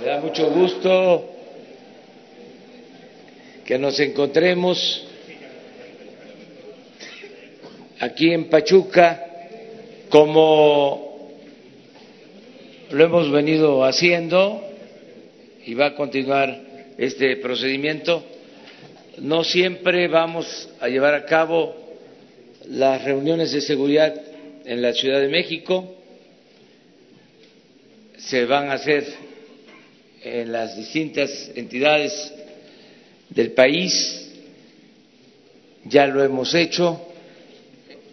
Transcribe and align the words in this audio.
Me 0.00 0.06
da 0.06 0.18
mucho 0.18 0.50
gusto 0.50 1.28
que 3.66 3.78
nos 3.78 4.00
encontremos 4.00 5.06
aquí 7.98 8.32
en 8.32 8.48
Pachuca 8.48 9.22
como 10.08 11.28
lo 12.90 13.04
hemos 13.04 13.30
venido 13.30 13.84
haciendo 13.84 14.62
y 15.66 15.74
va 15.74 15.88
a 15.88 15.94
continuar 15.94 16.58
este 16.96 17.36
procedimiento. 17.36 18.24
No 19.18 19.44
siempre 19.44 20.08
vamos 20.08 20.70
a 20.80 20.88
llevar 20.88 21.12
a 21.14 21.26
cabo 21.26 21.76
las 22.70 23.04
reuniones 23.04 23.52
de 23.52 23.60
seguridad 23.60 24.14
en 24.64 24.80
la 24.80 24.94
Ciudad 24.94 25.20
de 25.20 25.28
México, 25.28 25.94
se 28.16 28.46
van 28.46 28.70
a 28.70 28.74
hacer 28.74 29.04
en 30.22 30.52
las 30.52 30.76
distintas 30.76 31.50
entidades 31.54 32.32
del 33.30 33.52
país, 33.52 34.28
ya 35.84 36.06
lo 36.06 36.22
hemos 36.22 36.54
hecho 36.54 37.00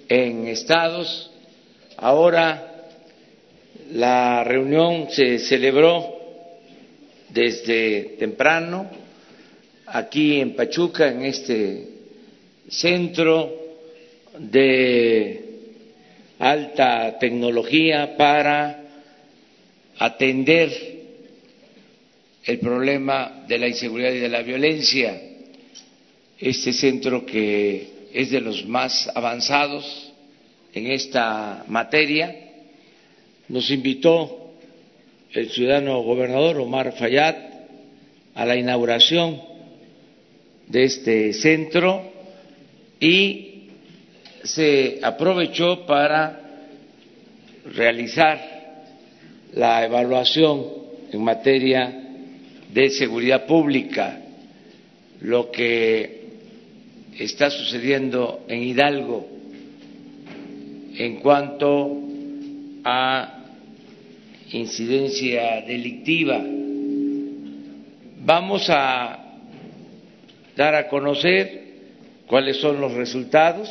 en 0.08 0.48
estados, 0.48 1.30
ahora 1.98 2.86
la 3.92 4.44
reunión 4.44 5.08
se 5.10 5.40
celebró 5.40 6.16
desde 7.30 8.16
temprano 8.20 8.90
aquí 9.88 10.40
en 10.40 10.56
Pachuca, 10.56 11.10
en 11.10 11.26
este 11.26 11.88
centro 12.70 13.54
de 14.38 15.44
alta 16.40 17.18
tecnología 17.20 18.16
para 18.16 18.84
atender 19.98 20.97
el 22.48 22.60
problema 22.60 23.44
de 23.46 23.58
la 23.58 23.68
inseguridad 23.68 24.14
y 24.14 24.20
de 24.20 24.30
la 24.30 24.42
violencia. 24.42 25.22
Este 26.40 26.72
centro 26.72 27.26
que 27.26 28.08
es 28.14 28.32
de 28.32 28.40
los 28.40 28.66
más 28.66 29.12
avanzados 29.14 30.14
en 30.74 30.88
esta 30.88 31.66
materia 31.68 32.34
nos 33.50 33.70
invitó 33.70 34.54
el 35.34 35.50
ciudadano 35.50 36.02
gobernador 36.04 36.58
Omar 36.60 36.94
Fayad 36.94 37.36
a 38.34 38.46
la 38.46 38.56
inauguración 38.56 39.42
de 40.68 40.84
este 40.86 41.34
centro 41.34 42.02
y 43.00 43.64
se 44.44 45.00
aprovechó 45.04 45.86
para 45.86 46.42
realizar 47.66 48.40
la 49.54 49.84
evaluación 49.84 50.66
en 51.12 51.24
materia 51.24 52.07
de 52.74 52.90
seguridad 52.90 53.46
pública, 53.46 54.22
lo 55.22 55.52
que 55.52 56.28
está 57.18 57.50
sucediendo 57.50 58.46
en 58.48 58.64
Hidalgo 58.64 59.28
en 60.98 61.18
cuanto 61.18 62.02
a 62.84 63.38
incidencia 64.52 65.62
delictiva. 65.62 66.44
Vamos 68.26 68.70
a 68.70 69.20
dar 70.56 70.76
a 70.76 70.88
conocer 70.88 71.68
cuáles 72.26 72.58
son 72.58 72.82
los 72.82 72.94
resultados 72.94 73.70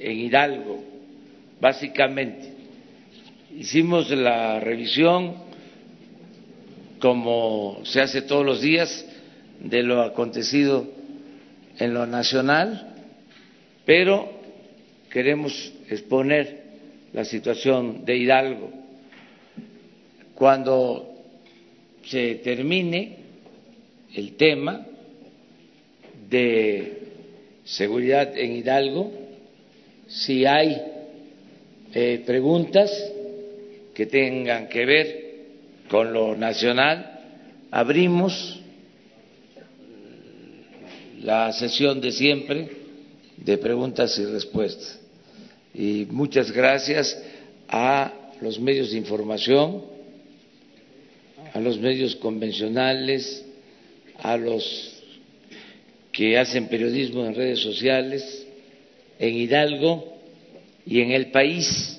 en 0.00 0.18
Hidalgo, 0.18 0.82
básicamente. 1.60 2.52
Hicimos 3.56 4.10
la 4.10 4.60
revisión 4.60 5.47
como 6.98 7.80
se 7.84 8.00
hace 8.00 8.22
todos 8.22 8.44
los 8.44 8.60
días, 8.60 9.04
de 9.60 9.82
lo 9.82 10.02
acontecido 10.02 10.86
en 11.78 11.94
lo 11.94 12.06
nacional, 12.06 12.94
pero 13.84 14.28
queremos 15.10 15.72
exponer 15.88 16.62
la 17.12 17.24
situación 17.24 18.04
de 18.04 18.16
Hidalgo. 18.16 18.70
Cuando 20.34 21.14
se 22.04 22.36
termine 22.36 23.16
el 24.14 24.36
tema 24.36 24.86
de 26.28 26.98
seguridad 27.64 28.36
en 28.36 28.56
Hidalgo, 28.56 29.12
si 30.06 30.46
hay 30.46 30.80
eh, 31.94 32.22
preguntas 32.24 32.90
que 33.94 34.06
tengan 34.06 34.68
que 34.68 34.86
ver 34.86 35.27
con 35.88 36.12
lo 36.12 36.36
nacional, 36.36 37.20
abrimos 37.70 38.60
la 41.20 41.52
sesión 41.52 42.00
de 42.00 42.12
siempre 42.12 42.68
de 43.36 43.58
preguntas 43.58 44.18
y 44.18 44.24
respuestas. 44.24 45.00
Y 45.74 46.06
muchas 46.10 46.50
gracias 46.50 47.20
a 47.68 48.12
los 48.40 48.58
medios 48.60 48.90
de 48.90 48.98
información, 48.98 49.84
a 51.52 51.60
los 51.60 51.78
medios 51.78 52.16
convencionales, 52.16 53.44
a 54.18 54.36
los 54.36 54.94
que 56.12 56.38
hacen 56.38 56.68
periodismo 56.68 57.24
en 57.24 57.34
redes 57.34 57.60
sociales, 57.60 58.46
en 59.18 59.34
Hidalgo 59.34 60.16
y 60.86 61.00
en 61.00 61.12
el 61.12 61.30
país 61.30 61.97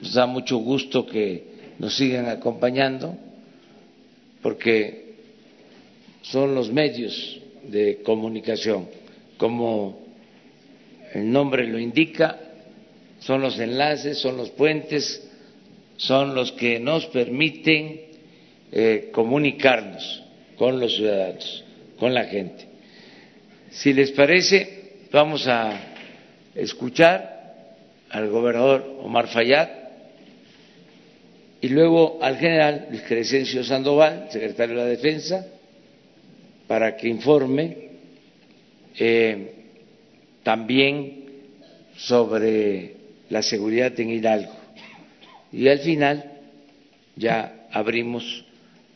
nos 0.00 0.14
da 0.14 0.26
mucho 0.26 0.58
gusto 0.58 1.06
que 1.06 1.44
nos 1.78 1.96
sigan 1.96 2.28
acompañando 2.28 3.16
porque 4.42 5.14
son 6.22 6.54
los 6.54 6.70
medios 6.70 7.40
de 7.64 8.00
comunicación, 8.02 8.88
como 9.36 9.98
el 11.12 11.30
nombre 11.30 11.66
lo 11.66 11.78
indica, 11.78 12.38
son 13.20 13.42
los 13.42 13.58
enlaces, 13.58 14.18
son 14.18 14.36
los 14.36 14.50
puentes, 14.50 15.28
son 15.96 16.34
los 16.34 16.52
que 16.52 16.78
nos 16.78 17.06
permiten 17.06 18.00
eh, 18.72 19.10
comunicarnos 19.12 20.22
con 20.56 20.80
los 20.80 20.94
ciudadanos, 20.96 21.64
con 21.98 22.14
la 22.14 22.24
gente. 22.24 22.66
Si 23.70 23.92
les 23.92 24.10
parece, 24.12 25.06
vamos 25.12 25.46
a 25.46 25.72
escuchar 26.54 27.66
al 28.10 28.28
gobernador 28.28 28.98
Omar 29.02 29.28
Fayad 29.28 29.79
y 31.60 31.68
luego 31.68 32.18
al 32.22 32.36
general 32.38 32.86
Luis 32.90 33.02
Crescencio 33.02 33.62
Sandoval, 33.62 34.28
secretario 34.30 34.76
de 34.76 34.82
la 34.82 34.88
Defensa, 34.88 35.46
para 36.66 36.96
que 36.96 37.08
informe 37.08 37.76
eh, 38.98 39.54
también 40.42 41.24
sobre 41.96 42.94
la 43.28 43.42
seguridad 43.42 43.98
en 44.00 44.10
Hidalgo. 44.10 44.52
Y 45.52 45.68
al 45.68 45.80
final 45.80 46.32
ya 47.16 47.66
abrimos 47.72 48.44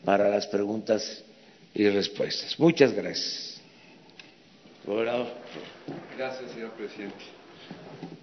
para 0.03 0.29
las 0.29 0.47
preguntas 0.47 1.23
y 1.73 1.87
respuestas. 1.89 2.57
Muchas 2.59 2.93
gracias. 2.93 3.61
Gracias, 6.17 6.51
señor 6.51 6.71
presidente. 6.71 7.15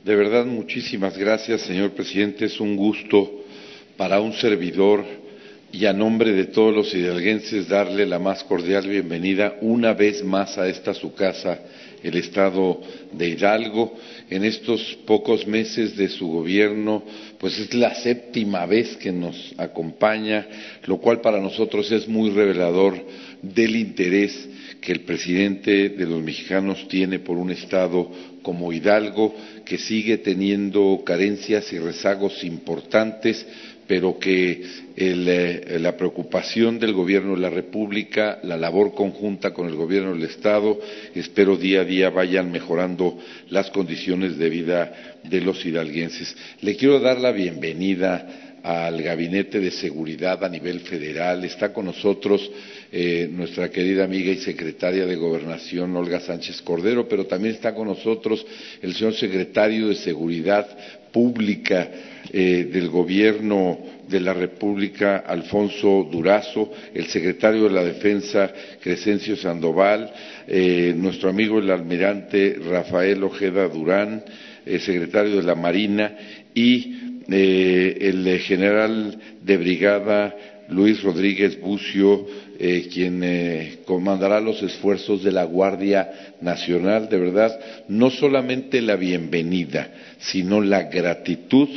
De 0.04 0.16
verdad, 0.16 0.44
muchísimas 0.46 1.16
gracias, 1.16 1.60
señor 1.60 1.92
presidente. 1.92 2.46
Es 2.46 2.60
un 2.60 2.76
gusto 2.76 3.41
para 4.02 4.20
un 4.20 4.32
servidor 4.32 5.04
y 5.70 5.86
a 5.86 5.92
nombre 5.92 6.32
de 6.32 6.46
todos 6.46 6.74
los 6.74 6.92
hidalguenses 6.92 7.68
darle 7.68 8.04
la 8.04 8.18
más 8.18 8.42
cordial 8.42 8.88
bienvenida 8.88 9.58
una 9.60 9.94
vez 9.94 10.24
más 10.24 10.58
a 10.58 10.66
esta 10.66 10.92
su 10.92 11.14
casa, 11.14 11.60
el 12.02 12.16
Estado 12.16 12.80
de 13.12 13.28
Hidalgo. 13.28 13.96
En 14.28 14.44
estos 14.44 14.98
pocos 15.06 15.46
meses 15.46 15.96
de 15.96 16.08
su 16.08 16.26
gobierno, 16.26 17.04
pues 17.38 17.56
es 17.60 17.72
la 17.74 17.94
séptima 17.94 18.66
vez 18.66 18.96
que 18.96 19.12
nos 19.12 19.54
acompaña, 19.56 20.48
lo 20.86 20.98
cual 20.98 21.20
para 21.20 21.38
nosotros 21.38 21.92
es 21.92 22.08
muy 22.08 22.30
revelador 22.30 22.96
del 23.40 23.76
interés 23.76 24.48
que 24.80 24.90
el 24.90 25.02
presidente 25.02 25.90
de 25.90 26.06
los 26.06 26.20
mexicanos 26.20 26.88
tiene 26.88 27.20
por 27.20 27.36
un 27.36 27.52
Estado 27.52 28.10
como 28.42 28.72
Hidalgo, 28.72 29.32
que 29.64 29.78
sigue 29.78 30.18
teniendo 30.18 31.02
carencias 31.06 31.72
y 31.72 31.78
rezagos 31.78 32.42
importantes, 32.42 33.46
pero 33.86 34.18
que 34.18 34.62
eh, 34.96 35.78
la 35.80 35.96
preocupación 35.96 36.78
del 36.78 36.92
Gobierno 36.92 37.34
de 37.34 37.40
la 37.40 37.50
República, 37.50 38.38
la 38.42 38.56
labor 38.56 38.94
conjunta 38.94 39.52
con 39.52 39.68
el 39.68 39.74
Gobierno 39.74 40.14
del 40.14 40.24
Estado, 40.24 40.78
espero 41.14 41.56
día 41.56 41.80
a 41.80 41.84
día 41.84 42.10
vayan 42.10 42.50
mejorando 42.50 43.18
las 43.50 43.70
condiciones 43.70 44.38
de 44.38 44.48
vida 44.48 45.18
de 45.24 45.40
los 45.40 45.64
hidalguenses. 45.64 46.36
Le 46.60 46.76
quiero 46.76 47.00
dar 47.00 47.20
la 47.20 47.32
bienvenida 47.32 48.52
al 48.62 49.02
Gabinete 49.02 49.60
de 49.60 49.70
Seguridad 49.70 50.44
a 50.44 50.48
nivel 50.48 50.80
federal. 50.80 51.44
Está 51.44 51.72
con 51.72 51.86
nosotros 51.86 52.48
eh, 52.92 53.28
nuestra 53.30 53.70
querida 53.70 54.04
amiga 54.04 54.30
y 54.30 54.38
secretaria 54.38 55.04
de 55.04 55.16
Gobernación, 55.16 55.96
Olga 55.96 56.20
Sánchez 56.20 56.62
Cordero, 56.62 57.08
pero 57.08 57.26
también 57.26 57.54
está 57.54 57.74
con 57.74 57.88
nosotros 57.88 58.44
el 58.80 58.94
señor 58.94 59.14
secretario 59.14 59.88
de 59.88 59.96
Seguridad 59.96 60.66
Pública, 61.10 61.90
eh, 62.30 62.68
del 62.72 62.88
gobierno 62.88 63.78
de 64.08 64.20
la 64.20 64.34
República, 64.34 65.18
Alfonso 65.18 66.08
Durazo, 66.10 66.70
el 66.94 67.06
secretario 67.06 67.64
de 67.64 67.70
la 67.70 67.84
Defensa, 67.84 68.52
Crescencio 68.80 69.36
Sandoval, 69.36 70.12
eh, 70.46 70.94
nuestro 70.96 71.30
amigo 71.30 71.58
el 71.58 71.70
almirante 71.70 72.58
Rafael 72.68 73.22
Ojeda 73.24 73.68
Durán, 73.68 74.22
el 74.64 74.80
secretario 74.80 75.36
de 75.36 75.42
la 75.42 75.54
Marina, 75.54 76.16
y 76.54 77.22
eh, 77.30 77.96
el 78.00 78.38
general 78.40 79.18
de 79.42 79.56
brigada 79.56 80.34
Luis 80.68 81.02
Rodríguez 81.02 81.60
Bucio, 81.60 82.26
eh, 82.58 82.88
quien 82.92 83.22
eh, 83.22 83.78
comandará 83.84 84.40
los 84.40 84.62
esfuerzos 84.62 85.22
de 85.22 85.32
la 85.32 85.44
Guardia 85.44 86.34
Nacional. 86.40 87.08
De 87.08 87.18
verdad, 87.18 87.58
no 87.88 88.10
solamente 88.10 88.80
la 88.80 88.96
bienvenida, 88.96 89.90
sino 90.18 90.60
la 90.60 90.84
gratitud 90.84 91.68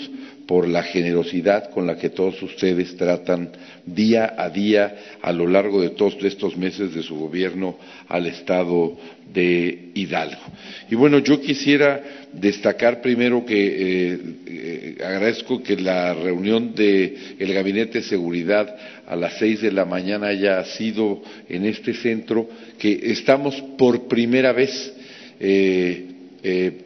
por 0.47 0.67
la 0.67 0.83
generosidad 0.83 1.71
con 1.71 1.87
la 1.87 1.97
que 1.97 2.09
todos 2.09 2.41
ustedes 2.43 2.95
tratan 2.95 3.49
día 3.85 4.35
a 4.37 4.49
día 4.49 4.95
a 5.21 5.31
lo 5.31 5.47
largo 5.47 5.81
de 5.81 5.89
todos 5.89 6.15
estos 6.23 6.55
meses 6.55 6.93
de 6.93 7.01
su 7.01 7.15
gobierno 7.15 7.77
al 8.07 8.27
Estado 8.27 8.95
de 9.33 9.89
Hidalgo. 9.95 10.41
Y 10.89 10.95
bueno, 10.95 11.19
yo 11.19 11.41
quisiera 11.41 12.01
destacar 12.31 13.01
primero 13.01 13.45
que 13.45 13.55
eh, 13.55 14.19
eh, 14.45 14.97
agradezco 15.03 15.63
que 15.63 15.77
la 15.77 16.13
reunión 16.13 16.75
del 16.75 17.53
Gabinete 17.53 17.99
de 17.99 18.05
Seguridad 18.05 18.75
a 19.07 19.15
las 19.15 19.37
seis 19.37 19.61
de 19.61 19.71
la 19.71 19.85
mañana 19.85 20.27
haya 20.27 20.63
sido 20.65 21.21
en 21.49 21.65
este 21.65 21.93
centro, 21.93 22.47
que 22.77 22.99
estamos 23.11 23.59
por 23.77 24.07
primera 24.07 24.51
vez 24.51 24.93
eh, 25.39 26.04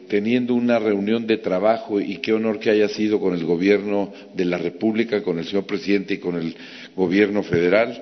teniendo 0.08 0.54
una 0.54 0.78
reunión 0.78 1.26
de 1.26 1.36
trabajo 1.36 2.00
y 2.00 2.16
qué 2.16 2.32
honor 2.32 2.58
que 2.58 2.70
haya 2.70 2.88
sido 2.88 3.20
con 3.20 3.34
el 3.34 3.44
Gobierno 3.44 4.12
de 4.34 4.44
la 4.46 4.56
República, 4.56 5.22
con 5.22 5.38
el 5.38 5.44
señor 5.44 5.66
presidente 5.66 6.14
y 6.14 6.18
con 6.18 6.36
el 6.36 6.54
Gobierno 6.96 7.42
federal, 7.42 8.00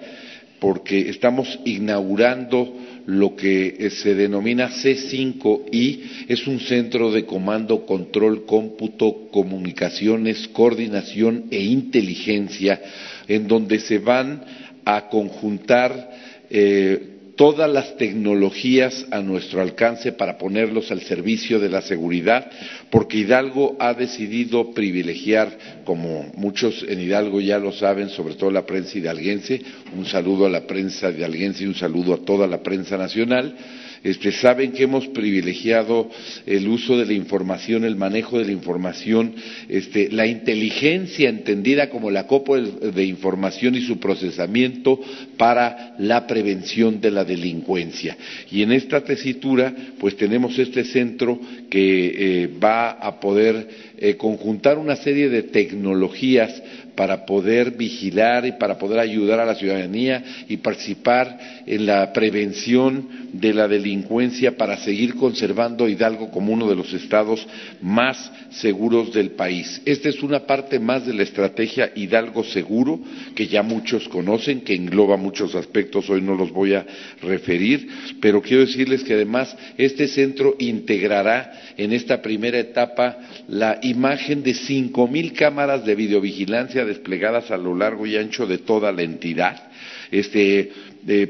porque 0.60 1.08
estamos 1.08 1.58
inaugurando 1.64 2.74
lo 3.06 3.34
que 3.34 3.74
eh, 3.78 3.90
se 3.90 4.14
denomina 4.14 4.68
C5I, 4.70 6.26
es 6.28 6.46
un 6.46 6.60
centro 6.60 7.10
de 7.10 7.24
comando, 7.24 7.86
control, 7.86 8.44
cómputo, 8.44 9.28
comunicaciones, 9.30 10.46
coordinación 10.48 11.46
e 11.50 11.62
inteligencia, 11.62 12.80
en 13.26 13.48
donde 13.48 13.80
se 13.80 13.98
van 13.98 14.44
a 14.84 15.08
conjuntar 15.08 16.10
eh, 16.50 17.17
todas 17.38 17.70
las 17.70 17.96
tecnologías 17.96 19.06
a 19.12 19.20
nuestro 19.20 19.62
alcance 19.62 20.10
para 20.10 20.36
ponerlos 20.36 20.90
al 20.90 21.02
servicio 21.02 21.60
de 21.60 21.68
la 21.68 21.82
seguridad, 21.82 22.50
porque 22.90 23.18
Hidalgo 23.18 23.76
ha 23.78 23.94
decidido 23.94 24.72
privilegiar, 24.72 25.56
como 25.84 26.32
muchos 26.34 26.84
en 26.88 27.00
Hidalgo 27.00 27.40
ya 27.40 27.60
lo 27.60 27.70
saben, 27.70 28.08
sobre 28.08 28.34
todo 28.34 28.50
la 28.50 28.66
prensa 28.66 28.98
hidalguense, 28.98 29.62
un 29.96 30.04
saludo 30.04 30.46
a 30.46 30.50
la 30.50 30.66
prensa 30.66 31.10
hidalguense 31.10 31.62
y 31.62 31.68
un 31.68 31.76
saludo 31.76 32.14
a 32.14 32.24
toda 32.24 32.48
la 32.48 32.60
prensa 32.60 32.98
nacional, 32.98 33.54
este, 34.02 34.32
saben 34.32 34.72
que 34.72 34.84
hemos 34.84 35.06
privilegiado 35.08 36.10
el 36.46 36.68
uso 36.68 36.96
de 36.96 37.06
la 37.06 37.12
información, 37.12 37.84
el 37.84 37.96
manejo 37.96 38.38
de 38.38 38.46
la 38.46 38.52
información, 38.52 39.34
este, 39.68 40.10
la 40.10 40.26
inteligencia 40.26 41.28
entendida 41.28 41.90
como 41.90 42.10
la 42.10 42.26
copa 42.26 42.58
de 42.58 43.04
información 43.04 43.74
y 43.74 43.80
su 43.82 43.98
procesamiento 43.98 45.00
para 45.36 45.94
la 45.98 46.26
prevención 46.26 47.00
de 47.00 47.10
la 47.10 47.24
delincuencia. 47.24 48.16
Y 48.50 48.62
en 48.62 48.72
esta 48.72 49.02
tesitura, 49.02 49.74
pues 49.98 50.16
tenemos 50.16 50.58
este 50.58 50.84
centro 50.84 51.38
que 51.70 52.42
eh, 52.42 52.50
va 52.62 52.90
a 52.90 53.20
poder 53.20 53.68
eh, 53.98 54.16
conjuntar 54.16 54.78
una 54.78 54.96
serie 54.96 55.28
de 55.28 55.42
tecnologías 55.44 56.62
para 56.94 57.24
poder 57.26 57.70
vigilar 57.72 58.44
y 58.44 58.52
para 58.52 58.76
poder 58.76 58.98
ayudar 58.98 59.38
a 59.38 59.44
la 59.44 59.54
ciudadanía 59.54 60.24
y 60.48 60.56
participar 60.56 61.38
en 61.64 61.86
la 61.86 62.12
prevención 62.12 63.27
de 63.32 63.54
la 63.54 63.68
delincuencia 63.68 64.56
para 64.56 64.76
seguir 64.78 65.14
conservando 65.14 65.88
Hidalgo 65.88 66.30
como 66.30 66.52
uno 66.52 66.68
de 66.68 66.76
los 66.76 66.92
estados 66.92 67.46
más 67.80 68.30
seguros 68.50 69.12
del 69.12 69.32
país. 69.32 69.80
Esta 69.84 70.08
es 70.08 70.22
una 70.22 70.40
parte 70.46 70.78
más 70.78 71.06
de 71.06 71.14
la 71.14 71.22
estrategia 71.22 71.92
Hidalgo 71.94 72.44
Seguro, 72.44 73.00
que 73.34 73.46
ya 73.46 73.62
muchos 73.62 74.08
conocen, 74.08 74.62
que 74.62 74.74
engloba 74.74 75.16
muchos 75.16 75.54
aspectos, 75.54 76.08
hoy 76.10 76.22
no 76.22 76.34
los 76.34 76.50
voy 76.50 76.74
a 76.74 76.86
referir, 77.22 77.88
pero 78.20 78.42
quiero 78.42 78.64
decirles 78.64 79.04
que 79.04 79.14
además 79.14 79.56
este 79.76 80.08
centro 80.08 80.56
integrará 80.58 81.52
en 81.76 81.92
esta 81.92 82.22
primera 82.22 82.58
etapa 82.58 83.18
la 83.48 83.78
imagen 83.82 84.42
de 84.42 84.54
cinco 84.54 85.06
mil 85.06 85.32
cámaras 85.32 85.84
de 85.84 85.94
videovigilancia 85.94 86.84
desplegadas 86.84 87.50
a 87.50 87.56
lo 87.56 87.74
largo 87.74 88.06
y 88.06 88.16
ancho 88.16 88.46
de 88.46 88.58
toda 88.58 88.92
la 88.92 89.02
entidad. 89.02 89.68
Este, 90.10 90.72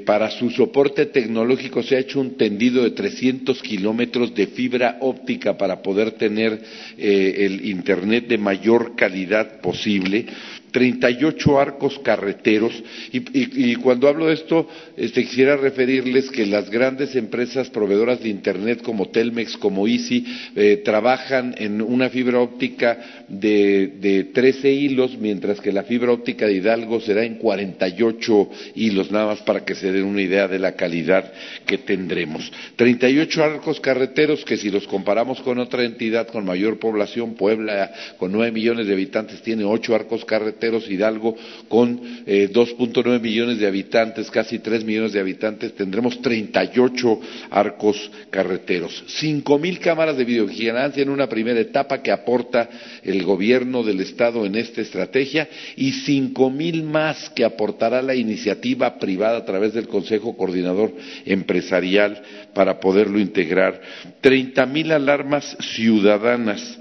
para 0.04 0.30
su 0.30 0.50
soporte 0.50 1.06
tecnológico 1.06 1.84
se 1.84 1.94
ha 1.94 2.00
hecho 2.00 2.18
un 2.18 2.36
tendido 2.36 2.82
de 2.82 2.90
300 2.90 3.62
kilómetros 3.62 4.34
de 4.34 4.48
fibra 4.48 4.98
óptica 5.00 5.56
para 5.56 5.82
poder 5.82 6.12
tener 6.12 6.60
eh, 6.96 7.34
el 7.46 7.64
Internet 7.64 8.26
de 8.26 8.38
mayor 8.38 8.96
calidad 8.96 9.60
posible 9.60 10.26
38 10.70 11.60
arcos 11.60 11.98
carreteros 12.00 12.72
y, 13.12 13.74
cuando 13.76 14.08
hablo 14.08 14.26
de 14.26 14.34
esto 14.34 14.68
este, 14.96 15.24
quisiera 15.24 15.56
referirles 15.56 16.30
que 16.30 16.46
las 16.46 16.70
grandes 16.70 17.16
empresas 17.16 17.70
proveedoras 17.70 18.22
de 18.22 18.28
Internet 18.28 18.82
como 18.82 19.08
Telmex, 19.08 19.56
como 19.56 19.86
Easy, 19.86 20.24
eh, 20.54 20.82
trabajan 20.84 21.54
en 21.58 21.80
una 21.80 22.10
fibra 22.10 22.40
óptica 22.40 23.24
de, 23.28 23.92
de 24.00 24.24
13 24.24 24.70
hilos, 24.70 25.16
mientras 25.18 25.60
que 25.60 25.72
la 25.72 25.84
fibra 25.84 26.12
óptica 26.12 26.46
de 26.46 26.54
Hidalgo 26.54 27.00
será 27.00 27.24
en 27.24 27.36
48 27.36 28.50
hilos, 28.74 29.10
nada 29.10 29.26
más 29.26 29.42
para 29.42 29.64
que 29.64 29.74
se 29.74 29.92
den 29.92 30.04
una 30.04 30.22
idea 30.22 30.48
de 30.48 30.58
la 30.58 30.72
calidad 30.72 31.32
que 31.66 31.78
tendremos. 31.78 32.50
38 32.76 33.44
arcos 33.44 33.80
carreteros 33.80 34.44
que 34.44 34.56
si 34.56 34.70
los 34.70 34.86
comparamos 34.86 35.40
con 35.40 35.58
otra 35.58 35.84
entidad 35.84 36.28
con 36.28 36.44
mayor 36.44 36.78
población, 36.78 37.34
Puebla, 37.34 37.92
con 38.18 38.32
9 38.32 38.52
millones 38.52 38.86
de 38.86 38.92
habitantes, 38.92 39.42
tiene 39.42 39.64
8 39.64 39.94
arcos 39.94 40.24
carreteros 40.24 40.57
Hidalgo 40.88 41.36
con 41.68 42.00
eh, 42.26 42.50
2.9 42.52 43.20
millones 43.20 43.58
de 43.58 43.66
habitantes, 43.66 44.30
casi 44.30 44.58
3 44.58 44.84
millones 44.84 45.12
de 45.12 45.20
habitantes, 45.20 45.74
tendremos 45.74 46.20
38 46.20 47.20
arcos 47.50 48.10
carreteros. 48.30 49.04
5.000 49.20 49.78
cámaras 49.78 50.16
de 50.16 50.24
videovigilancia 50.24 51.02
en 51.02 51.10
una 51.10 51.28
primera 51.28 51.60
etapa 51.60 52.02
que 52.02 52.10
aporta 52.10 52.68
el 53.02 53.22
gobierno 53.22 53.82
del 53.82 54.00
Estado 54.00 54.44
en 54.44 54.56
esta 54.56 54.80
estrategia 54.80 55.48
y 55.76 55.92
5.000 55.92 56.82
más 56.82 57.30
que 57.30 57.44
aportará 57.44 58.02
la 58.02 58.14
iniciativa 58.14 58.98
privada 58.98 59.38
a 59.38 59.44
través 59.44 59.74
del 59.74 59.88
Consejo 59.88 60.36
Coordinador 60.36 60.92
Empresarial 61.24 62.22
para 62.54 62.80
poderlo 62.80 63.18
integrar. 63.18 63.80
30.000 64.22 64.92
alarmas 64.92 65.56
ciudadanas 65.74 66.77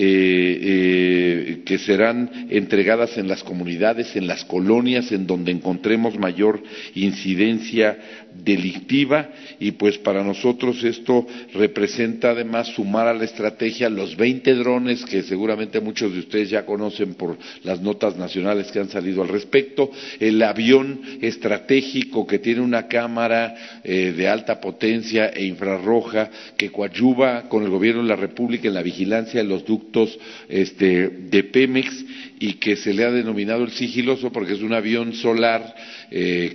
eh, 0.00 0.60
eh, 0.62 1.62
que 1.64 1.76
serán 1.76 2.46
entregadas 2.50 3.18
en 3.18 3.26
las 3.26 3.42
comunidades, 3.42 4.14
en 4.14 4.28
las 4.28 4.44
colonias, 4.44 5.10
en 5.10 5.26
donde 5.26 5.50
encontremos 5.50 6.16
mayor 6.16 6.62
incidencia 6.94 7.98
delictiva. 8.32 9.30
Y 9.58 9.72
pues 9.72 9.98
para 9.98 10.22
nosotros 10.22 10.84
esto 10.84 11.26
representa 11.52 12.30
además 12.30 12.68
sumar 12.68 13.08
a 13.08 13.12
la 13.12 13.24
estrategia 13.24 13.90
los 13.90 14.16
20 14.16 14.54
drones 14.54 15.04
que 15.04 15.24
seguramente 15.24 15.80
muchos 15.80 16.12
de 16.12 16.20
ustedes 16.20 16.50
ya 16.50 16.64
conocen 16.64 17.14
por 17.14 17.36
las 17.64 17.80
notas 17.80 18.16
nacionales 18.16 18.70
que 18.70 18.78
han 18.78 18.90
salido 18.90 19.22
al 19.22 19.28
respecto, 19.28 19.90
el 20.20 20.40
avión 20.44 21.00
estratégico 21.20 22.24
que 22.24 22.38
tiene 22.38 22.60
una 22.60 22.86
cámara 22.86 23.80
eh, 23.82 24.12
de 24.16 24.28
alta 24.28 24.60
potencia 24.60 25.30
e 25.30 25.44
infrarroja 25.44 26.30
que 26.56 26.70
coadyuva 26.70 27.48
con 27.48 27.64
el 27.64 27.70
gobierno 27.70 28.02
de 28.02 28.08
la 28.10 28.16
República 28.16 28.68
en 28.68 28.74
la 28.74 28.82
vigilancia 28.82 29.42
de 29.42 29.48
los 29.48 29.64
ductos 29.64 29.87
este, 30.48 31.08
de 31.08 31.42
Pemex 31.44 32.04
y 32.40 32.54
que 32.54 32.76
se 32.76 32.94
le 32.94 33.04
ha 33.04 33.10
denominado 33.10 33.64
el 33.64 33.70
sigiloso 33.70 34.30
porque 34.30 34.52
es 34.52 34.62
un 34.62 34.72
avión 34.72 35.12
solar 35.12 35.74
eh, 36.10 36.54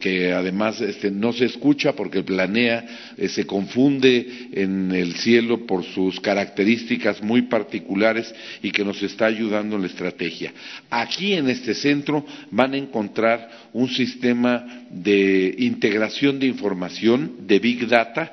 que, 0.00 0.32
además 0.32 0.80
este, 0.80 1.10
no 1.10 1.32
se 1.32 1.44
escucha 1.44 1.92
porque 1.92 2.22
planea, 2.22 3.12
eh, 3.16 3.28
se 3.28 3.46
confunde 3.46 4.48
en 4.52 4.90
el 4.92 5.14
cielo 5.14 5.66
por 5.66 5.84
sus 5.84 6.18
características 6.20 7.22
muy 7.22 7.42
particulares 7.42 8.34
y 8.62 8.70
que 8.70 8.84
nos 8.84 9.02
está 9.02 9.26
ayudando 9.26 9.76
en 9.76 9.82
la 9.82 9.88
estrategia. 9.88 10.52
Aquí 10.90 11.34
en 11.34 11.48
este 11.48 11.74
centro 11.74 12.24
van 12.50 12.74
a 12.74 12.78
encontrar 12.78 13.68
un 13.72 13.88
sistema 13.88 14.81
de 14.92 15.54
integración 15.58 16.38
de 16.38 16.46
información, 16.46 17.32
de 17.46 17.58
Big 17.58 17.88
Data. 17.88 18.32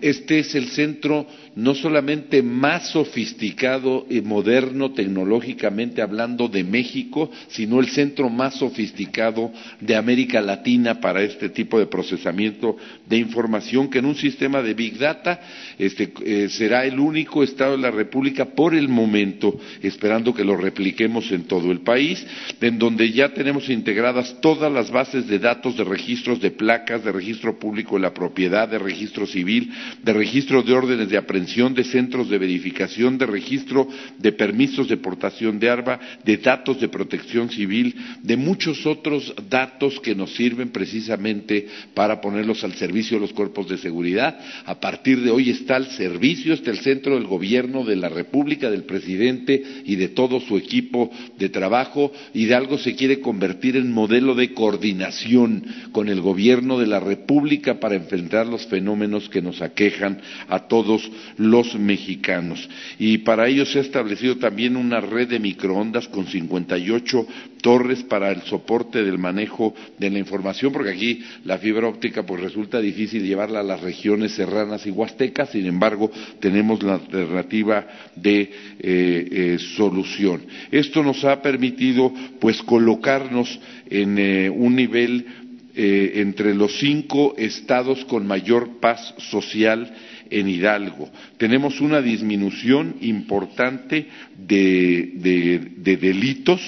este 0.00 0.38
es 0.38 0.54
el 0.54 0.68
centro 0.68 1.26
no 1.56 1.74
solamente 1.74 2.42
más 2.42 2.88
sofisticado 2.88 4.06
y 4.10 4.20
moderno 4.20 4.92
tecnológicamente, 4.92 6.02
hablando 6.02 6.48
de 6.48 6.64
México, 6.64 7.30
sino 7.48 7.80
el 7.80 7.88
centro 7.88 8.28
más 8.28 8.54
sofisticado 8.54 9.52
de 9.80 9.94
América 9.94 10.40
Latina 10.40 11.00
para 11.00 11.22
este 11.22 11.50
tipo 11.50 11.78
de 11.78 11.86
procesamiento 11.86 12.76
de 13.06 13.18
información, 13.18 13.88
que 13.88 13.98
en 13.98 14.06
un 14.06 14.16
sistema 14.16 14.62
de 14.62 14.74
Big 14.74 14.98
Data 14.98 15.40
este, 15.78 16.12
eh, 16.24 16.48
será 16.48 16.84
el 16.84 16.98
único 16.98 17.42
Estado 17.42 17.72
de 17.72 17.82
la 17.82 17.90
República 17.90 18.46
por 18.46 18.74
el 18.74 18.88
momento, 18.88 19.58
esperando 19.82 20.34
que 20.34 20.44
lo 20.44 20.56
repliquemos 20.56 21.30
en 21.30 21.44
todo 21.44 21.70
el 21.70 21.80
país, 21.80 22.26
en 22.60 22.78
donde 22.78 23.12
ya 23.12 23.32
tenemos 23.32 23.68
integradas 23.68 24.40
todas 24.40 24.72
las 24.72 24.90
bases 24.90 25.28
de 25.28 25.38
datos 25.38 25.73
de 25.76 25.84
registros 25.84 26.40
de 26.40 26.50
placas, 26.50 27.04
de 27.04 27.12
registro 27.12 27.58
público 27.58 27.96
de 27.96 28.02
la 28.02 28.14
propiedad, 28.14 28.68
de 28.68 28.78
registro 28.78 29.26
civil, 29.26 29.70
de 30.02 30.12
registro 30.12 30.62
de 30.62 30.72
órdenes 30.72 31.08
de 31.08 31.16
aprehensión, 31.16 31.74
de 31.74 31.84
centros 31.84 32.28
de 32.28 32.38
verificación, 32.38 33.18
de 33.18 33.26
registro 33.26 33.88
de 34.18 34.32
permisos 34.32 34.88
de 34.88 34.96
portación 34.96 35.58
de 35.58 35.70
arma, 35.70 35.98
de 36.24 36.36
datos 36.36 36.80
de 36.80 36.88
protección 36.88 37.50
civil, 37.50 37.94
de 38.22 38.36
muchos 38.36 38.86
otros 38.86 39.34
datos 39.48 40.00
que 40.00 40.14
nos 40.14 40.34
sirven 40.34 40.70
precisamente 40.70 41.66
para 41.94 42.20
ponerlos 42.20 42.64
al 42.64 42.74
servicio 42.74 43.16
de 43.16 43.22
los 43.22 43.32
cuerpos 43.32 43.68
de 43.68 43.78
seguridad. 43.78 44.38
A 44.64 44.80
partir 44.80 45.20
de 45.20 45.30
hoy 45.30 45.50
está 45.50 45.76
al 45.76 45.86
servicio, 45.86 46.54
está 46.54 46.70
el 46.70 46.78
centro 46.78 47.14
del 47.14 47.26
gobierno 47.26 47.84
de 47.84 47.96
la 47.96 48.08
República, 48.08 48.70
del 48.70 48.84
presidente 48.84 49.62
y 49.84 49.96
de 49.96 50.08
todo 50.08 50.40
su 50.40 50.56
equipo 50.56 51.10
de 51.38 51.48
trabajo. 51.48 52.12
Hidalgo 52.32 52.78
se 52.78 52.94
quiere 52.94 53.20
convertir 53.20 53.76
en 53.76 53.92
modelo 53.92 54.34
de 54.34 54.52
coordinación 54.52 55.63
con 55.92 56.08
el 56.08 56.20
gobierno 56.20 56.78
de 56.78 56.86
la 56.86 57.00
República 57.00 57.80
para 57.80 57.94
enfrentar 57.94 58.46
los 58.46 58.66
fenómenos 58.66 59.28
que 59.28 59.42
nos 59.42 59.62
aquejan 59.62 60.20
a 60.48 60.60
todos 60.68 61.10
los 61.36 61.78
mexicanos. 61.78 62.68
Y 62.98 63.18
para 63.18 63.48
ello 63.48 63.66
se 63.66 63.78
ha 63.78 63.82
establecido 63.82 64.36
también 64.36 64.76
una 64.76 65.00
red 65.00 65.28
de 65.28 65.38
microondas 65.40 66.08
con 66.08 66.26
58 66.26 67.26
torres 67.62 68.02
para 68.02 68.30
el 68.30 68.42
soporte 68.42 69.02
del 69.02 69.16
manejo 69.18 69.74
de 69.98 70.10
la 70.10 70.18
información, 70.18 70.70
porque 70.70 70.90
aquí 70.90 71.22
la 71.44 71.56
fibra 71.56 71.88
óptica 71.88 72.22
pues 72.24 72.42
resulta 72.42 72.78
difícil 72.78 73.22
llevarla 73.24 73.60
a 73.60 73.62
las 73.62 73.80
regiones 73.80 74.32
serranas 74.32 74.86
y 74.86 74.90
huastecas, 74.90 75.50
sin 75.50 75.64
embargo 75.64 76.10
tenemos 76.40 76.82
la 76.82 76.94
alternativa 76.94 77.86
de 78.16 78.40
eh, 78.42 78.48
eh, 78.80 79.58
solución. 79.76 80.42
Esto 80.70 81.02
nos 81.02 81.24
ha 81.24 81.40
permitido 81.40 82.12
pues 82.38 82.62
colocarnos 82.62 83.58
en 83.88 84.18
eh, 84.18 84.50
un 84.50 84.76
nivel 84.76 85.24
entre 85.76 86.54
los 86.54 86.78
cinco 86.78 87.34
estados 87.36 88.04
con 88.04 88.26
mayor 88.26 88.80
paz 88.80 89.14
social 89.18 89.92
en 90.30 90.48
Hidalgo. 90.48 91.10
Tenemos 91.36 91.80
una 91.80 92.00
disminución 92.00 92.96
importante 93.00 94.06
de, 94.36 95.60
delitos 96.00 96.60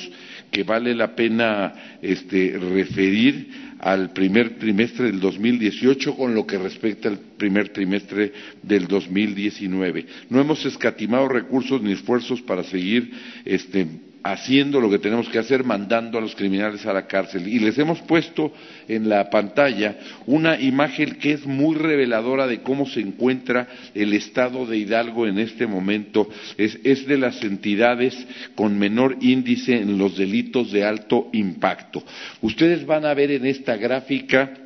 que 0.51 0.63
vale 0.63 0.95
la 0.95 1.15
pena 1.15 1.99
este, 2.01 2.57
referir 2.59 3.67
al 3.79 4.13
primer 4.13 4.59
trimestre 4.59 5.07
del 5.07 5.21
2018 5.21 6.17
con 6.17 6.35
lo 6.35 6.47
que 6.47 6.59
respecta 6.59 7.09
al 7.09 7.19
primer 7.37 7.69
trimestre 7.71 8.33
del 8.63 8.87
2019. 8.87 10.07
No 10.31 10.41
hemos 10.41 10.65
escatimado 10.65 11.29
recursos 11.29 11.83
ni 11.83 11.93
esfuerzos 11.93 12.41
para 12.43 12.65
seguir 12.65 13.11
este, 13.45 13.87
haciendo 14.33 14.81
lo 14.81 14.91
que 14.91 14.99
tenemos 14.99 15.29
que 15.29 15.39
hacer, 15.39 15.63
mandando 15.63 16.19
a 16.19 16.21
los 16.21 16.35
criminales 16.35 16.85
a 16.85 16.93
la 16.93 17.07
cárcel. 17.07 17.47
Y 17.47 17.61
les 17.61 17.79
hemos 17.79 18.01
puesto 18.01 18.53
en 18.89 19.09
la 19.09 19.31
pantalla 19.31 19.97
una 20.27 20.61
imagen 20.61 21.17
que 21.17 21.33
es 21.33 21.47
muy 21.47 21.77
reveladora 21.77 22.47
de 22.47 22.61
cómo 22.61 22.87
se 22.87 23.01
encuentra 23.01 23.69
el 23.95 24.13
estado 24.15 24.67
de 24.67 24.79
Hidalgo 24.79 25.27
en 25.27 25.39
este 25.39 25.67
momento. 25.67 26.29
Es, 26.57 27.07
de 27.07 27.19
las 27.19 27.43
entidades 27.45 28.17
con 28.55 28.77
menor 28.79 29.17
índice 29.21 29.77
en 29.77 29.97
los 29.97 30.17
delitos 30.17 30.73
de 30.73 30.85
alto 30.85 31.29
impacto. 31.33 32.03
Ustedes 32.41 32.85
van 32.85 33.05
a 33.05 33.15
ver 33.15 33.31
en 33.31 33.47
esta 33.47 33.77
gráfica 33.77 34.66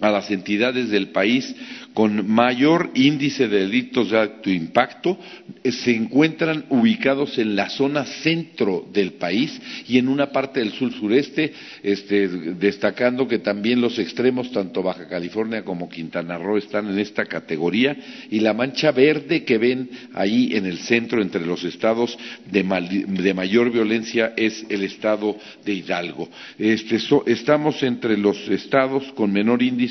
a 0.00 0.10
las 0.10 0.30
entidades 0.30 0.90
del 0.90 1.08
país 1.08 1.54
con 1.92 2.28
mayor 2.28 2.90
índice 2.94 3.46
de 3.46 3.60
delitos 3.60 4.10
de 4.10 4.18
alto 4.18 4.50
impacto 4.50 5.16
eh, 5.62 5.70
se 5.70 5.94
encuentran 5.94 6.64
ubicados 6.70 7.38
en 7.38 7.54
la 7.54 7.68
zona 7.68 8.04
centro 8.04 8.84
del 8.92 9.12
país 9.12 9.60
y 9.86 9.98
en 9.98 10.08
una 10.08 10.32
parte 10.32 10.58
del 10.58 10.72
sur 10.72 10.92
sureste, 10.92 11.52
este, 11.84 12.26
destacando 12.26 13.28
que 13.28 13.38
también 13.38 13.80
los 13.80 14.00
extremos, 14.00 14.50
tanto 14.50 14.82
Baja 14.82 15.06
California 15.06 15.64
como 15.64 15.88
Quintana 15.88 16.38
Roo, 16.38 16.58
están 16.58 16.88
en 16.88 16.98
esta 16.98 17.26
categoría 17.26 17.96
y 18.28 18.40
la 18.40 18.52
mancha 18.52 18.90
verde 18.90 19.44
que 19.44 19.58
ven 19.58 19.88
ahí 20.14 20.56
en 20.56 20.66
el 20.66 20.78
centro 20.78 21.22
entre 21.22 21.46
los 21.46 21.62
estados 21.62 22.18
de, 22.50 22.64
mayor 22.64 23.70
violencia 23.70 24.32
es 24.36 24.66
el 24.68 24.82
estado 24.82 25.36
de 25.64 25.74
Hidalgo. 25.74 26.28
Este, 26.58 26.98
estamos 27.26 27.80
entre 27.84 28.18
los 28.18 28.48
estados 28.48 29.04
con 29.12 29.32
menor 29.32 29.62
índice 29.62 29.83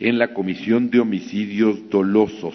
en 0.00 0.18
la 0.18 0.32
Comisión 0.34 0.90
de 0.90 1.00
Homicidios 1.00 1.88
dolosos. 1.88 2.54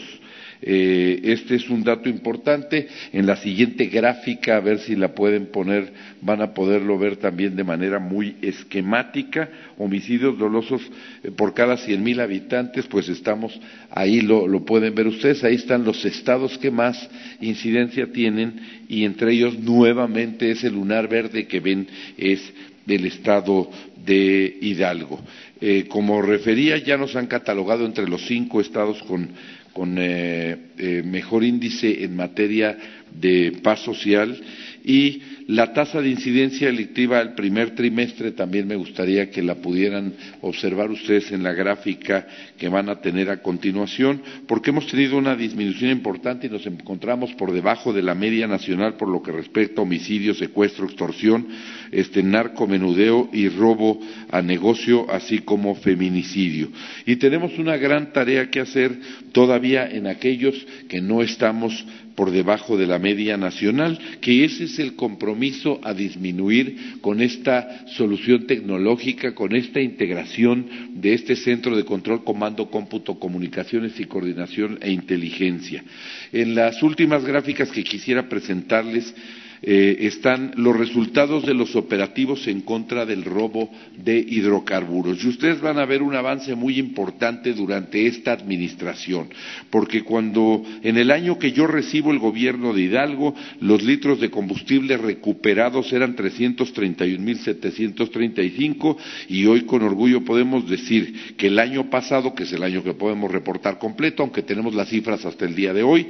Eh, 0.62 1.20
este 1.24 1.56
es 1.56 1.70
un 1.70 1.84
dato 1.84 2.10
importante. 2.10 2.88
En 3.14 3.26
la 3.26 3.36
siguiente 3.36 3.86
gráfica, 3.86 4.58
a 4.58 4.62
ver 4.62 4.80
si 4.80 4.96
la 4.96 5.14
pueden 5.14 5.48
poner, 5.48 5.92
van 6.22 6.42
a 6.42 6.54
poderlo 6.54 6.98
ver 6.98 7.18
también 7.18 7.56
de 7.56 7.64
manera 7.64 8.00
muy 8.00 8.36
esquemática. 8.42 9.50
Homicidios 9.78 10.38
dolosos 10.38 10.82
eh, 11.24 11.32
por 11.32 11.54
cada 11.54 11.78
cien 11.78 12.04
mil 12.04 12.20
habitantes, 12.20 12.88
pues 12.88 13.10
estamos 13.10 13.60
ahí, 13.92 14.22
lo, 14.22 14.48
lo 14.48 14.66
pueden 14.66 14.96
ver 14.96 15.08
ustedes. 15.08 15.44
Ahí 15.44 15.56
están 15.56 15.84
los 15.84 16.04
estados 16.06 16.58
que 16.58 16.72
más 16.72 17.10
incidencia 17.42 18.12
tienen 18.12 18.86
y 18.88 19.06
entre 19.06 19.34
ellos 19.34 19.60
nuevamente 19.60 20.50
ese 20.50 20.70
lunar 20.70 21.08
verde 21.08 21.48
que 21.48 21.60
ven 21.60 21.88
es 22.18 22.42
del 22.86 23.06
estado 23.06 23.70
de 24.06 24.58
Hidalgo. 24.62 25.20
Eh, 25.62 25.86
como 25.88 26.22
refería, 26.22 26.78
ya 26.78 26.98
nos 26.98 27.16
han 27.16 27.28
catalogado 27.28 27.86
entre 27.86 28.08
los 28.08 28.26
cinco 28.26 28.62
estados 28.62 29.02
con, 29.04 29.98
eh, 29.98 30.58
eh, 30.78 31.04
mejor 31.06 31.44
índice 31.44 32.04
en 32.04 32.16
materia 32.16 32.78
de 33.12 33.58
paz 33.64 33.80
social 33.82 34.40
y 34.84 35.22
la 35.48 35.74
tasa 35.74 36.02
de 36.02 36.10
incidencia 36.10 36.68
delictiva 36.68 37.20
del 37.20 37.34
primer 37.34 37.76
trimestre 37.76 38.32
también 38.32 38.68
me 38.68 38.76
gustaría 38.76 39.30
que 39.30 39.44
la 39.44 39.56
pudieran 39.56 40.14
observar 40.42 40.90
ustedes 40.90 41.32
en 41.32 41.44
la 41.44 41.54
gráfica 41.54 42.28
que 42.58 42.68
van 42.68 42.90
a 42.90 43.00
tener 43.00 43.30
a 43.30 43.44
continuación, 43.44 44.22
porque 44.48 44.72
hemos 44.72 44.88
tenido 44.88 45.18
una 45.18 45.36
disminución 45.36 45.92
importante 45.92 46.48
y 46.48 46.50
nos 46.50 46.66
encontramos 46.66 47.32
por 47.34 47.52
debajo 47.52 47.94
de 47.94 48.02
la 48.02 48.16
media 48.16 48.48
nacional 48.48 48.96
por 48.96 49.08
lo 49.08 49.22
que 49.22 49.32
respecta 49.32 49.82
a 49.82 49.84
homicidio, 49.84 50.34
secuestro, 50.34 50.86
extorsión, 50.86 51.48
este 51.92 52.24
narcomenudeo 52.24 53.30
y 53.32 53.48
robo 53.50 54.00
a 54.32 54.42
negocio, 54.42 55.10
así 55.12 55.40
como 55.40 55.76
feminicidio. 55.76 56.70
Y 57.06 57.18
tenemos 57.18 57.60
una 57.60 57.78
gran 57.78 58.14
tarea 58.14 58.50
que 58.50 58.62
hacer 58.62 59.00
todavía 59.32 59.88
en 59.88 60.08
aquellos 60.08 60.56
que 60.90 61.02
no 61.02 61.22
estamos 61.22 61.86
por 62.16 62.32
debajo 62.32 62.78
de 62.78 62.88
la 62.88 62.98
media 62.98 63.38
nacional, 63.38 64.00
que 64.22 64.46
ese 64.46 64.66
es 64.66 64.80
el 64.80 64.96
compromiso 64.96 65.80
a 65.84 65.94
disminuir 65.94 67.00
con 67.02 67.22
esta 67.22 67.86
solución 67.88 68.48
tecnológica, 68.48 69.36
con 69.36 69.56
esta 69.56 69.82
integración 69.82 70.66
de 70.96 71.14
este 71.14 71.36
centro 71.36 71.76
de 71.76 71.84
control, 71.86 72.24
comando, 72.24 72.70
cómputo, 72.70 73.20
comunicaciones 73.20 74.00
y 74.00 74.06
coordinación 74.06 74.80
e 74.82 74.92
inteligencia. 74.92 75.84
En 76.32 76.56
las 76.56 76.82
últimas 76.82 77.26
gráficas 77.26 77.72
que 77.72 77.84
quisiera 77.84 78.28
presentarles, 78.30 79.14
eh, 79.62 79.98
están 80.02 80.52
los 80.56 80.76
resultados 80.76 81.46
de 81.46 81.54
los 81.54 81.76
operativos 81.76 82.48
en 82.48 82.62
contra 82.62 83.06
del 83.06 83.24
robo 83.24 83.70
de 83.98 84.18
hidrocarburos. 84.18 85.24
Y 85.24 85.28
ustedes 85.30 85.62
van 85.62 85.78
a 85.80 85.86
ver 85.86 86.02
un 86.02 86.16
avance 86.16 86.56
muy 86.56 86.80
importante 86.80 87.54
durante 87.54 88.08
esta 88.08 88.32
administración, 88.34 89.30
porque 89.70 90.04
cuando 90.04 90.64
en 90.84 90.98
el 90.98 91.12
año 91.12 91.40
que 91.40 91.52
yo 91.52 91.68
recibo 91.68 92.12
el 92.12 92.20
gobierno 92.20 92.74
de 92.74 92.82
Hidalgo, 92.82 93.36
los 93.62 93.84
litros 93.84 94.20
de 94.20 94.30
combustible 94.30 94.98
recuperados 94.98 95.94
eran 95.94 96.16
331.735 96.16 98.98
y 99.30 99.46
hoy 99.46 99.62
con 99.62 99.84
orgullo 99.84 100.26
podemos 100.26 100.70
decir 100.70 101.36
que 101.38 101.48
el 101.48 101.60
año 101.60 101.90
pasado, 101.90 102.36
que 102.36 102.44
es 102.44 102.52
el 102.54 102.64
año 102.64 102.84
que 102.84 102.94
podemos 102.94 103.32
reportar 103.32 103.80
completo, 103.80 104.24
aunque 104.24 104.42
tenemos 104.42 104.76
las 104.76 104.90
cifras 104.90 105.26
hasta 105.26 105.46
el 105.46 105.56
día 105.56 105.72
de 105.74 105.84
hoy, 105.84 106.08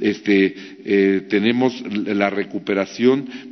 este, 0.00 0.54
eh, 0.84 1.26
tenemos 1.28 1.80
la 2.06 2.30
recuperación 2.30 2.87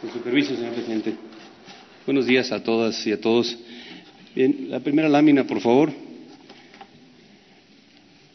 Con 0.02 0.12
su 0.12 0.20
permiso, 0.22 0.56
señor 0.56 0.74
presidente. 0.74 1.14
Buenos 2.06 2.26
días 2.26 2.52
a 2.52 2.64
todas 2.64 3.06
y 3.06 3.12
a 3.12 3.20
todos. 3.20 3.58
Bien, 4.38 4.68
la 4.70 4.82
primera 4.82 5.10
lámina, 5.10 5.48
por 5.48 5.62
favor. 5.62 5.92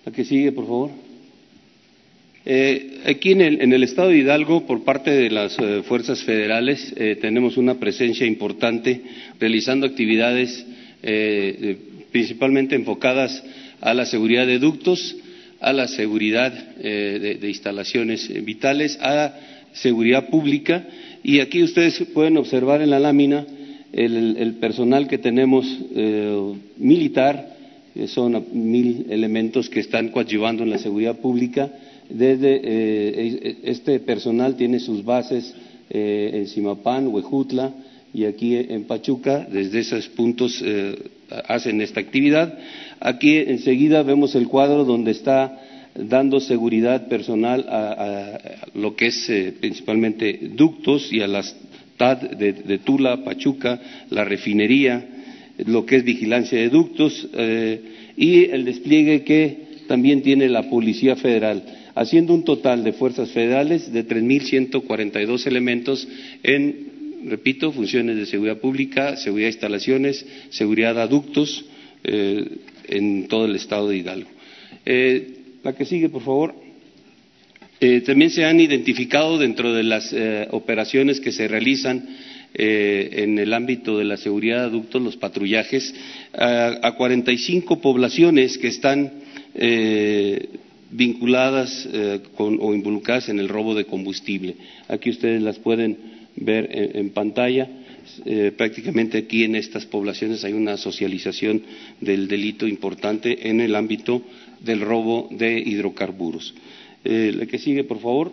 La 0.04 0.10
que 0.10 0.24
sigue, 0.24 0.50
por 0.50 0.64
favor. 0.66 0.90
Eh, 2.44 3.02
aquí 3.06 3.30
en 3.30 3.40
el, 3.40 3.82
estado 3.84 4.08
de 4.08 4.18
Hidalgo, 4.18 4.66
por 4.66 4.82
parte 4.82 5.12
de 5.12 5.30
las 5.30 5.56
eh, 5.60 5.84
fuerzas 5.84 6.24
federales, 6.24 6.92
eh, 6.96 7.18
tenemos 7.20 7.56
una 7.56 7.78
presencia 7.78 8.26
importante 8.26 9.00
realizando 9.38 9.86
actividades 9.86 10.66
principalmente 12.10 12.74
enfocadas 12.74 13.40
a 13.80 13.94
la 13.94 14.04
seguridad 14.04 14.44
de 14.44 14.58
ductos, 14.58 15.16
a 15.60 15.72
la 15.72 15.86
seguridad 15.86 16.52
de, 16.52 17.38
instalaciones 17.48 18.28
vitales, 18.44 18.98
a 19.00 19.36
seguridad 19.72 20.30
pública. 20.30 20.84
Y 21.22 21.38
aquí 21.38 21.62
ustedes 21.62 22.02
pueden 22.12 22.38
observar 22.38 22.82
en 22.82 22.90
la 22.90 22.98
lámina 22.98 23.46
el, 23.92 24.54
personal 24.60 25.06
que 25.06 25.18
tenemos 25.18 25.66
eh, 25.94 26.54
militar, 26.78 27.56
que 27.94 28.08
son 28.08 28.44
mil 28.52 29.06
elementos 29.10 29.68
que 29.68 29.80
están 29.80 30.08
coadyuvando 30.08 30.62
en 30.62 30.70
la 30.70 30.78
seguridad 30.78 31.18
pública. 31.18 31.70
Desde 32.08 32.60
eh, 32.64 33.56
este 33.64 34.00
personal 34.00 34.56
tiene 34.56 34.80
sus 34.80 35.04
bases 35.04 35.54
eh, 35.90 36.30
en 36.34 36.46
Simapán, 36.46 37.08
Huejutla 37.08 37.72
y 38.14 38.24
aquí 38.24 38.56
en 38.56 38.84
Pachuca. 38.84 39.46
Desde 39.50 39.80
esos 39.80 40.08
puntos 40.08 40.62
hacen 41.48 41.80
esta 41.80 42.00
actividad. 42.00 42.58
Aquí 43.00 43.36
enseguida 43.36 44.02
vemos 44.02 44.34
el 44.34 44.48
cuadro 44.48 44.84
donde 44.84 45.12
está 45.12 45.58
dando 45.94 46.40
seguridad 46.40 47.08
personal 47.08 47.66
a 47.68 48.38
lo 48.74 48.96
que 48.96 49.06
es 49.06 49.30
principalmente 49.60 50.50
ductos 50.54 51.12
y 51.12 51.20
a 51.20 51.26
las 51.26 51.54
de, 51.98 52.78
Tula, 52.84 53.24
Pachuca, 53.24 53.80
la 54.10 54.24
refinería, 54.24 55.06
lo 55.66 55.86
que 55.86 55.96
es 55.96 56.04
vigilancia 56.04 56.58
de 56.58 56.68
ductos 56.68 57.28
eh, 57.34 57.80
y 58.16 58.44
el 58.46 58.64
despliegue 58.64 59.22
que 59.22 59.58
también 59.86 60.22
tiene 60.22 60.48
la 60.48 60.68
Policía 60.68 61.16
Federal, 61.16 61.62
haciendo 61.94 62.34
un 62.34 62.44
total 62.44 62.82
de 62.82 62.92
fuerzas 62.92 63.30
federales 63.30 63.92
de 63.92 64.06
3.142 64.06 65.46
elementos 65.46 66.08
en, 66.42 67.26
repito, 67.26 67.72
funciones 67.72 68.16
de 68.16 68.26
seguridad 68.26 68.58
pública, 68.58 69.16
seguridad 69.16 69.48
de 69.48 69.52
instalaciones, 69.52 70.26
seguridad 70.50 70.94
de 70.94 71.02
aductos 71.02 71.64
eh, 72.04 72.44
en 72.88 73.28
todo 73.28 73.44
el 73.44 73.54
estado 73.54 73.88
de 73.88 73.98
Hidalgo. 73.98 74.30
Eh, 74.86 75.28
la 75.62 75.74
que 75.74 75.84
sigue, 75.84 76.08
por 76.08 76.22
favor. 76.22 76.61
Eh, 77.84 78.00
también 78.02 78.30
se 78.30 78.44
han 78.44 78.60
identificado 78.60 79.38
dentro 79.38 79.74
de 79.74 79.82
las 79.82 80.12
eh, 80.12 80.46
operaciones 80.52 81.20
que 81.20 81.32
se 81.32 81.48
realizan 81.48 82.16
eh, 82.54 83.10
en 83.24 83.40
el 83.40 83.52
ámbito 83.52 83.98
de 83.98 84.04
la 84.04 84.16
seguridad 84.16 84.58
de 84.58 84.66
adultos, 84.66 85.02
los 85.02 85.16
patrullajes, 85.16 85.92
a, 86.32 86.78
a 86.80 86.92
45 86.92 87.80
poblaciones 87.80 88.56
que 88.56 88.68
están 88.68 89.10
vinculadas 90.90 91.88
o 92.36 92.72
involucradas 92.72 93.28
en 93.28 93.40
el 93.40 93.48
robo 93.48 93.74
de 93.74 93.84
combustible. 93.84 94.54
Aquí 94.88 95.10
ustedes 95.10 95.42
las 95.42 95.58
pueden 95.58 95.98
ver 96.36 96.68
en, 96.72 97.10
pantalla. 97.10 97.68
prácticamente 98.56 99.18
aquí 99.18 99.44
en 99.44 99.56
estas 99.56 99.84
poblaciones 99.84 100.44
hay 100.44 100.54
una 100.54 100.78
socialización 100.78 101.62
del 102.00 102.28
delito 102.28 102.66
importante 102.66 103.50
en 103.50 103.60
el 103.60 103.74
ámbito 103.74 104.22
del 104.60 104.80
robo 104.80 105.28
de 105.32 105.58
hidrocarburos. 105.58 106.54
Eh, 107.04 107.32
la 107.34 107.46
que 107.46 107.58
sigue, 107.58 107.84
por 107.84 107.98
favor. 107.98 108.32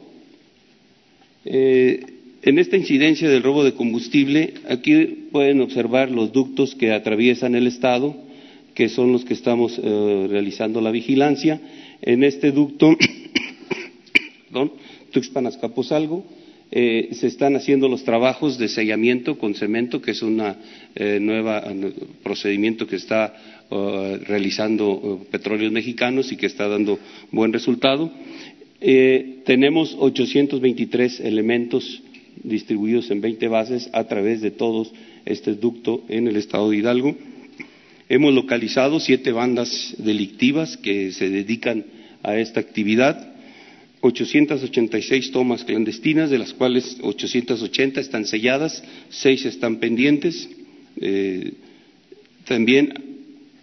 Eh, 1.45 2.05
en 2.41 2.60
esta 2.60 2.77
incidencia 2.77 3.29
del 3.29 3.43
robo 3.43 3.63
de 3.63 3.73
combustible, 3.73 4.53
aquí 4.69 5.27
pueden 5.32 5.62
observar 5.62 6.12
los 6.12 6.32
ductos 6.32 6.75
que 6.75 6.91
atraviesan 6.91 7.55
el 7.55 7.67
Estado, 7.67 8.15
que 8.73 8.88
son 8.88 9.12
los 9.12 9.25
que 9.25 9.34
estamos 9.34 9.79
eh, 9.82 10.27
realizando 10.29 10.79
la 10.79 10.91
vigilancia. 10.91 11.60
En 12.01 12.23
este 12.23 12.51
ducto, 12.51 12.95
perdón, 14.47 14.73
Tuxpan 15.12 15.49
eh, 16.71 17.10
se 17.13 17.27
están 17.27 17.55
haciendo 17.55 17.89
los 17.89 18.03
trabajos 18.03 18.58
de 18.58 18.67
sellamiento 18.67 19.38
con 19.38 19.55
cemento, 19.55 20.01
que 20.01 20.12
es 20.12 20.21
un 20.21 20.38
nuevo 21.19 21.51
procedimiento 22.21 22.86
que 22.86 22.97
está 22.97 23.34
realizando 23.71 25.25
petróleos 25.32 25.71
mexicanos 25.71 26.32
y 26.32 26.38
que 26.38 26.45
está 26.45 26.67
dando 26.67 26.99
buen 27.32 27.51
resultado. 27.51 28.12
Eh, 28.82 29.42
tenemos 29.46 29.96
823 30.00 31.20
elementos 31.20 32.02
distribuidos 32.44 33.12
en 33.12 33.20
20 33.20 33.48
bases 33.48 33.89
a 33.92 34.06
través 34.06 34.42
de 34.42 34.52
todos 34.52 34.92
este 35.26 35.54
ducto 35.54 36.04
en 36.08 36.28
el 36.28 36.38
estado 36.38 36.70
de 36.70 36.78
Hidalgo. 36.78 37.15
Hemos 38.08 38.34
localizado 38.34 39.00
siete 39.00 39.32
bandas 39.32 39.96
delictivas 39.98 40.78
que 40.78 41.12
se 41.12 41.30
dedican 41.30 41.86
a 42.24 42.38
esta 42.38 42.60
actividad, 42.60 43.34
886 44.02 45.32
tomas 45.32 45.65
clandestinas, 45.65 46.30
de 46.30 46.39
las 46.39 46.54
cuales 46.54 46.98
880 47.02 48.00
están 48.00 48.26
selladas, 48.26 48.84
seis 49.10 49.46
están 49.46 49.78
pendientes. 49.78 50.50
Eh, 51.02 51.54
también 52.46 52.94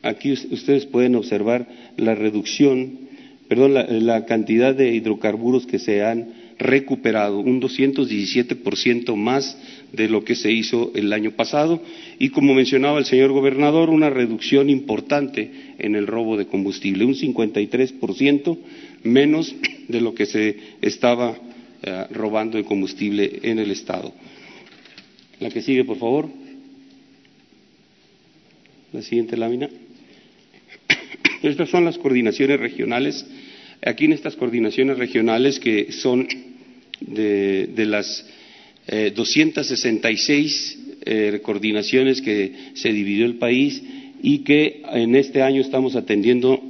aquí 0.02 0.33
ustedes 0.33 0.87
pueden 0.87 1.16
observar 1.16 1.66
la 1.96 2.14
reducción, 2.14 3.05
perdón, 3.48 3.74
la, 3.74 4.24
cantidad 4.26 4.74
de 4.74 4.92
hidrocarburos 4.94 5.66
que 5.66 5.78
se 5.78 6.02
han 6.04 6.46
recuperado, 6.59 7.38
un 7.38 7.61
217% 7.61 9.14
más 9.16 9.59
de 9.92 10.09
lo 10.09 10.24
que 10.24 10.35
se 10.35 10.50
hizo 10.52 10.90
el 10.94 11.12
año 11.12 11.32
pasado 11.32 11.82
y, 12.18 12.30
como 12.30 12.54
mencionaba 12.54 12.98
el 12.98 13.04
señor 13.04 13.32
gobernador, 13.32 13.90
una 13.90 14.11
reducción 14.11 14.70
importante 14.70 15.50
en 15.78 15.94
el 15.94 16.06
robo 16.06 16.37
de 16.37 16.46
combustible, 16.46 17.04
un 17.04 17.14
53% 17.14 18.59
menos 19.04 19.54
de 19.88 20.00
lo 20.00 20.14
que 20.14 20.26
se 20.26 20.56
estaba 20.80 21.37
eh, 21.82 22.04
robando 22.11 22.56
de 22.56 22.64
combustible 22.64 23.40
en 23.42 23.59
el 23.59 23.70
Estado. 23.70 24.12
La 25.40 25.50
que 25.50 25.61
sigue, 25.61 25.85
por 25.85 25.98
favor. 25.98 26.28
La 28.92 29.02
siguiente 29.02 29.37
lámina. 29.37 29.68
Estas 31.42 31.68
son 31.68 31.85
las 31.85 31.98
coordinaciones 31.98 32.59
regionales. 32.59 33.26
Aquí 33.87 34.07
en 34.07 34.14
estas 34.14 34.35
coordinaciones 34.35 34.99
regionales, 34.99 35.61
que 35.61 35.92
son 35.92 36.27
de, 37.01 37.87
las 37.87 38.27
266 39.14 40.79
eh, 41.05 41.35
eh, 41.35 41.40
coordinaciones 41.40 42.20
que 42.20 42.53
se 42.75 42.92
dividió 42.92 43.27
el 43.27 43.37
país 43.37 43.81
y 44.20 44.38
que 44.38 44.83
en 44.92 45.14
este 45.14 45.40
año 45.42 45.61
estamos 45.61 45.94
atendiendo 45.94 46.61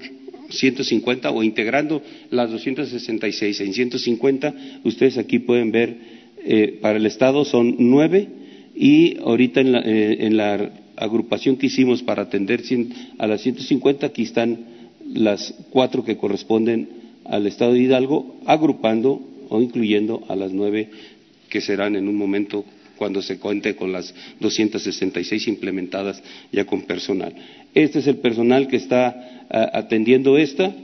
150 0.50 1.30
o 1.30 1.42
integrando 1.42 2.02
las 2.30 2.50
266 2.50 3.62
en 3.62 3.72
150. 3.72 4.54
Ustedes 4.84 5.16
aquí 5.16 5.38
pueden 5.38 5.72
ver, 5.72 5.96
eh, 6.44 6.78
para 6.82 6.98
el 6.98 7.06
Estado 7.06 7.46
son 7.46 7.76
nueve 7.78 8.28
y 8.74 9.16
ahorita 9.20 9.62
en 9.62 9.72
la, 9.72 9.80
en 9.80 10.36
la 10.36 10.70
agrupación 10.96 11.56
que 11.56 11.68
hicimos 11.68 12.02
para 12.02 12.24
atender 12.24 12.62
a 13.16 13.26
las 13.26 13.40
150, 13.40 14.04
aquí 14.04 14.24
están 14.24 14.66
las 15.14 15.54
cuatro 15.70 16.04
que 16.04 16.18
corresponden 16.18 17.05
al 17.28 17.46
Estado 17.46 17.72
de 17.72 17.80
Hidalgo, 17.80 18.36
agrupando 18.46 19.20
o 19.48 19.60
incluyendo 19.60 20.24
a 20.28 20.36
las 20.36 20.52
nueve 20.52 20.90
que 21.48 21.60
serán 21.60 21.96
en 21.96 22.08
un 22.08 22.16
momento 22.16 22.64
cuando 22.96 23.22
se 23.22 23.38
cuente 23.38 23.76
con 23.76 23.92
las 23.92 24.14
266 24.40 25.48
implementadas 25.48 26.22
ya 26.50 26.64
con 26.64 26.82
personal. 26.82 27.34
Este 27.74 27.98
es 27.98 28.06
el 28.06 28.16
personal 28.16 28.68
que 28.68 28.76
está 28.76 29.44
atendiendo 29.50 30.38
esta. 30.38 30.74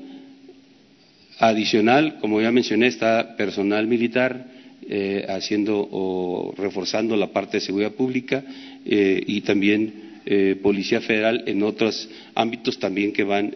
Adicional, 1.39 2.19
como 2.21 2.41
ya 2.41 2.53
mencioné, 2.53 2.87
está 2.87 3.35
personal 3.37 3.87
militar 3.87 4.47
eh, 4.89 5.25
haciendo 5.29 5.89
o 5.91 6.55
reforzando 6.57 7.17
la 7.17 7.29
parte 7.29 7.57
de 7.57 7.61
seguridad 7.63 7.93
pública 7.93 8.45
eh, 8.85 9.23
y 9.27 9.41
también 9.41 10.02
eh, 10.27 10.57
Policía 10.63 11.01
Federal 11.01 11.45
en 11.47 11.63
otros 11.63 12.09
ámbitos 12.35 12.79
también 12.79 13.13
que 13.13 13.25
van 13.25 13.55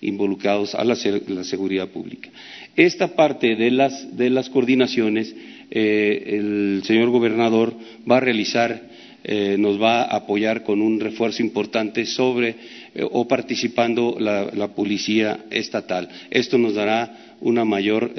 involucrados 0.00 0.74
a 0.74 0.84
la, 0.84 0.96
seguridad 0.96 1.88
pública. 1.88 2.30
Esta 2.76 3.14
parte 3.14 3.54
de 3.54 3.70
las, 3.70 4.16
de 4.16 4.30
las 4.30 4.50
coordinaciones, 4.50 5.34
el 5.70 6.82
señor 6.84 7.10
gobernador 7.10 7.74
va 8.10 8.16
a 8.16 8.20
realizar, 8.20 8.82
nos 9.58 9.80
va 9.80 10.02
a 10.02 10.16
apoyar 10.16 10.64
con 10.64 10.82
un 10.82 10.98
refuerzo 10.98 11.42
importante 11.42 12.04
sobre 12.04 12.56
o 13.12 13.28
participando 13.28 14.16
la, 14.18 14.68
policía 14.74 15.44
estatal. 15.50 16.08
Esto 16.30 16.58
nos 16.58 16.74
dará 16.74 17.36
una 17.40 17.64
mayor 17.64 18.12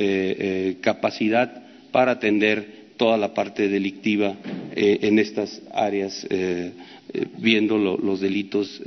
capacidad 0.80 1.64
para 1.92 2.14
atender 2.14 2.84
toda 2.98 3.18
la 3.18 3.34
parte 3.34 3.68
delictiva 3.68 4.36
eh, 4.76 5.00
en 5.02 5.20
estas 5.20 5.62
áreas, 5.74 6.26
eh, 6.30 6.72
eh, 7.14 7.26
viendo 7.38 7.78
los 7.78 8.20
delitos 8.20 8.82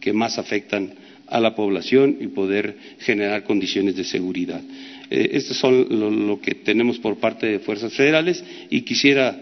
que 0.00 0.12
más 0.12 0.38
afectan 0.38 0.94
a 1.26 1.40
la 1.40 1.54
población 1.54 2.18
y 2.20 2.26
poder 2.28 2.76
generar 2.98 3.44
condiciones 3.44 3.96
de 3.96 4.04
seguridad. 4.04 4.60
Estos 5.08 5.56
son 5.56 5.86
lo, 6.26 6.40
que 6.40 6.54
tenemos 6.54 6.98
por 6.98 7.16
parte 7.16 7.46
de 7.46 7.58
fuerzas 7.58 7.92
federales 7.92 8.42
y 8.70 8.80
quisiera 8.82 9.36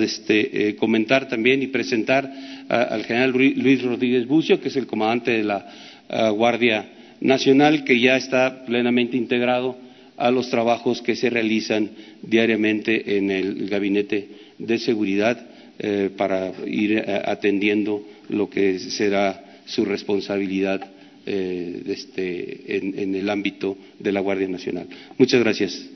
este, 0.00 0.74
comentar 0.76 1.28
también 1.28 1.62
y 1.62 1.68
presentar 1.68 2.30
al 2.68 3.04
general 3.04 3.30
Luis 3.32 3.82
Rodríguez 3.82 4.26
Bucio, 4.26 4.60
que 4.60 4.68
es 4.68 4.76
el 4.76 4.86
comandante 4.86 5.30
de 5.30 5.44
la 5.44 5.66
Guardia 6.32 6.88
Nacional, 7.20 7.84
que 7.84 7.98
ya 8.00 8.16
está 8.16 8.64
plenamente 8.64 9.16
integrado 9.16 9.76
a 10.18 10.30
los 10.30 10.50
trabajos 10.50 11.00
que 11.00 11.16
se 11.16 11.30
realizan 11.30 11.90
diariamente 12.22 13.16
en 13.16 13.30
el 13.30 13.68
gabinete 13.68 14.28
de 14.58 14.78
seguridad 14.78 15.46
eh, 15.78 16.10
para 16.16 16.52
ir 16.66 16.98
eh, 16.98 17.22
atendiendo 17.24 18.02
lo 18.28 18.50
que 18.50 18.78
será 18.78 19.60
su 19.64 19.84
responsabilidad 19.84 20.80
eh, 21.24 21.82
este, 21.86 22.76
en, 22.78 23.14
el 23.14 23.28
ámbito 23.30 23.76
de 23.98 24.10
la 24.12 24.20
Guardia 24.20 24.48
Nacional. 24.48 24.88
Muchas 25.18 25.40
gracias. 25.40 25.88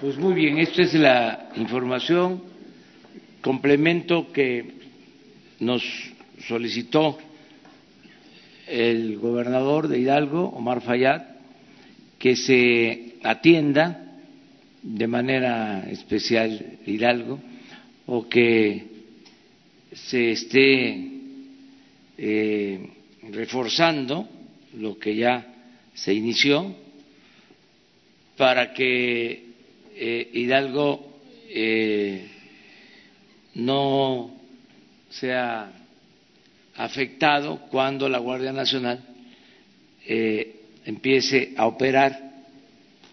Pues 0.00 0.16
muy 0.16 0.34
bien, 0.34 0.58
esta 0.58 0.82
es 0.82 0.94
la 0.94 1.50
información, 1.56 2.42
complemento 3.42 4.32
que 4.32 4.64
nos 5.60 5.84
solicitó 6.48 7.18
el 8.66 9.18
gobernador 9.18 9.88
de 9.88 9.98
Hidalgo, 9.98 10.48
Omar 10.48 10.80
Fayad, 10.80 11.22
que 12.18 12.34
se 12.34 13.16
atienda 13.22 13.99
de 14.82 15.06
manera 15.06 15.86
especial 15.90 16.78
Hidalgo 16.86 17.38
o 18.06 18.28
que 18.28 18.84
se 19.92 20.30
esté 20.32 20.96
eh, 22.16 22.88
reforzando 23.30 24.28
lo 24.74 24.98
que 24.98 25.16
ya 25.16 25.46
se 25.94 26.14
inició 26.14 26.74
para 28.36 28.72
que 28.72 29.44
eh, 29.96 30.30
Hidalgo 30.32 31.20
eh, 31.48 32.26
no 33.54 34.30
sea 35.10 35.72
afectado 36.76 37.60
cuando 37.70 38.08
la 38.08 38.18
Guardia 38.18 38.52
Nacional 38.52 39.04
empiece 40.84 41.52
a 41.56 41.66
operar 41.66 42.18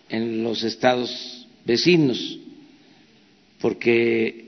en 0.09 0.41
los 0.43 0.63
estados 0.63 1.36
vecinos, 1.67 2.39
porque 3.59 4.45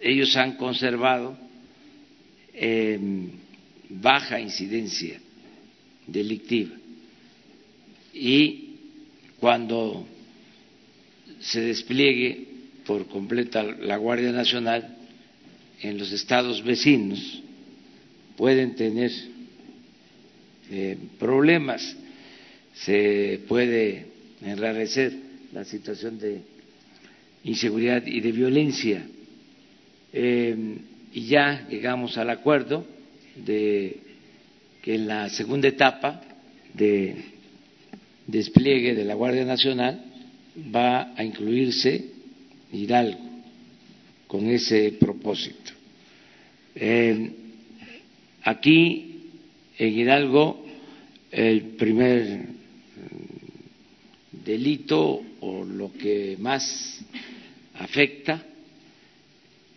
ellos 0.00 0.36
han 0.36 0.56
conservado 0.56 1.38
em, 2.52 3.30
baja 3.88 4.40
incidencia 4.40 5.20
delictiva. 6.08 6.74
Y 8.12 8.70
cuando 9.38 10.06
se 11.38 11.60
despliegue 11.60 12.48
por 12.84 13.06
completa 13.06 13.62
la 13.62 13.96
Guardia 13.96 14.32
Nacional 14.32 14.96
en 15.82 15.98
los 15.98 16.10
estados 16.10 16.64
vecinos, 16.64 17.42
pueden 18.36 18.74
tener 18.74 19.12
eh, 20.68 20.98
problemas, 21.20 21.96
se 22.74 23.40
puede 23.46 24.06
enrarecer 24.42 25.25
la 25.56 25.64
situación 25.64 26.18
de 26.18 26.42
inseguridad 27.44 28.04
y 28.04 28.20
de 28.20 28.30
violencia. 28.30 29.06
Eh, 30.12 30.76
y 31.14 31.26
ya 31.28 31.66
llegamos 31.70 32.18
al 32.18 32.28
acuerdo 32.28 32.86
de 33.34 33.96
que 34.82 34.96
en 34.96 35.08
la 35.08 35.30
segunda 35.30 35.68
etapa 35.68 36.20
de 36.74 37.16
despliegue 38.26 38.94
de 38.94 39.04
la 39.06 39.14
Guardia 39.14 39.46
Nacional 39.46 40.04
va 40.74 41.14
a 41.16 41.24
incluirse 41.24 42.04
Hidalgo 42.70 43.18
con 44.26 44.50
ese 44.50 44.92
propósito. 45.00 45.72
Eh, 46.74 47.30
Aquí, 48.42 49.22
en 49.76 49.98
Hidalgo, 49.98 50.64
el 51.32 51.62
primer 51.76 52.46
delito 54.44 55.20
lo 55.64 55.92
que 55.92 56.36
más 56.38 57.00
afecta 57.74 58.44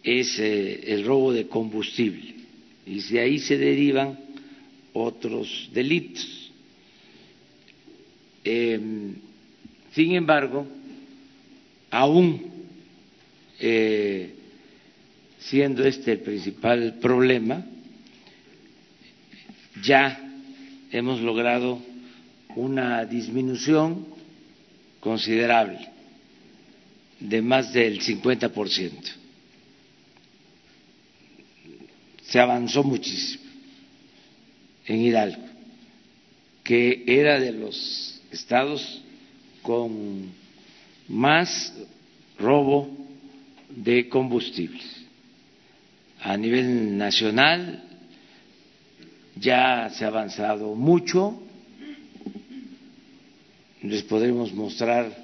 es 0.03 0.39
eh, 0.39 0.93
el 0.93 1.05
robo 1.05 1.33
de 1.33 1.47
combustible 1.47 2.35
y 2.85 2.99
de 3.01 3.19
ahí 3.19 3.39
se 3.39 3.57
derivan 3.57 4.17
otros 4.93 5.69
delitos. 5.73 6.51
Em, 8.43 9.15
sin 9.91 10.13
embargo, 10.13 10.65
aún 11.91 12.41
eh, 13.59 14.33
siendo 15.39 15.85
este 15.85 16.13
el 16.13 16.19
principal 16.19 16.97
problema, 16.99 17.65
ya 19.83 20.19
hemos 20.91 21.21
logrado 21.21 21.79
una 22.55 23.05
disminución 23.05 24.07
considerable 24.99 25.79
de 27.19 27.41
más 27.41 27.73
del 27.73 28.01
50%. 28.01 29.19
se 32.29 32.39
avanzó 32.39 32.83
muchísimo 32.83 33.43
en 34.85 35.01
Hidalgo, 35.01 35.41
que 36.63 37.03
era 37.07 37.39
de 37.39 37.51
los 37.51 38.21
estados 38.31 39.01
con 39.63 40.31
más 41.07 41.73
robo 42.37 42.95
de 43.69 44.07
combustibles. 44.09 44.85
A 46.21 46.37
nivel 46.37 46.97
nacional 46.97 47.83
ya 49.35 49.89
se 49.89 50.05
ha 50.05 50.09
avanzado 50.09 50.75
mucho, 50.75 51.41
les 53.81 54.03
podremos 54.03 54.53
mostrar 54.53 55.15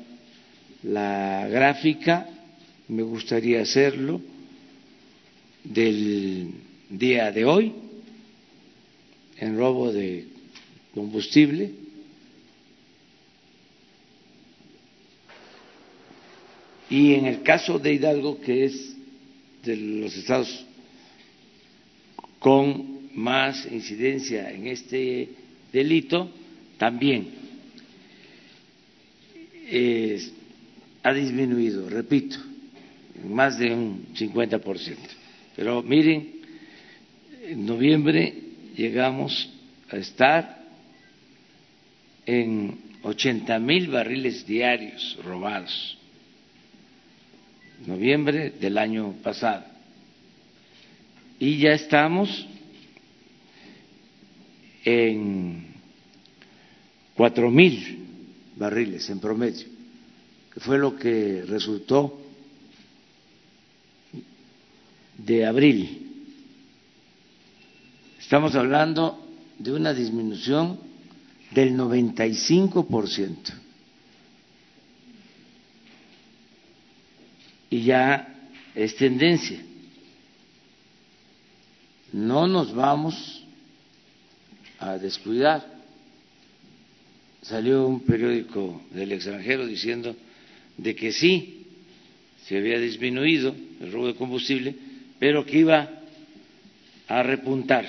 la 0.84 1.48
gráfica, 1.50 2.30
me 2.88 3.04
gustaría 3.04 3.62
hacerlo, 3.62 4.22
del 5.64 6.52
día 6.90 7.32
de 7.32 7.46
hoy 7.46 7.74
en 9.38 9.58
robo 9.58 9.92
de 9.92 10.28
combustible. 10.94 11.72
Y 16.90 17.16
en 17.16 17.26
el 17.26 17.42
caso 17.42 17.80
de 17.80 17.94
Hidalgo, 17.96 18.40
que 18.40 18.66
es 18.66 18.96
de 19.64 19.76
los 19.76 20.16
estados 20.16 20.66
con 22.40 23.10
más 23.16 23.66
incidencia 23.72 24.52
en 24.52 24.68
este 24.68 25.30
delito, 25.74 26.30
también 26.78 27.45
ha 31.04 31.14
disminuido, 31.14 31.90
repito, 31.90 32.38
más 33.24 33.58
de 33.58 33.74
un 33.74 34.08
50%. 34.16 34.96
Pero 35.56 35.82
miren, 35.82 36.34
en 37.44 37.66
noviembre 37.66 38.34
llegamos 38.76 39.50
a 39.90 39.98
estar 39.98 40.64
en 42.26 42.78
80 43.04 43.60
mil 43.60 43.88
barriles 43.90 44.46
diarios 44.46 45.18
robados, 45.24 45.98
noviembre 47.86 48.50
del 48.50 48.78
año 48.78 49.14
pasado. 49.24 49.64
Y 51.38 51.58
ya 51.58 51.74
estamos 51.74 52.48
en 54.84 55.68
cuatro 57.16 57.52
mil 57.52 58.05
barriles 58.56 59.10
en 59.10 59.20
promedio, 59.20 59.68
que 60.54 60.60
fue 60.60 60.78
lo 60.78 60.96
que 60.96 61.44
resultó 61.48 62.22
de 65.18 65.46
abril. 65.46 66.02
Estamos 68.20 68.56
hablando 68.56 69.24
de 69.60 69.72
una 69.74 69.94
disminución 69.94 70.80
del 71.52 71.76
95%. 71.76 73.54
Y 77.70 77.84
ya 77.84 78.50
es 78.74 78.96
tendencia. 78.96 79.60
No 82.14 82.48
nos 82.48 82.74
vamos 82.74 83.44
a 84.80 84.98
descuidar. 84.98 85.75
Salió 87.48 87.86
un 87.86 88.00
periódico 88.00 88.82
del 88.90 89.12
extranjero 89.12 89.68
diciendo 89.68 90.16
de 90.78 90.96
que 90.96 91.12
sí, 91.12 91.68
se 92.48 92.58
había 92.58 92.80
disminuido 92.80 93.56
el 93.82 93.92
robo 93.92 94.08
de 94.08 94.16
combustible, 94.16 94.76
pero 95.20 95.46
que 95.46 95.60
iba 95.60 95.88
a 97.08 97.22
repuntar, 97.24 97.86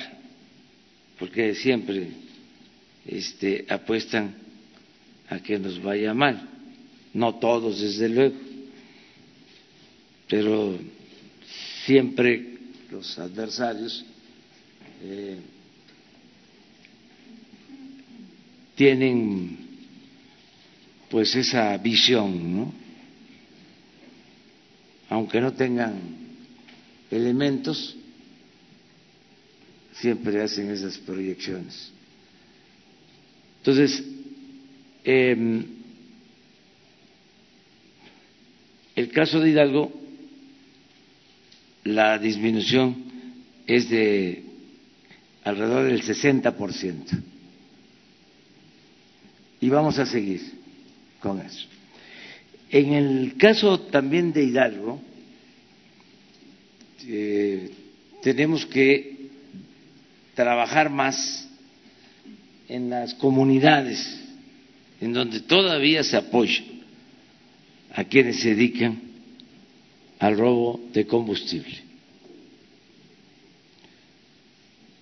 porque 1.18 1.54
siempre 1.54 2.08
este, 3.06 3.64
apuestan 3.70 4.34
a 5.30 5.38
que 5.40 5.58
nos 5.58 5.82
vaya 5.82 6.12
mal, 6.12 6.48
no 7.14 7.36
todos 7.36 7.80
desde 7.80 8.10
luego, 8.10 8.36
pero 10.28 10.78
siempre 11.86 12.58
los 12.90 13.18
adversarios 13.18 14.04
eh, 15.02 15.38
tienen 18.76 19.58
pues 21.10 21.34
esa 21.34 21.76
visión, 21.78 22.56
¿no? 22.56 22.86
aunque 25.08 25.40
no 25.40 25.52
tengan 25.52 25.94
elementos, 27.10 27.96
siempre 29.92 30.42
hacen 30.42 30.70
esas 30.70 30.98
proyecciones. 30.98 31.92
Entonces, 33.58 34.04
eh, 35.04 35.64
el 38.96 39.10
caso 39.10 39.40
de 39.40 39.50
Hidalgo, 39.50 39.92
la 41.84 42.18
disminución 42.18 43.04
es 43.66 43.88
de 43.88 44.44
alrededor 45.44 45.86
del 45.86 46.02
60%. 46.02 47.35
Y 49.66 49.68
vamos 49.68 49.98
a 49.98 50.06
seguir 50.06 50.40
con 51.18 51.40
eso. 51.40 51.66
En 52.70 52.92
el 52.92 53.36
caso 53.36 53.80
también 53.80 54.32
de 54.32 54.44
Hidalgo, 54.44 55.00
eh, 57.04 57.72
tenemos 58.22 58.64
que 58.64 59.26
trabajar 60.36 60.88
más 60.88 61.48
en 62.68 62.90
las 62.90 63.14
comunidades 63.14 64.20
en 65.00 65.12
donde 65.12 65.40
todavía 65.40 66.04
se 66.04 66.16
apoya 66.16 66.62
a 67.92 68.04
quienes 68.04 68.38
se 68.38 68.50
dedican 68.50 69.00
al 70.20 70.38
robo 70.38 70.78
de 70.92 71.08
combustible. 71.08 71.76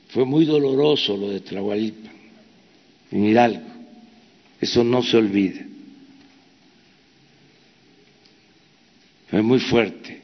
Fue 0.09 0.25
muy 0.25 0.47
doloroso 0.47 1.19
lo 1.19 1.29
de 1.29 1.41
Tlahualipa, 1.41 2.09
en 3.11 3.27
Hidalgo. 3.27 3.74
Eso 4.61 4.85
no 4.85 5.03
se 5.03 5.17
olvida. 5.17 5.65
Fue 9.29 9.43
muy 9.43 9.61
fuerte. 9.61 10.21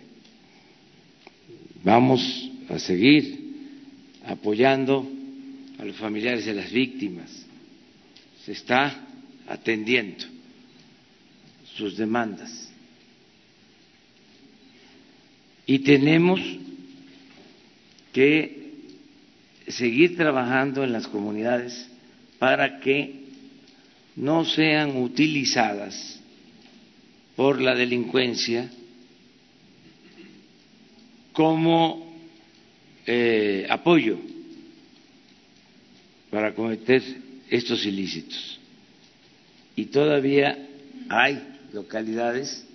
Vamos 1.83 2.51
a 2.69 2.79
seguir 2.79 3.41
apoyando 4.25 5.09
a 5.79 5.85
los 5.85 5.97
familiares 5.97 6.45
de 6.45 6.55
las 6.55 6.71
víctimas. 6.71 7.31
Se 8.45 8.53
está 8.53 9.07
atendiendo 9.49 10.25
sus 11.77 11.97
demandas. 11.97 12.71
Y 15.67 15.81
tenemos 15.81 16.41
que 18.13 18.73
seguir 19.69 20.17
trabajando 20.17 20.85
en 20.85 20.93
las 20.93 21.07
comunidades 21.07 21.89
para 22.39 22.81
que 22.81 23.20
no 24.21 24.45
sean 24.45 24.99
utilizadas 24.99 26.21
por 27.35 27.59
la 27.59 27.75
delincuencia 27.75 28.71
como 31.33 32.21
eh, 33.07 33.67
apoyo 33.71 34.19
para 36.29 36.55
cometer 36.55 37.03
estos 37.49 37.87
ilícitos. 37.87 38.61
Y 39.75 39.87
todavía 39.87 40.69
hay 41.09 41.43
localidades, 41.73 42.67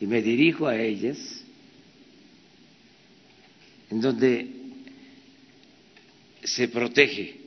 y 0.00 0.06
me 0.06 0.22
dirijo 0.22 0.68
a 0.68 0.76
ellas, 0.76 1.18
en 3.90 4.00
donde 4.00 4.48
se 6.44 6.68
protege 6.68 7.40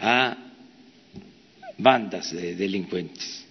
a 0.00 0.47
bandas 1.78 2.32
de 2.32 2.56
delincuentes. 2.56 3.46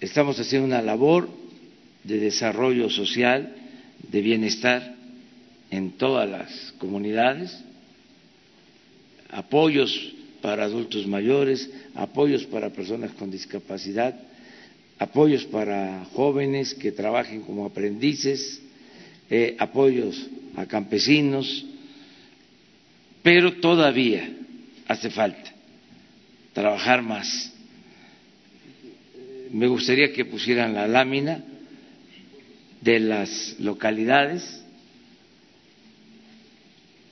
Estamos 0.00 0.38
haciendo 0.38 0.66
una 0.66 0.82
labor 0.82 1.28
de 2.04 2.18
desarrollo 2.18 2.88
social, 2.90 3.54
de 4.10 4.20
bienestar 4.20 4.96
en 5.70 5.92
todas 5.92 6.28
las 6.28 6.72
comunidades, 6.78 7.56
apoyos 9.30 10.12
para 10.40 10.64
adultos 10.64 11.06
mayores, 11.06 11.70
apoyos 11.94 12.44
para 12.46 12.70
personas 12.70 13.12
con 13.12 13.30
discapacidad, 13.30 14.18
apoyos 14.98 15.44
para 15.46 16.04
jóvenes 16.12 16.74
que 16.74 16.92
trabajen 16.92 17.42
como 17.42 17.64
aprendices, 17.64 18.60
eh, 19.30 19.56
apoyos 19.58 20.28
a 20.56 20.66
campesinos, 20.66 21.64
pero 23.22 23.54
todavía 23.54 24.28
hace 24.88 25.10
falta 25.10 25.52
trabajar 26.52 27.02
más. 27.02 27.52
Me 29.50 29.66
gustaría 29.66 30.12
que 30.12 30.24
pusieran 30.24 30.74
la 30.74 30.86
lámina 30.88 31.44
de 32.80 33.00
las 33.00 33.56
localidades 33.60 34.62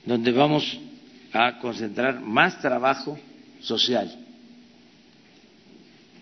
donde 0.05 0.31
vamos 0.31 0.79
a 1.31 1.59
concentrar 1.59 2.19
más 2.19 2.59
trabajo 2.59 3.17
social, 3.61 4.13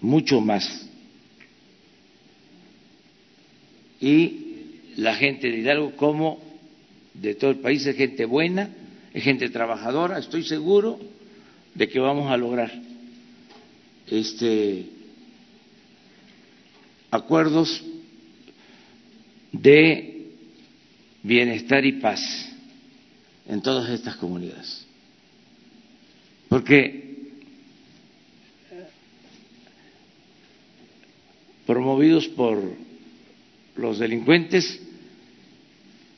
mucho 0.01 0.41
más. 0.41 0.87
Y 4.01 4.93
la 4.97 5.15
gente 5.15 5.49
de 5.49 5.57
Hidalgo, 5.59 5.95
como 5.95 6.41
de 7.13 7.35
todo 7.35 7.51
el 7.51 7.59
país, 7.59 7.85
es 7.85 7.95
gente 7.95 8.25
buena, 8.25 8.69
es 9.13 9.23
gente 9.23 9.49
trabajadora, 9.49 10.19
estoy 10.19 10.43
seguro 10.43 10.99
de 11.73 11.87
que 11.87 11.99
vamos 11.99 12.31
a 12.31 12.37
lograr 12.37 12.71
este 14.07 14.85
acuerdos 17.11 17.83
de 19.51 20.31
bienestar 21.23 21.85
y 21.85 21.93
paz 21.93 22.21
en 23.47 23.61
todas 23.61 23.89
estas 23.89 24.15
comunidades. 24.15 24.85
Porque 26.47 27.09
promovidos 31.65 32.27
por 32.29 32.59
los 33.75 33.99
delincuentes, 33.99 34.79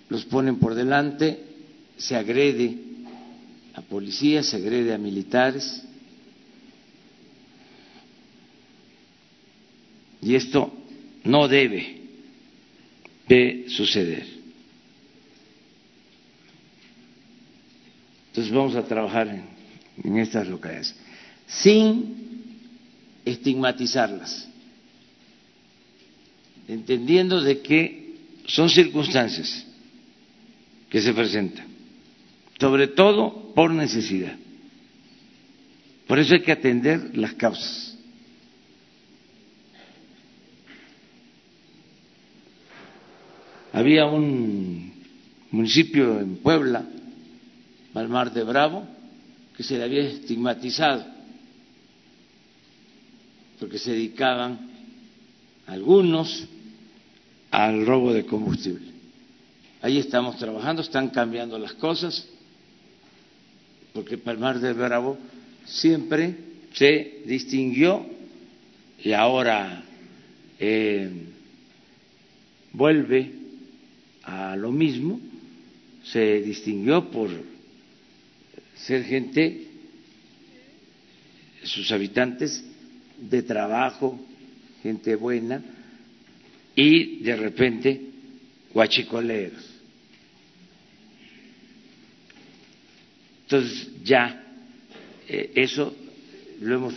los 0.10 0.26
ponen 0.26 0.58
por 0.60 0.76
delante, 0.76 1.40
se 1.98 2.16
agrede 2.16 2.78
a 3.82 3.90
policías, 3.90 4.46
se 4.48 4.58
agrede 4.58 4.94
a 4.94 4.98
militares. 4.98 5.84
Y 10.22 10.36
esto 10.36 10.72
no 11.24 11.48
debe 11.48 12.02
de 13.28 13.66
suceder. 13.70 14.26
Entonces 18.28 18.54
vamos 18.54 18.76
a 18.76 18.84
trabajar 18.86 19.28
en, 19.28 19.46
en 20.04 20.18
estas 20.20 20.48
localidades 20.48 20.96
sin 21.52 22.16
estigmatizarlas, 23.26 24.48
entendiendo 26.68 27.42
de 27.42 27.62
que 27.62 28.16
son 28.48 28.70
circunstancias 28.70 29.66
que 30.90 31.02
se 31.02 31.14
presentan, 31.14 31.68
sobre 32.62 32.88
todo 32.90 33.54
por 33.56 33.72
necesidad. 33.72 34.36
Por 36.06 36.20
eso 36.20 36.36
hay 36.36 36.42
que 36.42 36.52
atender 36.52 37.18
las 37.18 37.34
causas. 37.34 37.98
Había 43.74 44.06
un 44.06 44.94
municipio 45.50 46.20
en 46.20 46.38
Puebla, 46.38 46.86
Palmar 47.94 48.32
de 48.32 48.44
Bravo, 48.44 48.88
que 49.58 49.64
se 49.64 49.80
le 49.80 49.84
había 49.84 50.04
estigmatizado, 50.04 51.04
porque 53.60 53.80
se 53.80 53.94
dedicaban 53.94 54.70
algunos 55.66 56.46
al 57.50 57.88
robo 57.88 58.14
de 58.14 58.24
combustible. 58.24 58.92
Ahí 59.82 59.98
estamos 59.98 60.38
trabajando, 60.38 60.84
están 60.84 61.10
cambiando 61.10 61.58
las 61.58 61.74
cosas, 61.74 62.28
porque 63.94 64.18
Palmar 64.18 64.60
de 64.60 64.74
Bravo 64.74 65.18
siempre 65.66 66.36
se 66.74 67.22
distinguió 67.26 68.06
y 69.04 69.12
ahora 69.14 69.84
eh, 70.60 71.10
vuelve 72.74 73.32
a 74.24 74.56
lo 74.56 74.72
mismo, 74.72 75.20
se 76.04 76.42
distinguió 76.42 77.10
por 77.10 77.30
ser 78.76 79.04
gente, 79.04 79.68
sus 81.64 81.92
habitantes 81.92 82.64
de 83.18 83.44
trabajo, 83.44 84.20
gente 84.82 85.16
buena, 85.16 85.62
y 86.76 87.18
de 87.18 87.36
repente 87.36 88.02
guachicoleros. 88.74 89.71
Entonces 93.52 93.90
ya 94.02 94.42
eh, 95.28 95.52
eso 95.56 95.94
lo 96.62 96.74
hemos 96.74 96.94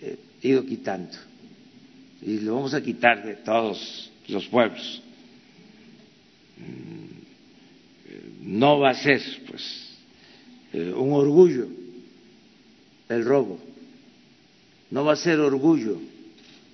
eh, 0.00 0.18
ido 0.40 0.64
quitando. 0.64 1.12
Y 2.22 2.38
lo 2.38 2.54
vamos 2.54 2.72
a 2.72 2.80
quitar 2.80 3.22
de 3.22 3.34
todos 3.34 4.10
los 4.28 4.46
pueblos. 4.46 5.02
Mm, 6.56 8.54
no 8.56 8.78
va 8.78 8.92
a 8.92 8.94
ser 8.94 9.20
pues 9.46 9.90
eh, 10.72 10.90
un 10.96 11.12
orgullo 11.12 11.68
el 13.10 13.22
robo, 13.22 13.60
no 14.90 15.04
va 15.04 15.12
a 15.12 15.16
ser 15.16 15.38
orgullo 15.38 16.00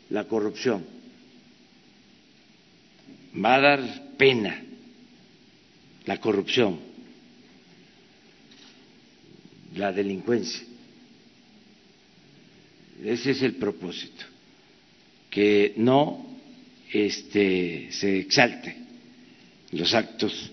la 0.09 0.29
corrupción, 0.29 0.85
va 3.45 3.57
a 3.57 3.61
dar 3.61 4.17
pena 4.17 4.63
la 6.07 6.21
corrupción, 6.21 6.92
la 9.77 9.93
delincuencia. 9.93 10.63
Ese 13.05 13.33
es 13.33 13.43
el 13.43 13.55
propósito, 13.55 14.25
que 15.31 15.75
no 15.77 16.25
este, 16.93 17.89
se 17.91 18.19
exalte 18.21 18.77
los 19.73 19.93
actos 19.95 20.51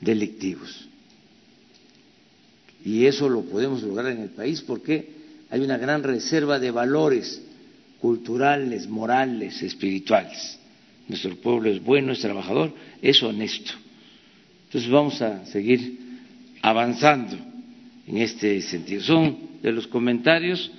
delictivos. 0.00 0.88
Y 2.84 3.06
eso 3.06 3.28
lo 3.28 3.42
podemos 3.42 3.82
lograr 3.82 4.12
en 4.12 4.22
el 4.22 4.30
país 4.30 4.62
porque 4.62 5.10
hay 5.50 5.60
una 5.60 5.76
gran 5.76 6.02
reserva 6.02 6.58
de 6.58 6.70
valores 6.70 7.42
culturales, 8.00 8.88
morales, 8.88 9.62
espirituales. 9.62 10.58
Nuestro 11.08 11.36
pueblo 11.36 11.70
es 11.70 11.82
bueno, 11.82 12.12
es 12.12 12.20
trabajador, 12.20 12.72
es 13.00 13.22
honesto. 13.22 13.72
Entonces 14.66 14.90
vamos 14.90 15.22
a 15.22 15.46
seguir 15.46 15.98
avanzando 16.62 17.36
en 18.06 18.18
este 18.18 18.60
sentido. 18.62 19.02
Son 19.02 19.60
de 19.62 19.72
los 19.72 19.86
comentarios 19.86 20.70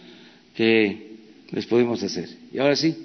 que 0.56 1.12
les 1.52 1.66
podemos 1.66 2.02
hacer. 2.04 2.30
Y 2.52 2.60
ahora 2.60 2.76
sí. 2.76 2.96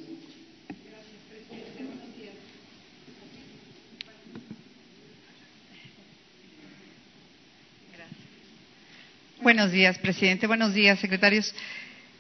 Buenos 9.42 9.72
días, 9.72 9.98
presidente. 9.98 10.46
Buenos 10.46 10.72
días, 10.72 11.00
secretarios. 11.00 11.52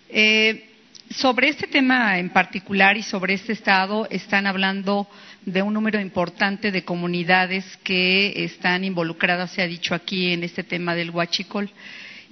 Eh, 0.08 0.71
sobre 1.14 1.48
este 1.48 1.66
tema 1.66 2.18
en 2.18 2.30
particular 2.30 2.96
y 2.96 3.02
sobre 3.02 3.34
este 3.34 3.52
estado 3.52 4.06
están 4.10 4.46
hablando 4.46 5.08
de 5.44 5.62
un 5.62 5.74
número 5.74 6.00
importante 6.00 6.70
de 6.70 6.84
comunidades 6.84 7.64
que 7.78 8.44
están 8.44 8.84
involucradas, 8.84 9.50
se 9.50 9.62
ha 9.62 9.66
dicho 9.66 9.94
aquí, 9.94 10.32
en 10.32 10.44
este 10.44 10.62
tema 10.62 10.94
del 10.94 11.10
huachicol. 11.10 11.70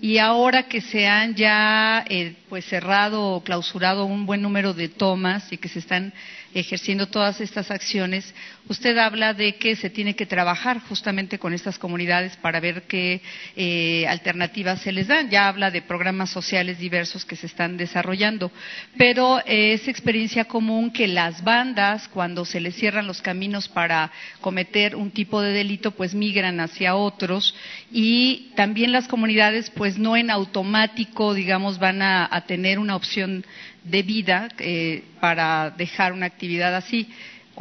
Y 0.01 0.19
ahora 0.19 0.63
que 0.63 0.81
se 0.81 1.07
han 1.07 1.35
ya 1.35 2.05
eh, 2.09 2.35
pues 2.49 2.65
cerrado 2.65 3.35
o 3.35 3.45
clausurado 3.45 4.07
un 4.07 4.25
buen 4.25 4.41
número 4.41 4.73
de 4.73 4.89
tomas 4.89 5.53
y 5.53 5.59
que 5.59 5.69
se 5.69 5.81
están 5.81 6.15
ejerciendo 6.55 7.07
todas 7.07 7.41
estas 7.41 7.71
acciones, 7.71 8.35
usted 8.69 8.97
habla 8.99 9.35
de 9.35 9.57
que 9.57 9.77
se 9.77 9.91
tiene 9.91 10.15
que 10.15 10.27
trabajar 10.27 10.81
justamente 10.81 11.39
con 11.39 11.53
estas 11.53 11.79
comunidades 11.79 12.37
para 12.37 12.61
ver 12.61 12.83
qué 12.83 13.21
eh, 13.57 14.07
alternativas 14.09 14.81
se 14.81 14.93
les 14.93 15.09
dan. 15.09 15.31
Ya 15.31 15.49
habla 15.49 15.71
de 15.71 15.83
programas 15.83 16.31
sociales 16.31 16.79
diversos 16.79 17.25
que 17.25 17.37
se 17.37 17.47
están 17.47 17.77
desarrollando, 17.77 18.51
pero 18.97 19.41
eh, 19.47 19.73
es 19.75 19.89
experiencia 19.89 20.45
común 20.45 20.91
que 20.93 21.07
las 21.07 21.45
bandas, 21.45 22.09
cuando 22.09 22.45
se 22.45 22.61
les 22.61 22.75
cierran 22.75 23.07
los 23.07 23.23
caminos 23.23 23.69
para 23.69 24.11
cometer 24.41 24.97
un 24.97 25.11
tipo 25.11 25.41
de 25.41 25.53
delito, 25.53 25.93
pues 25.93 26.15
migran 26.15 26.61
hacia 26.61 26.97
otros 26.97 27.55
y 27.93 28.51
también 28.57 28.93
las 28.93 29.09
comunidades, 29.09 29.71
pues 29.71 29.99
no 29.99 30.17
en 30.17 30.31
automático, 30.31 31.35
digamos, 31.35 31.79
van 31.79 32.03
a, 32.03 32.29
a 32.31 32.43
tener 32.43 32.79
una 32.79 32.97
opción 32.97 33.45
de 33.85 34.03
vida 34.03 34.49
eh, 34.59 35.05
para 35.21 35.71
dejar 35.71 36.13
una 36.13 36.27
actividad 36.27 36.75
así 36.75 37.09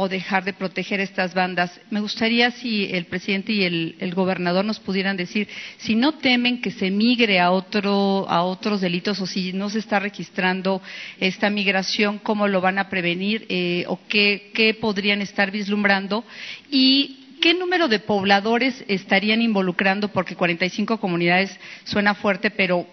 o 0.01 0.07
dejar 0.07 0.45
de 0.45 0.53
proteger 0.53 1.01
estas 1.01 1.33
bandas. 1.33 1.77
Me 1.89 1.99
gustaría 1.99 2.51
si 2.51 2.85
el 2.85 3.05
presidente 3.05 3.51
y 3.51 3.63
el, 3.65 4.13
gobernador 4.13 4.63
nos 4.63 4.79
pudieran 4.79 5.17
decir 5.17 5.49
si 5.77 5.95
no 5.95 6.13
temen 6.13 6.61
que 6.61 6.71
se 6.71 6.89
migre 6.89 7.39
a, 7.39 7.51
otro, 7.51 8.25
a 8.29 8.43
otros 8.43 8.79
delitos 8.79 9.19
o 9.19 9.27
si 9.27 9.51
no 9.51 9.69
se 9.69 9.79
está 9.79 9.99
registrando 9.99 10.81
esta 11.19 11.49
migración, 11.49 12.19
cómo 12.19 12.47
lo 12.47 12.61
van 12.61 12.79
a 12.79 12.87
prevenir 12.87 13.45
eh, 13.49 13.83
o 13.87 13.99
qué, 14.07 14.51
qué 14.53 14.73
podrían 14.73 15.21
estar 15.21 15.51
vislumbrando 15.51 16.23
y 16.71 17.17
¿Qué 17.41 17.53
número 17.53 17.87
de 17.87 17.99
pobladores 17.99 18.83
estarían 18.89 19.41
involucrando? 19.41 20.09
Porque 20.09 20.35
45 20.35 20.99
comunidades 20.99 21.57
suena 21.85 22.13
fuerte, 22.13 22.51
pero 22.51 22.85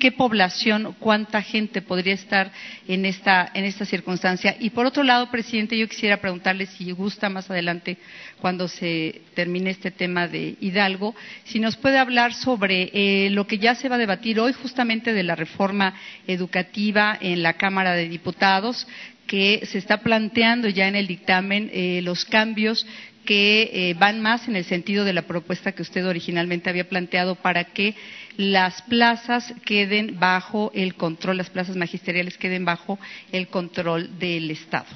qué 0.00 0.10
población, 0.10 0.96
cuánta 0.98 1.42
gente 1.42 1.82
podría 1.82 2.14
estar 2.14 2.50
en 2.88 3.04
esta, 3.04 3.48
en 3.54 3.64
esta 3.64 3.84
circunstancia. 3.84 4.56
Y 4.58 4.70
por 4.70 4.86
otro 4.86 5.04
lado, 5.04 5.30
presidente, 5.30 5.78
yo 5.78 5.88
quisiera 5.88 6.16
preguntarle 6.16 6.66
si 6.66 6.90
gusta 6.90 7.28
más 7.28 7.48
adelante, 7.50 7.98
cuando 8.40 8.66
se 8.66 9.20
termine 9.34 9.70
este 9.70 9.92
tema 9.92 10.26
de 10.26 10.56
Hidalgo, 10.60 11.14
si 11.44 11.60
nos 11.60 11.76
puede 11.76 11.98
hablar 11.98 12.34
sobre 12.34 12.90
eh, 12.92 13.30
lo 13.30 13.46
que 13.46 13.58
ya 13.58 13.76
se 13.76 13.88
va 13.88 13.94
a 13.94 13.98
debatir 13.98 14.40
hoy, 14.40 14.52
justamente 14.54 15.12
de 15.12 15.22
la 15.22 15.36
reforma 15.36 15.94
educativa 16.26 17.16
en 17.20 17.42
la 17.42 17.52
Cámara 17.52 17.92
de 17.92 18.08
Diputados, 18.08 18.88
que 19.26 19.60
se 19.66 19.78
está 19.78 19.98
planteando 19.98 20.68
ya 20.68 20.88
en 20.88 20.96
el 20.96 21.06
dictamen 21.06 21.70
eh, 21.72 22.00
los 22.02 22.24
cambios 22.24 22.84
que 23.24 23.70
eh, 23.72 23.94
van 23.94 24.20
más 24.20 24.48
en 24.48 24.56
el 24.56 24.64
sentido 24.64 25.04
de 25.04 25.12
la 25.12 25.22
propuesta 25.22 25.72
que 25.72 25.82
usted 25.82 26.04
originalmente 26.04 26.70
había 26.70 26.88
planteado 26.88 27.36
para 27.36 27.64
que 27.64 27.94
las 28.40 28.80
plazas 28.82 29.52
queden 29.64 30.18
bajo 30.18 30.72
el 30.74 30.94
control, 30.94 31.36
las 31.36 31.50
plazas 31.50 31.76
magisteriales 31.76 32.38
queden 32.38 32.64
bajo 32.64 32.98
el 33.32 33.48
control 33.48 34.18
del 34.18 34.50
Estado 34.50 34.88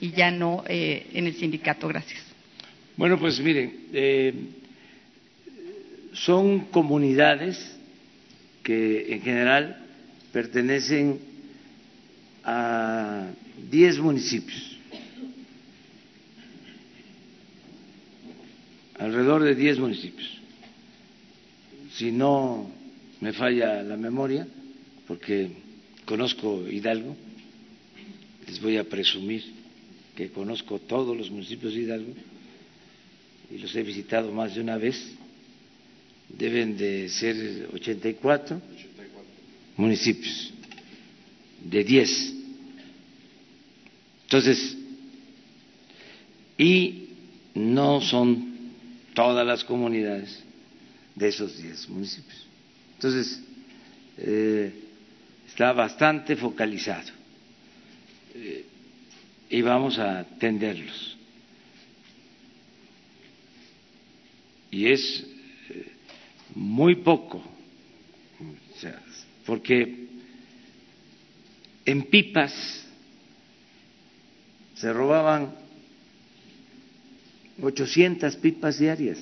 y 0.00 0.12
ya 0.12 0.30
no 0.30 0.64
eh, 0.68 1.08
en 1.12 1.26
el 1.26 1.34
sindicato. 1.34 1.88
Gracias. 1.88 2.22
Bueno, 2.96 3.18
pues 3.18 3.40
miren, 3.40 3.86
eh, 3.92 4.34
son 6.12 6.66
comunidades 6.66 7.76
que 8.62 9.14
en 9.14 9.22
general 9.22 9.84
pertenecen 10.32 11.18
a 12.44 13.26
10 13.70 13.98
municipios 13.98 14.78
alrededor 19.00 19.42
de 19.42 19.54
10 19.54 19.78
municipios. 19.78 20.39
Si 22.00 22.10
no 22.10 22.66
me 23.20 23.34
falla 23.34 23.82
la 23.82 23.98
memoria, 23.98 24.48
porque 25.06 25.50
conozco 26.06 26.66
Hidalgo, 26.66 27.14
les 28.46 28.58
voy 28.58 28.78
a 28.78 28.84
presumir 28.84 29.44
que 30.16 30.30
conozco 30.30 30.78
todos 30.78 31.14
los 31.14 31.30
municipios 31.30 31.74
de 31.74 31.80
Hidalgo 31.80 32.14
y 33.50 33.58
los 33.58 33.76
he 33.76 33.82
visitado 33.82 34.32
más 34.32 34.54
de 34.54 34.62
una 34.62 34.78
vez. 34.78 34.96
Deben 36.30 36.78
de 36.78 37.10
ser 37.10 37.68
84, 37.74 38.62
municipios 39.76 40.54
de 41.62 41.84
10. 41.84 42.34
Entonces, 44.22 44.78
y 46.56 47.08
no 47.54 48.00
son 48.00 48.54
todas 49.12 49.46
las 49.46 49.62
comunidades 49.64 50.44
de 51.20 51.28
esos 51.28 51.58
10 51.58 51.88
municipios. 51.90 52.46
Entonces, 52.94 53.42
eh, 54.16 54.72
está 55.46 55.72
bastante 55.72 56.34
focalizado 56.34 57.10
eh, 58.34 58.64
y 59.50 59.60
vamos 59.60 59.98
a 59.98 60.20
atenderlos. 60.20 61.18
Y 64.70 64.86
es 64.90 65.26
eh, 65.68 65.92
muy 66.54 66.96
poco, 66.96 67.42
porque 69.44 70.06
en 71.84 72.02
pipas 72.04 72.86
se 74.74 74.90
robaban 74.90 75.54
800 77.60 78.36
pipas 78.36 78.78
diarias. 78.78 79.18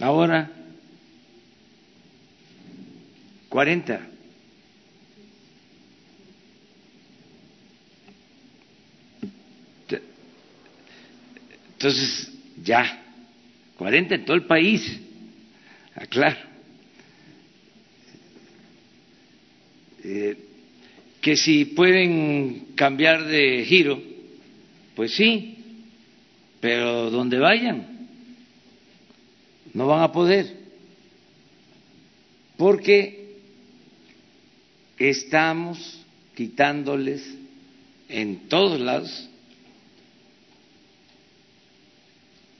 Ahora, 0.00 0.50
40. 3.50 4.00
Entonces, 11.72 12.32
ya, 12.62 13.02
40 13.76 14.14
en 14.14 14.24
todo 14.24 14.36
el 14.36 14.44
país, 14.44 15.00
aclaro. 15.94 16.38
Eh, 20.02 20.36
que 21.20 21.36
si 21.36 21.66
pueden 21.66 22.68
cambiar 22.74 23.24
de 23.26 23.64
giro, 23.66 24.02
pues 24.96 25.14
sí, 25.14 25.58
pero 26.60 27.10
donde 27.10 27.38
vayan 27.38 27.99
no 29.74 29.86
van 29.86 30.02
a 30.02 30.12
poder, 30.12 30.56
porque 32.56 33.36
estamos 34.98 36.04
quitándoles 36.34 37.22
en 38.08 38.48
todos 38.48 38.80
lados 38.80 39.28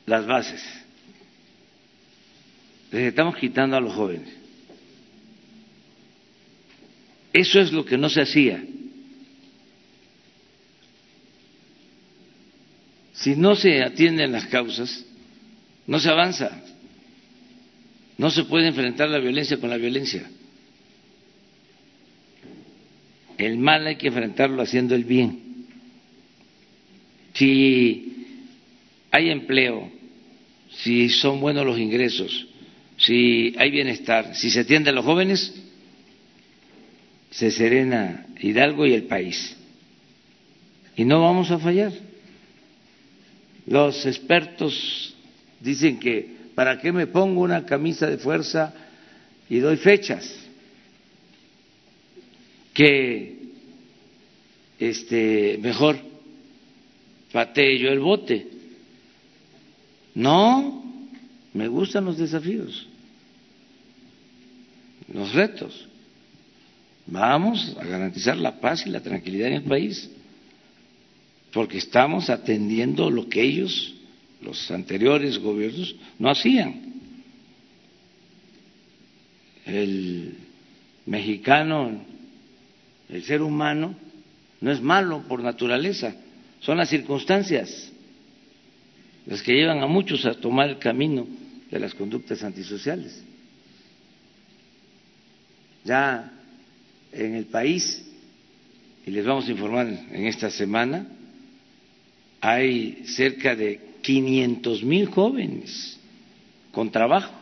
las 0.06 0.26
bases. 0.26 0.62
Les 2.90 3.08
estamos 3.08 3.36
quitando 3.36 3.76
a 3.76 3.80
los 3.80 3.94
jóvenes. 3.94 4.28
Eso 7.32 7.60
es 7.60 7.72
lo 7.72 7.84
que 7.84 7.96
no 7.96 8.08
se 8.10 8.22
hacía. 8.22 8.64
Si 13.12 13.36
no 13.36 13.54
se 13.54 13.82
atienden 13.82 14.32
las 14.32 14.46
causas, 14.46 15.04
no 15.86 16.00
se 16.00 16.08
avanza. 16.08 16.50
No 18.20 18.28
se 18.30 18.44
puede 18.44 18.68
enfrentar 18.68 19.08
la 19.08 19.18
violencia 19.18 19.56
con 19.56 19.70
la 19.70 19.78
violencia. 19.78 20.30
El 23.38 23.56
mal 23.56 23.86
hay 23.86 23.96
que 23.96 24.08
enfrentarlo 24.08 24.60
haciendo 24.60 24.94
el 24.94 25.04
bien. 25.04 25.40
Si 27.32 28.26
hay 29.10 29.30
empleo, 29.30 29.90
si 30.68 31.08
son 31.08 31.40
buenos 31.40 31.64
los 31.64 31.78
ingresos, 31.78 32.46
si 32.98 33.54
hay 33.56 33.70
bienestar, 33.70 34.36
si 34.36 34.50
se 34.50 34.60
atiende 34.60 34.90
a 34.90 34.92
los 34.92 35.06
jóvenes, 35.06 35.54
se 37.30 37.50
serena 37.50 38.26
Hidalgo 38.38 38.84
y 38.84 38.92
el 38.92 39.04
país. 39.04 39.56
Y 40.94 41.06
no 41.06 41.22
vamos 41.22 41.50
a 41.50 41.58
fallar. 41.58 41.94
Los 43.66 44.04
expertos 44.04 45.14
dicen 45.62 45.98
que 45.98 46.39
¿para 46.54 46.78
qué 46.78 46.92
me 46.92 47.06
pongo 47.06 47.42
una 47.42 47.64
camisa 47.64 48.06
de 48.06 48.18
fuerza 48.18 48.72
y 49.48 49.58
doy 49.58 49.76
fechas? 49.76 50.36
Que 52.74 53.38
este 54.78 55.58
mejor 55.60 55.98
patee 57.32 57.78
yo 57.78 57.90
el 57.90 58.00
bote. 58.00 58.48
No, 60.14 60.84
me 61.52 61.68
gustan 61.68 62.04
los 62.04 62.18
desafíos, 62.18 62.86
los 65.12 65.32
retos. 65.32 65.86
Vamos 67.06 67.76
a 67.80 67.84
garantizar 67.84 68.36
la 68.36 68.60
paz 68.60 68.86
y 68.86 68.90
la 68.90 69.00
tranquilidad 69.00 69.48
en 69.48 69.54
el 69.54 69.64
país 69.64 70.10
porque 71.52 71.78
estamos 71.78 72.30
atendiendo 72.30 73.10
lo 73.10 73.28
que 73.28 73.42
ellos, 73.42 73.94
los 74.42 74.70
anteriores 74.70 75.38
gobiernos, 75.38 75.94
no 76.18 76.30
hacían. 76.30 76.94
El 79.66 80.34
mexicano, 81.06 82.04
el 83.08 83.22
ser 83.24 83.42
humano, 83.42 83.94
no 84.60 84.70
es 84.70 84.80
malo 84.80 85.24
por 85.28 85.42
naturaleza, 85.42 86.14
son 86.60 86.78
las 86.78 86.88
circunstancias 86.88 87.92
las 89.26 89.42
que 89.42 89.52
llevan 89.52 89.82
a 89.82 89.86
muchos 89.86 90.24
a 90.26 90.34
tomar 90.34 90.70
el 90.70 90.78
camino 90.78 91.26
de 91.70 91.78
las 91.78 91.94
conductas 91.94 92.42
antisociales. 92.42 93.22
Ya 95.84 96.32
en 97.12 97.34
el 97.34 97.46
país, 97.46 98.06
y 99.06 99.10
les 99.10 99.24
vamos 99.24 99.46
a 99.46 99.52
informar 99.52 99.86
en 99.86 100.26
esta 100.26 100.50
semana, 100.50 101.06
hay 102.40 103.04
cerca 103.06 103.54
de 103.54 103.89
500 104.02 104.82
mil 104.84 105.06
jóvenes 105.06 105.98
con 106.72 106.90
trabajo 106.90 107.34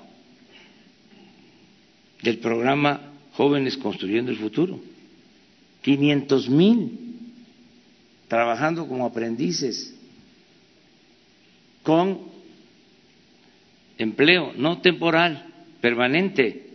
del 2.22 2.38
programa 2.38 3.00
Jóvenes 3.32 3.76
Construyendo 3.76 4.30
el 4.30 4.38
Futuro. 4.38 4.80
500 5.82 6.48
mil 6.48 6.98
trabajando 8.26 8.86
como 8.86 9.06
aprendices 9.06 9.94
con 11.82 12.20
empleo 13.96 14.52
no 14.56 14.80
temporal, 14.80 15.46
permanente. 15.80 16.66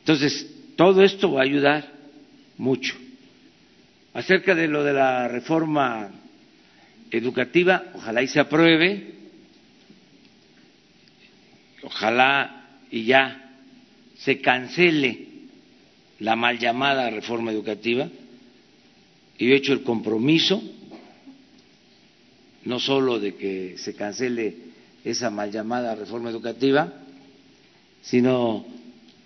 Entonces, 0.00 0.52
todo 0.76 1.02
esto 1.02 1.32
va 1.32 1.40
a 1.40 1.44
ayudar 1.44 1.92
mucho 2.58 2.94
acerca 4.14 4.54
de 4.54 4.66
lo 4.66 4.82
de 4.82 4.94
la 4.94 5.28
reforma 5.28 6.10
educativa, 7.10 7.84
ojalá 7.94 8.22
y 8.22 8.28
se 8.28 8.40
apruebe 8.40 9.16
ojalá 11.86 12.80
y 12.90 13.04
ya 13.04 13.52
se 14.18 14.40
cancele 14.40 15.26
la 16.18 16.34
mal 16.34 16.58
llamada 16.58 17.08
reforma 17.10 17.52
educativa. 17.52 18.08
Y 19.38 19.46
yo 19.46 19.54
he 19.54 19.56
hecho 19.56 19.72
el 19.72 19.82
compromiso 19.82 20.62
no 22.64 22.80
solo 22.80 23.20
de 23.20 23.36
que 23.36 23.78
se 23.78 23.94
cancele 23.94 24.56
esa 25.04 25.30
mal 25.30 25.52
llamada 25.52 25.94
reforma 25.94 26.30
educativa, 26.30 26.92
sino 28.02 28.66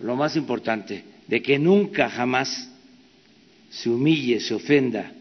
lo 0.01 0.17
más 0.17 0.37
importante, 0.37 1.05
de 1.27 1.41
que 1.41 1.59
nunca 1.59 2.11
jamás 2.11 2.71
se 3.71 3.89
humille, 3.89 4.41
se 4.41 4.53
ofenda 4.53 5.13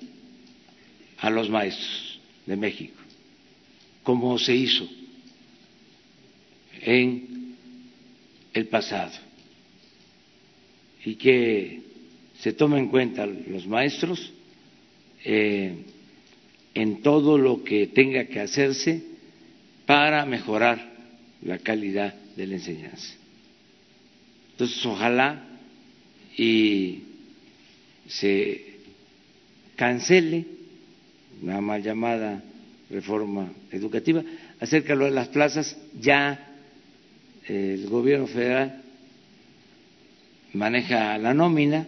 a 1.19 1.29
los 1.29 1.49
maestros 1.49 2.08
de 2.49 2.57
México, 2.57 2.99
como 4.01 4.39
se 4.39 4.55
hizo 4.55 4.89
en 6.81 7.53
el 8.51 8.67
pasado, 8.67 9.11
y 11.05 11.13
que 11.13 11.81
se 12.39 12.53
tomen 12.53 12.85
en 12.85 12.89
cuenta 12.89 13.27
los 13.27 13.67
maestros 13.67 14.33
eh, 15.23 15.75
en 16.73 17.03
todo 17.03 17.37
lo 17.37 17.63
que 17.63 17.85
tenga 17.85 18.25
que 18.25 18.39
hacerse 18.39 19.03
para 19.85 20.25
mejorar 20.25 20.91
la 21.43 21.59
calidad 21.59 22.15
de 22.35 22.47
la 22.47 22.55
enseñanza. 22.55 23.13
Entonces, 24.53 24.83
ojalá 24.87 25.45
y 26.35 27.03
se 28.07 28.65
cancele 29.75 30.58
la 31.43 31.61
mal 31.61 31.81
llamada 31.81 32.43
reforma 32.89 33.51
educativa. 33.71 34.23
Acerca 34.59 34.95
de 34.95 35.11
las 35.11 35.27
plazas, 35.29 35.77
ya 35.99 36.47
el 37.47 37.87
gobierno 37.87 38.27
federal 38.27 38.81
maneja 40.53 41.17
la 41.17 41.33
nómina. 41.33 41.87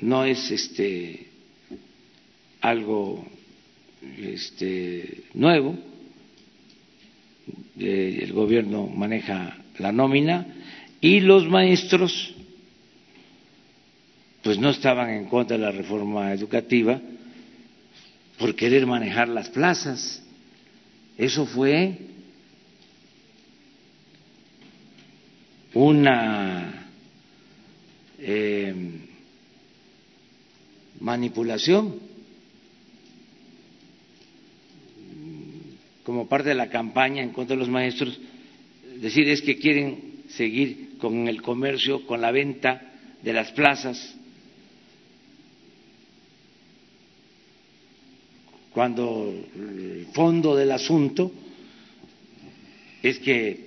No 0.00 0.24
es 0.24 0.50
este 0.50 1.26
algo 2.60 3.24
este, 4.18 5.24
nuevo. 5.34 5.76
El 7.78 8.32
gobierno 8.32 8.86
maneja 8.86 9.56
la 9.78 9.92
nómina 9.92 10.46
y 11.00 11.20
los 11.20 11.48
maestros 11.48 12.35
pues 14.46 14.60
no 14.60 14.70
estaban 14.70 15.10
en 15.10 15.24
contra 15.24 15.56
de 15.56 15.64
la 15.64 15.72
reforma 15.72 16.32
educativa 16.32 17.00
por 18.38 18.54
querer 18.54 18.86
manejar 18.86 19.26
las 19.26 19.48
plazas. 19.48 20.22
Eso 21.18 21.46
fue 21.46 21.98
una 25.74 26.86
eh, 28.20 28.72
manipulación 31.00 31.96
como 36.04 36.28
parte 36.28 36.50
de 36.50 36.54
la 36.54 36.70
campaña 36.70 37.20
en 37.20 37.30
contra 37.30 37.56
de 37.56 37.60
los 37.60 37.68
maestros, 37.68 38.16
decir 39.00 39.28
es 39.28 39.42
que 39.42 39.58
quieren 39.58 40.22
seguir 40.28 40.98
con 40.98 41.26
el 41.26 41.42
comercio, 41.42 42.06
con 42.06 42.20
la 42.20 42.30
venta 42.30 42.92
de 43.24 43.32
las 43.32 43.50
plazas, 43.50 44.16
cuando 48.76 49.32
el 49.54 50.06
fondo 50.12 50.54
del 50.54 50.70
asunto 50.70 51.32
es 53.02 53.18
que 53.20 53.58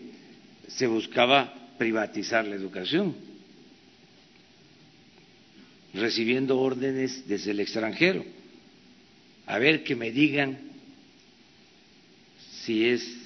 se 0.67 0.85
buscaba 0.85 1.51
privatizar 1.79 2.45
la 2.45 2.53
educación, 2.53 3.15
recibiendo 5.95 6.59
órdenes 6.59 7.27
desde 7.27 7.49
el 7.49 7.59
extranjero. 7.59 8.23
A 9.47 9.57
ver 9.57 9.83
que 9.83 9.95
me 9.95 10.11
digan 10.11 10.59
si 12.61 12.85
es 12.85 13.17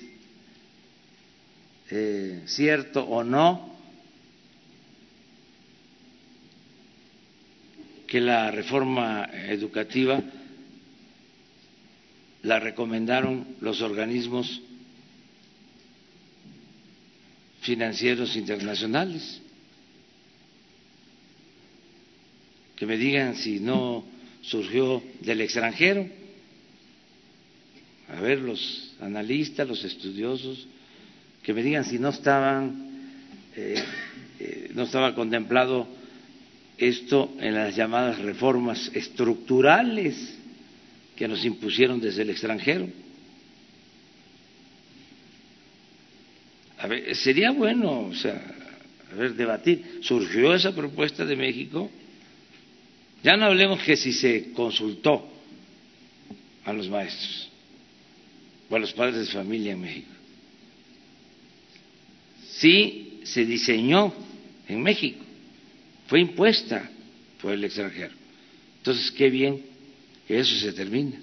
eh, 1.91 2.43
cierto 2.45 3.03
o 3.03 3.25
no 3.25 3.75
que 8.07 8.21
la 8.21 8.51
reforma 8.51 9.29
educativa 9.49 10.23
la 12.43 12.59
recomendaron 12.59 13.47
los 13.61 13.81
organismos 13.81 14.61
financieros 17.61 18.35
internacionales. 18.35 19.41
Que 22.75 22.85
me 22.85 22.97
digan 22.97 23.35
si 23.35 23.59
no 23.61 24.03
surgió 24.41 25.01
del 25.21 25.41
extranjero. 25.41 26.05
A 28.09 28.19
ver, 28.19 28.39
los 28.39 28.93
analistas, 28.99 29.65
los 29.67 29.83
estudiosos, 29.85 30.67
que 31.41 31.53
me 31.53 31.63
digan 31.63 31.85
si 31.85 31.97
no 31.97 32.09
estaban, 32.09 33.09
eh, 33.55 33.81
eh, 34.39 34.71
no 34.73 34.83
estaba 34.83 35.15
contemplado 35.15 35.87
esto 36.77 37.33
en 37.39 37.53
las 37.53 37.73
llamadas 37.75 38.19
reformas 38.19 38.91
estructurales 38.93 40.39
que 41.15 41.27
nos 41.27 41.43
impusieron 41.45 41.99
desde 41.99 42.23
el 42.23 42.29
extranjero. 42.29 42.87
A 46.79 46.87
ver, 46.87 47.15
sería 47.15 47.51
bueno, 47.51 48.07
o 48.07 48.13
sea, 48.15 48.41
a 49.11 49.15
ver, 49.15 49.35
debatir. 49.35 49.99
Surgió 50.01 50.53
esa 50.53 50.75
propuesta 50.75 51.25
de 51.25 51.35
México. 51.35 51.89
Ya 53.23 53.37
no 53.37 53.45
hablemos 53.45 53.81
que 53.83 53.95
si 53.95 54.11
se 54.11 54.51
consultó 54.51 55.29
a 56.65 56.73
los 56.73 56.89
maestros 56.89 57.49
o 58.69 58.75
a 58.75 58.79
los 58.79 58.91
padres 58.93 59.27
de 59.27 59.33
familia 59.33 59.73
en 59.73 59.81
México. 59.81 60.11
Sí 62.49 63.19
se 63.23 63.45
diseñó 63.45 64.13
en 64.67 64.81
México 64.81 65.23
fue 66.07 66.19
impuesta 66.19 66.89
por 67.41 67.53
el 67.53 67.63
extranjero. 67.63 68.13
Entonces, 68.77 69.11
qué 69.11 69.31
bien 69.31 69.63
eso 70.27 70.55
se 70.57 70.73
termine. 70.73 71.19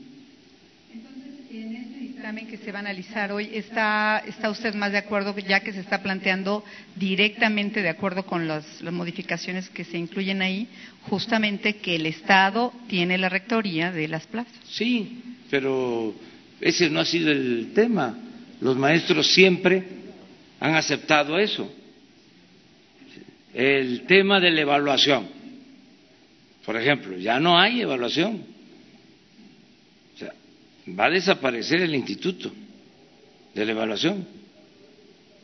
Entonces, 0.93 1.51
en 1.51 1.77
este 1.77 1.99
dictamen 1.99 2.47
que 2.47 2.59
se 2.59 2.73
va 2.73 2.79
a 2.79 2.81
analizar 2.81 3.33
hoy, 3.33 3.51
¿está, 3.53 4.23
está 4.27 4.51
usted 4.51 4.75
más 4.75 4.93
de 4.93 4.99
acuerdo, 4.99 5.37
ya 5.39 5.61
que 5.61 5.73
se 5.73 5.81
está 5.81 6.03
planteando 6.03 6.65
directamente 6.97 7.83
de 7.83 7.89
acuerdo 7.89 8.25
con 8.25 8.47
las, 8.47 8.83
las 8.83 8.93
modificaciones 8.93 9.69
que 9.71 9.85
se 9.85 9.99
incluyen 9.99 10.43
ahí, 10.43 10.69
justamente 11.03 11.77
que 11.77 11.97
el 11.97 12.07
Estado 12.07 12.73
tiene 12.89 13.19
la 13.19 13.29
rectoría 13.29 13.93
de 13.93 14.09
las 14.09 14.27
plazas? 14.27 14.53
Sí, 14.69 15.23
pero 15.51 16.15
ese 16.61 16.91
no 16.91 17.01
ha 17.01 17.05
sido 17.05 17.31
el 17.31 17.73
tema. 17.75 18.17
Los 18.61 18.77
maestros 18.77 19.33
siempre 19.33 19.83
han 20.61 20.75
aceptado 20.75 21.39
eso 21.39 21.73
el 23.55 24.03
tema 24.03 24.41
de 24.41 24.51
la 24.51 24.61
evaluación. 24.61 25.29
Por 26.65 26.77
ejemplo, 26.77 27.17
ya 27.17 27.41
no 27.41 27.59
hay 27.59 27.81
evaluación. 27.81 28.45
Va 30.99 31.07
a 31.07 31.11
desaparecer 31.11 31.81
el 31.83 31.95
instituto 31.95 32.53
de 33.55 33.65
la 33.65 33.73
evaluación, 33.73 34.27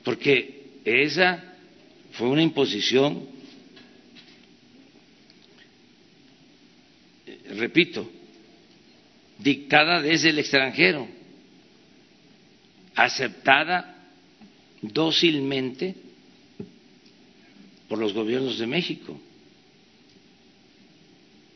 porque 0.05 0.81
esa 0.85 1.43
fue 2.13 2.29
una 2.29 2.43
imposición, 2.43 3.27
repito, 7.57 8.11
dictada 9.39 10.01
desde 10.01 10.31
el 10.31 10.39
extranjero, 10.39 11.09
aceptada 12.95 14.09
dócilmente 14.81 15.95
por 17.89 17.99
los 17.99 18.13
gobiernos 18.13 18.59
de 18.59 18.67
México, 18.67 19.21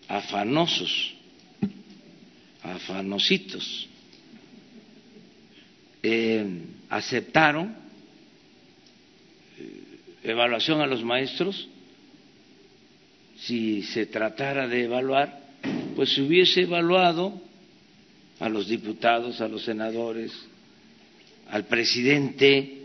afanosos, 0.09 1.15
afanositos, 2.63 3.89
eh, 6.03 6.63
aceptaron 6.89 7.77
eh, 9.59 9.83
evaluación 10.25 10.81
a 10.81 10.87
los 10.87 11.05
maestros, 11.05 11.69
si 13.39 13.83
se 13.83 14.07
tratara 14.07 14.69
de 14.69 14.85
evaluar, 14.85 15.41
pues 15.97 16.15
se 16.15 16.23
hubiese 16.23 16.63
evaluado 16.63 17.41
a 18.39 18.49
los 18.49 18.69
diputados, 18.69 19.41
a 19.41 19.49
los 19.49 19.65
senadores, 19.65 20.33
al 21.51 21.65
presidente, 21.65 22.81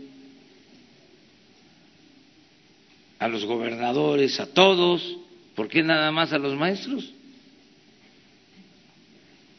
a 3.18 3.28
los 3.28 3.44
gobernadores, 3.44 4.40
a 4.40 4.46
todos, 4.52 5.18
¿por 5.54 5.68
qué 5.68 5.82
nada 5.82 6.10
más 6.10 6.32
a 6.32 6.38
los 6.38 6.54
maestros? 6.54 7.12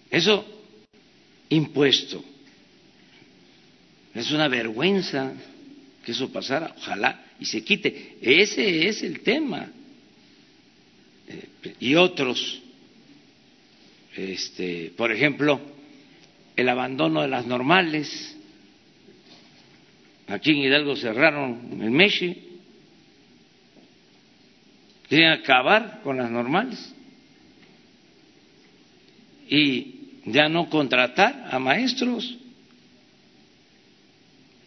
Eso 0.10 0.46
impuesto 1.50 2.24
Es 4.14 4.32
una 4.32 4.48
vergüenza 4.48 5.34
que 6.04 6.12
eso 6.12 6.32
pasara, 6.32 6.74
ojalá 6.78 7.28
y 7.40 7.46
se 7.46 7.64
quite. 7.64 8.18
Ese 8.22 8.88
es 8.88 9.04
el 9.04 9.22
tema. 9.22 9.70
Eh, 11.28 11.76
y 11.80 11.96
otros, 11.96 12.62
este, 14.16 14.92
por 14.96 15.12
ejemplo, 15.12 15.60
el 16.56 16.70
abandono 16.70 17.22
de 17.22 17.28
las 17.28 17.46
normales. 17.46 18.36
Aquí 20.28 20.52
en 20.52 20.58
Hidalgo 20.58 20.96
cerraron 20.96 21.80
el 21.82 21.92
Meshi. 21.92 22.44
Quieren 25.08 25.32
acabar 25.32 26.02
con 26.04 26.18
las 26.18 26.30
normales. 26.30 26.94
Y 29.50 29.97
ya 30.28 30.50
no 30.50 30.70
contratar 30.70 31.48
a 31.50 31.58
maestros 31.58 32.38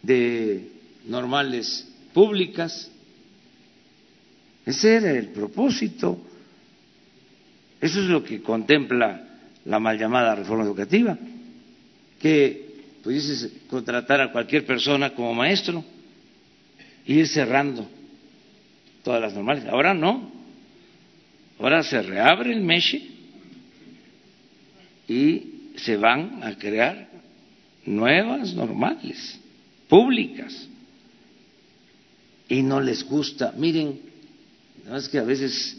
de 0.01 0.71
normales 1.05 1.87
públicas. 2.13 2.89
Ese 4.65 4.95
era 4.95 5.11
el 5.11 5.29
propósito. 5.29 6.19
Eso 7.79 7.99
es 7.99 8.07
lo 8.07 8.23
que 8.23 8.41
contempla 8.41 9.27
la 9.65 9.79
mal 9.79 9.97
llamada 9.97 10.35
reforma 10.35 10.63
educativa, 10.63 11.17
que 12.19 12.71
pudieses 13.03 13.51
contratar 13.69 14.21
a 14.21 14.31
cualquier 14.31 14.65
persona 14.65 15.13
como 15.13 15.33
maestro 15.33 15.83
y 17.05 17.19
ir 17.19 17.27
cerrando 17.27 17.87
todas 19.03 19.21
las 19.21 19.33
normales. 19.33 19.65
Ahora 19.65 19.93
no. 19.93 20.31
Ahora 21.59 21.83
se 21.83 22.01
reabre 22.01 22.51
el 22.51 22.61
MESHE 22.61 23.11
y 25.07 25.50
se 25.75 25.97
van 25.97 26.43
a 26.43 26.57
crear 26.57 27.09
nuevas 27.85 28.53
normales, 28.53 29.39
públicas. 29.87 30.67
Y 32.47 32.61
no 32.61 32.81
les 32.81 33.03
gusta. 33.03 33.53
Miren, 33.57 33.99
es 34.93 35.09
que 35.09 35.19
a 35.19 35.23
veces 35.23 35.77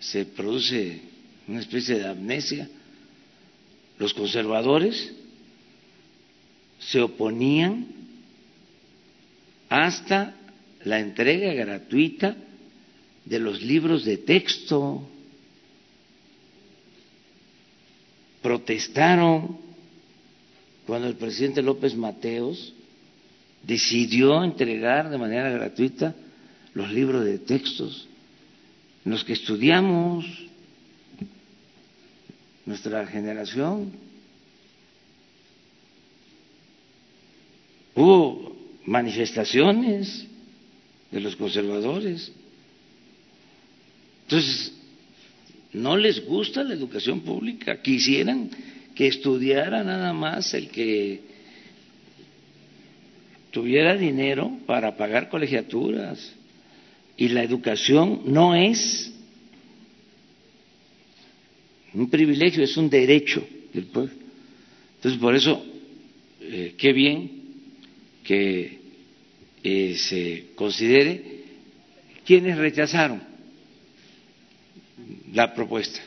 se 0.00 0.24
produce 0.24 1.00
una 1.46 1.60
especie 1.60 1.96
de 1.96 2.08
amnesia. 2.08 2.68
Los 3.98 4.12
conservadores 4.12 5.12
se 6.80 7.00
oponían 7.00 7.86
hasta 9.68 10.34
la 10.84 11.00
entrega 11.00 11.52
gratuita 11.54 12.36
de 13.24 13.38
los 13.38 13.62
libros 13.62 14.04
de 14.04 14.18
texto. 14.18 15.08
Protestaron 18.44 19.56
cuando 20.86 21.08
el 21.08 21.16
presidente 21.16 21.62
López 21.62 21.96
Mateos 21.96 22.74
decidió 23.62 24.44
entregar 24.44 25.08
de 25.08 25.16
manera 25.16 25.48
gratuita 25.48 26.14
los 26.74 26.92
libros 26.92 27.24
de 27.24 27.38
textos 27.38 28.06
en 29.02 29.12
los 29.12 29.24
que 29.24 29.32
estudiamos 29.32 30.26
nuestra 32.66 33.06
generación. 33.06 33.92
Hubo 37.94 38.54
manifestaciones 38.84 40.26
de 41.10 41.20
los 41.20 41.34
conservadores. 41.34 42.30
Entonces, 44.24 44.74
no 45.74 45.96
les 45.96 46.24
gusta 46.24 46.62
la 46.62 46.74
educación 46.74 47.20
pública, 47.20 47.82
quisieran 47.82 48.48
que 48.94 49.08
estudiara 49.08 49.82
nada 49.82 50.12
más 50.12 50.54
el 50.54 50.68
que 50.68 51.20
tuviera 53.50 53.96
dinero 53.96 54.56
para 54.66 54.96
pagar 54.96 55.28
colegiaturas. 55.28 56.32
Y 57.16 57.28
la 57.28 57.42
educación 57.42 58.22
no 58.26 58.54
es 58.54 59.12
un 61.92 62.08
privilegio, 62.08 62.62
es 62.62 62.76
un 62.76 62.88
derecho 62.88 63.46
del 63.72 63.86
pueblo. 63.86 64.14
Entonces, 64.96 65.20
por 65.20 65.34
eso, 65.34 65.64
eh, 66.40 66.74
qué 66.76 66.92
bien 66.92 67.30
que 68.22 68.78
eh, 69.62 69.94
se 69.96 70.46
considere 70.54 71.42
quienes 72.24 72.58
rechazaron 72.58 73.33
la 75.32 75.54
propuesta. 75.54 76.00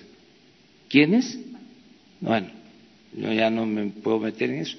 ¿Quiénes? 0.89 1.37
Bueno, 2.19 2.49
yo 3.15 3.31
ya 3.33 3.49
no 3.49 3.65
me 3.65 3.87
puedo 3.87 4.19
meter 4.19 4.49
en 4.49 4.61
eso, 4.61 4.77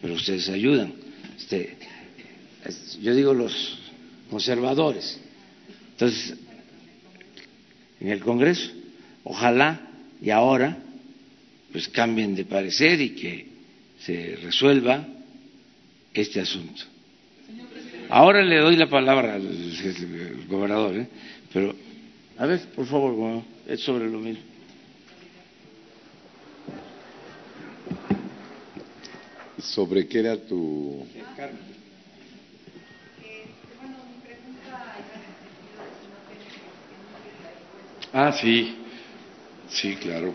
pero 0.00 0.14
ustedes 0.14 0.48
ayudan. 0.48 0.94
Este, 1.36 1.76
yo 3.00 3.14
digo 3.14 3.34
los 3.34 3.78
conservadores. 4.30 5.20
Entonces, 5.92 6.34
en 8.00 8.08
el 8.08 8.20
Congreso, 8.20 8.70
ojalá 9.22 9.80
y 10.20 10.30
ahora 10.30 10.78
pues 11.72 11.88
cambien 11.88 12.34
de 12.36 12.44
parecer 12.44 13.00
y 13.00 13.10
que 13.10 13.46
se 13.98 14.36
resuelva 14.42 15.06
este 16.12 16.40
asunto. 16.40 16.84
Ahora 18.08 18.42
le 18.42 18.58
doy 18.58 18.76
la 18.76 18.88
palabra 18.88 19.34
al 19.34 20.46
gobernador, 20.46 20.96
¿eh? 20.96 21.08
pero 21.52 21.74
a 22.36 22.46
ver, 22.46 22.60
por 22.74 22.86
favor, 22.86 23.42
es 23.66 23.80
sobre 23.80 24.08
lo 24.08 24.18
mismo. 24.18 24.42
¿Sobre 29.58 30.06
qué 30.06 30.20
era 30.20 30.36
tu...? 30.36 31.06
Ah, 38.12 38.32
sí, 38.32 38.76
sí, 39.68 39.96
claro. 39.96 40.34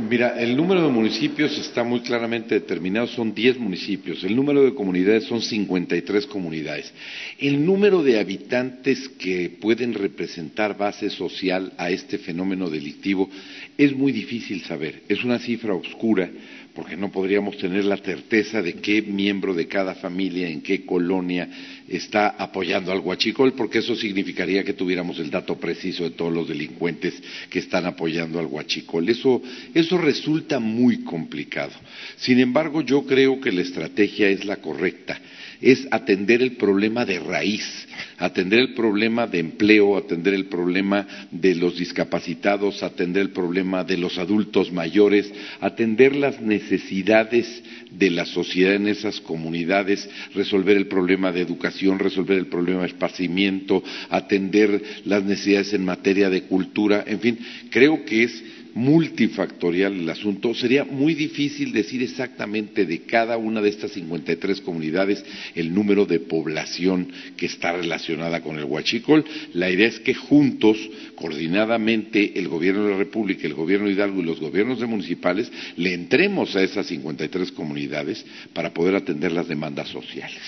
Mira, 0.00 0.40
el 0.40 0.56
número 0.56 0.86
de 0.86 0.88
municipios 0.90 1.58
está 1.58 1.84
muy 1.84 2.00
claramente 2.00 2.54
determinado, 2.54 3.06
son 3.08 3.34
10 3.34 3.58
municipios. 3.58 4.24
El 4.24 4.34
número 4.34 4.64
de 4.64 4.74
comunidades 4.74 5.24
son 5.24 5.42
53 5.42 6.26
comunidades. 6.28 6.90
El 7.38 7.66
número 7.66 8.02
de 8.02 8.18
habitantes 8.18 9.10
que 9.18 9.50
pueden 9.60 9.92
representar 9.92 10.78
base 10.78 11.10
social 11.10 11.74
a 11.76 11.90
este 11.90 12.16
fenómeno 12.16 12.70
delictivo 12.70 13.28
es 13.76 13.94
muy 13.94 14.12
difícil 14.12 14.62
saber. 14.62 15.02
Es 15.08 15.24
una 15.24 15.38
cifra 15.38 15.74
oscura 15.74 16.30
porque 16.74 16.96
no 16.96 17.10
podríamos 17.10 17.58
tener 17.58 17.84
la 17.84 17.98
certeza 17.98 18.62
de 18.62 18.74
qué 18.74 19.02
miembro 19.02 19.52
de 19.52 19.68
cada 19.68 19.94
familia, 19.94 20.48
en 20.48 20.62
qué 20.62 20.86
colonia 20.86 21.48
está 21.88 22.28
apoyando 22.30 22.92
al 22.92 23.00
huachicol, 23.00 23.52
porque 23.52 23.78
eso 23.78 23.94
significaría 23.94 24.64
que 24.64 24.72
tuviéramos 24.72 25.18
el 25.18 25.30
dato 25.30 25.56
preciso 25.58 26.04
de 26.04 26.10
todos 26.10 26.32
los 26.32 26.48
delincuentes 26.48 27.14
que 27.50 27.58
están 27.58 27.84
apoyando 27.84 28.38
al 28.38 28.46
huachicol. 28.46 29.08
Eso, 29.08 29.42
eso 29.74 29.98
resulta 29.98 30.58
muy 30.58 31.02
complicado. 31.04 31.72
Sin 32.16 32.40
embargo, 32.40 32.80
yo 32.80 33.04
creo 33.04 33.40
que 33.40 33.52
la 33.52 33.62
estrategia 33.62 34.28
es 34.28 34.44
la 34.44 34.56
correcta 34.56 35.20
es 35.62 35.86
atender 35.92 36.42
el 36.42 36.52
problema 36.56 37.04
de 37.06 37.20
raíz, 37.20 37.86
atender 38.18 38.58
el 38.58 38.74
problema 38.74 39.26
de 39.28 39.38
empleo, 39.38 39.96
atender 39.96 40.34
el 40.34 40.46
problema 40.46 41.06
de 41.30 41.54
los 41.54 41.78
discapacitados, 41.78 42.82
atender 42.82 43.22
el 43.22 43.30
problema 43.30 43.84
de 43.84 43.96
los 43.96 44.18
adultos 44.18 44.72
mayores, 44.72 45.32
atender 45.60 46.16
las 46.16 46.40
necesidades 46.40 47.62
de 47.90 48.10
la 48.10 48.26
sociedad 48.26 48.74
en 48.74 48.88
esas 48.88 49.20
comunidades, 49.20 50.08
resolver 50.34 50.76
el 50.76 50.88
problema 50.88 51.30
de 51.30 51.42
educación, 51.42 51.98
resolver 51.98 52.38
el 52.38 52.46
problema 52.46 52.80
de 52.80 52.88
esparcimiento, 52.88 53.82
atender 54.10 54.82
las 55.04 55.22
necesidades 55.24 55.72
en 55.74 55.84
materia 55.84 56.28
de 56.28 56.42
cultura, 56.42 57.04
en 57.06 57.20
fin, 57.20 57.38
creo 57.70 58.04
que 58.04 58.24
es 58.24 58.42
multifactorial 58.74 59.92
el 59.92 60.08
asunto, 60.08 60.54
sería 60.54 60.84
muy 60.84 61.14
difícil 61.14 61.72
decir 61.72 62.02
exactamente 62.02 62.86
de 62.86 63.02
cada 63.02 63.36
una 63.36 63.60
de 63.60 63.68
estas 63.68 63.92
53 63.92 64.60
comunidades 64.60 65.24
el 65.54 65.74
número 65.74 66.06
de 66.06 66.20
población 66.20 67.08
que 67.36 67.46
está 67.46 67.72
relacionada 67.72 68.40
con 68.40 68.58
el 68.58 68.64
huachicol. 68.64 69.24
La 69.54 69.70
idea 69.70 69.88
es 69.88 70.00
que 70.00 70.14
juntos, 70.14 70.78
coordinadamente, 71.14 72.38
el 72.38 72.48
Gobierno 72.48 72.84
de 72.84 72.90
la 72.92 72.98
República, 72.98 73.46
el 73.46 73.54
Gobierno 73.54 73.86
de 73.86 73.94
Hidalgo 73.94 74.20
y 74.20 74.24
los 74.24 74.40
gobiernos 74.40 74.80
municipales 74.80 75.50
le 75.76 75.94
entremos 75.94 76.54
a 76.56 76.62
esas 76.62 76.86
53 76.86 77.52
comunidades 77.52 78.24
para 78.52 78.72
poder 78.72 78.96
atender 78.96 79.32
las 79.32 79.48
demandas 79.48 79.88
sociales. 79.88 80.40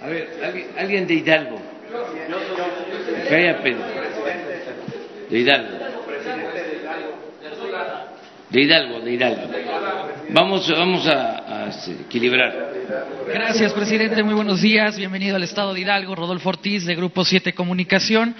A 0.00 0.08
ver, 0.08 0.28
alguien, 0.78 1.06
de 1.06 1.14
Hidalgo. 1.14 1.60
De 5.30 5.38
Hidalgo. 5.38 5.79
De 8.50 8.62
Hidalgo, 8.62 9.00
de 9.00 9.12
Hidalgo. 9.12 9.42
Vamos, 10.30 10.68
vamos 10.68 11.06
a, 11.06 11.68
este, 11.68 11.92
equilibrar. 11.92 12.72
Gracias, 13.32 13.72
presidente. 13.72 14.24
Muy 14.24 14.34
buenos 14.34 14.60
días. 14.60 14.96
Bienvenido 14.96 15.36
al 15.36 15.44
Estado 15.44 15.72
de 15.72 15.80
Hidalgo. 15.80 16.16
Rodolfo 16.16 16.48
Ortiz, 16.48 16.84
de 16.84 16.96
Grupo 16.96 17.24
7 17.24 17.52
Comunicación. 17.52 18.34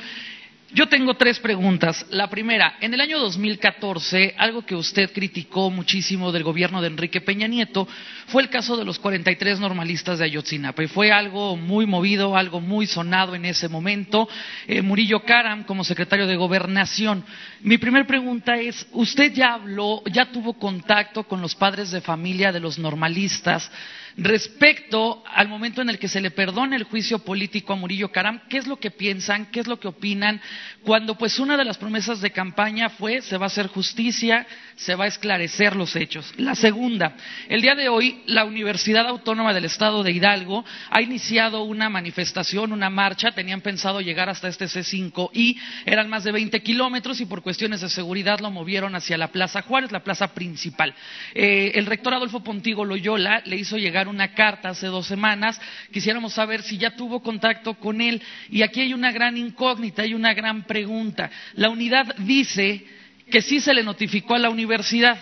Yo 0.73 0.89
tengo 0.89 1.15
tres 1.15 1.41
preguntas. 1.41 2.07
La 2.11 2.31
primera, 2.31 2.77
en 2.81 2.95
el 2.95 3.01
año 3.01 3.19
2014, 3.19 4.37
algo 4.39 4.63
que 4.65 4.77
usted 4.77 5.13
criticó 5.13 5.69
muchísimo 5.69 6.31
del 6.31 6.45
gobierno 6.45 6.81
de 6.81 6.87
Enrique 6.87 7.21
Peña 7.21 7.49
Nieto 7.49 7.89
fue 8.29 8.43
el 8.43 8.51
caso 8.51 8.77
de 8.77 8.85
los 8.85 9.01
43 9.01 9.59
normalistas 9.59 10.21
de 10.21 10.27
Ayotzinapa. 10.27 10.85
Y 10.85 10.87
fue 10.87 11.11
algo 11.11 11.57
muy 11.57 11.87
movido, 11.87 12.37
algo 12.37 12.61
muy 12.61 12.87
sonado 12.87 13.35
en 13.35 13.47
ese 13.47 13.69
momento. 13.69 14.29
Eh, 14.69 14.81
Murillo 14.81 15.25
Karam, 15.25 15.65
como 15.65 15.83
secretario 15.83 16.29
de 16.29 16.37
Gobernación. 16.37 17.25
Mi 17.63 17.77
primera 17.79 18.07
pregunta 18.07 18.57
es, 18.57 18.87
¿usted 18.93 19.33
ya 19.33 19.55
habló, 19.55 20.05
ya 20.07 20.31
tuvo 20.31 20.53
contacto 20.53 21.25
con 21.25 21.41
los 21.41 21.57
padres 21.57 21.91
de 21.91 22.01
familia 22.01 22.53
de 22.53 22.61
los 22.61 22.79
normalistas? 22.79 23.69
Respecto 24.17 25.23
al 25.27 25.49
momento 25.49 25.83
en 25.83 25.91
el 25.91 25.99
que 25.99 26.09
se 26.09 26.21
le 26.21 26.31
perdona 26.31 26.77
el 26.77 26.85
juicio 26.85 27.21
político 27.21 27.73
a 27.73 27.77
Murillo 27.77 28.11
Caram, 28.11 28.41
¿qué 28.49 28.59
es 28.59 28.67
lo 28.67 28.79
que 28.79 28.91
piensan? 28.91 29.47
¿Qué 29.47 29.61
es 29.61 29.67
lo 29.67 29.79
que 29.79 29.89
opinan? 29.89 30.41
Cuando 30.85 31.17
pues 31.17 31.39
una 31.39 31.57
de 31.57 31.65
las 31.65 31.79
promesas 31.79 32.21
de 32.21 32.31
campaña 32.31 32.91
fue 32.91 33.23
se 33.23 33.37
va 33.37 33.47
a 33.47 33.49
hacer 33.49 33.69
justicia, 33.69 34.47
se 34.77 34.95
va 34.95 35.05
a 35.05 35.09
esclarecer 35.09 35.77
los 35.77 35.95
hechos. 35.97 36.33
La 36.37 36.55
segunda, 36.55 37.15
el 37.49 37.61
día 37.61 37.75
de 37.75 37.89
hoy 37.89 38.23
la 38.27 38.45
Universidad 38.45 39.07
Autónoma 39.07 39.53
del 39.53 39.65
Estado 39.67 40.03
de 40.03 40.13
Hidalgo 40.13 40.65
ha 40.91 41.03
iniciado 41.03 41.63
una 41.63 41.89
manifestación, 41.89 42.73
una 42.73 42.91
marcha, 42.91 43.33
tenían 43.33 43.61
pensado 43.61 44.01
llegar 44.01 44.29
hasta 44.29 44.49
este 44.49 44.67
C5 44.67 45.31
y 45.33 45.59
eran 45.85 46.09
más 46.09 46.25
de 46.25 46.33
20 46.33 46.63
kilómetros 46.63 47.21
y 47.21 47.27
por 47.27 47.43
cuestiones 47.43 47.81
de 47.81 47.89
seguridad 47.89 48.41
lo 48.41 48.51
movieron 48.51 48.95
hacia 48.95 49.19
la 49.19 49.29
Plaza 49.29 49.63
Juárez, 49.63 49.93
la 49.93 50.03
plaza 50.03 50.35
principal. 50.35 50.95
Eh, 51.35 51.73
el 51.75 51.87
rector 51.87 52.15
Adolfo 52.15 52.43
Pontigo 52.43 52.85
Loyola 52.85 53.43
le 53.45 53.57
hizo 53.57 53.77
llegar 53.77 54.00
una 54.09 54.35
carta 54.35 54.71
hace 54.71 54.87
dos 54.87 55.07
semanas. 55.07 55.61
Quisiéramos 55.93 56.35
saber 56.35 56.63
si 56.63 56.79
ya 56.79 56.97
tuvo 56.97 57.23
contacto 57.23 57.75
con 57.75 58.01
él. 58.01 58.23
Y 58.49 58.63
aquí 58.63 58.81
hay 58.81 58.95
una 58.95 59.13
gran 59.13 59.37
incógnita, 59.37 60.03
hay 60.03 60.15
una 60.15 60.35
gran 60.35 60.65
pregunta. 60.65 61.31
La 61.55 61.71
unidad 61.71 62.15
dice 62.19 62.85
que 63.31 63.43
sí 63.43 63.61
se 63.61 63.75
le 63.75 63.83
notificó 63.83 64.35
a 64.35 64.39
la 64.39 64.51
universidad. 64.51 65.19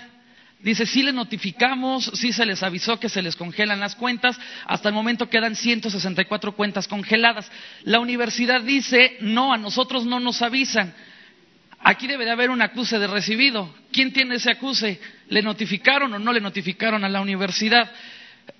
Dice, 0.60 0.86
sí 0.86 1.04
le 1.04 1.12
notificamos, 1.12 2.10
sí 2.14 2.32
se 2.32 2.44
les 2.44 2.64
avisó 2.64 2.98
que 2.98 3.08
se 3.08 3.22
les 3.22 3.36
congelan 3.36 3.78
las 3.78 3.94
cuentas, 3.94 4.36
hasta 4.66 4.88
el 4.88 4.94
momento 4.94 5.30
quedan 5.30 5.54
164 5.54 6.52
cuentas 6.56 6.88
congeladas. 6.88 7.48
La 7.84 8.00
universidad 8.00 8.62
dice, 8.62 9.18
no, 9.20 9.52
a 9.52 9.56
nosotros 9.56 10.04
no 10.04 10.18
nos 10.18 10.42
avisan. 10.42 10.92
Aquí 11.80 12.08
debe 12.08 12.24
de 12.24 12.32
haber 12.32 12.50
un 12.50 12.60
acuse 12.60 12.98
de 12.98 13.06
recibido. 13.06 13.72
¿Quién 13.92 14.12
tiene 14.12 14.34
ese 14.34 14.50
acuse? 14.50 15.00
¿Le 15.28 15.42
notificaron 15.42 16.12
o 16.12 16.18
no 16.18 16.32
le 16.32 16.40
notificaron 16.40 17.04
a 17.04 17.08
la 17.08 17.20
universidad? 17.20 17.88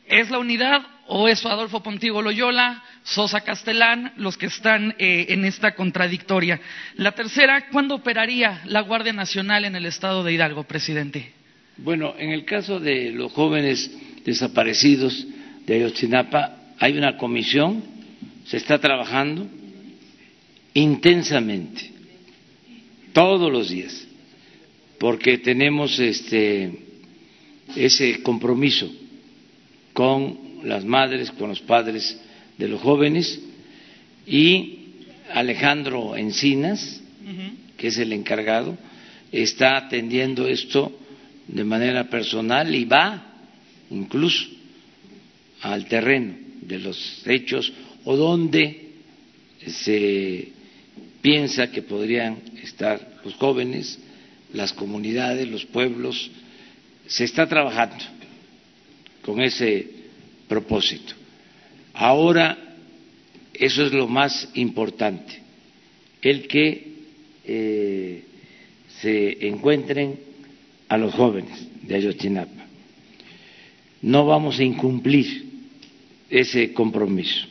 ¿Es 0.08 0.30
la 0.30 0.38
unidad 0.38 0.82
o 1.06 1.28
es 1.28 1.44
Adolfo 1.44 1.82
Pontigo 1.82 2.22
Loyola, 2.22 2.82
Sosa 3.02 3.42
Castellán, 3.42 4.12
los 4.16 4.38
que 4.38 4.46
están 4.46 4.94
eh, 4.98 5.26
en 5.28 5.44
esta 5.44 5.74
contradictoria? 5.74 6.60
La 6.96 7.12
tercera, 7.12 7.68
¿cuándo 7.70 7.96
operaría 7.96 8.62
la 8.66 8.80
Guardia 8.80 9.12
Nacional 9.12 9.66
en 9.66 9.76
el 9.76 9.84
estado 9.84 10.24
de 10.24 10.32
Hidalgo, 10.32 10.64
presidente? 10.64 11.32
Bueno, 11.76 12.14
en 12.18 12.30
el 12.30 12.44
caso 12.46 12.80
de 12.80 13.12
los 13.12 13.32
jóvenes 13.32 13.90
desaparecidos 14.24 15.26
de 15.66 15.74
Ayotzinapa, 15.74 16.56
hay 16.78 16.96
una 16.96 17.18
comisión, 17.18 17.84
se 18.46 18.56
está 18.56 18.78
trabajando 18.78 19.46
intensamente, 20.72 21.92
todos 23.12 23.52
los 23.52 23.68
días, 23.68 24.06
porque 24.98 25.38
tenemos 25.38 25.98
este, 25.98 26.72
ese 27.76 28.22
compromiso 28.22 28.90
con 29.98 30.38
las 30.62 30.84
madres, 30.84 31.32
con 31.32 31.48
los 31.48 31.58
padres 31.58 32.16
de 32.56 32.68
los 32.68 32.80
jóvenes 32.80 33.40
y 34.28 34.90
Alejandro 35.34 36.16
Encinas, 36.16 37.00
que 37.76 37.88
es 37.88 37.98
el 37.98 38.12
encargado, 38.12 38.78
está 39.32 39.76
atendiendo 39.76 40.46
esto 40.46 40.96
de 41.48 41.64
manera 41.64 42.08
personal 42.08 42.72
y 42.72 42.84
va 42.84 43.26
incluso 43.90 44.46
al 45.62 45.86
terreno 45.86 46.36
de 46.60 46.78
los 46.78 47.26
hechos 47.26 47.72
o 48.04 48.16
donde 48.16 48.90
se 49.66 50.52
piensa 51.20 51.72
que 51.72 51.82
podrían 51.82 52.36
estar 52.62 53.18
los 53.24 53.34
jóvenes, 53.34 53.98
las 54.52 54.72
comunidades, 54.72 55.48
los 55.48 55.64
pueblos. 55.64 56.30
Se 57.08 57.24
está 57.24 57.48
trabajando 57.48 58.17
con 59.28 59.42
ese 59.42 59.86
propósito. 60.48 61.12
Ahora, 61.92 62.56
eso 63.52 63.84
es 63.84 63.92
lo 63.92 64.08
más 64.08 64.48
importante, 64.54 65.42
el 66.22 66.48
que 66.48 66.92
eh, 67.44 68.22
se 69.02 69.46
encuentren 69.46 70.18
a 70.88 70.96
los 70.96 71.12
jóvenes 71.12 71.68
de 71.82 71.94
Ayotzinapa. 71.94 72.64
No 74.00 74.24
vamos 74.24 74.58
a 74.60 74.64
incumplir 74.64 75.44
ese 76.30 76.72
compromiso. 76.72 77.46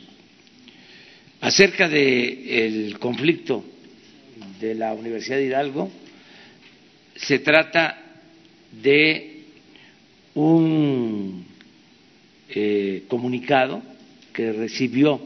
Acerca 1.40 1.88
del 1.88 2.98
conflicto 2.98 3.64
de 4.58 4.74
la 4.74 4.94
Universidad 4.94 5.36
de 5.36 5.46
Hidalgo, 5.46 5.88
se 7.14 7.38
trata 7.38 8.02
de 8.82 9.44
un 10.34 11.27
eh, 12.60 13.04
comunicado 13.06 13.80
que 14.32 14.52
recibió 14.52 15.20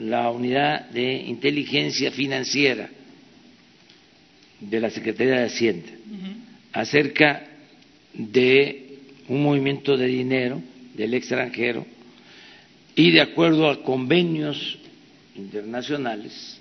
la 0.00 0.30
unidad 0.30 0.90
de 0.90 1.14
inteligencia 1.14 2.10
financiera 2.10 2.90
de 4.60 4.80
la 4.80 4.90
Secretaría 4.90 5.36
de 5.36 5.46
Hacienda 5.46 5.88
acerca 6.74 7.46
de 8.12 8.98
un 9.28 9.42
movimiento 9.42 9.96
de 9.96 10.06
dinero 10.08 10.60
del 10.94 11.14
extranjero 11.14 11.86
y 12.94 13.10
de 13.10 13.22
acuerdo 13.22 13.70
a 13.70 13.82
convenios 13.82 14.78
internacionales, 15.36 16.60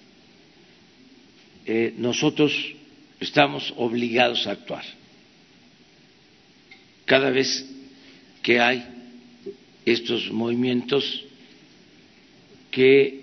eh, 1.65 1.93
nosotros 1.97 2.53
estamos 3.19 3.73
obligados 3.75 4.47
a 4.47 4.51
actuar. 4.51 4.85
Cada 7.03 7.29
vez 7.29 7.69
que 8.41 8.61
hay 8.61 8.92
estos 9.85 10.31
movimientos 10.31 11.25
que 12.71 13.21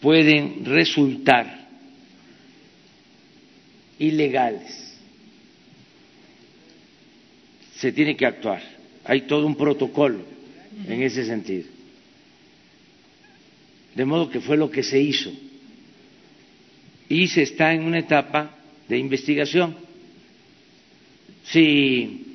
pueden 0.00 0.64
resultar 0.64 1.68
ilegales. 3.98 4.96
Se 7.76 7.92
tiene 7.92 8.16
que 8.16 8.26
actuar. 8.26 8.62
Hay 9.04 9.22
todo 9.22 9.46
un 9.46 9.56
protocolo 9.56 10.20
en 10.86 11.02
ese 11.02 11.24
sentido. 11.24 11.68
De 13.94 14.04
modo 14.04 14.30
que 14.30 14.40
fue 14.40 14.56
lo 14.56 14.70
que 14.70 14.82
se 14.82 15.00
hizo. 15.00 15.32
Y 17.08 17.26
se 17.28 17.42
está 17.42 17.72
en 17.72 17.84
una 17.84 17.98
etapa 17.98 18.56
de 18.88 18.98
investigación. 18.98 19.76
Si 21.44 22.27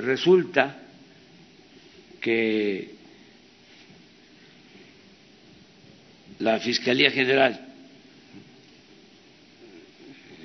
resulta 0.00 0.80
que 2.20 2.94
la 6.38 6.58
Fiscalía 6.60 7.10
General 7.10 7.68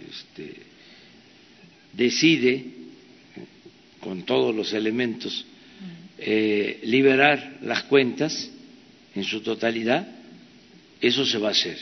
este, 0.09 0.55
decide, 1.93 2.65
con 3.99 4.23
todos 4.23 4.55
los 4.55 4.73
elementos, 4.73 5.45
eh, 6.17 6.79
liberar 6.83 7.57
las 7.61 7.83
cuentas 7.83 8.49
en 9.15 9.23
su 9.23 9.41
totalidad, 9.41 10.07
eso 11.01 11.25
se 11.25 11.37
va 11.37 11.49
a 11.49 11.51
hacer. 11.51 11.77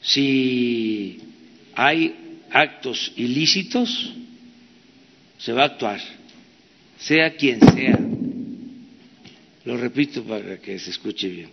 Si 0.00 1.20
hay 1.74 2.14
actos 2.50 3.12
ilícitos, 3.16 4.12
se 5.38 5.52
va 5.52 5.62
a 5.62 5.66
actuar 5.66 6.15
sea 6.98 7.34
quien 7.36 7.60
sea, 7.60 7.98
lo 9.64 9.76
repito 9.76 10.24
para 10.24 10.58
que 10.58 10.78
se 10.78 10.90
escuche 10.90 11.28
bien, 11.28 11.50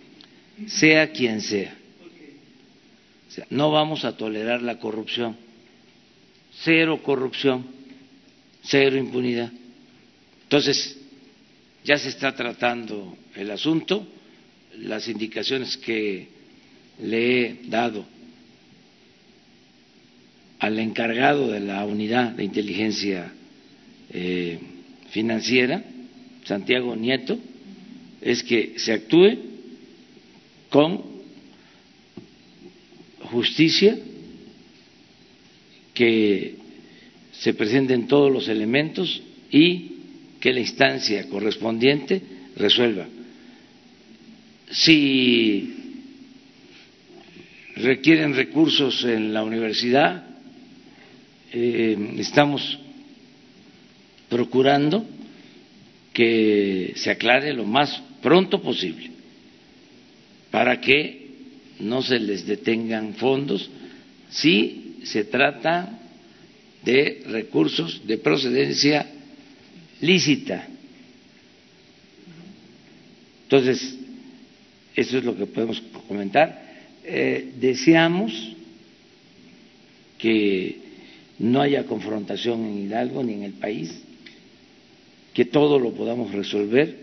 sea 0.68 1.12
quien 1.12 1.42
sea, 1.42 1.76
no 3.50 3.72
vamos 3.72 4.06
a 4.06 4.16
tolerar 4.16 4.62
la 4.62 4.80
corrupción, 4.80 5.36
cero 6.64 7.02
corrupción, 7.04 7.66
cero 8.64 8.98
impunidad. 8.98 9.52
Entonces, 10.44 10.98
ya 11.84 11.98
se 11.98 12.10
está 12.10 12.36
tratando 12.36 13.18
el 13.36 13.50
asunto, 13.52 14.08
las 14.78 15.08
indicaciones 15.08 15.78
que 15.78 16.28
le 17.02 17.42
he 17.42 17.60
dado 17.66 18.06
al 20.60 20.80
encargado 20.80 21.50
de 21.52 21.60
la 21.60 21.84
unidad 21.86 22.32
de 22.32 22.44
inteligencia 22.44 23.34
eh, 24.12 24.60
financiera, 25.14 25.84
Santiago 26.44 26.96
Nieto, 26.96 27.38
es 28.20 28.44
que 28.44 28.74
se 28.78 28.94
actúe 28.94 29.38
con 30.70 31.04
justicia, 33.22 33.96
que 35.94 36.56
se 37.32 37.54
presenten 37.54 38.08
todos 38.08 38.32
los 38.32 38.48
elementos 38.48 39.22
y 39.52 39.92
que 40.40 40.52
la 40.52 40.62
instancia 40.62 41.30
correspondiente 41.30 42.22
resuelva. 42.56 43.08
Si 44.72 45.76
requieren 47.76 48.34
recursos 48.36 49.04
en 49.04 49.32
la 49.32 49.44
universidad, 49.44 50.26
eh, 51.52 52.16
estamos 52.18 52.80
procurando 54.34 55.06
que 56.12 56.94
se 56.96 57.12
aclare 57.12 57.54
lo 57.54 57.66
más 57.66 58.02
pronto 58.20 58.64
posible 58.64 59.12
para 60.50 60.82
que 60.82 61.28
no 61.80 62.02
se 62.02 62.18
les 62.18 62.48
detengan 62.48 63.14
fondos 63.14 63.70
si 64.32 64.98
se 65.04 65.26
trata 65.26 66.00
de 66.84 67.24
recursos 67.28 68.02
de 68.08 68.18
procedencia 68.18 69.06
lícita. 70.02 70.68
Entonces, 73.44 73.98
eso 74.96 75.18
es 75.20 75.24
lo 75.24 75.38
que 75.38 75.46
podemos 75.46 75.82
comentar. 76.08 76.62
Eh, 77.04 77.54
deseamos 77.60 78.34
que 80.18 80.78
no 81.40 81.62
haya 81.62 81.86
confrontación 81.86 82.66
en 82.66 82.86
Hidalgo 82.86 83.24
ni 83.24 83.34
en 83.34 83.44
el 83.44 83.54
país, 83.54 83.92
que 85.34 85.46
todo 85.46 85.80
lo 85.80 85.94
podamos 85.94 86.32
resolver 86.32 86.98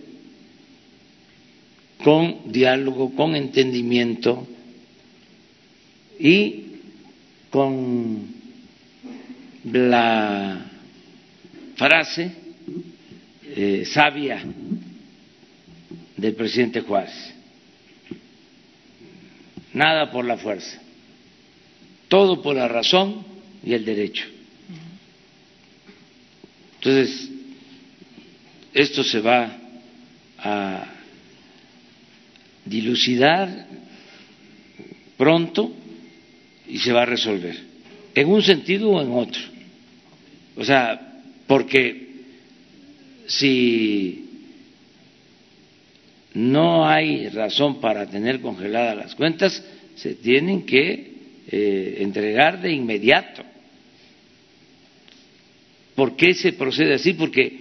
con 2.03 2.53
diálogo, 2.53 3.15
con 3.15 3.35
entendimiento 3.37 4.47
y 6.19 6.65
con 7.51 8.27
la 9.65 10.71
frase 11.77 12.33
eh, 13.45 13.85
sabia 13.85 14.43
del 16.17 16.35
presidente 16.35 16.81
Juárez. 16.81 17.35
Nada 19.73 20.11
por 20.11 20.25
la 20.25 20.37
fuerza, 20.37 20.81
todo 22.09 22.43
por 22.43 22.57
la 22.57 22.69
razón 22.69 23.25
y 23.65 23.73
el 23.73 23.85
derecho. 23.85 24.27
Entonces, 26.77 27.30
esto 28.73 29.03
se 29.05 29.21
va 29.21 29.57
a 30.39 30.87
dilucidar 32.65 33.67
pronto 35.17 35.73
y 36.69 36.79
se 36.79 36.93
va 36.93 37.03
a 37.03 37.07
resolver, 37.07 37.57
en 38.15 38.29
un 38.29 38.43
sentido 38.43 38.91
o 38.91 39.03
en 39.03 39.13
otro. 39.13 39.43
O 40.57 40.65
sea, 40.65 41.23
porque 41.47 42.09
si 43.27 44.27
no 46.35 46.89
hay 46.89 47.29
razón 47.29 47.81
para 47.81 48.07
tener 48.07 48.41
congeladas 48.41 48.97
las 48.97 49.15
cuentas, 49.15 49.63
se 49.97 50.15
tienen 50.15 50.65
que 50.65 51.13
eh, 51.49 51.97
entregar 52.01 52.61
de 52.61 52.73
inmediato. 52.73 53.43
¿Por 55.95 56.17
qué 56.17 56.35
se 56.35 56.53
procede 56.53 56.95
así? 56.95 57.13
Porque 57.15 57.60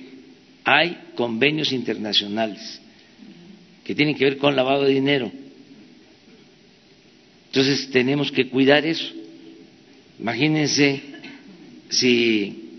hay 0.64 0.97
convenios 1.16 1.72
internacionales 1.72 2.82
que 3.84 3.95
tienen 3.95 4.16
que 4.16 4.26
ver 4.26 4.38
con 4.38 4.55
lavado 4.55 4.84
de 4.84 4.93
dinero. 4.93 5.32
Entonces 7.47 7.89
tenemos 7.89 8.32
que 8.32 8.47
cuidar 8.49 8.86
eso. 8.86 9.12
Imagínense 10.20 11.01
si 11.89 12.70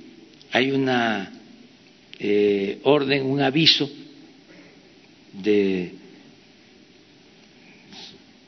hay 0.52 0.70
una 0.70 1.32
eh, 2.18 2.78
orden, 2.84 3.26
un 3.26 3.40
aviso 3.40 3.90
de 5.32 5.92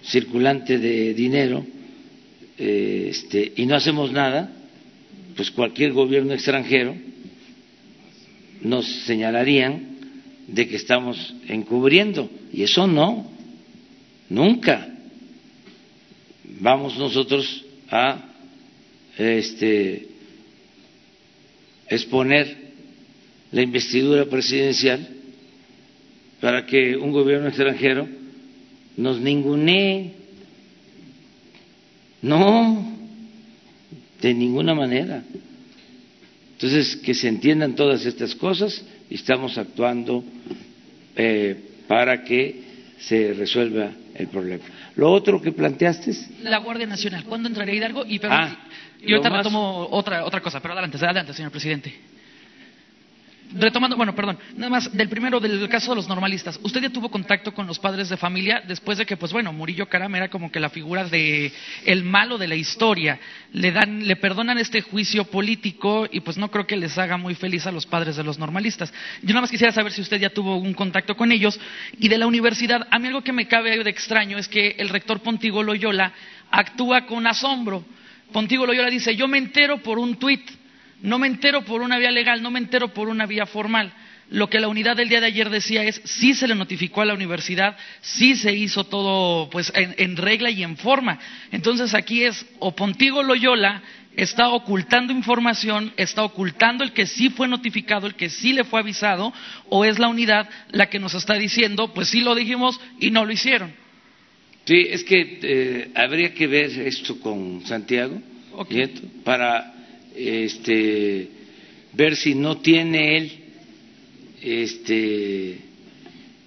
circulante 0.05 0.78
de 0.78 1.14
dinero 1.14 1.64
eh, 2.59 3.09
este, 3.11 3.53
y 3.57 3.66
no 3.66 3.74
hacemos 3.74 4.12
nada, 4.12 4.53
pues 5.35 5.51
cualquier 5.51 5.93
gobierno 5.93 6.33
extranjero 6.35 6.95
nos 8.63 8.87
señalarían 9.05 9.93
de 10.47 10.69
que 10.69 10.77
estamos 10.77 11.35
encubriendo 11.49 12.29
y 12.53 12.63
eso 12.63 12.87
no, 12.87 13.31
nunca 14.29 14.89
vamos 16.61 16.97
nosotros 16.99 17.65
a 17.91 18.25
este, 19.19 20.09
exponer 21.89 22.57
la 23.51 23.63
investidura 23.63 24.25
presidencial 24.27 25.07
para 26.41 26.67
que 26.67 26.97
un 26.97 27.13
gobierno 27.13 27.49
extranjero 27.49 28.09
nos 28.97 29.21
ningunee. 29.21 30.13
No, 32.23 32.97
de 34.21 34.35
ninguna 34.35 34.75
manera. 34.75 35.23
Entonces, 36.63 36.95
que 36.95 37.13
se 37.13 37.27
entiendan 37.27 37.75
todas 37.75 38.07
estas 38.07 38.37
cosas 38.37 38.85
y 39.11 39.17
estamos 39.17 39.59
actuando 39.59 40.23
eh, 41.17 41.57
para 41.89 42.23
que 42.23 42.63
se 43.01 43.35
resuelva 43.35 43.91
el 44.15 44.29
problema. 44.29 44.63
Lo 44.95 45.11
otro 45.11 45.43
que 45.43 45.51
planteaste 45.51 46.13
es... 46.13 46.31
La 46.45 46.59
Guardia 46.59 46.87
Nacional, 46.87 47.25
¿cuándo 47.25 47.49
entraría 47.49 47.75
Hidalgo? 47.75 48.05
Y, 48.07 48.21
perdón, 48.21 48.39
ah, 48.41 48.57
y 49.01 49.13
ahorita 49.13 49.29
retomo 49.39 49.89
otra, 49.91 50.25
otra 50.25 50.41
cosa, 50.41 50.61
pero 50.61 50.75
adelante, 50.75 50.99
adelante, 50.99 51.33
señor 51.33 51.51
presidente 51.51 52.12
retomando, 53.55 53.96
bueno, 53.96 54.14
perdón, 54.14 54.38
nada 54.57 54.70
más 54.70 54.92
del 54.92 55.09
primero 55.09 55.40
del 55.40 55.68
caso 55.68 55.90
de 55.90 55.96
los 55.96 56.09
normalistas. 56.09 56.59
¿Usted 56.62 56.82
ya 56.82 56.90
tuvo 56.90 57.11
contacto 57.11 57.53
con 57.53 57.66
los 57.66 57.78
padres 57.78 58.09
de 58.09 58.16
familia 58.16 58.62
después 58.66 58.98
de 58.98 59.07
que, 59.07 59.16
pues 59.16 59.32
bueno, 59.32 59.53
Murillo 59.53 59.88
Caram 59.88 60.14
era 60.14 60.28
como 60.28 60.50
que 60.50 60.61
la 60.61 60.70
figura 60.70 61.05
de 61.05 61.53
el 61.84 62.05
malo 62.05 62.38
de 62.38 62.48
la 62.48 62.55
historia? 62.55 63.18
Le 63.53 63.72
dan, 63.72 64.07
le 64.07 64.16
perdonan 64.16 64.59
este 64.59 64.80
juicio 64.80 65.24
político 65.24 66.07
y 66.11 66.20
pues 66.20 66.38
no 66.38 66.50
creo 66.50 66.66
que 66.66 66.76
les 66.76 66.96
haga 66.98 67.16
muy 67.16 67.34
feliz 67.34 67.66
a 67.66 67.72
los 67.72 67.86
padres 67.86 68.16
de 68.16 68.24
los 68.24 68.38
normalistas. 68.38 68.92
Yo 69.22 69.28
nada 69.28 69.42
más 69.42 69.50
quisiera 69.50 69.72
saber 69.72 69.92
si 69.92 70.00
usted 70.00 70.20
ya 70.20 70.30
tuvo 70.30 70.57
un 70.57 70.74
contacto 70.74 71.16
con 71.16 71.32
ellos 71.32 71.59
y 71.98 72.09
de 72.09 72.18
la 72.18 72.26
universidad. 72.26 72.86
A 72.90 72.98
mí 72.98 73.09
algo 73.09 73.22
que 73.22 73.32
me 73.32 73.46
cabe 73.46 73.82
de 73.82 73.90
extraño 73.90 74.38
es 74.38 74.48
que 74.48 74.76
el 74.78 74.88
rector 74.88 75.20
Pontigo 75.20 75.62
Loyola 75.62 76.12
actúa 76.50 77.07
con 77.07 77.26
asombro. 77.26 77.84
Pontigo 78.32 78.66
Loyola 78.66 78.88
dice, 78.88 79.14
yo 79.14 79.28
me 79.28 79.38
entero 79.38 79.78
por 79.78 79.98
un 79.98 80.16
tuit 80.16 80.62
no 81.03 81.18
me 81.18 81.26
entero 81.26 81.64
por 81.64 81.82
una 81.82 81.98
vía 81.98 82.11
legal, 82.11 82.42
no 82.42 82.50
me 82.50 82.61
entero 82.61 82.94
por 82.94 83.09
una 83.09 83.26
vía 83.26 83.44
formal. 83.44 83.92
Lo 84.30 84.48
que 84.48 84.61
la 84.61 84.68
unidad 84.68 84.96
del 84.96 85.09
día 85.09 85.20
de 85.20 85.26
ayer 85.26 85.50
decía 85.50 85.84
es, 85.84 86.00
sí 86.05 86.32
se 86.32 86.46
le 86.48 86.55
notificó 86.55 87.03
a 87.03 87.05
la 87.05 87.12
universidad, 87.12 87.76
sí 88.00 88.36
se 88.36 88.55
hizo 88.55 88.84
todo 88.84 89.50
pues 89.50 89.70
en, 89.74 90.16
regla 90.16 90.48
y 90.50 90.62
en 90.62 90.76
forma. 90.76 91.18
Entonces 91.50 91.92
aquí 91.94 92.22
es, 92.22 92.46
o 92.61 92.74
Pontigo 92.74 93.22
Loyola 93.22 93.82
está 94.16 94.48
ocultando 94.50 95.12
información, 95.12 95.92
está 95.96 96.22
ocultando 96.22 96.84
el 96.84 96.92
que 96.92 97.07
sí 97.07 97.30
fue 97.30 97.48
notificado, 97.48 98.07
el 98.07 98.14
que 98.14 98.30
sí 98.30 98.53
le 98.53 98.64
fue 98.64 98.80
avisado, 98.80 99.34
o 99.68 99.84
es 99.84 99.98
la 99.98 100.09
unidad 100.09 100.48
la 100.70 100.88
que 100.88 100.98
nos 100.98 101.14
está 101.14 101.34
diciendo, 101.34 101.92
pues 101.92 102.09
sí 102.09 102.20
lo 102.20 102.34
dijimos 102.34 102.80
y 103.00 103.11
no 103.11 103.24
lo 103.24 103.32
hicieron. 103.32 103.74
Sí, 104.64 104.86
es 104.88 105.03
que 105.03 105.40
eh, 105.42 105.90
habría 105.94 106.32
que 106.32 106.46
ver 106.46 106.70
esto 106.70 107.18
con 107.18 107.66
Santiago 107.66 108.22
para 109.24 109.72
este, 110.17 111.29
ver 111.93 112.17
si 112.17 112.35
no 112.35 112.59
tiene 112.59 113.17
él 113.19 113.33
este, 114.43 115.59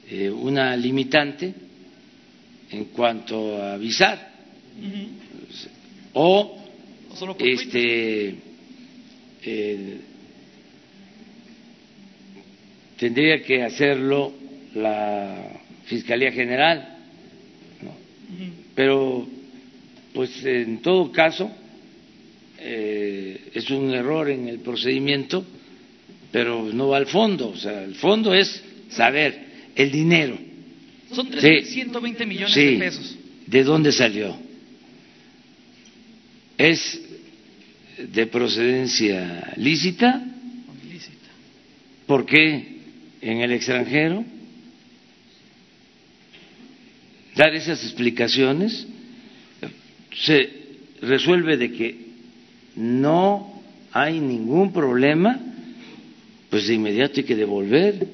eh, 0.09 0.29
una 0.29 0.75
limitante 0.75 1.53
en 2.71 2.85
cuanto 2.85 3.61
a 3.61 3.73
avisar. 3.73 4.33
O 6.13 6.57
este 7.39 8.35
eh, 9.43 9.97
tendría 12.97 13.41
que 13.41 13.63
hacerlo 13.63 14.33
la 14.73 15.61
fiscalía 15.85 16.31
general 16.31 16.95
pero 18.75 19.25
pues 20.13 20.43
en 20.45 20.81
todo 20.81 21.11
caso 21.11 21.49
eh, 22.67 23.51
es 23.53 23.69
un 23.69 23.93
error 23.93 24.27
en 24.27 24.47
el 24.47 24.59
procedimiento, 24.59 25.45
pero 26.31 26.63
no 26.73 26.89
va 26.89 26.97
al 26.97 27.05
fondo. 27.05 27.49
O 27.49 27.55
sea, 27.55 27.83
el 27.83 27.93
fondo 27.93 28.33
es 28.33 28.63
saber 28.89 29.39
el 29.75 29.91
dinero. 29.91 30.35
Son 31.13 31.29
3.120 31.29 32.25
millones 32.25 32.55
de 32.55 32.77
pesos. 32.77 33.17
¿De 33.45 33.63
dónde 33.63 33.91
salió? 33.91 34.35
¿Es 36.57 37.01
de 37.99 38.25
procedencia 38.25 39.53
lícita? 39.57 40.25
Lícita. 40.91 41.29
¿Por 42.07 42.25
qué 42.25 42.79
en 43.21 43.41
el 43.41 43.51
extranjero? 43.51 44.25
Dar 47.35 47.53
esas 47.53 47.83
explicaciones. 47.83 48.87
Se 50.15 50.49
resuelve 51.01 51.57
de 51.57 51.71
que 51.71 52.04
no 52.75 53.61
hay 53.91 54.19
ningún 54.19 54.73
problema, 54.73 55.39
pues 56.49 56.67
de 56.67 56.73
inmediato 56.73 57.19
hay 57.19 57.25
que 57.25 57.35
devolver 57.35 58.07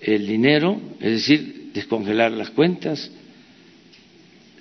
el 0.00 0.26
dinero, 0.26 0.80
es 1.00 1.12
decir, 1.12 1.70
descongelar 1.74 2.32
las 2.32 2.50
cuentas. 2.50 3.10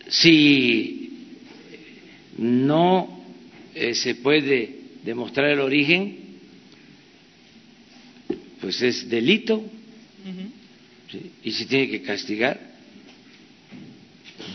Si 0.09 1.37
no 2.37 3.23
eh, 3.75 3.93
se 3.93 4.15
puede 4.15 4.75
demostrar 5.03 5.49
el 5.51 5.59
origen, 5.59 6.17
pues 8.59 8.81
es 8.81 9.09
delito 9.09 9.63
y 11.43 11.51
se 11.51 11.65
tiene 11.65 11.89
que 11.89 12.01
castigar. 12.01 12.59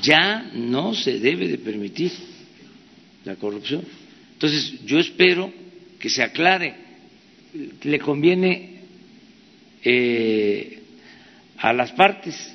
Ya 0.03 0.51
no 0.55 0.95
se 0.95 1.19
debe 1.19 1.49
de 1.49 1.59
permitir 1.59 2.13
la 3.25 3.37
corrupción. 3.37 3.83
Entonces, 4.37 4.85
yo 4.85 4.99
espero 4.99 5.51
que 5.99 6.11
se 6.11 6.23
aclare. 6.23 6.75
Le 7.85 7.99
conviene 7.99 8.81
eh, 9.83 10.79
a 11.57 11.73
las 11.73 11.93
partes 11.93 12.55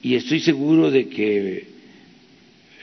y 0.00 0.14
estoy 0.14 0.38
seguro 0.38 0.92
de 0.92 1.08
que 1.08 1.66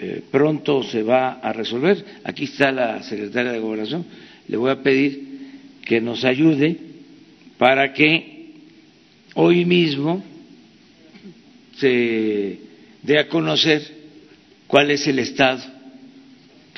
eh, 0.02 0.22
pronto 0.30 0.84
se 0.84 1.02
va 1.02 1.40
a 1.40 1.54
resolver. 1.54 2.04
Aquí 2.26 2.44
está 2.44 2.74
la 2.74 3.02
secretaria 3.04 3.54
de 3.54 3.60
Gobernación. 3.60 4.06
Le 4.50 4.58
voy 4.58 4.72
a 4.72 4.84
pedir 4.84 5.24
que 5.86 6.02
nos 6.02 6.26
ayude 6.26 6.76
para 7.58 7.94
que 7.94 8.48
hoy 9.36 9.64
mismo 9.64 10.22
se 11.78 12.60
dé 13.02 13.18
a 13.18 13.30
conocer 13.30 13.82
cuál 14.68 14.92
es 14.92 15.08
el 15.08 15.20
estado 15.20 15.79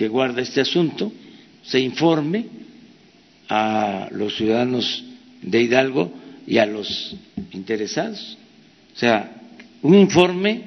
que 0.02 0.08
guarda 0.08 0.42
este 0.42 0.62
asunto, 0.62 1.14
se 1.62 1.80
informe 1.80 2.48
a 3.48 4.10
los 4.10 4.36
ciudadanos 4.36 5.04
de 5.44 5.62
Hidalgo 5.62 6.12
y 6.48 6.58
a 6.58 6.66
los 6.66 7.16
interesados. 7.52 8.36
O 8.96 8.98
sea, 8.98 9.32
un 9.84 9.94
informe 9.94 10.60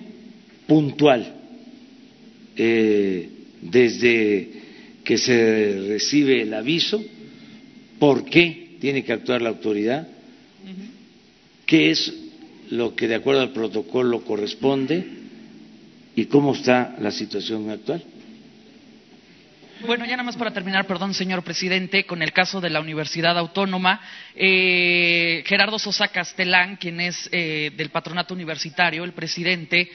puntual 0.68 1.34
eh, 2.56 3.28
desde 3.60 4.50
que 5.02 5.18
se 5.18 5.84
recibe 5.88 6.42
el 6.42 6.54
aviso, 6.54 7.02
por 7.98 8.24
qué 8.24 8.76
tiene 8.80 9.02
que 9.02 9.14
actuar 9.14 9.42
la 9.42 9.48
autoridad, 9.48 10.06
qué 11.66 11.90
es 11.90 12.14
lo 12.70 12.94
que 12.94 13.08
de 13.08 13.16
acuerdo 13.16 13.40
al 13.40 13.52
protocolo 13.52 14.22
corresponde 14.22 15.04
y 16.14 16.26
cómo 16.26 16.54
está 16.54 16.94
la 17.00 17.10
situación 17.10 17.68
actual. 17.70 18.13
Bueno, 19.86 20.06
ya 20.06 20.12
nada 20.12 20.22
más 20.22 20.36
para 20.36 20.50
terminar, 20.50 20.86
perdón, 20.86 21.12
señor 21.12 21.42
presidente, 21.42 22.06
con 22.06 22.22
el 22.22 22.32
caso 22.32 22.58
de 22.58 22.70
la 22.70 22.80
Universidad 22.80 23.36
Autónoma, 23.36 24.00
eh, 24.34 25.42
Gerardo 25.46 25.78
Sosa 25.78 26.08
Castelán, 26.08 26.76
quien 26.76 27.00
es 27.00 27.28
eh, 27.32 27.70
del 27.76 27.90
patronato 27.90 28.32
universitario, 28.32 29.04
el 29.04 29.12
presidente, 29.12 29.90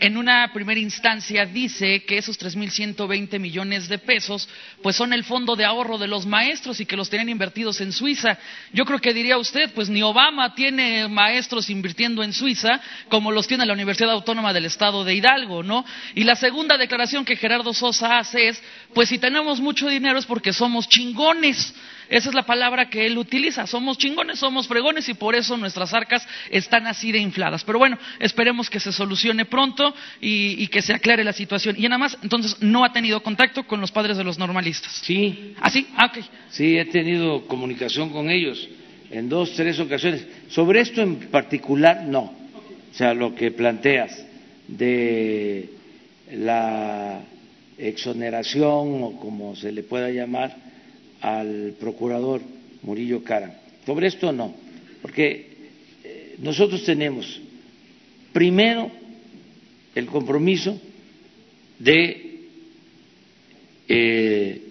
en 0.00 0.16
una 0.16 0.52
primera 0.52 0.80
instancia 0.80 1.46
dice 1.46 2.04
que 2.04 2.18
esos 2.18 2.38
3.120 2.38 3.38
millones 3.38 3.88
de 3.88 3.98
pesos 3.98 4.48
pues 4.82 4.96
son 4.96 5.12
el 5.12 5.24
fondo 5.24 5.54
de 5.56 5.64
ahorro 5.64 5.98
de 5.98 6.08
los 6.08 6.26
maestros 6.26 6.80
y 6.80 6.86
que 6.86 6.96
los 6.96 7.08
tienen 7.08 7.28
invertidos 7.28 7.80
en 7.80 7.92
Suiza. 7.92 8.36
Yo 8.72 8.84
creo 8.84 8.98
que 8.98 9.14
diría 9.14 9.38
usted, 9.38 9.72
pues 9.72 9.88
ni 9.88 10.02
Obama 10.02 10.54
tiene 10.54 11.08
maestros 11.08 11.70
invirtiendo 11.70 12.22
en 12.22 12.32
Suiza 12.32 12.80
como 13.08 13.30
los 13.30 13.46
tiene 13.46 13.66
la 13.66 13.72
Universidad 13.72 14.10
Autónoma 14.10 14.52
del 14.52 14.64
Estado 14.64 15.04
de 15.04 15.14
Hidalgo, 15.14 15.62
¿no? 15.62 15.84
Y 16.14 16.24
la 16.24 16.34
segunda 16.34 16.76
declaración 16.76 17.24
que 17.24 17.36
Gerardo 17.36 17.72
Sosa 17.72 18.18
hace 18.18 18.48
es, 18.48 18.62
pues 18.94 19.08
si 19.08 19.18
tenemos 19.18 19.60
mucho 19.60 19.88
dinero 19.88 20.18
es 20.18 20.26
porque 20.26 20.52
somos 20.52 20.88
chingones. 20.88 21.72
Esa 22.08 22.28
es 22.28 22.34
la 22.34 22.44
palabra 22.44 22.88
que 22.88 23.06
él 23.06 23.16
utiliza. 23.18 23.66
Somos 23.66 23.98
chingones, 23.98 24.38
somos 24.38 24.68
fregones 24.68 25.08
y 25.08 25.14
por 25.14 25.34
eso 25.34 25.56
nuestras 25.56 25.92
arcas 25.94 26.26
están 26.50 26.86
así 26.86 27.12
de 27.12 27.18
infladas. 27.18 27.64
Pero 27.64 27.78
bueno, 27.78 27.98
esperemos 28.18 28.68
que 28.68 28.80
se 28.80 28.92
solucione 28.92 29.44
pronto 29.44 29.94
y, 30.20 30.66
que 30.68 30.82
se 30.82 30.92
aclare 30.92 31.24
la 31.24 31.32
situación. 31.32 31.76
Y 31.78 31.82
nada 31.82 31.98
más, 31.98 32.18
entonces, 32.22 32.56
no 32.60 32.84
ha 32.84 32.92
tenido 32.92 33.22
contacto 33.22 33.64
con 33.64 33.80
los 33.80 33.92
padres 33.92 34.16
de 34.16 34.24
los 34.24 34.38
normalistas. 34.38 34.92
Sí. 35.02 35.54
¿Ah, 35.60 35.70
sí? 35.70 35.86
Ah, 35.96 36.06
ok. 36.06 36.24
Sí, 36.50 36.76
he 36.76 36.84
tenido 36.86 37.46
comunicación 37.46 38.10
con 38.10 38.30
ellos 38.30 38.68
en 39.10 39.28
dos, 39.28 39.52
tres 39.54 39.78
ocasiones. 39.78 40.26
Sobre 40.48 40.80
esto 40.80 41.00
en 41.02 41.16
particular, 41.30 42.04
no. 42.04 42.22
O 42.22 42.96
sea, 42.96 43.14
lo 43.14 43.34
que 43.34 43.50
planteas 43.50 44.24
de 44.68 45.70
la 46.32 47.22
exoneración 47.78 49.02
o 49.02 49.18
como 49.20 49.56
se 49.56 49.72
le 49.72 49.82
pueda 49.82 50.10
llamar 50.10 50.63
al 51.24 51.74
procurador 51.80 52.42
Murillo 52.82 53.24
Cara. 53.24 53.58
Sobre 53.86 54.08
esto 54.08 54.30
no, 54.30 54.54
porque 55.00 55.46
eh, 56.04 56.34
nosotros 56.38 56.84
tenemos 56.84 57.40
primero 58.30 58.90
el 59.94 60.04
compromiso 60.04 60.78
de 61.78 62.40
eh, 63.88 64.62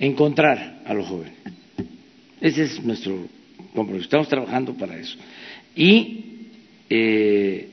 encontrar 0.00 0.82
a 0.84 0.92
los 0.92 1.06
jóvenes. 1.06 1.34
Ese 2.40 2.64
es 2.64 2.82
nuestro 2.82 3.24
compromiso. 3.72 4.06
Estamos 4.06 4.28
trabajando 4.28 4.74
para 4.74 4.98
eso. 4.98 5.16
Y 5.76 6.24
eh, 6.90 7.68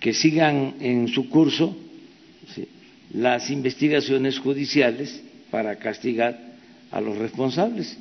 que 0.00 0.14
sigan 0.14 0.76
en 0.80 1.08
su 1.08 1.28
curso 1.28 1.76
las 3.12 3.50
investigaciones 3.50 4.38
judiciales 4.38 5.22
para 5.50 5.76
castigar 5.76 6.47
a 6.90 7.00
los 7.00 7.16
responsables. 7.16 7.96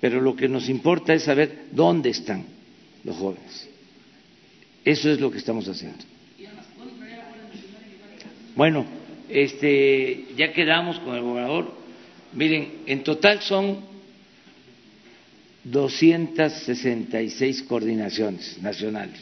Pero 0.00 0.20
lo 0.20 0.34
que 0.34 0.48
nos 0.48 0.68
importa 0.68 1.14
es 1.14 1.24
saber 1.24 1.66
dónde 1.72 2.10
están 2.10 2.44
los 3.04 3.16
jóvenes. 3.16 3.68
Eso 4.84 5.10
es 5.10 5.20
lo 5.20 5.30
que 5.30 5.38
estamos 5.38 5.68
haciendo. 5.68 6.04
Bueno, 8.56 8.84
este, 9.28 10.26
ya 10.36 10.52
quedamos 10.52 10.98
con 11.00 11.14
el 11.14 11.22
gobernador. 11.22 11.72
Miren, 12.32 12.80
en 12.86 13.02
total 13.02 13.40
son 13.42 13.78
266 15.64 17.62
coordinaciones 17.64 18.58
nacionales. 18.60 19.20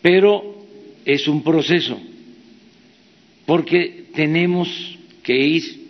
Pero 0.00 0.64
es 1.04 1.26
un 1.28 1.42
proceso, 1.42 2.00
porque 3.46 4.06
tenemos 4.14 4.68
que 5.22 5.36
ir 5.36 5.81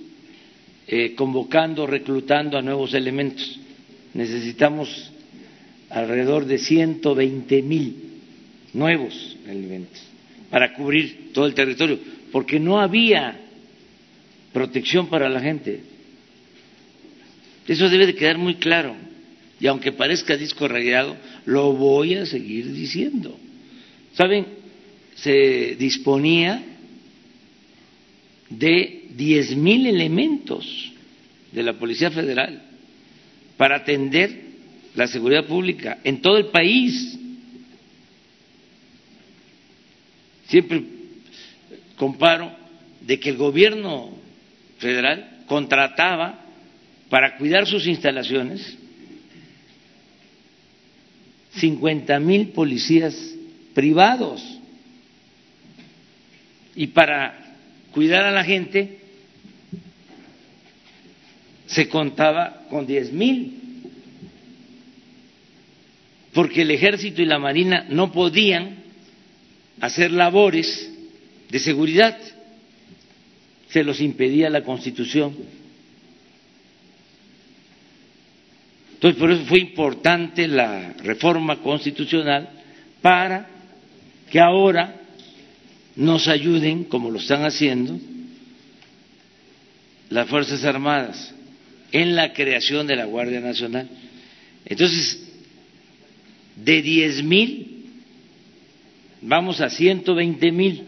eh, 0.95 1.15
convocando, 1.15 1.87
reclutando 1.87 2.59
a 2.59 2.61
nuevos 2.61 2.93
elementos. 2.93 3.59
Necesitamos 4.13 5.11
alrededor 5.89 6.45
de 6.45 6.59
120 6.59 7.63
mil 7.63 7.97
nuevos 8.75 9.35
elementos 9.49 10.03
para 10.51 10.75
cubrir 10.75 11.31
todo 11.33 11.47
el 11.47 11.55
territorio, 11.55 11.99
porque 12.31 12.61
no 12.61 12.79
había 12.79 13.41
protección 14.53 15.07
para 15.07 15.31
la 15.31 15.41
gente. 15.41 15.81
Eso 17.67 17.89
debe 17.89 18.05
de 18.07 18.15
quedar 18.15 18.37
muy 18.37 18.57
claro. 18.57 18.95
Y 19.59 19.69
aunque 19.69 19.93
parezca 19.93 20.37
disco 20.37 20.69
rayado, 20.69 21.17
lo 21.47 21.73
voy 21.73 22.17
a 22.17 22.27
seguir 22.27 22.71
diciendo. 22.71 23.35
¿Saben? 24.13 24.45
Se 25.15 25.75
disponía 25.77 26.63
de 28.51 28.92
diez 29.17 29.57
mil 29.57 29.87
elementos 29.87 30.93
de 31.53 31.63
la 31.63 31.75
Policía 31.75 32.11
Federal 32.11 32.63
para 33.57 33.77
atender 33.77 34.53
la 34.95 35.07
seguridad 35.07 35.47
pública 35.47 35.99
en 36.05 36.21
todo 36.21 36.39
el 36.39 36.47
país. 36.47 37.19
Siempre 40.49 40.83
comparo 41.97 42.53
de 43.01 43.19
que 43.19 43.31
el 43.31 43.37
gobierno 43.37 44.11
federal 44.79 45.45
contrataba 45.47 46.45
para 47.09 47.37
cuidar 47.37 47.67
sus 47.67 47.87
instalaciones 47.87 48.79
cincuenta 51.55 52.19
mil 52.19 52.49
policías 52.49 53.15
privados 53.75 54.43
y 56.75 56.89
para 56.89 57.57
cuidar 57.93 58.25
a 58.25 58.31
la 58.31 58.45
gente 58.45 59.02
se 61.73 61.89
contaba 61.89 62.67
con 62.69 62.87
diez 62.87 63.11
mil, 63.13 63.55
porque 66.35 66.63
el 66.63 66.71
ejército 66.71 67.23
y 67.23 67.25
la 67.25 67.39
marina 67.39 67.87
no 67.89 68.13
podían 68.13 68.77
hacer 69.81 70.11
labores 70.11 70.91
de 71.49 71.59
seguridad, 71.59 72.19
se 73.71 73.83
los 73.83 74.01
impedía 74.01 74.51
la 74.51 74.63
constitución. 74.63 75.35
Entonces, 78.95 79.19
por 79.19 79.31
eso 79.31 79.45
fue 79.47 79.59
importante 79.59 80.47
la 80.47 80.93
reforma 81.03 81.57
constitucional 81.57 82.51
para 83.01 83.49
que 84.31 84.39
ahora 84.39 85.01
nos 85.97 86.29
ayuden, 86.29 86.85
como 86.85 87.11
lo 87.11 87.19
están 87.19 87.45
haciendo, 87.45 87.99
las 90.11 90.29
Fuerzas 90.29 90.65
Armadas 90.65 91.35
en 91.93 92.17
la 92.17 92.33
creación 92.33 92.87
de 92.87 92.97
la 92.97 93.05
Guardia 93.05 93.41
Nacional. 93.41 93.89
Entonces, 94.65 95.23
de 96.57 96.83
diez 96.83 97.23
mil 97.23 97.73
vamos 99.23 99.61
a 99.61 99.69
ciento 99.71 100.15
veinte 100.15 100.53
mil. 100.53 100.85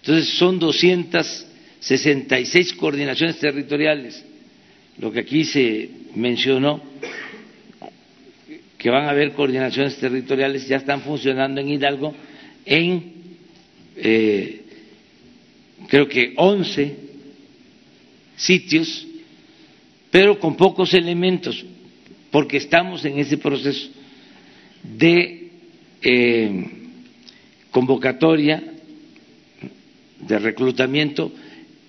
Entonces 0.00 0.28
son 0.36 0.58
266 0.58 2.74
coordinaciones 2.74 3.38
territoriales, 3.38 4.22
lo 4.98 5.10
que 5.10 5.20
aquí 5.20 5.44
se 5.44 5.88
mencionó, 6.14 6.82
que 8.76 8.90
van 8.90 9.06
a 9.06 9.10
haber 9.10 9.32
coordinaciones 9.32 9.96
territoriales, 9.96 10.68
ya 10.68 10.76
están 10.76 11.00
funcionando 11.00 11.62
en 11.62 11.70
Hidalgo 11.70 12.14
en 12.66 13.14
eh, 13.96 14.60
creo 15.88 16.06
que 16.06 16.34
11 16.36 17.03
sitios, 18.36 19.06
pero 20.10 20.38
con 20.38 20.56
pocos 20.56 20.94
elementos, 20.94 21.64
porque 22.30 22.56
estamos 22.56 23.04
en 23.04 23.18
ese 23.18 23.38
proceso 23.38 23.88
de 24.82 25.50
eh, 26.02 26.64
convocatoria, 27.70 28.62
de 30.20 30.38
reclutamiento 30.38 31.32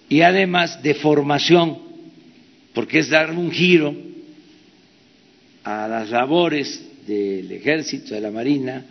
y 0.09 0.21
además 0.21 0.81
de 0.81 0.93
formación, 0.95 1.77
porque 2.73 2.99
es 2.99 3.09
dar 3.09 3.31
un 3.31 3.51
giro 3.51 3.95
a 5.63 5.87
las 5.87 6.09
labores 6.09 6.83
del 7.07 7.51
ejército, 7.51 8.13
de 8.13 8.21
la 8.21 8.31
marina, 8.31 8.85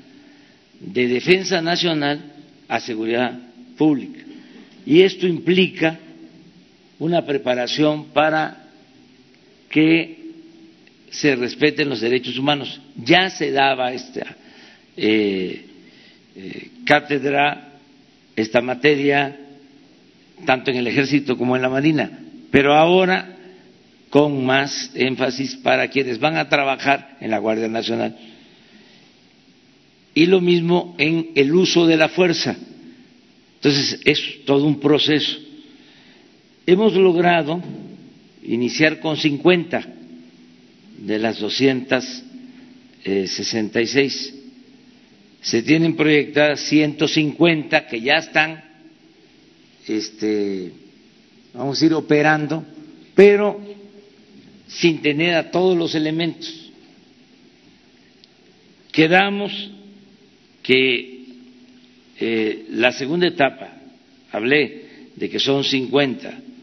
de 0.80 1.08
defensa 1.08 1.60
nacional 1.60 2.32
a 2.68 2.80
seguridad 2.80 3.38
pública. 3.76 4.20
Y 4.86 5.02
esto 5.02 5.26
implica 5.26 5.98
una 6.98 7.24
preparación 7.24 8.06
para 8.06 8.64
que 9.68 10.24
se 11.10 11.36
respeten 11.36 11.88
los 11.88 12.00
derechos 12.00 12.38
humanos. 12.38 12.80
Ya 12.96 13.30
se 13.30 13.50
daba 13.50 13.92
esta 13.92 14.36
eh, 14.96 15.66
eh, 16.36 16.68
cátedra, 16.84 17.72
esta 18.36 18.60
materia, 18.60 19.36
tanto 20.44 20.70
en 20.70 20.78
el 20.78 20.86
ejército 20.86 21.36
como 21.36 21.56
en 21.56 21.62
la 21.62 21.68
marina, 21.68 22.10
pero 22.50 22.74
ahora 22.74 23.36
con 24.10 24.44
más 24.44 24.92
énfasis 24.94 25.56
para 25.56 25.88
quienes 25.88 26.20
van 26.20 26.36
a 26.36 26.48
trabajar 26.48 27.16
en 27.20 27.30
la 27.32 27.38
Guardia 27.38 27.66
Nacional. 27.66 28.16
Y 30.14 30.26
lo 30.26 30.40
mismo 30.40 30.94
en 30.98 31.30
el 31.34 31.52
uso 31.52 31.86
de 31.86 31.96
la 31.96 32.08
fuerza. 32.08 32.54
Entonces, 33.56 34.00
es 34.04 34.44
todo 34.44 34.66
un 34.66 34.78
proceso. 34.78 35.36
Hemos 36.66 36.94
logrado 36.94 37.62
iniciar 38.42 38.98
con 39.00 39.18
50 39.18 39.86
de 40.98 41.18
las 41.18 41.38
266. 41.38 44.34
Se 45.42 45.62
tienen 45.62 45.94
proyectadas 45.94 46.60
150 46.60 47.86
que 47.86 48.00
ya 48.00 48.14
están, 48.14 48.64
este, 49.86 50.72
vamos 51.52 51.82
a 51.82 51.84
ir 51.84 51.92
operando, 51.92 52.64
pero 53.14 53.60
sin 54.66 55.02
tener 55.02 55.34
a 55.34 55.50
todos 55.50 55.76
los 55.76 55.94
elementos. 55.94 56.70
Quedamos 58.90 59.70
que 60.62 61.24
eh, 62.18 62.64
la 62.70 62.90
segunda 62.90 63.26
etapa, 63.26 63.70
hablé 64.32 65.10
de 65.14 65.28
que 65.28 65.38
son 65.38 65.62
50, 65.62 66.53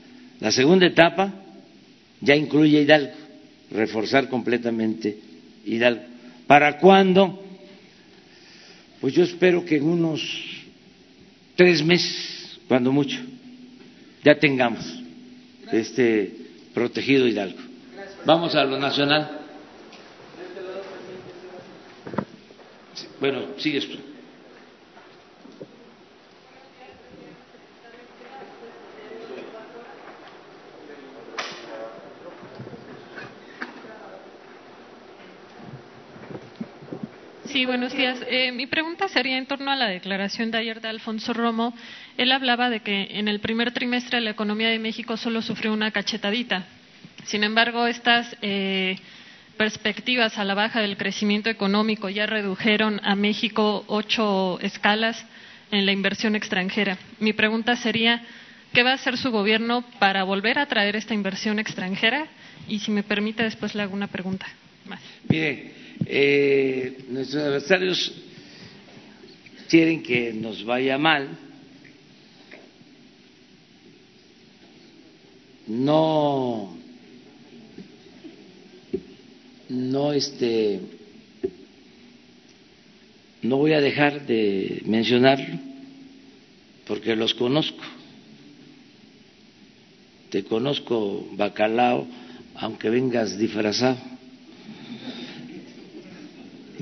la 0.41 0.51
segunda 0.51 0.87
etapa 0.87 1.31
ya 2.19 2.35
incluye 2.35 2.81
Hidalgo, 2.81 3.13
reforzar 3.71 4.27
completamente 4.27 5.17
Hidalgo. 5.65 6.03
¿Para 6.47 6.77
cuándo? 6.77 7.43
Pues 8.99 9.13
yo 9.13 9.23
espero 9.23 9.63
que 9.63 9.77
en 9.77 9.83
unos 9.83 10.21
tres 11.55 11.83
meses, 11.83 12.59
cuando 12.67 12.91
mucho, 12.91 13.19
ya 14.23 14.35
tengamos 14.35 14.83
este 15.71 16.35
protegido 16.73 17.27
Hidalgo. 17.27 17.59
Vamos 18.25 18.55
a 18.55 18.63
lo 18.63 18.77
nacional. 18.79 19.39
Bueno, 23.19 23.45
sigues 23.57 23.87
tú. 23.87 24.10
Sí, 37.51 37.65
buenos 37.65 37.93
días. 37.93 38.17
Eh, 38.29 38.53
mi 38.53 38.65
pregunta 38.65 39.09
sería 39.09 39.37
en 39.37 39.45
torno 39.45 39.71
a 39.71 39.75
la 39.75 39.89
declaración 39.89 40.51
de 40.51 40.59
ayer 40.59 40.79
de 40.79 40.87
Alfonso 40.87 41.33
Romo. 41.33 41.73
Él 42.17 42.31
hablaba 42.31 42.69
de 42.69 42.79
que 42.79 43.09
en 43.11 43.27
el 43.27 43.41
primer 43.41 43.73
trimestre 43.73 44.21
la 44.21 44.29
economía 44.29 44.69
de 44.69 44.79
México 44.79 45.17
solo 45.17 45.41
sufrió 45.41 45.73
una 45.73 45.91
cachetadita. 45.91 46.65
Sin 47.25 47.43
embargo, 47.43 47.87
estas 47.87 48.37
eh, 48.41 48.97
perspectivas 49.57 50.37
a 50.37 50.45
la 50.45 50.53
baja 50.53 50.79
del 50.79 50.95
crecimiento 50.95 51.49
económico 51.49 52.07
ya 52.07 52.25
redujeron 52.25 53.01
a 53.03 53.15
México 53.15 53.83
ocho 53.87 54.57
escalas 54.61 55.25
en 55.71 55.85
la 55.85 55.91
inversión 55.91 56.37
extranjera. 56.37 56.97
Mi 57.19 57.33
pregunta 57.33 57.75
sería, 57.75 58.23
¿qué 58.71 58.81
va 58.81 58.91
a 58.91 58.95
hacer 58.95 59.17
su 59.17 59.29
gobierno 59.29 59.83
para 59.99 60.23
volver 60.23 60.57
a 60.57 60.67
traer 60.67 60.95
esta 60.95 61.13
inversión 61.13 61.59
extranjera? 61.59 62.27
Y 62.69 62.79
si 62.79 62.91
me 62.91 63.03
permite, 63.03 63.43
después 63.43 63.75
le 63.75 63.83
hago 63.83 63.93
una 63.93 64.07
pregunta 64.07 64.47
más. 64.85 65.01
Eh, 66.05 67.05
nuestros 67.09 67.43
adversarios 67.43 68.13
quieren 69.69 70.01
que 70.03 70.33
nos 70.33 70.63
vaya 70.63 70.97
mal, 70.97 71.29
no, 75.67 76.75
no 79.69 80.13
este, 80.13 80.81
no 83.41 83.57
voy 83.57 83.73
a 83.73 83.81
dejar 83.81 84.25
de 84.25 84.81
mencionarlo 84.85 85.59
porque 86.87 87.15
los 87.15 87.33
conozco. 87.33 87.83
Te 90.29 90.43
conozco, 90.43 91.27
bacalao, 91.33 92.07
aunque 92.55 92.89
vengas 92.89 93.37
disfrazado 93.37 93.97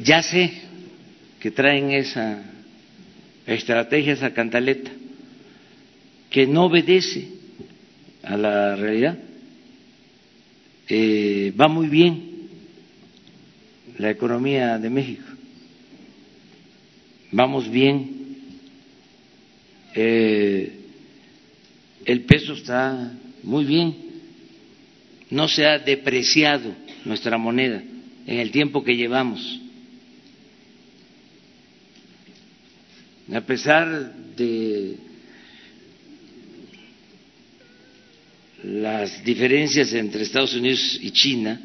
ya 0.04 0.24
sé 0.24 0.52
que 1.40 1.52
traen 1.52 1.92
esa 1.92 2.44
estrategia, 3.46 4.14
esa 4.14 4.34
cantaleta, 4.34 4.92
que 6.30 6.46
no 6.46 6.66
obedece 6.66 7.28
a 8.24 8.38
la 8.38 8.76
realidad. 8.76 9.18
Eh, 10.88 11.54
va 11.60 11.68
muy 11.68 11.88
bien 11.88 12.30
la 13.98 14.10
economía 14.10 14.78
de 14.78 14.90
México, 14.90 15.26
vamos 17.32 17.70
bien, 17.70 18.38
eh, 19.94 20.74
el 22.06 22.22
peso 22.22 22.54
está 22.54 23.12
muy 23.44 23.66
bien, 23.66 23.96
no 25.30 25.48
se 25.48 25.66
ha 25.66 25.78
depreciado 25.78 26.74
nuestra 27.06 27.38
moneda 27.38 27.84
en 28.26 28.40
el 28.40 28.52
tiempo 28.52 28.84
que 28.84 28.96
llevamos. 28.96 29.69
A 33.34 33.42
pesar 33.42 34.14
de 34.36 34.96
las 38.64 39.24
diferencias 39.24 39.94
entre 39.94 40.24
Estados 40.24 40.56
Unidos 40.56 41.00
y 41.02 41.12
China 41.12 41.62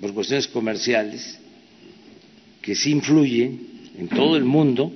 por 0.00 0.12
cuestiones 0.12 0.46
comerciales 0.48 1.38
que 2.60 2.74
sí 2.74 2.90
influyen 2.90 3.74
en 3.96 4.08
todo 4.08 4.36
el 4.36 4.44
mundo, 4.44 4.92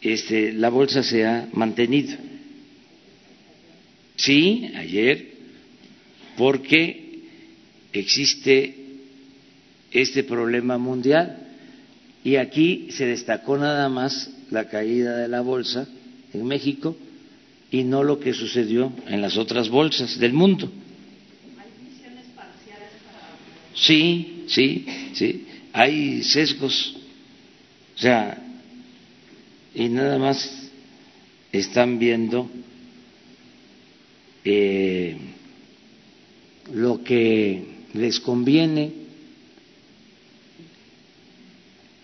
este, 0.00 0.52
la 0.52 0.68
bolsa 0.68 1.02
se 1.02 1.24
ha 1.24 1.48
mantenido. 1.52 2.16
Sí, 4.16 4.70
ayer, 4.74 5.30
porque 6.36 7.20
existe 7.92 8.74
este 9.90 10.24
problema 10.24 10.78
mundial 10.78 11.45
y 12.26 12.34
aquí 12.38 12.88
se 12.90 13.06
destacó 13.06 13.56
nada 13.56 13.88
más 13.88 14.28
la 14.50 14.68
caída 14.68 15.16
de 15.16 15.28
la 15.28 15.42
bolsa 15.42 15.86
en 16.34 16.44
México 16.44 16.96
y 17.70 17.84
no 17.84 18.02
lo 18.02 18.18
que 18.18 18.34
sucedió 18.34 18.92
en 19.06 19.20
las 19.20 19.36
otras 19.36 19.68
bolsas 19.68 20.18
del 20.18 20.32
mundo. 20.32 20.68
Sí, 23.76 24.44
sí, 24.48 24.86
sí. 25.14 25.46
hay 25.72 26.24
sesgos, 26.24 26.96
o 27.94 27.98
sea, 28.00 28.42
y 29.72 29.88
nada 29.88 30.18
más 30.18 30.68
están 31.52 31.96
viendo 31.96 32.50
eh, 34.44 35.16
lo 36.72 37.04
que 37.04 37.62
les 37.94 38.18
conviene 38.18 39.05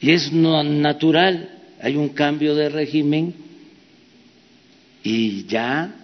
y 0.02 0.10
es 0.10 0.32
natural, 0.32 1.48
hay 1.80 1.94
un 1.96 2.08
cambio 2.08 2.56
de 2.56 2.68
régimen 2.68 3.34
y 5.04 5.44
ya 5.44 5.94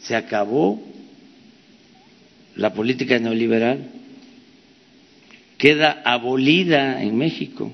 se 0.00 0.16
acabó 0.16 0.82
la 2.56 2.74
política 2.74 3.18
neoliberal, 3.20 3.88
queda 5.56 6.02
abolida 6.04 7.02
en 7.02 7.16
México 7.16 7.72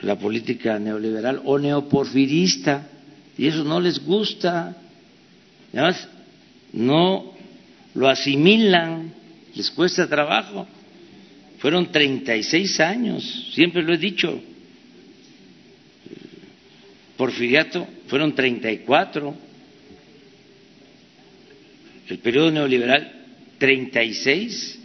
la 0.00 0.16
política 0.16 0.78
neoliberal 0.78 1.42
o 1.44 1.58
neoporfirista, 1.58 2.88
y 3.36 3.46
eso 3.46 3.64
no 3.64 3.80
les 3.80 4.04
gusta, 4.04 4.76
además 5.72 6.08
no 6.72 7.32
lo 7.94 8.08
asimilan, 8.08 9.12
les 9.54 9.70
cuesta 9.70 10.06
trabajo. 10.06 10.68
Fueron 11.58 11.90
36 11.90 12.80
años, 12.80 13.50
siempre 13.52 13.82
lo 13.82 13.92
he 13.92 13.98
dicho. 13.98 14.40
Porfiriato 17.16 17.86
fueron 18.06 18.32
34. 18.32 19.34
El 22.08 22.18
periodo 22.20 22.50
neoliberal 22.52 23.12
36. 23.58 24.78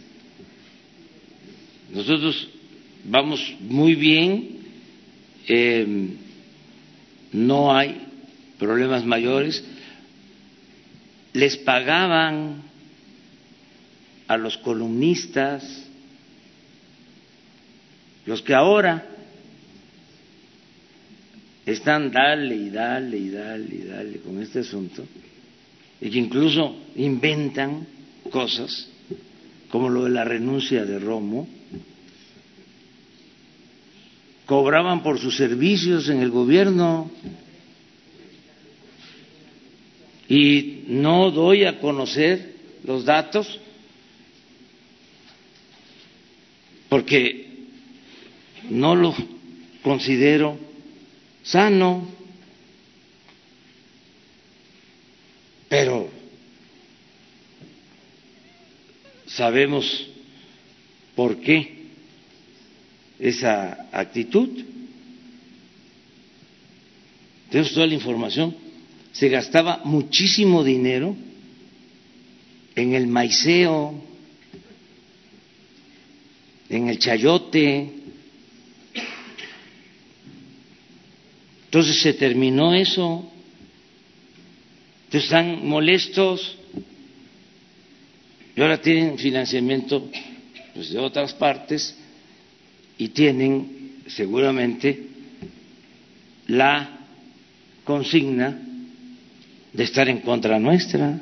Nosotros 1.92 2.48
vamos 3.04 3.54
muy 3.60 3.94
bien, 3.94 4.48
eh, 5.46 6.08
no 7.32 7.74
hay 7.74 8.00
problemas 8.58 9.04
mayores. 9.04 9.64
Les 11.32 11.56
pagaban 11.56 12.62
a 14.26 14.36
los 14.36 14.56
columnistas, 14.58 15.83
los 18.26 18.42
que 18.42 18.54
ahora 18.54 19.06
están 21.66 22.10
dale 22.10 22.54
y 22.54 22.70
dale 22.70 23.16
y 23.16 23.30
dale 23.30 23.74
y 23.74 23.82
dale 23.84 24.18
con 24.20 24.42
este 24.42 24.60
asunto, 24.60 25.04
y 26.00 26.10
que 26.10 26.18
incluso 26.18 26.76
inventan 26.96 27.86
cosas 28.30 28.88
como 29.70 29.88
lo 29.88 30.04
de 30.04 30.10
la 30.10 30.24
renuncia 30.24 30.84
de 30.84 30.98
Romo, 30.98 31.48
cobraban 34.46 35.02
por 35.02 35.18
sus 35.18 35.36
servicios 35.36 36.08
en 36.08 36.20
el 36.20 36.30
gobierno 36.30 37.10
y 40.28 40.84
no 40.88 41.30
doy 41.30 41.64
a 41.64 41.80
conocer 41.80 42.54
los 42.84 43.04
datos 43.04 43.60
porque 46.88 47.43
no 48.70 48.96
lo 48.96 49.14
considero 49.82 50.58
sano, 51.42 52.08
pero 55.68 56.08
sabemos 59.26 60.06
por 61.14 61.36
qué 61.38 61.84
esa 63.18 63.88
actitud. 63.92 64.48
Tenemos 67.50 67.72
toda 67.72 67.86
la 67.86 67.94
información. 67.94 68.56
Se 69.12 69.28
gastaba 69.28 69.80
muchísimo 69.84 70.64
dinero 70.64 71.14
en 72.74 72.94
el 72.94 73.06
maiceo, 73.06 73.94
en 76.68 76.88
el 76.88 76.98
chayote. 76.98 78.03
Entonces 81.74 82.02
se 82.02 82.14
terminó 82.14 82.72
eso. 82.72 83.28
Entonces 85.06 85.24
están 85.24 85.66
molestos 85.66 86.56
y 88.54 88.60
ahora 88.60 88.80
tienen 88.80 89.18
financiamiento 89.18 90.08
pues, 90.72 90.90
de 90.92 91.00
otras 91.00 91.34
partes 91.34 91.98
y 92.96 93.08
tienen 93.08 94.02
seguramente 94.06 95.02
la 96.46 96.96
consigna 97.82 98.56
de 99.72 99.82
estar 99.82 100.08
en 100.08 100.20
contra 100.20 100.60
nuestra. 100.60 101.18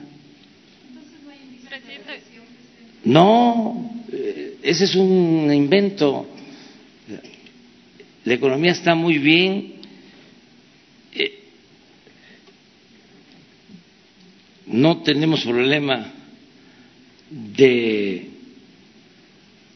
No, 3.05 3.91
eh, 4.13 4.59
ese 4.63 4.85
es 4.85 4.95
un 4.97 5.51
invento. 5.51 6.27
La 8.27 8.35
economía 8.35 8.73
está 8.73 8.95
muy 8.95 9.17
bien. 9.17 9.81
No 14.73 15.03
tenemos 15.03 15.45
problema 15.45 16.11
de 17.31 18.31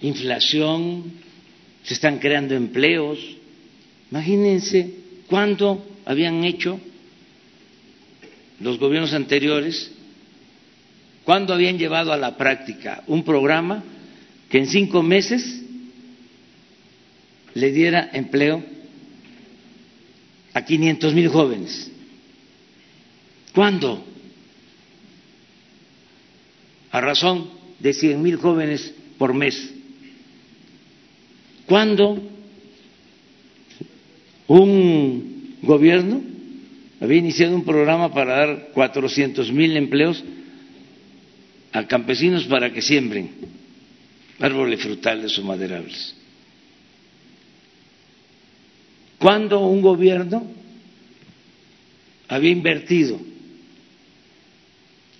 inflación, 0.00 1.12
se 1.84 1.94
están 1.94 2.18
creando 2.18 2.54
empleos. 2.54 3.18
Imagínense 4.10 4.90
cuánto 5.28 5.84
habían 6.04 6.44
hecho 6.44 6.80
los 8.60 8.78
gobiernos 8.78 9.12
anteriores, 9.12 9.92
cuándo 11.24 11.52
habían 11.52 11.78
llevado 11.78 12.12
a 12.12 12.16
la 12.16 12.36
práctica 12.36 13.04
un 13.06 13.22
programa 13.22 13.84
que 14.48 14.58
en 14.58 14.66
cinco 14.66 15.02
meses 15.02 15.62
le 17.54 17.72
diera 17.72 18.10
empleo 18.12 18.62
a 20.54 20.64
500 20.64 21.14
mil 21.14 21.28
jóvenes. 21.28 21.90
¿Cuándo? 23.54 24.15
A 26.96 27.00
razón 27.02 27.50
de 27.78 27.92
100 27.92 28.22
mil 28.22 28.36
jóvenes 28.36 28.94
por 29.18 29.34
mes. 29.34 29.70
¿Cuándo 31.66 32.22
un 34.46 35.58
gobierno 35.60 36.22
había 36.98 37.18
iniciado 37.18 37.54
un 37.54 37.66
programa 37.66 38.14
para 38.14 38.36
dar 38.38 38.68
400 38.72 39.52
mil 39.52 39.76
empleos 39.76 40.24
a 41.72 41.86
campesinos 41.86 42.44
para 42.44 42.72
que 42.72 42.80
siembren 42.80 43.28
árboles 44.38 44.80
frutales 44.80 45.38
o 45.38 45.42
maderables. 45.42 46.14
Cuando 49.18 49.60
un 49.60 49.82
gobierno 49.82 50.46
había 52.26 52.52
invertido 52.52 53.20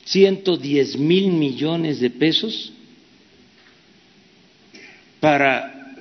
110 0.07 0.99
mil 0.99 1.33
millones 1.33 2.01
de 2.01 2.11
pesos 2.11 2.73
para 5.21 5.95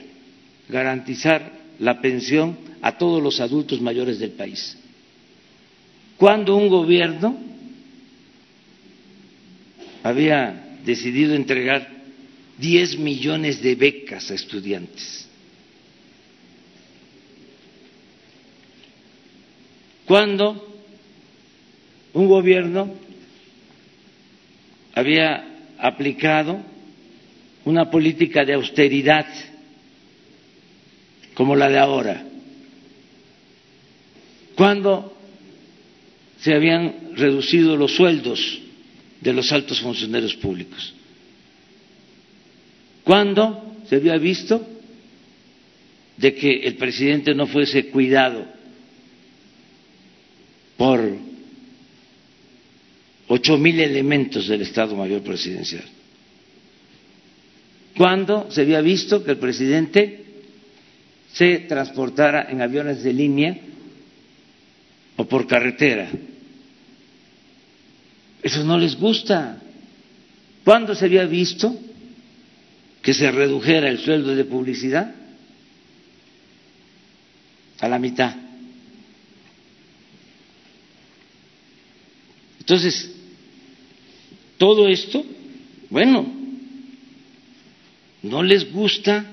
garantizar 0.69 1.51
la 1.79 1.99
pensión 2.01 2.57
a 2.81 2.97
todos 2.97 3.21
los 3.21 3.39
adultos 3.39 3.81
mayores 3.81 4.19
del 4.19 4.31
país. 4.31 4.77
Cuando 6.17 6.55
un 6.55 6.69
gobierno 6.69 7.37
había 10.03 10.77
decidido 10.85 11.33
entregar 11.33 11.89
10 12.59 12.99
millones 12.99 13.61
de 13.61 13.75
becas 13.75 14.29
a 14.29 14.35
estudiantes. 14.35 15.27
Cuando 20.05 20.63
un 22.13 22.27
gobierno 22.27 22.93
había 24.95 25.45
aplicado 25.77 26.59
una 27.65 27.91
política 27.91 28.45
de 28.45 28.53
austeridad 28.53 29.25
como 31.33 31.55
la 31.55 31.69
de 31.69 31.77
ahora. 31.77 32.23
Cuando 34.55 35.15
se 36.39 36.53
habían 36.53 37.15
reducido 37.15 37.75
los 37.75 37.95
sueldos 37.95 38.61
de 39.19 39.33
los 39.33 39.51
altos 39.51 39.81
funcionarios 39.81 40.35
públicos. 40.35 40.93
Cuando 43.03 43.75
se 43.87 43.97
había 43.97 44.17
visto 44.17 44.65
de 46.17 46.35
que 46.35 46.61
el 46.61 46.75
presidente 46.75 47.35
no 47.35 47.47
fuese 47.47 47.87
cuidado 47.87 48.45
por 50.77 51.24
ocho 53.35 53.57
mil 53.57 53.77
elementos 53.81 54.47
del 54.47 54.61
Estado 54.61 54.95
Mayor 54.95 55.21
Presidencial. 55.21 55.83
¿Cuándo 57.97 58.49
se 58.49 58.61
había 58.61 58.79
visto 58.79 59.23
que 59.23 59.31
el 59.31 59.37
presidente 59.37 60.23
se 61.33 61.59
transportara 61.67 62.47
en 62.49 62.61
aviones 62.61 63.03
de 63.03 63.11
línea 63.11 63.57
o 65.17 65.25
por 65.25 65.47
carretera? 65.47 66.09
Eso 68.41 68.63
no 68.63 68.77
les 68.77 68.95
gusta. 68.97 69.61
¿Cuándo 70.63 70.95
se 70.95 71.03
había 71.03 71.25
visto 71.25 71.77
que 73.01 73.13
se 73.13 73.31
redujera 73.31 73.89
el 73.89 73.99
sueldo 73.99 74.33
de 74.33 74.45
publicidad? 74.45 75.13
A 77.81 77.87
la 77.89 77.99
mitad. 77.99 78.33
Entonces, 82.59 83.14
todo 84.57 84.87
esto, 84.87 85.23
bueno, 85.89 86.25
no 88.23 88.43
les 88.43 88.71
gusta 88.71 89.31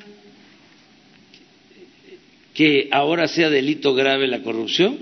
que 2.55 2.89
ahora 2.93 3.29
sea 3.29 3.49
delito 3.49 3.95
grave 3.95 4.27
la 4.27 4.43
corrupción. 4.43 4.99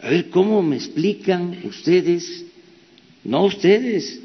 A 0.00 0.08
ver, 0.08 0.30
¿cómo 0.30 0.62
me 0.62 0.76
explican 0.76 1.60
ustedes? 1.64 2.44
No 3.24 3.44
ustedes, 3.44 4.20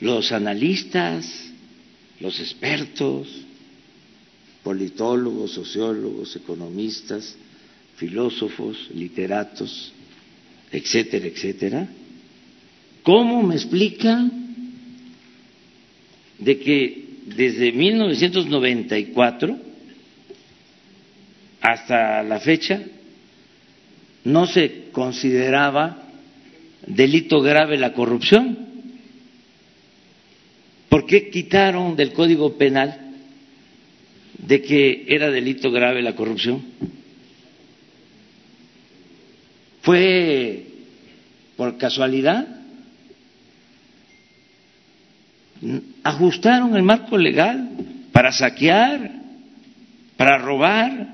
los 0.00 0.32
analistas, 0.32 1.50
los 2.20 2.38
expertos, 2.38 3.28
politólogos, 4.62 5.52
sociólogos, 5.52 6.36
economistas, 6.36 7.34
filósofos, 7.96 8.90
literatos, 8.94 9.92
etcétera, 10.72 11.26
etcétera, 11.26 11.88
¿cómo 13.02 13.42
me 13.42 13.54
explican 13.54 14.32
de 16.38 16.58
que 16.58 17.04
desde 17.26 17.72
1994 17.72 19.58
hasta 21.60 22.22
la 22.22 22.40
fecha 22.40 22.82
no 24.24 24.46
se 24.46 24.90
consideraba 24.92 26.04
delito 26.86 27.40
grave 27.40 27.76
la 27.76 27.92
corrupción? 27.92 28.70
¿Por 30.88 31.06
qué 31.06 31.30
quitaron 31.30 31.96
del 31.96 32.12
Código 32.12 32.56
Penal 32.56 33.12
de 34.38 34.62
que 34.62 35.04
era 35.08 35.30
delito 35.30 35.70
grave 35.70 36.02
la 36.02 36.14
corrupción? 36.14 36.62
¿Fue 39.82 40.66
por 41.56 41.78
casualidad? 41.78 42.46
Ajustaron 46.02 46.76
el 46.76 46.82
marco 46.82 47.16
legal 47.16 47.68
para 48.12 48.32
saquear, 48.32 49.10
para 50.16 50.38
robar. 50.38 51.08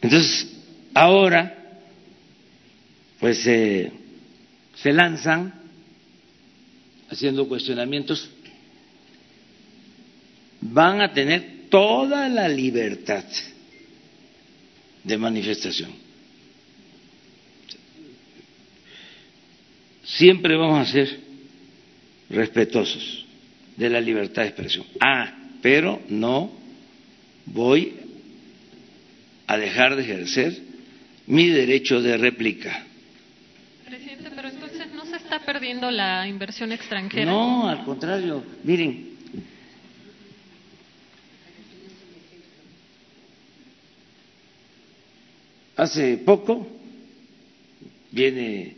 Entonces, 0.00 0.52
ahora, 0.94 1.80
pues 3.20 3.38
se 3.42 4.92
lanzan 4.92 5.54
haciendo 7.08 7.46
cuestionamientos, 7.46 8.30
van 10.60 11.00
a 11.02 11.12
tener 11.12 11.68
toda 11.68 12.28
la 12.28 12.48
libertad 12.48 13.24
de 15.04 15.18
manifestación. 15.18 15.90
Siempre 20.04 20.56
vamos 20.56 20.88
a 20.88 20.92
ser 20.92 21.20
respetuosos 22.28 23.24
de 23.76 23.88
la 23.88 24.00
libertad 24.00 24.42
de 24.42 24.48
expresión. 24.48 24.86
Ah, 25.00 25.32
pero 25.62 26.02
no 26.08 26.50
voy 27.46 27.94
a 29.46 29.56
dejar 29.56 29.96
de 29.96 30.02
ejercer 30.02 30.60
mi 31.26 31.48
derecho 31.48 32.00
de 32.02 32.16
réplica. 32.16 32.84
Presidente, 33.86 34.30
pero 34.34 34.48
entonces 34.48 34.92
no 34.94 35.04
se 35.06 35.16
está 35.16 35.40
perdiendo 35.40 35.90
la 35.90 36.26
inversión 36.26 36.72
extranjera. 36.72 37.30
No, 37.30 37.68
al 37.68 37.84
contrario. 37.84 38.44
Miren, 38.64 39.11
Hace 45.82 46.16
poco 46.18 46.64
viene 48.12 48.76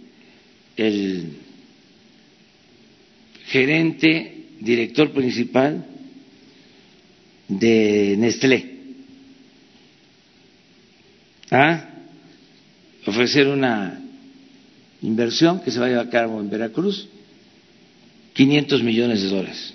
el 0.74 1.36
gerente, 3.44 4.46
director 4.58 5.10
principal 5.12 5.84
de 7.46 8.16
Nestlé 8.16 8.70
a 11.50 11.90
ofrecer 13.04 13.48
una 13.48 14.02
inversión 15.02 15.60
que 15.60 15.70
se 15.70 15.78
va 15.78 15.84
a 15.84 15.88
llevar 15.90 16.06
a 16.06 16.10
cabo 16.10 16.40
en 16.40 16.48
Veracruz, 16.48 17.06
500 18.32 18.82
millones 18.82 19.20
de 19.20 19.28
dólares. 19.28 19.74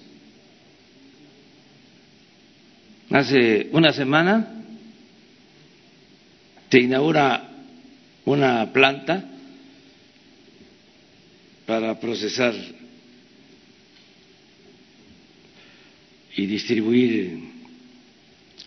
Hace 3.12 3.70
una 3.72 3.94
semana 3.94 4.59
se 6.70 6.80
inaugura 6.80 7.50
una 8.26 8.72
planta 8.72 9.26
para 11.66 12.00
procesar 12.00 12.54
y 16.36 16.46
distribuir 16.46 17.40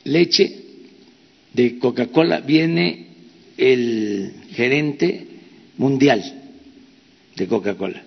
leche 0.04 0.64
de 1.52 1.78
Coca-Cola. 1.78 2.40
Viene 2.40 3.06
el 3.56 4.32
gerente 4.50 5.26
mundial 5.78 6.22
de 7.36 7.46
Coca-Cola. 7.46 8.02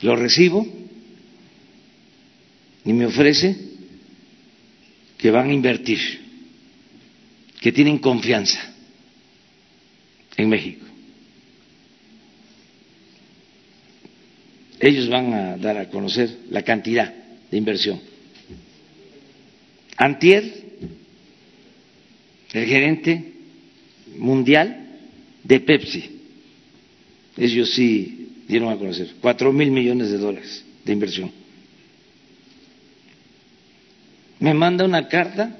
Lo 0.00 0.16
recibo 0.16 0.66
y 2.84 2.92
me 2.92 3.06
ofrece 3.06 3.56
que 5.18 5.30
van 5.30 5.50
a 5.50 5.54
invertir, 5.54 5.98
que 7.60 7.72
tienen 7.72 7.98
confianza 7.98 8.75
en 10.36 10.48
México. 10.48 10.84
Ellos 14.78 15.08
van 15.08 15.32
a 15.32 15.56
dar 15.56 15.78
a 15.78 15.88
conocer 15.88 16.30
la 16.50 16.62
cantidad 16.62 17.12
de 17.50 17.56
inversión. 17.56 18.00
Antier, 19.96 20.44
el 22.52 22.66
gerente 22.66 23.32
mundial 24.18 24.98
de 25.42 25.60
Pepsi, 25.60 26.20
ellos 27.36 27.70
sí 27.74 28.28
dieron 28.46 28.68
a 28.68 28.76
conocer, 28.76 29.14
cuatro 29.20 29.52
mil 29.52 29.70
millones 29.70 30.10
de 30.10 30.18
dólares 30.18 30.64
de 30.84 30.92
inversión. 30.92 31.32
Me 34.38 34.52
manda 34.52 34.84
una 34.84 35.08
carta 35.08 35.56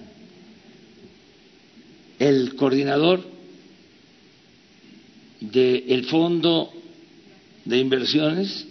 el 2.19 2.55
coordinador 2.57 3.35
del 5.40 6.04
fondo 6.06 6.72
de 7.64 7.78
inversiones 7.78 8.66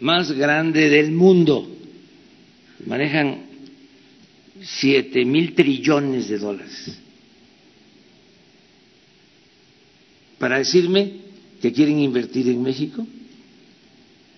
más 0.00 0.30
grande 0.32 0.88
del 0.88 1.12
mundo. 1.12 1.68
Manejan 2.86 3.42
siete 4.62 5.24
mil 5.24 5.54
trillones 5.54 6.28
de 6.28 6.38
dólares. 6.38 6.98
Para 10.38 10.58
decirme 10.58 11.12
que 11.60 11.72
quieren 11.72 11.98
invertir 12.00 12.48
en 12.48 12.62
México 12.62 13.06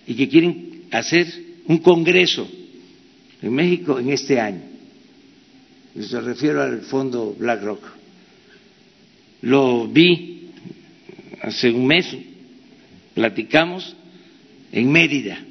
y 0.05 0.13
que 0.15 0.29
quieren 0.29 0.83
hacer 0.91 1.27
un 1.65 1.79
congreso 1.79 2.47
en 3.41 3.53
México 3.53 3.99
en 3.99 4.09
este 4.09 4.39
año. 4.39 4.61
Se 5.99 6.21
refiero 6.21 6.61
al 6.61 6.81
fondo 6.81 7.35
BlackRock. 7.37 7.83
Lo 9.41 9.87
vi 9.87 10.36
hace 11.41 11.71
un 11.71 11.85
mes 11.85 12.05
platicamos 13.13 13.95
en 14.71 14.91
Mérida. 14.91 15.43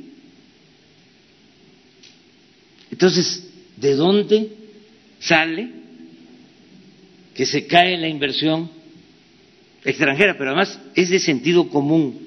Entonces, 2.90 3.48
¿de 3.76 3.94
dónde 3.94 4.52
sale 5.18 5.70
que 7.34 7.44
se 7.44 7.66
cae 7.66 7.98
la 7.98 8.08
inversión 8.08 8.70
extranjera? 9.84 10.36
Pero 10.38 10.50
además 10.50 10.78
es 10.94 11.10
de 11.10 11.18
sentido 11.18 11.68
común. 11.68 12.26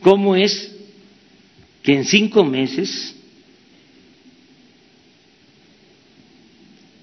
¿Cómo 0.00 0.34
es 0.34 0.74
que 1.82 1.94
en 1.94 2.04
cinco 2.04 2.44
meses 2.44 3.14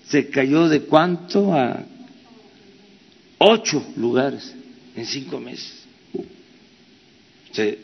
se 0.07 0.29
cayó 0.29 0.67
de 0.67 0.81
cuánto 0.81 1.53
a 1.53 1.85
ocho 3.37 3.85
lugares? 3.97 4.55
En 4.95 5.05
cinco 5.05 5.39
meses. 5.39 5.85
Se 7.51 7.80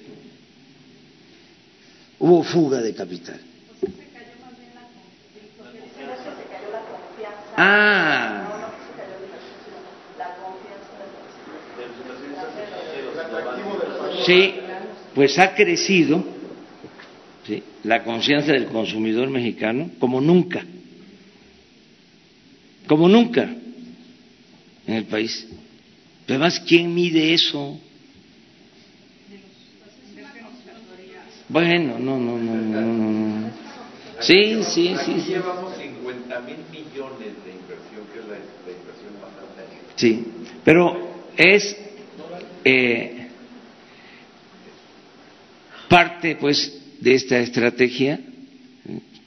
hubo 2.20 2.44
fuga 2.44 2.82
de 2.82 2.94
capital. 2.94 3.40
Ah. 7.58 8.72
Sí, 14.26 14.54
pues 15.16 15.38
ha 15.40 15.56
crecido 15.56 16.24
la 17.84 18.04
confianza 18.04 18.52
del 18.52 18.68
consumidor 18.68 19.30
mexicano 19.30 19.90
como 20.00 20.22
nunca, 20.22 20.64
como 22.88 23.10
nunca 23.10 23.50
en 24.86 24.94
el 24.94 25.06
país. 25.06 25.48
Pero 26.26 26.40
además, 26.40 26.60
¿quién 26.66 26.94
mide 26.94 27.34
eso? 27.34 27.80
Bueno, 31.50 32.00
no, 32.00 32.18
no, 32.18 32.38
no, 32.38 32.56
no, 32.56 33.42
no. 33.42 33.52
Sí, 34.22 34.64
sí, 34.64 34.96
sí. 35.04 35.20
sí. 35.20 35.32
llevamos 35.32 35.76
50 35.76 36.40
mil 36.42 36.58
millones 36.72 37.34
de 37.44 37.52
inversión, 37.52 38.06
que 38.14 38.20
es 38.20 38.28
la, 38.28 38.38
inversión 38.38 39.14
más 39.20 39.32
alta. 39.38 39.64
Sí, 39.96 40.24
pero 40.64 41.26
es 41.36 41.76
eh, 42.64 43.28
parte, 45.90 46.36
pues, 46.38 46.82
de 47.02 47.16
esta 47.16 47.40
estrategia. 47.40 48.20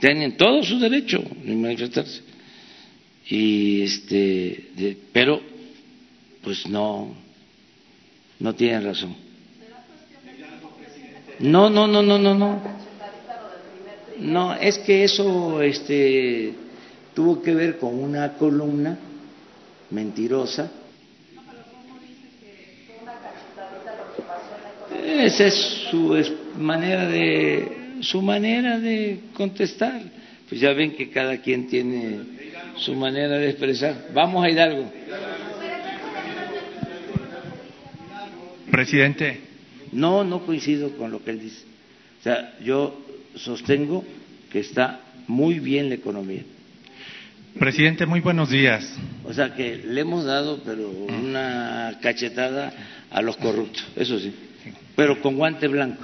Tienen 0.01 0.37
todo 0.37 0.63
su 0.63 0.79
derecho 0.79 1.23
de 1.43 1.55
manifestarse. 1.55 2.23
Y 3.29 3.83
este, 3.83 4.71
de, 4.77 4.97
pero, 5.13 5.43
pues 6.45 6.67
no, 6.67 7.15
no 8.39 8.55
tienen 8.55 8.85
razón. 8.85 9.17
No, 11.41 11.69
no, 11.71 11.87
no, 11.87 12.03
no, 12.03 12.19
no, 12.19 12.35
no. 12.35 12.63
No, 14.19 14.55
es 14.55 14.79
que 14.79 15.05
eso 15.05 15.61
este, 15.63 16.55
tuvo 17.15 17.43
que 17.43 17.55
ver 17.55 17.79
con 17.79 17.99
una 17.99 18.35
columna 18.35 18.97
mentirosa. 19.91 20.71
Esa 25.05 25.47
es 25.47 25.55
su 25.91 26.17
manera 26.59 27.09
de 27.09 27.99
su 28.01 28.23
manera 28.23 28.79
de 28.79 29.21
contestar. 29.35 30.03
Pues 30.49 30.61
ya 30.61 30.73
ven 30.73 30.95
que 30.95 31.11
cada 31.11 31.39
quien 31.39 31.67
tiene 31.67 32.21
su 32.77 32.95
manera 32.95 33.39
de 33.39 33.51
expresar. 33.51 34.11
Vamos 34.13 34.45
a 34.45 34.51
Hidalgo. 34.51 34.91
Presidente. 38.75 39.41
No, 39.93 40.25
no 40.25 40.45
coincido 40.45 40.97
con 40.97 41.13
lo 41.13 41.23
que 41.23 41.31
él 41.31 41.41
dice. 41.41 41.63
O 42.19 42.23
sea, 42.25 42.59
yo 42.65 43.01
sostengo 43.37 44.05
que 44.51 44.59
está 44.59 45.01
muy 45.29 45.61
bien 45.61 45.89
la 45.89 45.95
economía. 45.95 46.43
Presidente, 47.57 48.05
muy 48.05 48.19
buenos 48.19 48.51
días. 48.51 48.85
O 49.23 49.33
sea 49.33 49.55
que 49.55 49.77
le 49.77 50.01
hemos 50.01 50.25
dado, 50.25 50.61
pero 50.65 50.91
una 50.91 51.99
cachetada 52.03 52.73
a 53.13 53.23
los 53.23 53.37
corruptos, 53.37 53.87
eso 53.95 54.19
sí, 54.19 54.35
pero 54.97 55.21
con 55.21 55.37
guante 55.37 55.69
blanco. 55.69 56.03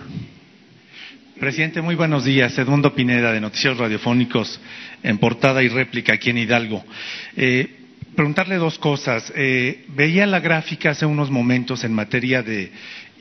Presidente, 1.41 1.81
muy 1.81 1.97
buenos 1.97 2.25
días. 2.25 2.57
Edmundo 2.57 2.95
Pineda, 2.95 3.33
de 3.33 3.41
Noticias 3.41 3.77
Radiofónicos, 3.77 4.61
en 5.03 5.19
portada 5.19 5.61
y 5.65 5.69
réplica 5.69 6.13
aquí 6.13 6.31
en 6.31 6.39
Hidalgo. 6.39 6.85
Eh, 7.37 7.80
preguntarle 8.15 8.57
dos 8.57 8.79
cosas. 8.79 9.33
Eh, 9.37 9.85
veía 9.89 10.27
la 10.27 10.41
gráfica 10.41 10.91
hace 10.91 11.07
unos 11.07 11.31
momentos 11.31 11.85
en 11.85 11.93
materia 11.93 12.43
de 12.43 12.73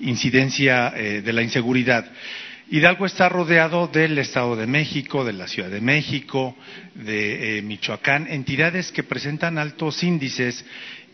incidencia 0.02 0.94
eh, 0.96 1.22
de 1.22 1.34
la 1.34 1.42
inseguridad. 1.42 2.06
Hidalgo 2.72 3.06
está 3.06 3.30
rodeado 3.30 3.88
del 3.88 4.18
Estado 4.20 4.56
de 4.56 4.68
México, 4.68 5.26
de 5.26 5.34
la 5.34 5.48
Ciudad 5.48 5.70
de 5.70 5.82
México, 5.82 6.56
de 6.94 7.58
eh, 7.58 7.62
Michoacán, 7.64 8.28
entidades 8.30 8.92
que 8.92 9.04
presentan 9.04 9.58
altos 9.58 10.04
índices 10.04 10.64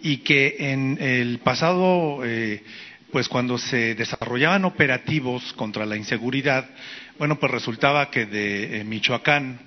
y 0.02 0.18
que 0.18 0.58
en 0.60 0.98
el 1.00 1.40
pasado, 1.40 2.20
eh, 2.26 2.62
pues 3.12 3.30
cuando 3.30 3.58
se 3.58 3.96
desarrollaban 3.96 4.66
operativos 4.66 5.54
contra 5.54 5.86
la 5.86 5.96
inseguridad, 5.96 6.70
bueno, 7.18 7.40
pues 7.40 7.52
resultaba 7.52 8.12
que 8.12 8.26
de 8.26 8.84
Michoacán 8.86 9.60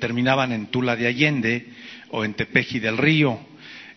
terminaban 0.00 0.52
en 0.52 0.66
Tula 0.66 0.96
de 0.96 1.06
Allende 1.06 1.66
o 2.12 2.24
en 2.24 2.34
Tepeji 2.34 2.78
del 2.78 2.98
Río, 2.98 3.40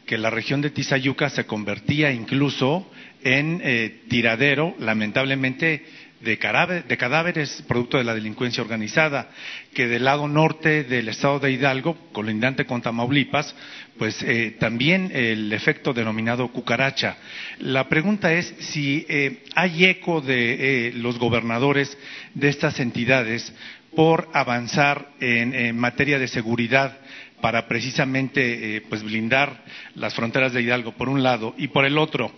que 0.05 0.17
la 0.17 0.29
región 0.29 0.61
de 0.61 0.71
Tizayuca 0.71 1.29
se 1.29 1.45
convertía 1.45 2.11
incluso 2.11 2.89
en 3.23 3.61
eh, 3.63 4.01
tiradero, 4.07 4.75
lamentablemente, 4.79 5.83
de, 6.21 6.37
cadáveres 6.37 7.63
producto 7.67 7.97
de 7.97 8.03
la 8.03 8.15
delincuencia 8.15 8.63
organizada, 8.63 9.29
que 9.73 9.87
del 9.87 10.05
lado 10.05 10.27
norte 10.27 10.83
del 10.83 11.09
estado 11.09 11.39
de 11.39 11.51
Hidalgo, 11.51 11.97
colindante 12.13 12.65
con 12.65 12.81
Tamaulipas, 12.81 13.53
pues 13.97 14.23
eh, 14.23 14.55
también 14.59 15.11
el 15.13 15.51
efecto 15.53 15.93
denominado 15.93 16.47
cucaracha. 16.47 17.17
La 17.59 17.87
pregunta 17.89 18.33
es 18.33 18.53
si 18.59 19.05
eh, 19.07 19.43
hay 19.55 19.85
eco 19.85 20.21
de 20.21 20.93
los 20.95 21.19
gobernadores 21.19 21.95
de 22.33 22.49
estas 22.49 22.79
entidades 22.79 23.53
por 23.95 24.29
avanzar 24.33 25.09
en, 25.19 25.77
materia 25.77 26.19
de 26.19 26.27
seguridad 26.27 26.99
para 27.45 27.67
precisamente 27.67 28.81
pues 28.89 29.03
blindar 29.03 29.63
las 29.93 30.15
fronteras 30.15 30.51
de 30.51 30.63
Hidalgo 30.63 30.93
por 30.93 31.09
un 31.09 31.21
lado 31.21 31.53
y 31.59 31.67
por 31.67 31.85
el 31.85 31.99
otro 31.99 32.31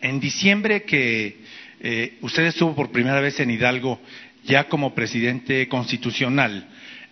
en 0.00 0.18
diciembre 0.18 0.84
que 0.84 1.36
eh, 1.78 2.16
usted 2.22 2.44
estuvo 2.44 2.74
por 2.74 2.90
primera 2.90 3.20
vez 3.20 3.38
en 3.40 3.50
Hidalgo 3.50 4.00
ya 4.44 4.64
como 4.64 4.94
presidente 4.94 5.68
constitucional 5.68 6.70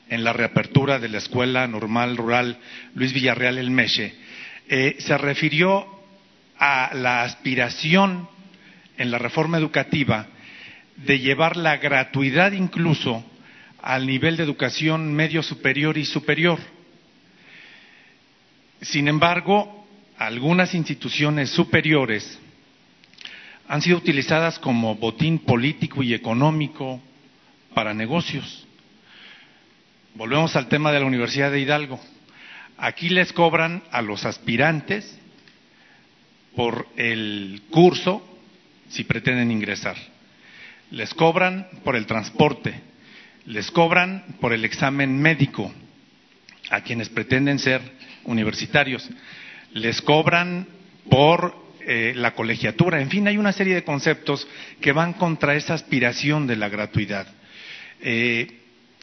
en 0.08 0.24
la 0.24 0.32
reapertura 0.32 0.98
de 0.98 1.10
la 1.10 1.18
Escuela 1.18 1.66
Normal 1.66 2.16
Rural 2.16 2.56
Luis 2.94 3.12
Villarreal 3.12 3.58
El 3.58 3.70
Meche, 3.70 4.14
eh, 4.66 4.96
se 5.00 5.18
refirió 5.18 5.86
a 6.58 6.92
la 6.94 7.24
aspiración 7.24 8.26
en 8.96 9.10
la 9.10 9.18
reforma 9.18 9.58
educativa 9.58 10.28
de 10.96 11.18
llevar 11.18 11.58
la 11.58 11.76
gratuidad 11.76 12.52
incluso 12.52 13.22
al 13.82 14.06
nivel 14.06 14.36
de 14.36 14.44
educación 14.44 15.12
medio 15.12 15.42
superior 15.42 15.96
y 15.98 16.04
superior. 16.04 16.58
Sin 18.82 19.08
embargo, 19.08 19.86
algunas 20.18 20.74
instituciones 20.74 21.50
superiores 21.50 22.38
han 23.68 23.82
sido 23.82 23.98
utilizadas 23.98 24.58
como 24.58 24.96
botín 24.96 25.38
político 25.38 26.02
y 26.02 26.12
económico 26.12 27.00
para 27.74 27.94
negocios. 27.94 28.66
Volvemos 30.14 30.56
al 30.56 30.68
tema 30.68 30.90
de 30.92 31.00
la 31.00 31.06
Universidad 31.06 31.52
de 31.52 31.60
Hidalgo. 31.60 32.00
Aquí 32.76 33.08
les 33.10 33.32
cobran 33.32 33.82
a 33.92 34.02
los 34.02 34.24
aspirantes 34.24 35.18
por 36.56 36.88
el 36.96 37.62
curso 37.70 38.26
si 38.88 39.04
pretenden 39.04 39.50
ingresar. 39.50 39.96
Les 40.90 41.14
cobran 41.14 41.68
por 41.84 41.94
el 41.94 42.06
transporte, 42.06 42.74
les 43.50 43.70
cobran 43.72 44.36
por 44.40 44.52
el 44.52 44.64
examen 44.64 45.20
médico 45.20 45.72
a 46.70 46.82
quienes 46.82 47.08
pretenden 47.08 47.58
ser 47.58 47.80
universitarios, 48.24 49.08
les 49.72 50.00
cobran 50.02 50.68
por 51.08 51.56
eh, 51.80 52.12
la 52.14 52.34
colegiatura, 52.34 53.00
en 53.00 53.10
fin, 53.10 53.26
hay 53.26 53.38
una 53.38 53.52
serie 53.52 53.74
de 53.74 53.82
conceptos 53.82 54.46
que 54.80 54.92
van 54.92 55.14
contra 55.14 55.56
esa 55.56 55.74
aspiración 55.74 56.46
de 56.46 56.56
la 56.56 56.68
gratuidad. 56.68 57.26
Eh, 58.00 58.58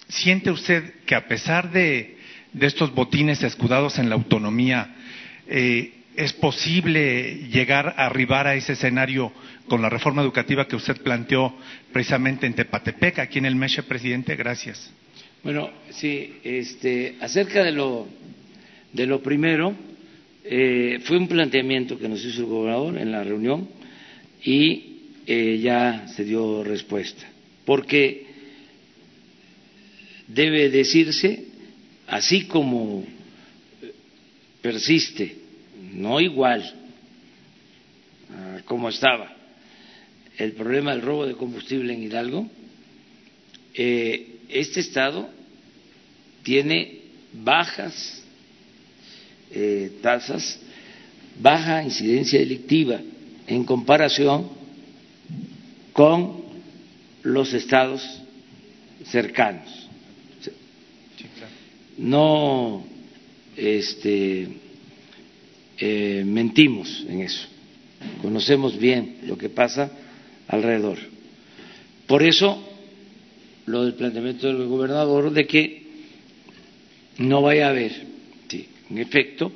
¿Siente 0.07 0.51
usted 0.51 1.03
que 1.05 1.15
a 1.15 1.27
pesar 1.27 1.71
de, 1.71 2.17
estos 2.61 2.93
botines 2.93 3.43
escudados 3.43 3.99
en 3.99 4.07
la 4.07 4.15
autonomía, 4.15 4.95
eh, 5.47 5.96
es 6.17 6.33
posible 6.33 7.47
llegar 7.51 7.93
a 7.95 8.07
arribar 8.07 8.47
a 8.47 8.55
ese 8.55 8.73
escenario 8.73 9.31
con 9.67 9.83
la 9.83 9.89
reforma 9.89 10.23
educativa 10.23 10.67
que 10.67 10.75
usted 10.75 10.97
planteó 11.01 11.55
precisamente 11.93 12.47
en 12.47 12.55
Tepatepec, 12.55 13.19
aquí 13.19 13.37
en 13.37 13.45
el 13.45 13.55
Meche, 13.55 13.83
presidente? 13.83 14.35
Gracias. 14.35 14.91
Bueno, 15.43 15.69
sí, 15.91 16.39
este, 16.43 17.17
acerca 17.21 17.63
de 17.63 17.71
lo, 17.71 18.07
de 18.93 19.05
lo 19.05 19.21
primero, 19.21 19.75
eh, 20.43 20.99
fue 21.03 21.17
un 21.17 21.27
planteamiento 21.27 21.99
que 21.99 22.09
nos 22.09 22.25
hizo 22.25 22.41
el 22.41 22.47
gobernador 22.47 22.97
en 22.97 23.11
la 23.11 23.23
reunión 23.23 23.69
y 24.43 25.01
eh, 25.27 25.59
ya 25.61 26.07
se 26.07 26.23
dio 26.23 26.63
respuesta, 26.63 27.29
porque 27.63 28.25
debe 30.27 30.69
decirse, 30.69 31.45
así 32.07 32.45
como 32.47 33.05
persiste, 34.63 35.46
no 35.93 36.19
igual 36.19 36.73
como 38.65 38.89
estaba 38.89 39.37
el 40.37 40.51
problema 40.53 40.91
del 40.91 41.01
robo 41.01 41.25
de 41.25 41.33
combustible 41.33 41.93
en 41.93 42.03
Hidalgo, 42.03 42.47
eh, 43.73 44.37
este 44.49 44.81
Estado 44.81 45.29
tiene 46.43 46.99
bajas 47.33 48.23
eh, 49.51 49.93
tasas, 50.01 50.59
baja 51.39 51.83
incidencia 51.83 52.39
delictiva 52.39 52.99
en 53.47 53.63
comparación 53.63 54.49
con 55.93 56.43
los 57.23 57.53
estados 57.53 58.03
cercanos. 59.05 59.87
No 61.97 62.85
este, 63.55 64.49
eh, 65.77 66.23
mentimos 66.25 67.05
en 67.07 67.21
eso, 67.21 67.47
conocemos 68.21 68.77
bien 68.77 69.17
lo 69.23 69.37
que 69.37 69.49
pasa 69.49 69.91
alrededor. 70.47 70.97
Por 72.07 72.23
eso, 72.23 72.63
lo 73.65 73.83
del 73.83 73.95
planteamiento 73.95 74.47
del 74.47 74.65
gobernador 74.67 75.31
de 75.31 75.45
que 75.45 75.83
no 77.19 77.41
vaya 77.41 77.67
a 77.67 77.69
haber, 77.71 77.91
en 78.89 78.97
efecto, 78.97 79.51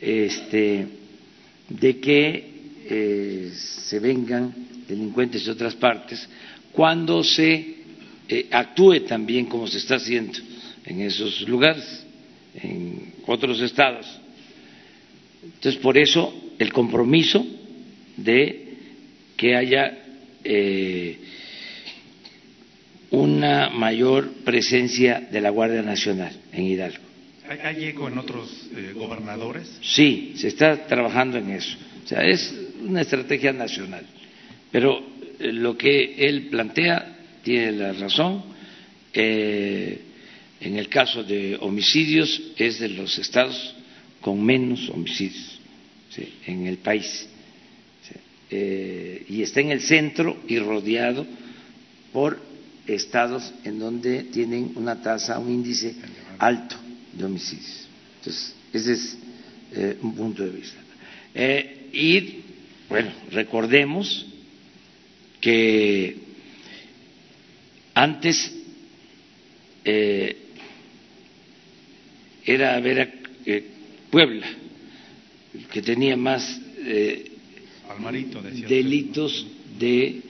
este, 0.00 0.86
de 1.68 2.00
que 2.00 2.50
eh, 2.88 3.50
se 3.54 3.98
vengan 4.00 4.54
delincuentes 4.88 5.44
de 5.44 5.52
otras 5.52 5.74
partes 5.76 6.28
cuando 6.72 7.22
se 7.22 7.74
eh, 8.28 8.46
actúe 8.50 9.00
también 9.00 9.46
como 9.46 9.66
se 9.66 9.78
está 9.78 9.96
haciendo 9.96 10.38
en 10.84 11.00
esos 11.00 11.48
lugares, 11.48 12.04
en 12.54 13.12
otros 13.26 13.60
estados. 13.60 14.06
Entonces, 15.42 15.76
por 15.76 15.96
eso 15.96 16.32
el 16.58 16.72
compromiso 16.72 17.44
de 18.16 18.74
que 19.36 19.56
haya 19.56 19.98
eh, 20.44 21.18
una 23.10 23.70
mayor 23.70 24.30
presencia 24.44 25.20
de 25.20 25.40
la 25.40 25.50
Guardia 25.50 25.82
Nacional 25.82 26.32
en 26.52 26.64
Hidalgo. 26.64 27.10
¿Hay 27.64 27.84
eco 27.86 28.06
en 28.06 28.18
otros 28.18 28.68
eh, 28.76 28.92
gobernadores? 28.94 29.78
Sí, 29.82 30.34
se 30.36 30.48
está 30.48 30.86
trabajando 30.86 31.38
en 31.38 31.50
eso. 31.50 31.76
O 32.04 32.06
sea, 32.06 32.22
es 32.22 32.54
una 32.80 33.00
estrategia 33.00 33.52
nacional. 33.52 34.06
Pero 34.70 35.00
eh, 35.40 35.52
lo 35.52 35.76
que 35.76 36.14
él 36.28 36.48
plantea 36.48 37.16
tiene 37.42 37.72
la 37.72 37.92
razón. 37.92 38.44
Eh, 39.12 40.00
en 40.60 40.76
el 40.76 40.88
caso 40.88 41.24
de 41.24 41.56
homicidios 41.60 42.40
es 42.56 42.78
de 42.78 42.90
los 42.90 43.18
estados 43.18 43.74
con 44.20 44.44
menos 44.44 44.88
homicidios 44.90 45.60
en 46.46 46.66
el 46.66 46.78
país. 46.78 47.28
y 48.50 49.42
está 49.42 49.60
en 49.60 49.70
el 49.70 49.80
centro 49.80 50.36
y 50.48 50.58
rodeado 50.58 51.24
por 52.12 52.40
estados 52.86 53.52
en 53.64 53.78
donde 53.78 54.24
tienen 54.24 54.72
una 54.74 55.00
tasa, 55.00 55.38
un 55.38 55.50
índice 55.50 55.94
alto 56.38 56.76
de 57.12 57.24
homicidios. 57.24 57.88
Entonces, 58.18 58.54
ese 58.72 58.92
es 58.92 59.18
eh, 59.72 59.96
un 60.02 60.14
punto 60.14 60.44
de 60.44 60.50
vista. 60.50 60.78
Eh, 61.34 61.88
y, 61.92 62.40
bueno, 62.88 63.12
recordemos 63.30 64.26
que 65.40 66.16
antes 67.94 68.52
eh, 69.84 70.36
era 72.44 72.78
ver 72.80 73.19
Puebla, 74.10 74.46
que 75.72 75.82
tenía 75.82 76.16
más 76.16 76.60
delitos 78.68 79.46
de 79.78 80.22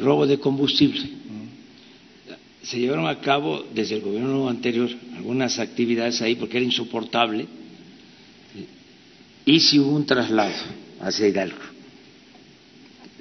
robo 0.00 0.26
de 0.26 0.38
combustible 0.38 1.22
se 2.62 2.78
llevaron 2.78 3.06
a 3.08 3.20
cabo 3.20 3.64
desde 3.74 3.96
el 3.96 4.02
gobierno 4.02 4.48
anterior 4.48 4.88
algunas 5.16 5.58
actividades 5.58 6.22
ahí 6.22 6.36
porque 6.36 6.58
era 6.58 6.64
insoportable 6.64 7.46
y 9.44 9.60
si 9.60 9.80
hubo 9.80 9.96
un 9.96 10.06
traslado 10.06 10.54
hacia 11.00 11.26
Hidalgo. 11.26 11.58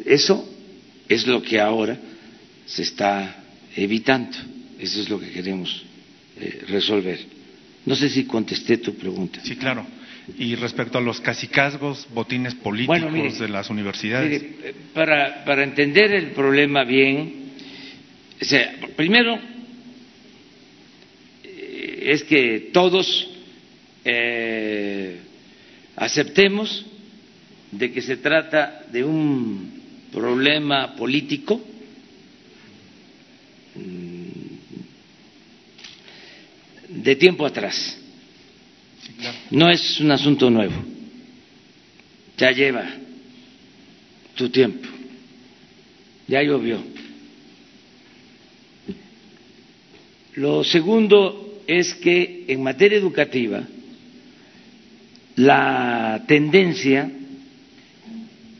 Eso 0.05 0.47
es 1.09 1.25
lo 1.25 1.41
que 1.41 1.59
ahora 1.59 1.99
se 2.67 2.83
está 2.83 3.43
evitando. 3.75 4.37
Eso 4.79 5.01
es 5.01 5.09
lo 5.09 5.19
que 5.19 5.31
queremos 5.31 5.83
eh, 6.39 6.63
resolver. 6.67 7.19
No 7.85 7.95
sé 7.95 8.09
si 8.09 8.25
contesté 8.25 8.77
tu 8.77 8.95
pregunta. 8.95 9.39
Sí, 9.43 9.55
claro. 9.55 9.85
Y 10.37 10.55
respecto 10.55 10.97
a 10.97 11.01
los 11.01 11.19
casicazgos, 11.19 12.07
botines 12.13 12.53
políticos 12.55 13.39
de 13.39 13.49
las 13.49 13.69
universidades. 13.69 14.41
Eh, 14.41 14.73
para, 14.93 15.43
para 15.43 15.63
entender 15.63 16.13
el 16.13 16.27
problema 16.27 16.83
bien, 16.83 17.51
o 18.39 18.45
sea, 18.45 18.75
primero 18.95 19.37
eh, 21.43 22.03
es 22.07 22.23
que 22.23 22.69
todos 22.71 23.27
eh, 24.05 25.19
aceptemos 25.95 26.85
de 27.71 27.91
que 27.91 28.01
se 28.01 28.17
trata 28.17 28.85
de 28.91 29.03
un 29.03 29.81
problema 30.11 30.95
político 30.95 31.61
de 36.93 37.15
tiempo 37.15 37.45
atrás. 37.45 37.97
No 39.49 39.69
es 39.69 39.99
un 39.99 40.11
asunto 40.11 40.49
nuevo. 40.49 40.75
Ya 42.37 42.51
lleva 42.51 42.85
tu 44.35 44.49
tiempo. 44.49 44.87
Ya 46.27 46.41
llovió. 46.41 46.81
Lo 50.35 50.63
segundo 50.63 51.61
es 51.67 51.93
que 51.95 52.45
en 52.47 52.63
materia 52.63 52.97
educativa 52.97 53.63
la 55.35 56.23
tendencia 56.27 57.11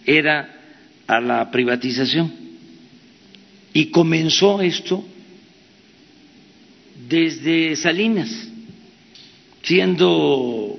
era 0.05 0.61
a 1.07 1.19
la 1.19 1.49
privatización 1.51 2.31
y 3.73 3.87
comenzó 3.87 4.61
esto 4.61 5.05
desde 7.07 7.75
Salinas, 7.75 8.29
siendo 9.63 10.77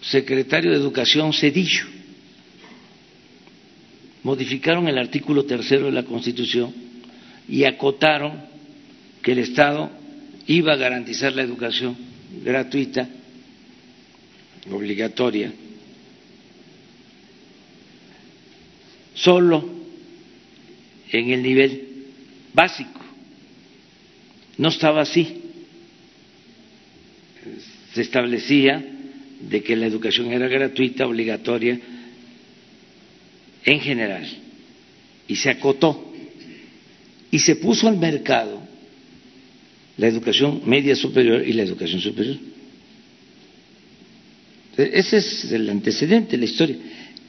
secretario 0.00 0.70
de 0.70 0.76
Educación 0.76 1.32
Cedillo. 1.32 1.86
Modificaron 4.22 4.88
el 4.88 4.98
artículo 4.98 5.44
tercero 5.44 5.86
de 5.86 5.92
la 5.92 6.04
Constitución 6.04 6.72
y 7.48 7.64
acotaron 7.64 8.40
que 9.22 9.32
el 9.32 9.38
Estado 9.38 9.90
iba 10.46 10.72
a 10.72 10.76
garantizar 10.76 11.34
la 11.34 11.42
educación 11.42 11.96
gratuita, 12.42 13.08
obligatoria, 14.70 15.52
solo 19.14 19.68
en 21.10 21.30
el 21.30 21.42
nivel 21.42 21.88
básico. 22.52 23.03
No 24.58 24.68
estaba 24.68 25.02
así. 25.02 25.42
Se 27.92 28.00
establecía 28.00 28.84
de 29.40 29.62
que 29.62 29.76
la 29.76 29.86
educación 29.86 30.32
era 30.32 30.48
gratuita, 30.48 31.06
obligatoria, 31.06 31.78
en 33.64 33.80
general, 33.80 34.26
y 35.26 35.36
se 35.36 35.50
acotó 35.50 36.12
y 37.30 37.38
se 37.40 37.56
puso 37.56 37.88
al 37.88 37.98
mercado 37.98 38.62
la 39.96 40.06
educación 40.06 40.62
media 40.66 40.94
superior 40.94 41.46
y 41.46 41.52
la 41.52 41.62
educación 41.62 42.00
superior. 42.00 42.36
Ese 44.76 45.16
es 45.16 45.52
el 45.52 45.68
antecedente, 45.68 46.36
la 46.36 46.44
historia. 46.44 46.76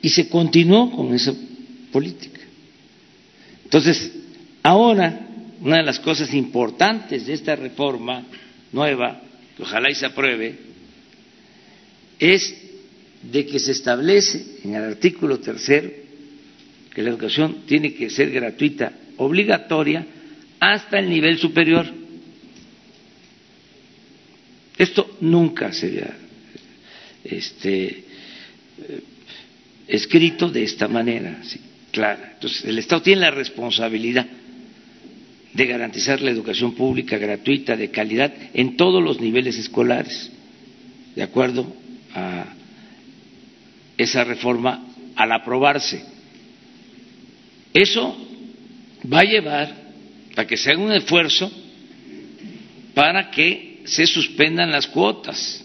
Y 0.01 0.09
se 0.09 0.27
continuó 0.29 0.91
con 0.91 1.13
esa 1.13 1.33
política. 1.91 2.41
Entonces, 3.63 4.11
ahora, 4.61 5.24
una 5.61 5.77
de 5.77 5.83
las 5.83 5.99
cosas 5.99 6.33
importantes 6.33 7.25
de 7.25 7.33
esta 7.33 7.55
reforma 7.55 8.25
nueva, 8.71 9.21
que 9.55 9.63
ojalá 9.63 9.89
y 9.89 9.95
se 9.95 10.05
apruebe, 10.05 10.55
es 12.19 12.55
de 13.21 13.45
que 13.45 13.59
se 13.59 13.71
establece 13.71 14.59
en 14.63 14.75
el 14.75 14.83
artículo 14.83 15.39
tercero 15.39 15.89
que 16.93 17.01
la 17.01 17.09
educación 17.09 17.63
tiene 17.65 17.93
que 17.93 18.09
ser 18.09 18.31
gratuita, 18.31 18.93
obligatoria, 19.17 20.05
hasta 20.59 20.99
el 20.99 21.09
nivel 21.09 21.37
superior. 21.37 21.85
Esto 24.77 25.17
nunca 25.21 25.73
se 25.73 25.87
había 25.87 26.17
este, 27.23 27.87
eh, 27.87 28.03
escrito 29.87 30.49
de 30.49 30.63
esta 30.63 30.87
manera, 30.87 31.41
clara. 31.91 32.31
Entonces, 32.35 32.63
el 32.65 32.77
Estado 32.79 33.01
tiene 33.01 33.21
la 33.21 33.31
responsabilidad 33.31 34.25
de 35.55 35.65
garantizar 35.65 36.21
la 36.21 36.31
educación 36.31 36.73
pública 36.73 37.17
gratuita, 37.17 37.77
de 37.77 37.89
calidad, 37.89 38.33
en 38.53 38.75
todos 38.75 39.01
los 39.01 39.21
niveles 39.21 39.57
escolares, 39.57 40.29
de 41.15 41.23
acuerdo 41.23 41.65
a 42.13 42.45
esa 43.97 44.25
reforma 44.25 44.85
al 45.15 45.31
aprobarse. 45.31 46.03
Eso 47.73 48.17
va 49.11 49.19
a 49.19 49.23
llevar 49.23 49.73
a 50.35 50.45
que 50.45 50.57
se 50.57 50.71
haga 50.71 50.81
un 50.81 50.91
esfuerzo 50.91 51.49
para 52.93 53.31
que 53.31 53.81
se 53.85 54.05
suspendan 54.07 54.71
las 54.71 54.87
cuotas 54.87 55.63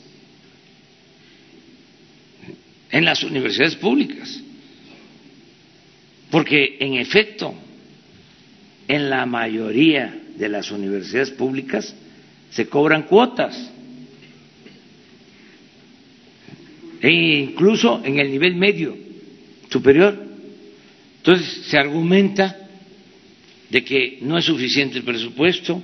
en 2.93 3.05
las 3.05 3.25
universidades 3.25 3.75
públicas. 3.75 4.41
Porque, 6.31 6.77
en 6.79 6.95
efecto, 6.95 7.53
en 8.91 9.09
la 9.09 9.25
mayoría 9.25 10.13
de 10.37 10.49
las 10.49 10.73
universidades 10.73 11.31
públicas 11.31 11.95
se 12.51 12.67
cobran 12.67 13.05
cuotas. 13.05 13.71
E 17.01 17.09
incluso 17.09 18.03
en 18.05 18.19
el 18.19 18.29
nivel 18.33 18.57
medio 18.57 18.99
superior. 19.71 20.19
Entonces 21.19 21.67
se 21.69 21.79
argumenta 21.79 22.69
de 23.71 23.85
que 23.85 24.19
no 24.23 24.37
es 24.37 24.47
suficiente 24.47 24.99
el 24.99 25.05
presupuesto, 25.05 25.81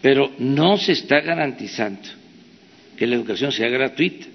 pero 0.00 0.32
no 0.38 0.78
se 0.78 0.92
está 0.92 1.20
garantizando 1.20 2.08
que 2.96 3.08
la 3.08 3.16
educación 3.16 3.50
sea 3.50 3.68
gratuita. 3.68 4.26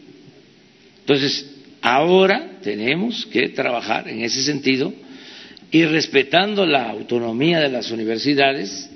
Entonces, 0.99 1.49
ahora 1.81 2.59
tenemos 2.61 3.25
que 3.27 3.47
trabajar 3.47 4.09
en 4.09 4.21
ese 4.21 4.43
sentido 4.43 4.93
y 5.71 5.85
respetando 5.85 6.65
la 6.65 6.89
autonomía 6.89 7.59
de 7.59 7.69
las 7.69 7.91
universidades, 7.91 8.89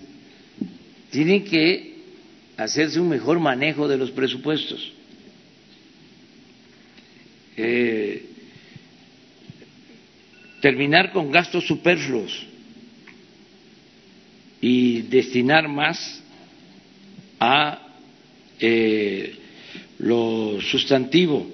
tienen 1.11 1.43
que 1.43 1.93
hacerse 2.57 2.99
un 2.99 3.09
mejor 3.09 3.39
manejo 3.39 3.87
de 3.87 3.97
los 3.97 4.11
presupuestos. 4.11 4.91
Eh, 7.55 8.25
terminar 10.61 11.11
con 11.11 11.29
gastos 11.29 11.67
superfluos 11.67 12.47
y 14.59 15.01
destinar 15.03 15.67
más 15.67 16.23
a 17.39 17.79
eh, 18.59 19.35
lo 19.99 20.59
sustantivo. 20.61 21.45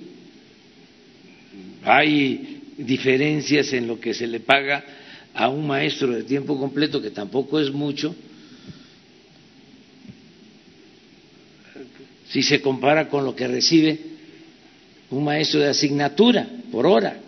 Hay 1.83 2.61
diferencias 2.77 3.73
en 3.73 3.87
lo 3.87 3.99
que 3.99 4.13
se 4.13 4.27
le 4.27 4.39
paga 4.39 4.85
a 5.39 5.47
un 5.47 5.65
maestro 5.65 6.11
de 6.11 6.23
tiempo 6.23 6.59
completo, 6.59 7.01
que 7.01 7.11
tampoco 7.11 7.61
es 7.61 7.71
mucho, 7.71 8.13
si 12.27 12.43
se 12.43 12.61
compara 12.61 13.07
con 13.07 13.23
lo 13.23 13.33
que 13.33 13.47
recibe 13.47 13.97
un 15.09 15.23
maestro 15.23 15.61
de 15.61 15.69
asignatura 15.69 16.45
por 16.69 16.85
hora. 16.85 17.21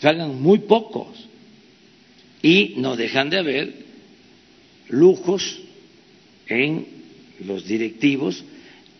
Pagan 0.00 0.40
muy 0.40 0.60
pocos 0.60 1.08
y 2.42 2.76
no 2.78 2.96
dejan 2.96 3.28
de 3.28 3.38
haber 3.38 3.74
lujos 4.88 5.60
en 6.46 6.86
los 7.44 7.66
directivos 7.66 8.42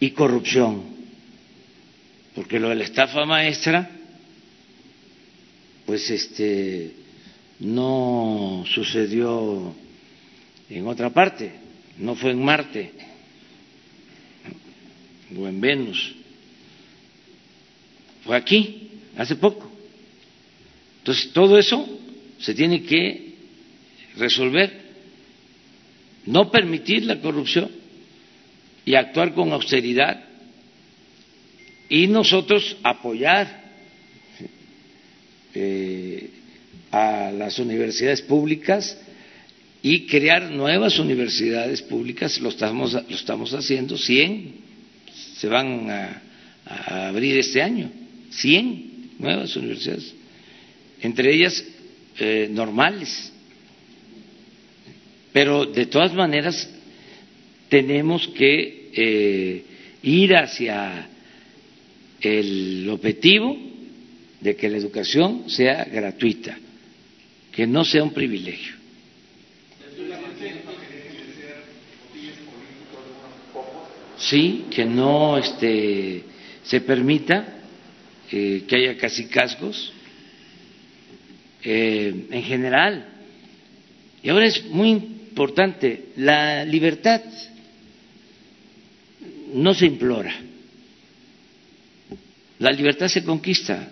y 0.01 0.11
corrupción, 0.11 0.83
porque 2.35 2.61
lo 2.61 2.69
de 2.69 2.75
la 2.75 2.85
estafa 2.85 3.25
maestra, 3.25 3.99
pues 5.91 6.09
este 6.09 6.93
no 7.59 8.65
sucedió 8.73 9.75
en 10.69 10.87
otra 10.87 11.11
parte, 11.11 11.51
no 11.99 12.15
fue 12.15 12.31
en 12.31 12.45
Marte 12.45 12.93
o 15.37 15.49
en 15.49 15.61
Venus, 15.61 16.15
fue 18.23 18.37
aquí, 18.37 18.91
hace 19.17 19.35
poco. 19.35 19.69
Entonces, 20.99 21.33
todo 21.33 21.59
eso 21.59 21.85
se 22.39 22.55
tiene 22.55 22.85
que 22.85 23.35
resolver, 24.17 24.73
no 26.25 26.53
permitir 26.53 27.05
la 27.05 27.21
corrupción 27.21 27.69
y 28.85 28.95
actuar 28.95 29.35
con 29.35 29.53
austeridad 29.53 30.25
y 31.89 32.07
nosotros 32.07 32.77
apoyar 32.85 33.60
eh, 35.55 36.31
a 36.90 37.31
las 37.32 37.59
universidades 37.59 38.22
públicas 38.22 38.97
y 39.82 40.06
crear 40.06 40.51
nuevas 40.51 40.98
universidades 40.98 41.82
públicas, 41.82 42.40
lo 42.40 42.51
estamos, 42.51 42.93
lo 42.93 43.14
estamos 43.14 43.55
haciendo, 43.55 43.97
100 43.97 44.70
se 45.40 45.48
van 45.48 45.90
a, 45.90 46.22
abrir 47.09 47.39
este 47.39 47.62
año, 47.62 47.90
100 48.31 49.12
nuevas 49.18 49.56
universidades, 49.56 50.14
entre 51.01 51.35
ellas 51.35 51.64
eh, 52.18 52.48
normales. 52.51 53.32
Pero 55.32 55.64
de 55.64 55.86
todas 55.86 56.12
maneras 56.12 56.68
tenemos 57.70 58.28
que 58.28 58.90
eh, 58.93 59.64
ir 60.02 60.36
hacia 60.36 61.09
el 62.20 62.89
objetivo 62.90 63.69
de 64.41 64.57
que 64.57 64.69
la 64.69 64.79
educación 64.79 65.49
sea 65.49 65.85
gratuita, 65.85 66.57
que 67.53 67.67
no 67.67 67.85
sea 67.85 68.03
un 68.03 68.12
privilegio. 68.12 68.75
Sí, 74.17 74.67
que 74.71 74.85
no 74.85 75.39
este, 75.39 76.23
se 76.62 76.81
permita 76.83 77.62
eh, 78.31 78.65
que 78.69 78.77
haya 78.77 78.97
casi 78.99 79.27
cascos 79.27 79.93
eh, 81.62 82.27
en 82.31 82.43
general. 82.43 83.07
Y 84.23 84.29
ahora 84.29 84.47
es 84.47 84.65
muy 84.67 84.91
importante 84.91 86.11
la 86.17 86.65
libertad 86.65 87.23
no 89.55 89.75
se 89.75 89.87
implora. 89.87 90.35
La 92.59 92.71
libertad 92.71 93.09
se 93.09 93.25
conquista. 93.25 93.91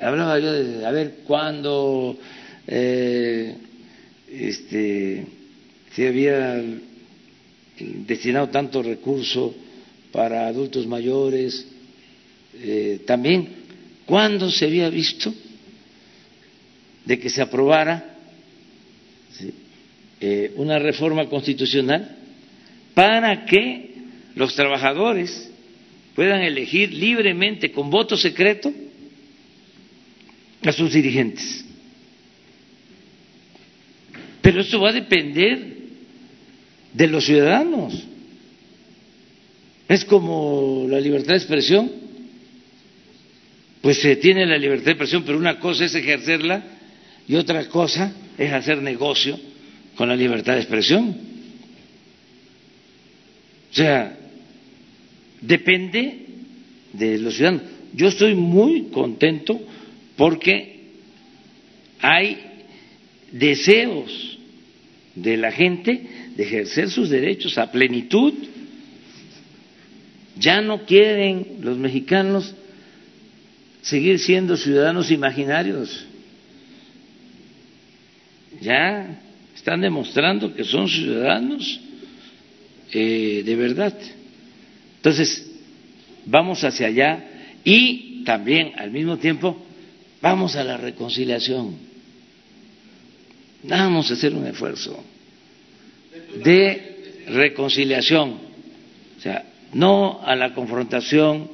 Hablaba 0.00 0.38
yo 0.38 0.52
de 0.52 0.84
a 0.86 0.90
ver 0.90 1.18
cuándo 1.26 2.18
eh, 2.66 3.54
este, 4.30 5.26
se 5.92 6.08
había 6.08 6.62
destinado 7.78 8.48
tanto 8.48 8.82
recurso 8.82 9.54
para 10.12 10.46
adultos 10.46 10.86
mayores, 10.86 11.66
eh, 12.54 13.00
también 13.06 13.48
cuándo 14.06 14.50
se 14.50 14.66
había 14.66 14.88
visto 14.90 15.32
de 17.04 17.18
que 17.18 17.30
se 17.30 17.40
aprobara 17.42 18.16
eh, 20.20 20.52
una 20.56 20.78
reforma 20.78 21.26
constitucional 21.26 22.16
para 22.94 23.44
que 23.46 23.94
los 24.34 24.54
trabajadores 24.54 25.50
puedan 26.14 26.42
elegir 26.42 26.92
libremente 26.92 27.70
con 27.72 27.90
voto 27.90 28.16
secreto 28.16 28.72
a 30.64 30.72
sus 30.72 30.92
dirigentes. 30.92 31.64
Pero 34.42 34.60
esto 34.60 34.80
va 34.80 34.90
a 34.90 34.92
depender 34.92 35.76
de 36.92 37.06
los 37.08 37.24
ciudadanos. 37.24 37.94
Es 39.88 40.04
como 40.04 40.86
la 40.88 41.00
libertad 41.00 41.32
de 41.32 41.38
expresión. 41.38 41.90
Pues 43.82 44.00
se 44.00 44.16
tiene 44.16 44.46
la 44.46 44.58
libertad 44.58 44.86
de 44.86 44.90
expresión, 44.92 45.24
pero 45.24 45.38
una 45.38 45.60
cosa 45.60 45.84
es 45.84 45.94
ejercerla 45.94 46.64
y 47.28 47.36
otra 47.36 47.68
cosa 47.68 48.12
es 48.38 48.52
hacer 48.52 48.82
negocio 48.82 49.38
con 49.96 50.08
la 50.08 50.16
libertad 50.16 50.54
de 50.54 50.60
expresión. 50.60 51.16
O 53.70 53.74
sea, 53.74 54.16
depende 55.40 56.26
de 56.92 57.18
los 57.18 57.34
ciudadanos. 57.34 57.62
Yo 57.94 58.08
estoy 58.08 58.34
muy 58.34 58.84
contento 58.90 59.60
porque 60.16 60.76
hay 62.00 62.38
deseos 63.32 64.38
de 65.14 65.36
la 65.36 65.52
gente 65.52 66.06
de 66.36 66.42
ejercer 66.42 66.90
sus 66.90 67.10
derechos 67.10 67.58
a 67.58 67.70
plenitud. 67.70 68.32
Ya 70.38 70.60
no 70.60 70.84
quieren 70.84 71.58
los 71.62 71.78
mexicanos 71.78 72.54
seguir 73.82 74.18
siendo 74.18 74.56
ciudadanos 74.56 75.10
imaginarios. 75.10 76.06
Ya 78.60 79.20
están 79.54 79.80
demostrando 79.80 80.54
que 80.54 80.64
son 80.64 80.88
ciudadanos 80.88 81.80
eh, 82.92 83.42
de 83.44 83.56
verdad. 83.56 83.94
Entonces, 84.96 85.50
vamos 86.24 86.62
hacia 86.64 86.88
allá 86.88 87.24
y 87.64 88.22
también 88.24 88.72
al 88.76 88.90
mismo 88.90 89.18
tiempo 89.18 89.65
vamos 90.26 90.56
a 90.56 90.64
la 90.64 90.76
reconciliación. 90.76 91.76
Vamos 93.62 94.10
a 94.10 94.14
hacer 94.14 94.34
un 94.34 94.44
esfuerzo 94.46 95.02
de 96.42 97.22
reconciliación, 97.28 98.30
o 99.18 99.20
sea, 99.20 99.44
no 99.72 100.20
a 100.24 100.34
la 100.34 100.52
confrontación, 100.52 101.48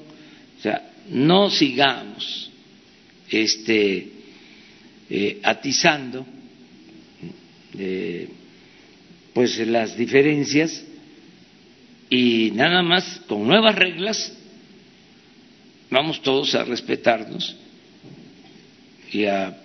o 0.59 0.63
sea, 0.63 0.91
no 1.11 1.51
sigamos 1.51 2.51
este, 3.29 4.09
eh, 5.11 5.41
atizando 5.43 6.25
eh, 7.79 8.29
pues 9.35 9.59
las 9.67 9.97
diferencias 9.99 10.83
y 12.09 12.53
nada 12.55 12.83
más 12.83 13.21
con 13.27 13.47
nuevas 13.47 13.75
reglas 13.75 14.33
vamos 15.91 16.23
todos 16.23 16.55
a 16.55 16.65
respetarnos 16.65 17.57
y 19.13 19.27
a 19.27 19.57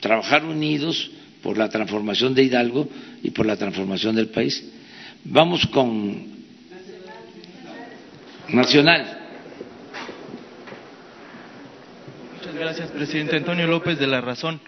trabajar 0.00 0.44
unidos 0.44 1.10
por 1.42 1.58
la 1.58 1.68
transformación 1.68 2.34
de 2.34 2.44
Hidalgo 2.44 2.88
y 3.22 3.30
por 3.30 3.46
la 3.46 3.56
transformación 3.56 4.14
del 4.14 4.28
país. 4.28 4.64
Vamos 5.24 5.66
con 5.66 6.32
Nacional. 8.48 9.18
Muchas 12.36 12.54
gracias, 12.54 12.90
presidente. 12.90 13.36
Antonio 13.36 13.66
López 13.66 13.98
de 13.98 14.06
La 14.06 14.20
Razón. 14.20 14.60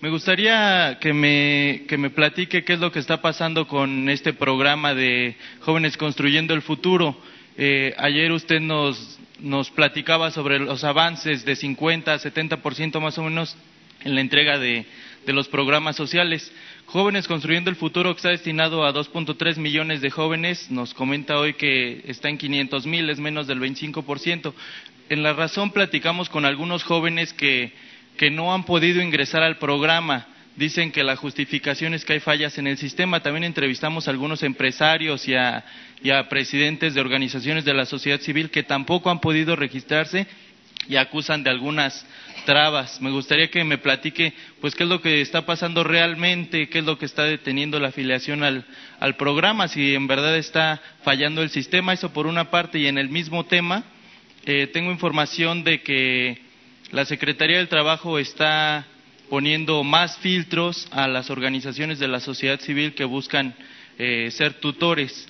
Me 0.00 0.10
gustaría 0.10 0.98
que 1.00 1.12
me, 1.12 1.84
que 1.88 1.96
me 1.96 2.10
platique 2.10 2.64
qué 2.64 2.72
es 2.74 2.80
lo 2.80 2.92
que 2.92 2.98
está 2.98 3.22
pasando 3.22 3.66
con 3.66 4.08
este 4.08 4.32
programa 4.32 4.94
de 4.94 5.36
Jóvenes 5.60 5.96
Construyendo 5.96 6.54
el 6.54 6.62
Futuro. 6.62 7.16
Eh, 7.56 7.94
ayer 7.98 8.32
usted 8.32 8.60
nos, 8.60 9.18
nos 9.40 9.70
platicaba 9.70 10.30
sobre 10.30 10.58
los 10.58 10.84
avances 10.84 11.44
de 11.44 11.56
50 11.56 12.12
a 12.12 12.18
70% 12.18 13.00
más 13.00 13.16
o 13.18 13.22
menos 13.24 13.56
en 14.04 14.14
la 14.14 14.20
entrega 14.20 14.58
de, 14.58 14.86
los 15.26 15.48
programas 15.48 15.96
sociales. 15.96 16.52
Jóvenes 16.86 17.28
Construyendo 17.28 17.70
el 17.70 17.76
Futuro, 17.76 18.12
que 18.12 18.18
está 18.18 18.30
destinado 18.30 18.84
a 18.84 18.92
2.3 18.92 19.56
millones 19.56 20.00
de 20.00 20.10
jóvenes, 20.10 20.70
nos 20.70 20.94
comenta 20.94 21.38
hoy 21.38 21.54
que 21.54 22.02
está 22.06 22.28
en 22.28 22.38
500 22.38 22.86
mil, 22.86 23.08
es 23.08 23.18
menos 23.18 23.46
del 23.46 23.60
25%. 23.60 24.52
En 25.08 25.22
la 25.22 25.32
razón 25.32 25.70
platicamos 25.70 26.28
con 26.28 26.44
algunos 26.44 26.82
jóvenes 26.82 27.32
que 27.32 27.72
que 28.16 28.30
no 28.30 28.52
han 28.52 28.64
podido 28.64 29.02
ingresar 29.02 29.42
al 29.42 29.58
programa. 29.58 30.26
Dicen 30.56 30.92
que 30.92 31.02
la 31.02 31.16
justificación 31.16 31.94
es 31.94 32.04
que 32.04 32.14
hay 32.14 32.20
fallas 32.20 32.58
en 32.58 32.66
el 32.66 32.76
sistema. 32.76 33.20
También 33.20 33.44
entrevistamos 33.44 34.06
a 34.06 34.10
algunos 34.10 34.42
empresarios 34.42 35.26
y 35.26 35.34
a, 35.34 35.64
presidentes 36.28 36.94
de 36.94 37.00
organizaciones 37.00 37.64
de 37.64 37.72
la 37.72 37.86
sociedad 37.86 38.20
civil 38.20 38.50
que 38.50 38.62
tampoco 38.62 39.10
han 39.10 39.20
podido 39.20 39.56
registrarse 39.56 40.26
y 40.88 40.96
acusan 40.96 41.42
de 41.42 41.50
algunas 41.50 42.06
trabas. 42.44 43.00
Me 43.00 43.10
gustaría 43.10 43.48
que 43.48 43.64
me 43.64 43.78
platique, 43.78 44.32
pues, 44.60 44.74
qué 44.74 44.84
es 44.84 44.88
lo 44.88 45.00
que 45.00 45.20
está 45.20 45.46
pasando 45.46 45.84
realmente, 45.84 46.68
qué 46.68 46.80
es 46.80 46.84
lo 46.84 46.98
que 46.98 47.06
está 47.06 47.24
deteniendo 47.24 47.78
la 47.78 47.88
afiliación 47.88 48.42
al, 48.42 48.64
programa, 49.16 49.68
si 49.68 49.94
en 49.94 50.06
verdad 50.06 50.36
está 50.36 50.80
fallando 51.02 51.42
el 51.42 51.50
sistema, 51.50 51.92
eso 51.92 52.12
por 52.12 52.26
una 52.26 52.50
parte, 52.50 52.78
y 52.78 52.86
en 52.86 52.98
el 52.98 53.08
mismo 53.08 53.46
tema, 53.46 53.84
eh, 54.44 54.68
tengo 54.72 54.90
información 54.90 55.64
de 55.64 55.82
que 55.82 56.42
la 56.90 57.04
Secretaría 57.04 57.58
del 57.58 57.68
Trabajo 57.68 58.18
está 58.18 58.86
poniendo 59.28 59.82
más 59.82 60.18
filtros 60.18 60.88
a 60.90 61.08
las 61.08 61.30
organizaciones 61.30 61.98
de 61.98 62.08
la 62.08 62.20
sociedad 62.20 62.60
civil 62.60 62.94
que 62.94 63.04
buscan 63.04 63.54
eh, 63.98 64.30
ser 64.30 64.54
tutores. 64.54 65.28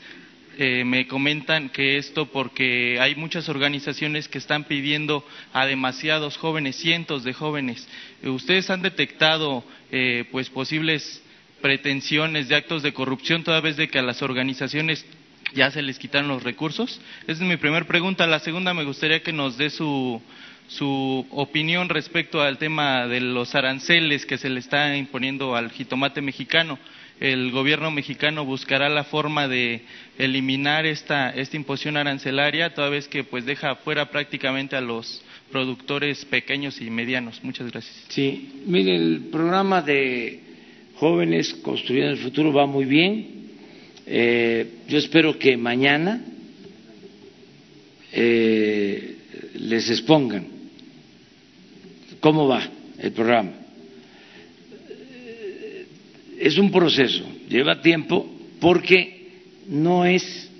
Eh, 0.58 0.84
me 0.84 1.06
comentan 1.06 1.70
que 1.70 1.96
esto 1.96 2.26
porque 2.26 2.98
hay 3.00 3.14
muchas 3.14 3.48
organizaciones 3.48 4.28
que 4.28 4.38
están 4.38 4.64
pidiendo 4.64 5.24
a 5.52 5.64
demasiados 5.64 6.36
jóvenes, 6.36 6.76
cientos 6.76 7.24
de 7.24 7.32
jóvenes. 7.32 7.88
¿Ustedes 8.22 8.68
han 8.68 8.82
detectado 8.82 9.64
eh, 9.90 10.24
pues 10.30 10.50
posibles 10.50 11.22
pretensiones 11.62 12.48
de 12.48 12.56
actos 12.56 12.82
de 12.82 12.92
corrupción 12.92 13.44
toda 13.44 13.60
vez 13.60 13.76
de 13.76 13.88
que 13.88 13.98
a 13.98 14.02
las 14.02 14.20
organizaciones 14.20 15.06
ya 15.54 15.70
se 15.70 15.80
les 15.80 15.98
quitaron 15.98 16.28
los 16.28 16.42
recursos? 16.42 17.00
Esa 17.22 17.42
es 17.44 17.48
mi 17.48 17.56
primera 17.56 17.86
pregunta. 17.86 18.26
La 18.26 18.40
segunda 18.40 18.74
me 18.74 18.84
gustaría 18.84 19.22
que 19.22 19.32
nos 19.32 19.56
dé 19.56 19.70
su, 19.70 20.20
su 20.68 21.26
opinión 21.30 21.88
respecto 21.88 22.42
al 22.42 22.58
tema 22.58 23.06
de 23.06 23.20
los 23.20 23.54
aranceles 23.54 24.26
que 24.26 24.36
se 24.36 24.50
le 24.50 24.60
está 24.60 24.94
imponiendo 24.96 25.56
al 25.56 25.70
jitomate 25.70 26.20
mexicano. 26.20 26.78
El 27.22 27.52
gobierno 27.52 27.92
mexicano 27.92 28.44
buscará 28.44 28.88
la 28.88 29.04
forma 29.04 29.46
de 29.46 29.82
eliminar 30.18 30.86
esta, 30.86 31.30
esta 31.30 31.56
imposición 31.56 31.96
arancelaria, 31.96 32.74
toda 32.74 32.88
vez 32.88 33.06
que 33.06 33.22
pues 33.22 33.46
deja 33.46 33.76
fuera 33.76 34.10
prácticamente 34.10 34.74
a 34.74 34.80
los 34.80 35.22
productores 35.52 36.24
pequeños 36.24 36.80
y 36.80 36.90
medianos. 36.90 37.38
Muchas 37.44 37.70
gracias. 37.70 38.06
Sí, 38.08 38.64
mire, 38.66 38.96
el 38.96 39.28
programa 39.30 39.82
de 39.82 40.40
jóvenes 40.96 41.54
construyendo 41.62 42.10
el 42.10 42.18
futuro 42.18 42.52
va 42.52 42.66
muy 42.66 42.86
bien. 42.86 43.52
Eh, 44.04 44.66
yo 44.88 44.98
espero 44.98 45.38
que 45.38 45.56
mañana 45.56 46.24
eh, 48.10 49.14
les 49.60 49.88
expongan 49.90 50.48
cómo 52.18 52.48
va 52.48 52.68
el 52.98 53.12
programa. 53.12 53.61
Es 56.42 56.58
un 56.58 56.72
proceso, 56.72 57.22
lleva 57.48 57.80
tiempo 57.80 58.26
porque 58.58 59.28
no 59.68 60.04
es 60.04 60.50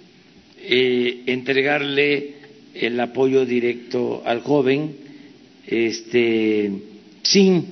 eh, 0.60 1.24
entregarle 1.26 2.34
el 2.72 3.00
apoyo 3.00 3.44
directo 3.44 4.22
al 4.24 4.42
joven 4.42 4.94
este, 5.66 6.70
sin 7.24 7.66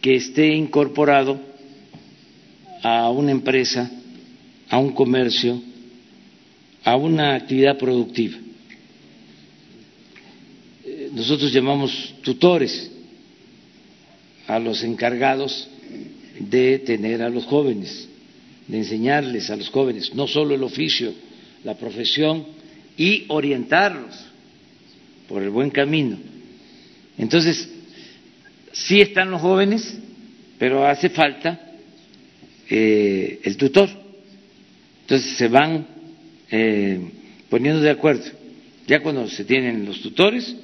que 0.00 0.14
esté 0.14 0.54
incorporado 0.54 1.40
a 2.80 3.10
una 3.10 3.32
empresa, 3.32 3.90
a 4.68 4.78
un 4.78 4.92
comercio, 4.92 5.60
a 6.84 6.94
una 6.94 7.34
actividad 7.34 7.76
productiva. 7.76 8.38
Nosotros 11.12 11.52
llamamos 11.52 12.14
tutores 12.22 12.88
a 14.46 14.60
los 14.60 14.84
encargados 14.84 15.69
de 16.40 16.78
tener 16.80 17.22
a 17.22 17.28
los 17.28 17.44
jóvenes, 17.44 18.08
de 18.66 18.78
enseñarles 18.78 19.50
a 19.50 19.56
los 19.56 19.68
jóvenes 19.68 20.14
no 20.14 20.26
solo 20.26 20.54
el 20.54 20.62
oficio, 20.62 21.12
la 21.64 21.76
profesión 21.76 22.46
y 22.96 23.24
orientarlos 23.28 24.14
por 25.28 25.42
el 25.42 25.50
buen 25.50 25.70
camino. 25.70 26.18
Entonces, 27.18 27.68
sí 28.72 29.00
están 29.00 29.30
los 29.30 29.40
jóvenes, 29.40 29.98
pero 30.58 30.86
hace 30.86 31.10
falta 31.10 31.60
eh, 32.68 33.40
el 33.42 33.56
tutor. 33.56 33.88
Entonces 35.02 35.36
se 35.36 35.48
van 35.48 35.86
eh, 36.50 37.00
poniendo 37.48 37.80
de 37.80 37.90
acuerdo. 37.90 38.24
Ya 38.86 39.00
cuando 39.00 39.28
se 39.28 39.44
tienen 39.44 39.84
los 39.84 40.00
tutores, 40.00 40.54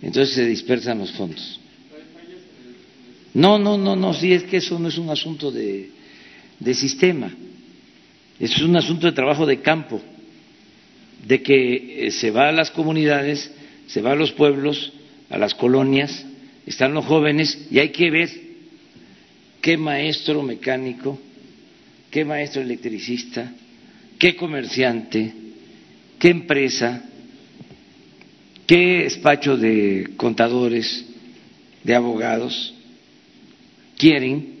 entonces 0.00 0.34
se 0.34 0.46
dispersan 0.46 0.98
los 0.98 1.10
fondos. 1.12 1.60
No, 3.38 3.56
no, 3.56 3.78
no, 3.78 3.94
no, 3.94 4.12
sí 4.14 4.32
es 4.32 4.42
que 4.42 4.56
eso 4.56 4.80
no 4.80 4.88
es 4.88 4.98
un 4.98 5.10
asunto 5.10 5.52
de, 5.52 5.90
de 6.58 6.74
sistema, 6.74 7.32
es 8.40 8.58
un 8.58 8.76
asunto 8.76 9.06
de 9.06 9.12
trabajo 9.12 9.46
de 9.46 9.60
campo, 9.60 10.02
de 11.24 11.40
que 11.40 12.08
eh, 12.08 12.10
se 12.10 12.32
va 12.32 12.48
a 12.48 12.52
las 12.52 12.72
comunidades, 12.72 13.48
se 13.86 14.00
va 14.02 14.10
a 14.10 14.16
los 14.16 14.32
pueblos, 14.32 14.92
a 15.30 15.38
las 15.38 15.54
colonias, 15.54 16.26
están 16.66 16.94
los 16.94 17.04
jóvenes 17.04 17.68
y 17.70 17.78
hay 17.78 17.90
que 17.90 18.10
ver 18.10 18.28
qué 19.60 19.76
maestro 19.76 20.42
mecánico, 20.42 21.16
qué 22.10 22.24
maestro 22.24 22.60
electricista, 22.60 23.52
qué 24.18 24.34
comerciante, 24.34 25.32
qué 26.18 26.30
empresa, 26.30 27.04
¿Qué 28.66 29.04
despacho 29.04 29.56
de 29.56 30.10
contadores, 30.18 31.06
de 31.84 31.94
abogados 31.94 32.74
quieren 33.98 34.54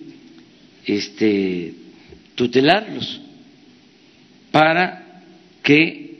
este, 0.84 1.72
tutelarlos 2.34 3.20
para 4.50 5.22
que 5.62 6.18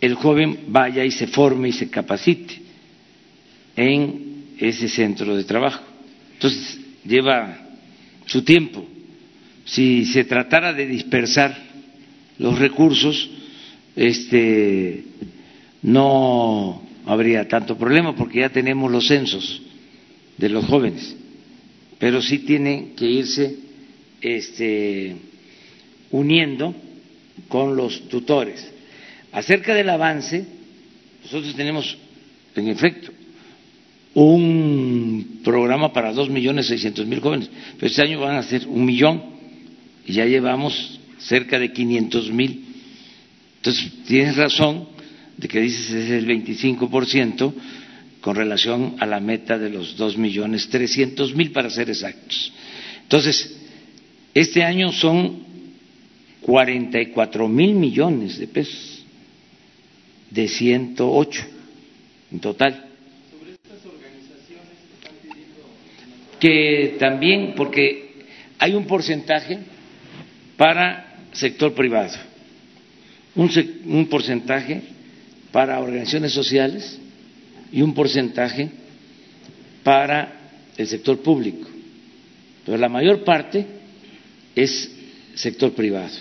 el 0.00 0.14
joven 0.14 0.60
vaya 0.68 1.04
y 1.04 1.10
se 1.10 1.26
forme 1.26 1.68
y 1.68 1.72
se 1.72 1.90
capacite 1.90 2.54
en 3.76 4.54
ese 4.58 4.88
centro 4.88 5.36
de 5.36 5.44
trabajo? 5.44 5.82
Entonces, 6.34 6.80
lleva 7.04 7.58
su 8.26 8.42
tiempo. 8.42 8.86
Si 9.64 10.06
se 10.06 10.24
tratara 10.24 10.72
de 10.72 10.86
dispersar 10.86 11.56
los 12.38 12.58
recursos, 12.58 13.28
este, 13.96 15.04
no 15.82 16.82
habría 17.06 17.46
tanto 17.48 17.76
problema 17.76 18.14
porque 18.14 18.40
ya 18.40 18.48
tenemos 18.48 18.90
los 18.90 19.06
censos 19.06 19.62
de 20.38 20.48
los 20.48 20.64
jóvenes, 20.64 21.16
pero 22.00 22.22
sí 22.22 22.38
tienen 22.38 22.96
que 22.96 23.04
irse 23.04 23.56
este, 24.22 25.14
uniendo 26.10 26.74
con 27.46 27.76
los 27.76 28.08
tutores. 28.08 28.66
Acerca 29.32 29.74
del 29.74 29.90
avance, 29.90 30.44
nosotros 31.22 31.54
tenemos, 31.54 31.98
en 32.56 32.68
efecto, 32.68 33.12
un 34.14 35.40
programa 35.44 35.92
para 35.92 36.12
dos 36.14 36.30
millones 36.30 36.66
seiscientos 36.66 37.06
mil 37.06 37.20
jóvenes, 37.20 37.50
pero 37.76 37.88
este 37.88 38.02
año 38.02 38.18
van 38.18 38.36
a 38.36 38.42
ser 38.42 38.66
un 38.66 38.84
millón 38.86 39.22
y 40.06 40.14
ya 40.14 40.24
llevamos 40.24 40.98
cerca 41.18 41.58
de 41.58 41.70
quinientos 41.70 42.32
mil. 42.32 42.64
Entonces, 43.56 43.92
tienes 44.06 44.36
razón 44.38 44.88
de 45.36 45.48
que 45.48 45.60
dices 45.60 45.90
es 45.90 46.10
el 46.10 46.26
25% 46.26 47.52
con 48.20 48.36
relación 48.36 48.96
a 48.98 49.06
la 49.06 49.20
meta 49.20 49.58
de 49.58 49.70
los 49.70 49.96
dos 49.96 50.16
millones 50.16 50.68
trescientos 50.68 51.34
mil 51.34 51.52
para 51.52 51.70
ser 51.70 51.88
exactos. 51.90 52.52
Entonces, 53.02 53.56
este 54.34 54.62
año 54.62 54.92
son 54.92 55.40
44 56.42 57.48
mil 57.48 57.74
millones 57.74 58.38
de 58.38 58.46
pesos 58.46 59.04
de 60.30 60.48
108 60.48 61.42
en 62.32 62.40
total. 62.40 62.86
que 66.40 66.96
también, 66.98 67.52
porque 67.54 68.24
hay 68.58 68.72
un 68.74 68.86
porcentaje 68.86 69.58
para 70.56 71.18
sector 71.32 71.74
privado, 71.74 72.16
un, 73.36 73.50
un 73.84 74.06
porcentaje 74.06 74.80
para 75.52 75.78
organizaciones 75.80 76.32
sociales 76.32 76.98
y 77.72 77.82
un 77.82 77.94
porcentaje 77.94 78.70
para 79.82 80.40
el 80.76 80.86
sector 80.86 81.20
público. 81.20 81.68
Pero 82.64 82.78
la 82.78 82.88
mayor 82.88 83.24
parte 83.24 83.66
es 84.54 84.90
sector 85.34 85.72
privado. 85.72 86.16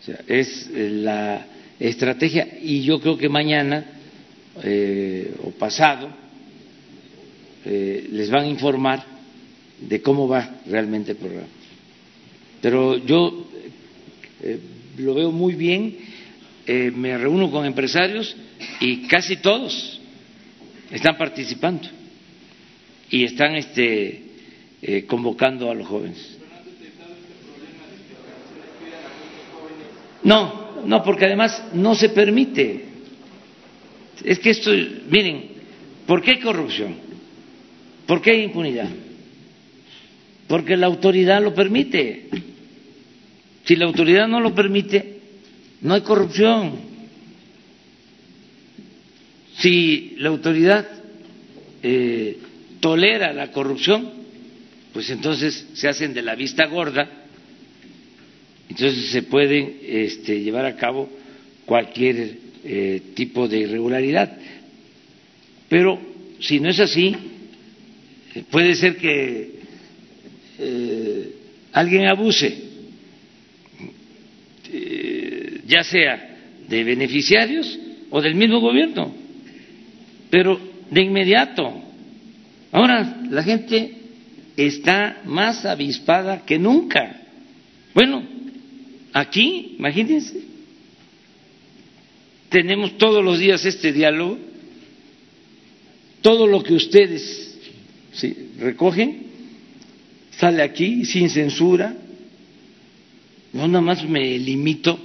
O 0.00 0.04
sea, 0.04 0.20
es 0.26 0.70
eh, 0.74 0.90
la 0.90 1.46
estrategia 1.78 2.48
y 2.62 2.82
yo 2.82 3.00
creo 3.00 3.16
que 3.16 3.28
mañana 3.28 3.84
eh, 4.62 5.34
o 5.44 5.50
pasado 5.50 6.08
eh, 7.64 8.08
les 8.10 8.30
van 8.30 8.44
a 8.44 8.48
informar 8.48 9.04
de 9.80 10.00
cómo 10.00 10.26
va 10.26 10.60
realmente 10.66 11.12
el 11.12 11.18
programa. 11.18 11.48
Pero 12.60 12.96
yo 12.98 13.46
lo 14.98 15.14
veo 15.14 15.30
muy 15.30 15.54
bien, 15.54 15.96
me 16.66 17.16
reúno 17.16 17.50
con 17.50 17.64
empresarios 17.64 18.36
y 18.80 19.06
casi 19.06 19.36
todos 19.36 19.97
están 20.90 21.16
participando 21.16 21.88
y 23.10 23.24
están 23.24 23.54
este, 23.56 24.22
convocando 25.06 25.70
a 25.70 25.74
los 25.74 25.86
jóvenes. 25.86 26.38
No, 30.22 30.84
no, 30.84 31.02
porque 31.02 31.26
además 31.26 31.62
no 31.72 31.94
se 31.94 32.08
permite. 32.10 32.84
Es 34.24 34.38
que 34.38 34.50
esto, 34.50 34.70
miren, 35.08 35.50
¿por 36.06 36.22
qué 36.22 36.32
hay 36.32 36.40
corrupción? 36.40 36.96
¿Por 38.06 38.20
qué 38.20 38.32
hay 38.32 38.42
impunidad? 38.44 38.88
Porque 40.46 40.76
la 40.76 40.86
autoridad 40.86 41.42
lo 41.42 41.54
permite. 41.54 42.28
Si 43.64 43.76
la 43.76 43.84
autoridad 43.84 44.26
no 44.26 44.40
lo 44.40 44.54
permite, 44.54 45.20
no 45.82 45.94
hay 45.94 46.00
corrupción. 46.00 46.87
Si 49.58 50.14
la 50.18 50.28
autoridad 50.28 50.86
eh, 51.82 52.38
tolera 52.80 53.32
la 53.32 53.50
corrupción, 53.52 54.10
pues 54.92 55.10
entonces 55.10 55.66
se 55.74 55.88
hacen 55.88 56.14
de 56.14 56.22
la 56.22 56.34
vista 56.34 56.66
gorda 56.66 57.18
entonces 58.68 59.10
se 59.10 59.22
puede 59.22 60.04
este, 60.04 60.40
llevar 60.40 60.66
a 60.66 60.76
cabo 60.76 61.08
cualquier 61.64 62.36
eh, 62.64 63.02
tipo 63.14 63.48
de 63.48 63.58
irregularidad. 63.60 64.36
Pero 65.68 65.98
si 66.40 66.60
no 66.60 66.68
es 66.68 66.78
así, 66.78 67.14
puede 68.50 68.74
ser 68.74 68.96
que 68.96 69.50
eh, 70.58 71.32
alguien 71.72 72.06
abuse, 72.06 72.66
ya 75.66 75.82
sea 75.82 76.36
de 76.68 76.84
beneficiarios 76.84 77.78
o 78.10 78.20
del 78.20 78.34
mismo 78.34 78.60
gobierno, 78.60 79.14
pero 80.30 80.58
de 80.90 81.02
inmediato. 81.02 81.82
Ahora 82.72 83.22
la 83.30 83.42
gente 83.42 83.94
está 84.56 85.22
más 85.24 85.64
avispada 85.64 86.44
que 86.44 86.58
nunca. 86.58 87.22
Bueno, 87.94 88.38
Aquí, 89.12 89.74
imagínense, 89.78 90.40
tenemos 92.48 92.96
todos 92.98 93.24
los 93.24 93.38
días 93.38 93.64
este 93.64 93.92
diálogo, 93.92 94.38
todo 96.20 96.46
lo 96.46 96.62
que 96.62 96.74
ustedes 96.74 97.58
recogen 98.58 99.26
sale 100.30 100.62
aquí 100.62 101.04
sin 101.04 101.30
censura. 101.30 101.96
No 103.52 103.66
nada 103.66 103.80
más 103.80 104.08
me 104.08 104.38
limito, 104.38 104.98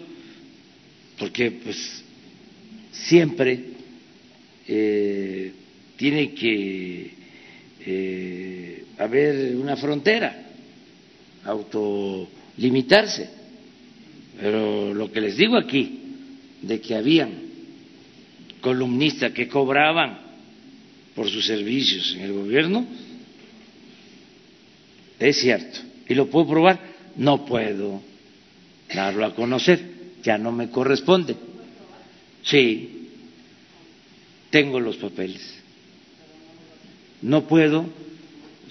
porque 1.18 1.50
pues 1.52 2.04
siempre 2.92 3.73
eh, 4.68 5.52
tiene 5.96 6.34
que 6.34 7.12
eh, 7.86 8.86
haber 8.98 9.56
una 9.56 9.76
frontera, 9.76 10.48
autolimitarse 11.46 13.44
pero 14.40 14.94
lo 14.94 15.12
que 15.12 15.22
les 15.22 15.38
digo 15.38 15.58
aquí, 15.58 16.00
de 16.62 16.82
que 16.82 16.96
habían 16.96 17.32
columnistas 18.62 19.32
que 19.32 19.48
cobraban 19.48 20.20
por 21.16 21.30
sus 21.30 21.46
servicios 21.46 22.16
en 22.16 22.22
el 22.24 22.34
gobierno, 22.34 22.86
es 25.20 25.38
cierto. 25.38 25.80
¿Y 26.10 26.16
lo 26.16 26.30
puedo 26.30 26.48
probar? 26.48 26.80
No 27.16 27.46
puedo 27.46 28.02
darlo 28.94 29.26
a 29.26 29.36
conocer, 29.36 29.82
ya 30.24 30.38
no 30.38 30.52
me 30.52 30.70
corresponde. 30.70 31.36
Sí, 32.44 33.03
tengo 34.54 34.80
los 34.80 34.98
papeles. 34.98 35.42
No 37.24 37.48
puedo, 37.48 37.88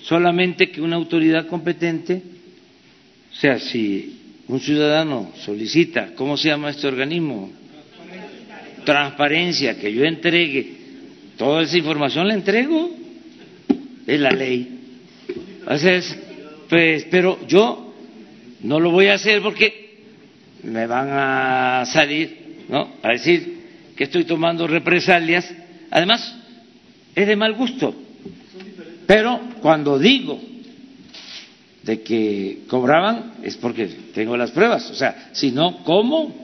solamente 0.02 0.70
que 0.70 0.80
una 0.80 0.94
autoridad 0.94 1.48
competente, 1.48 2.22
o 3.32 3.34
sea, 3.34 3.58
si 3.58 4.44
un 4.46 4.60
ciudadano 4.60 5.32
solicita, 5.44 6.14
¿cómo 6.14 6.36
se 6.36 6.50
llama 6.50 6.70
este 6.70 6.86
organismo? 6.86 7.50
Transparencia, 8.84 9.76
que 9.76 9.92
yo 9.92 10.04
entregue 10.04 10.72
toda 11.36 11.64
esa 11.64 11.76
información, 11.76 12.28
la 12.28 12.34
entrego, 12.34 12.88
es 14.06 14.20
la 14.20 14.30
ley. 14.30 14.68
Entonces, 15.62 16.16
pues, 16.68 17.08
pero 17.10 17.44
yo 17.48 17.92
no 18.60 18.78
lo 18.78 18.92
voy 18.92 19.08
a 19.08 19.14
hacer 19.14 19.42
porque 19.42 19.96
me 20.62 20.86
van 20.86 21.08
a 21.10 21.84
salir, 21.86 22.36
¿no? 22.68 22.88
A 23.02 23.08
decir 23.08 23.62
que 23.96 24.04
estoy 24.04 24.22
tomando 24.22 24.68
represalias. 24.68 25.52
Además, 25.92 26.34
es 27.14 27.26
de 27.26 27.36
mal 27.36 27.52
gusto. 27.52 27.94
Pero 29.06 29.40
cuando 29.60 29.98
digo 29.98 30.40
de 31.82 32.00
que 32.00 32.60
cobraban 32.66 33.34
es 33.42 33.58
porque 33.58 33.86
tengo 34.14 34.36
las 34.36 34.52
pruebas. 34.52 34.90
O 34.90 34.94
sea, 34.94 35.30
si 35.32 35.50
no, 35.50 35.84
¿cómo? 35.84 36.34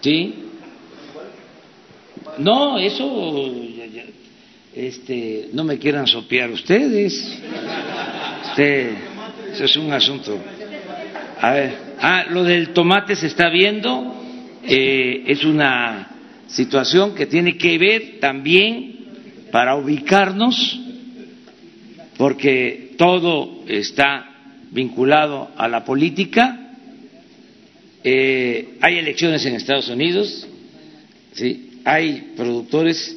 Sí. 0.00 0.34
No, 2.38 2.78
eso, 2.78 3.44
este, 4.74 5.50
no 5.52 5.62
me 5.64 5.78
quieran 5.78 6.06
sopear 6.06 6.50
ustedes. 6.50 7.38
Este, 8.48 8.94
eso 9.52 9.64
es 9.64 9.76
un 9.76 9.92
asunto. 9.92 10.38
A 11.38 11.50
ver, 11.52 11.76
ah, 12.00 12.24
lo 12.30 12.44
del 12.44 12.70
tomate 12.70 13.14
se 13.14 13.26
está 13.26 13.50
viendo. 13.50 14.19
Eh, 14.62 15.24
es 15.26 15.44
una 15.44 16.08
situación 16.48 17.14
que 17.14 17.26
tiene 17.26 17.56
que 17.56 17.78
ver 17.78 18.20
también 18.20 18.96
para 19.50 19.76
ubicarnos, 19.76 20.80
porque 22.16 22.92
todo 22.96 23.64
está 23.66 24.30
vinculado 24.70 25.50
a 25.56 25.68
la 25.68 25.84
política. 25.84 26.74
Eh, 28.02 28.76
hay 28.80 28.98
elecciones 28.98 29.44
en 29.46 29.54
Estados 29.54 29.88
Unidos, 29.88 30.46
¿sí? 31.32 31.80
hay 31.84 32.32
productores 32.36 33.16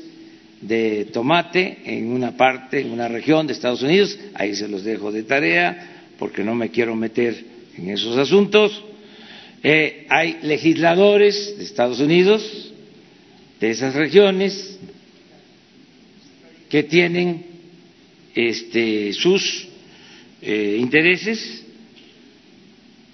de 0.62 1.06
tomate 1.12 1.80
en 1.86 2.08
una 2.12 2.38
parte, 2.38 2.82
en 2.82 2.92
una 2.92 3.08
región 3.08 3.48
de 3.48 3.54
Estados 3.54 3.82
Unidos, 3.82 4.18
ahí 4.34 4.56
se 4.56 4.68
los 4.68 4.84
dejo 4.84 5.12
de 5.12 5.24
tarea 5.24 5.90
porque 6.18 6.44
no 6.44 6.56
me 6.56 6.70
quiero 6.70 6.96
meter 6.96 7.44
en 7.78 7.90
esos 7.90 8.18
asuntos. 8.18 8.84
Eh, 9.66 10.06
hay 10.10 10.40
legisladores 10.44 11.58
de 11.58 11.64
Estados 11.64 12.02
Unidos, 12.02 12.74
de 13.62 13.72
esas 13.72 13.96
regiones, 13.96 14.78
que 16.70 16.84
tienen 16.84 17.46
este, 18.36 19.14
sus 19.14 19.68
eh, 20.42 20.78
intereses, 20.82 21.64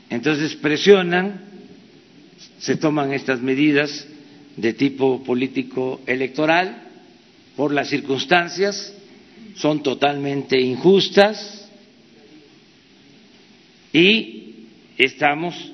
entonces 0.10 0.56
presionan, 0.56 1.46
se 2.58 2.78
toman 2.78 3.14
estas 3.14 3.42
medidas 3.42 4.08
de 4.58 4.74
tipo 4.74 5.24
político 5.24 6.02
electoral 6.08 6.84
por 7.56 7.72
las 7.72 7.90
circunstancias, 7.90 8.92
son 9.56 9.84
totalmente 9.84 10.60
injustas 10.60 11.70
y 13.94 14.54
estamos 14.98 15.74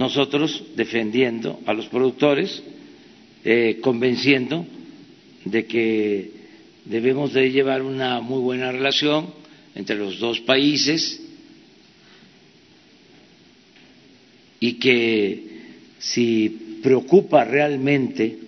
nosotros 0.00 0.64
defendiendo 0.76 1.60
a 1.66 1.74
los 1.74 1.86
productores, 1.88 2.62
eh, 3.44 3.80
convenciendo 3.82 4.64
de 5.44 5.66
que 5.66 6.30
debemos 6.86 7.34
de 7.34 7.50
llevar 7.50 7.82
una 7.82 8.18
muy 8.22 8.40
buena 8.40 8.72
relación 8.72 9.26
entre 9.74 9.96
los 9.96 10.18
dos 10.18 10.40
países 10.40 11.20
y 14.58 14.72
que 14.78 15.44
si 15.98 16.78
preocupa 16.82 17.44
realmente 17.44 18.38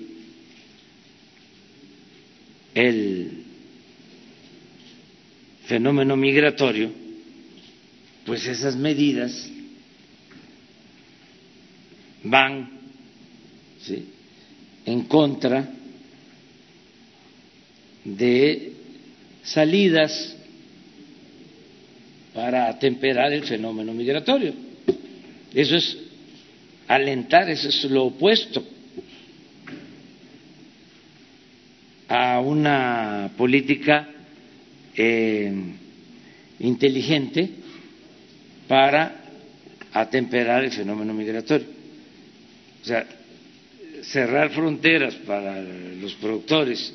el 2.74 3.44
fenómeno 5.66 6.16
migratorio, 6.16 6.90
pues 8.24 8.46
esas 8.46 8.74
medidas 8.74 9.51
van 12.24 12.68
en 14.84 15.02
contra 15.04 15.68
de 18.04 18.72
salidas 19.42 20.36
para 22.34 22.68
atemperar 22.68 23.32
el 23.32 23.44
fenómeno 23.44 23.92
migratorio. 23.92 24.54
Eso 25.54 25.76
es 25.76 25.98
alentar, 26.88 27.48
eso 27.50 27.68
es 27.68 27.84
lo 27.84 28.04
opuesto 28.06 28.64
a 32.08 32.40
una 32.40 33.30
política 33.36 34.08
eh, 34.94 35.52
inteligente 36.60 37.48
para 38.68 39.16
atemperar 39.92 40.64
el 40.64 40.72
fenómeno 40.72 41.12
migratorio. 41.14 41.66
O 42.82 42.84
sea, 42.84 43.06
cerrar 44.02 44.50
fronteras 44.50 45.14
para 45.16 45.62
los 45.62 46.14
productores, 46.14 46.92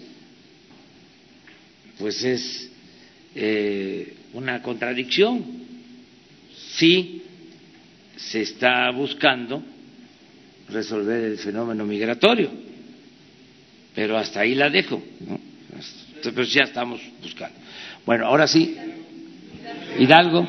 pues 1.98 2.24
es 2.24 2.70
eh, 3.36 4.14
una 4.34 4.62
contradicción. 4.62 5.44
Sí 6.76 7.24
se 8.16 8.42
está 8.42 8.92
buscando 8.92 9.64
resolver 10.70 11.24
el 11.24 11.38
fenómeno 11.38 11.86
migratorio, 11.86 12.52
pero 13.96 14.18
hasta 14.18 14.42
ahí 14.42 14.56
la 14.56 14.70
dejo. 14.70 15.02
Pero 16.22 16.44
ya 16.44 16.64
estamos 16.64 17.00
buscando. 17.22 17.58
Bueno, 18.06 18.26
ahora 18.26 18.48
sí, 18.48 18.76
Hidalgo. 20.00 20.48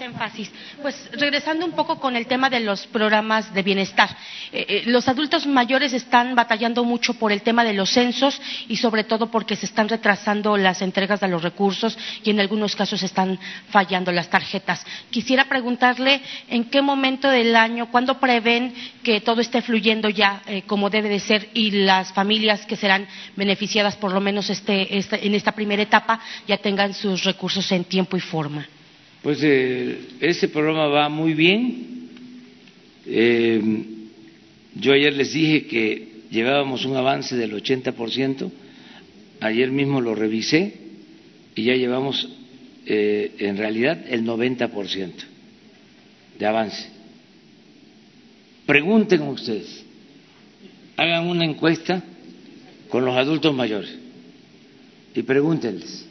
Énfasis. 0.00 0.50
Pues 0.82 1.10
regresando 1.12 1.64
un 1.64 1.72
poco 1.72 1.98
con 1.98 2.16
el 2.16 2.26
tema 2.26 2.50
de 2.50 2.60
los 2.60 2.86
programas 2.86 3.52
de 3.52 3.62
bienestar. 3.62 4.10
Eh, 4.52 4.66
eh, 4.68 4.82
los 4.86 5.08
adultos 5.08 5.46
mayores 5.46 5.92
están 5.92 6.34
batallando 6.34 6.84
mucho 6.84 7.14
por 7.14 7.32
el 7.32 7.42
tema 7.42 7.64
de 7.64 7.72
los 7.72 7.90
censos 7.90 8.40
y 8.68 8.76
sobre 8.76 9.04
todo 9.04 9.30
porque 9.30 9.56
se 9.56 9.66
están 9.66 9.88
retrasando 9.88 10.56
las 10.56 10.82
entregas 10.82 11.20
de 11.20 11.28
los 11.28 11.42
recursos 11.42 11.98
y 12.22 12.30
en 12.30 12.40
algunos 12.40 12.76
casos 12.76 13.02
están 13.02 13.38
fallando 13.70 14.12
las 14.12 14.30
tarjetas. 14.30 14.84
Quisiera 15.10 15.46
preguntarle 15.46 16.20
en 16.48 16.64
qué 16.64 16.82
momento 16.82 17.28
del 17.28 17.56
año, 17.56 17.90
cuándo 17.90 18.18
prevén 18.18 18.74
que 19.02 19.20
todo 19.20 19.40
esté 19.40 19.62
fluyendo 19.62 20.08
ya 20.08 20.42
eh, 20.46 20.62
como 20.62 20.90
debe 20.90 21.08
de 21.08 21.20
ser 21.20 21.48
y 21.54 21.70
las 21.70 22.12
familias 22.12 22.66
que 22.66 22.76
serán 22.76 23.06
beneficiadas 23.36 23.96
por 23.96 24.12
lo 24.12 24.20
menos 24.20 24.50
este, 24.50 24.96
este, 24.96 25.26
en 25.26 25.34
esta 25.34 25.52
primera 25.52 25.82
etapa 25.82 26.20
ya 26.46 26.56
tengan 26.58 26.94
sus 26.94 27.24
recursos 27.24 27.70
en 27.72 27.84
tiempo 27.84 28.16
y 28.16 28.20
forma. 28.20 28.66
Pues 29.22 29.40
eh, 29.42 29.98
este 30.20 30.48
programa 30.48 30.86
va 30.86 31.08
muy 31.08 31.34
bien. 31.34 32.08
Eh, 33.04 33.60
yo 34.76 34.92
ayer 34.92 35.12
les 35.12 35.32
dije 35.32 35.66
que 35.66 36.08
llevábamos 36.30 36.84
un 36.84 36.96
avance 36.96 37.36
del 37.36 37.52
80%. 37.52 38.50
Ayer 39.40 39.72
mismo 39.72 40.00
lo 40.00 40.14
revisé 40.14 40.74
y 41.56 41.64
ya 41.64 41.74
llevamos 41.74 42.28
eh, 42.86 43.34
en 43.38 43.56
realidad 43.56 44.04
el 44.08 44.24
90% 44.24 45.12
de 46.38 46.46
avance. 46.46 46.88
Pregunten 48.66 49.22
ustedes, 49.22 49.84
hagan 50.96 51.26
una 51.26 51.44
encuesta 51.44 52.04
con 52.88 53.04
los 53.04 53.16
adultos 53.16 53.54
mayores 53.54 53.96
y 55.14 55.22
pregúntenles, 55.22 56.06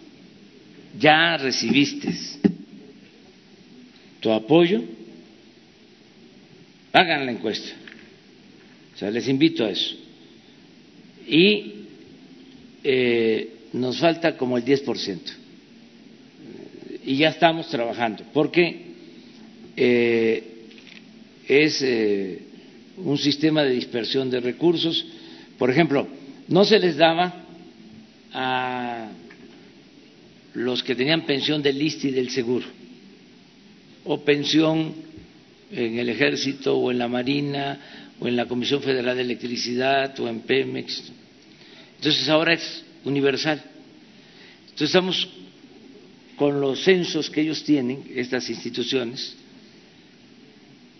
¿ya 0.99 1.37
recibiste 1.37 2.09
tu 4.19 4.31
apoyo, 4.31 4.81
hagan 6.91 7.25
la 7.25 7.31
encuesta. 7.31 7.69
O 8.95 8.97
sea, 8.97 9.11
les 9.11 9.27
invito 9.27 9.63
a 9.63 9.69
eso. 9.69 9.95
Y 11.27 11.73
eh, 12.83 13.49
nos 13.73 13.99
falta 13.99 14.35
como 14.35 14.57
el 14.57 14.65
10%. 14.65 15.19
Y 17.05 17.17
ya 17.17 17.29
estamos 17.29 17.67
trabajando, 17.69 18.23
porque 18.33 18.81
eh, 19.77 20.43
es 21.47 21.81
eh, 21.81 22.41
un 22.97 23.17
sistema 23.17 23.63
de 23.63 23.71
dispersión 23.71 24.29
de 24.29 24.39
recursos. 24.39 25.05
Por 25.57 25.69
ejemplo, 25.69 26.07
no 26.47 26.65
se 26.65 26.79
les 26.79 26.97
daba 26.97 27.45
a 28.33 29.09
los 30.53 30.83
que 30.83 30.95
tenían 30.95 31.25
pensión 31.25 31.61
del 31.61 31.81
ISTE 31.81 32.09
y 32.09 32.11
del 32.11 32.29
seguro 32.29 32.65
o 34.07 34.23
pensión 34.23 34.93
en 35.71 35.99
el 35.99 36.09
ejército 36.09 36.77
o 36.77 36.91
en 36.91 36.97
la 36.97 37.07
marina 37.07 37.79
o 38.19 38.27
en 38.27 38.35
la 38.35 38.45
Comisión 38.45 38.81
Federal 38.81 39.15
de 39.15 39.21
Electricidad 39.21 40.17
o 40.19 40.27
en 40.27 40.41
Pemex. 40.41 41.11
Entonces 41.97 42.27
ahora 42.29 42.53
es 42.53 42.83
universal. 43.03 43.61
Entonces 44.61 44.89
estamos 44.89 45.27
con 46.37 46.61
los 46.61 46.83
censos 46.83 47.29
que 47.29 47.41
ellos 47.41 47.63
tienen, 47.63 48.11
estas 48.15 48.49
instituciones, 48.49 49.35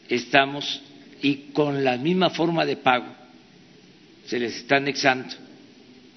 estamos 0.09 0.81
y 1.21 1.35
con 1.53 1.84
la 1.84 1.97
misma 1.97 2.29
forma 2.29 2.65
de 2.65 2.77
pago 2.77 3.15
se 4.25 4.39
les 4.39 4.57
está 4.57 4.77
anexando 4.77 5.34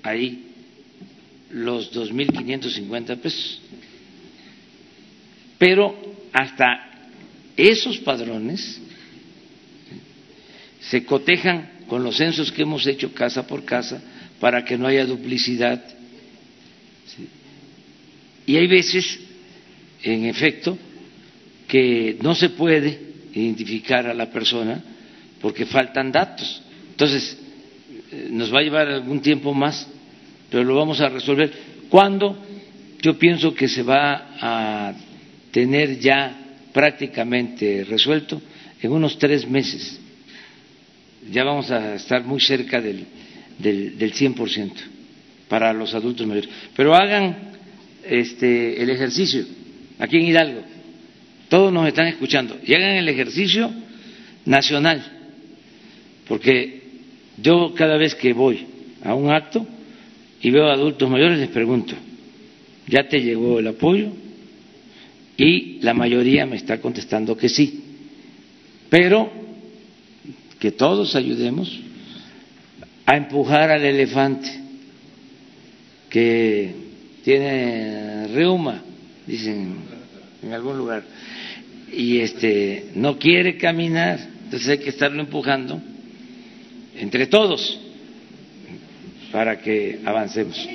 ahí 0.03 0.47
los 1.51 1.93
2.550 1.95 3.17
pesos. 3.19 3.61
Pero 5.59 6.10
hasta 6.33 6.91
esos 7.57 7.99
padrones 7.99 8.81
se 10.81 11.05
cotejan 11.05 11.71
con 11.89 12.03
los 12.03 12.17
censos 12.17 12.51
que 12.53 12.63
hemos 12.63 12.87
hecho 12.87 13.13
casa 13.13 13.47
por 13.47 13.65
casa 13.65 14.01
para 14.39 14.65
que 14.65 14.79
no 14.79 14.87
haya 14.87 15.05
duplicidad. 15.05 15.83
Y 18.47 18.57
hay 18.57 18.67
veces, 18.67 19.21
en 20.03 20.25
efecto, 20.27 20.79
que 21.69 22.17
no 22.23 22.35
se 22.35 22.51
puede 22.51 22.99
identificar 23.35 24.07
a 24.07 24.15
la 24.15 24.31
persona 24.31 24.83
porque 25.41 25.67
faltan 25.67 26.11
datos. 26.11 26.63
Entonces, 26.91 27.37
eh, 28.13 28.29
nos 28.31 28.53
va 28.53 28.61
a 28.61 28.63
llevar 28.63 28.89
algún 28.89 29.21
tiempo 29.21 29.55
más, 29.55 29.87
pero 30.51 30.65
lo 30.65 30.75
vamos 30.75 31.01
a 31.01 31.09
resolver. 31.09 31.53
¿Cuándo? 31.89 32.37
Yo 33.03 33.19
pienso 33.19 33.55
que 33.55 33.69
se 33.69 33.83
va 33.83 34.31
a 34.41 34.95
tener 35.51 35.99
ya 35.99 36.37
prácticamente 36.73 37.85
resuelto 37.85 38.41
en 38.81 38.93
unos 38.93 39.19
tres 39.19 39.49
meses. 39.49 40.01
Ya 41.31 41.45
vamos 41.45 41.71
a 41.71 41.95
estar 41.95 42.25
muy 42.25 42.41
cerca 42.41 42.81
del, 42.81 43.05
del, 43.59 43.99
del 43.99 44.13
100% 44.13 44.73
para 45.49 45.73
los 45.73 45.95
adultos 45.95 46.27
mayores. 46.27 46.49
Pero 46.75 46.95
hagan 46.95 47.37
este, 48.05 48.83
el 48.83 48.91
ejercicio 48.91 49.45
aquí 49.99 50.17
en 50.17 50.27
Hidalgo. 50.27 50.63
Todos 51.49 51.73
nos 51.73 51.87
están 51.89 52.07
escuchando. 52.07 52.59
Y 52.65 52.75
hagan 52.75 52.97
el 52.97 53.09
ejercicio 53.09 53.71
nacional. 54.45 55.05
Porque 56.27 56.83
yo 57.37 57.75
cada 57.75 57.97
vez 57.97 58.15
que 58.15 58.33
voy 58.33 58.67
a 59.03 59.15
un 59.15 59.31
acto 59.31 59.67
y 60.41 60.51
veo 60.51 60.71
adultos 60.71 61.11
mayores 61.11 61.39
les 61.39 61.49
pregunto, 61.49 61.95
¿ya 62.87 63.09
te 63.09 63.21
llegó 63.21 63.59
el 63.59 63.67
apoyo? 63.67 64.13
Y 65.41 65.79
la 65.81 65.95
mayoría 65.95 66.45
me 66.45 66.57
está 66.57 66.83
contestando 66.83 67.35
que 67.35 67.49
sí. 67.49 67.83
Pero 68.91 69.33
que 70.59 70.71
todos 70.71 71.17
ayudemos 71.17 71.81
a 73.07 73.17
empujar 73.17 73.71
al 73.71 73.83
elefante 73.83 74.51
que 76.11 76.75
tiene 77.25 78.27
reuma, 78.29 78.83
dicen 79.27 79.77
en 80.43 80.53
algún 80.53 80.77
lugar, 80.77 81.05
y 81.91 82.19
este 82.19 82.91
no 82.95 83.19
quiere 83.19 83.57
caminar, 83.57 84.21
entonces 84.45 84.69
hay 84.69 84.79
que 84.79 84.91
estarlo 84.91 85.23
empujando 85.23 85.81
entre 86.99 87.27
todos 87.27 87.81
para 89.33 89.59
que 89.59 90.01
avancemos. 90.05 90.69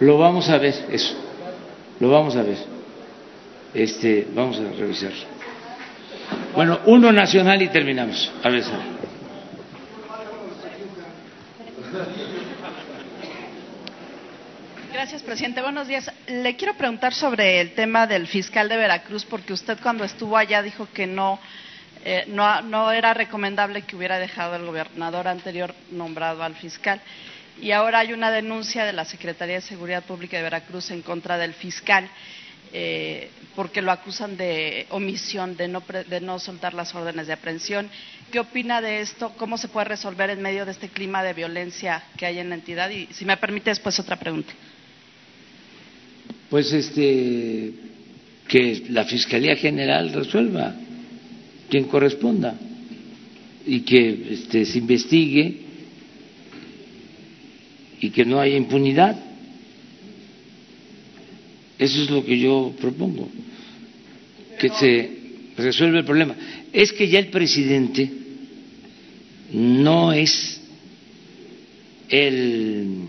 Lo 0.00 0.16
vamos 0.16 0.48
a 0.48 0.56
ver, 0.56 0.74
eso. 0.90 1.14
Lo 2.00 2.08
vamos 2.08 2.34
a 2.34 2.42
ver. 2.42 2.56
Este, 3.74 4.26
vamos 4.32 4.58
a 4.58 4.62
revisar. 4.72 5.12
Bueno, 6.54 6.80
uno 6.86 7.12
nacional 7.12 7.60
y 7.60 7.68
terminamos. 7.68 8.32
A 8.42 8.48
ver. 8.48 8.64
Gracias, 14.90 15.22
presidente. 15.22 15.60
Buenos 15.60 15.86
días. 15.86 16.10
Le 16.26 16.56
quiero 16.56 16.74
preguntar 16.74 17.12
sobre 17.12 17.60
el 17.60 17.74
tema 17.74 18.06
del 18.06 18.26
fiscal 18.26 18.70
de 18.70 18.78
Veracruz, 18.78 19.26
porque 19.26 19.52
usted 19.52 19.78
cuando 19.82 20.04
estuvo 20.04 20.36
allá 20.36 20.62
dijo 20.62 20.88
que 20.94 21.06
no, 21.06 21.38
eh, 22.06 22.24
no, 22.28 22.62
no 22.62 22.90
era 22.90 23.12
recomendable 23.12 23.82
que 23.82 23.96
hubiera 23.96 24.18
dejado 24.18 24.56
el 24.56 24.64
gobernador 24.64 25.28
anterior 25.28 25.74
nombrado 25.90 26.42
al 26.42 26.54
fiscal. 26.54 27.02
Y 27.60 27.72
ahora 27.72 28.00
hay 28.00 28.12
una 28.12 28.30
denuncia 28.30 28.84
de 28.84 28.92
la 28.92 29.04
Secretaría 29.04 29.56
de 29.56 29.60
Seguridad 29.60 30.04
Pública 30.04 30.36
de 30.36 30.42
Veracruz 30.42 30.90
en 30.90 31.02
contra 31.02 31.38
del 31.38 31.54
fiscal. 31.54 32.08
Eh, 32.72 33.30
porque 33.56 33.82
lo 33.82 33.90
acusan 33.90 34.36
de 34.36 34.86
omisión, 34.90 35.56
de 35.56 35.66
no, 35.66 35.82
de 36.08 36.20
no 36.20 36.38
soltar 36.38 36.72
las 36.72 36.94
órdenes 36.94 37.26
de 37.26 37.32
aprehensión. 37.32 37.90
¿Qué 38.30 38.38
opina 38.38 38.80
de 38.80 39.00
esto? 39.00 39.32
¿Cómo 39.36 39.58
se 39.58 39.68
puede 39.68 39.86
resolver 39.88 40.30
en 40.30 40.40
medio 40.40 40.64
de 40.64 40.70
este 40.70 40.88
clima 40.88 41.22
de 41.24 41.32
violencia 41.32 42.04
que 42.16 42.26
hay 42.26 42.38
en 42.38 42.48
la 42.48 42.54
entidad? 42.54 42.88
Y 42.90 43.08
si 43.12 43.24
me 43.24 43.36
permite 43.36 43.70
después 43.70 43.98
otra 43.98 44.16
pregunta. 44.16 44.52
Pues 46.48 46.72
este 46.72 47.72
que 48.46 48.84
la 48.90 49.04
Fiscalía 49.04 49.54
General 49.56 50.12
resuelva 50.12 50.74
quien 51.68 51.84
corresponda 51.84 52.54
y 53.64 53.80
que 53.80 54.32
este, 54.32 54.64
se 54.64 54.78
investigue 54.78 55.69
y 58.00 58.10
que 58.10 58.24
no 58.24 58.40
haya 58.40 58.56
impunidad. 58.56 59.16
Eso 61.78 62.02
es 62.02 62.10
lo 62.10 62.24
que 62.24 62.38
yo 62.38 62.74
propongo, 62.80 63.28
que 64.58 64.68
se 64.70 65.10
resuelva 65.56 65.98
el 65.98 66.04
problema. 66.04 66.34
Es 66.72 66.92
que 66.92 67.08
ya 67.08 67.18
el 67.18 67.28
presidente 67.28 68.10
no 69.52 70.12
es 70.12 70.60
el 72.08 73.06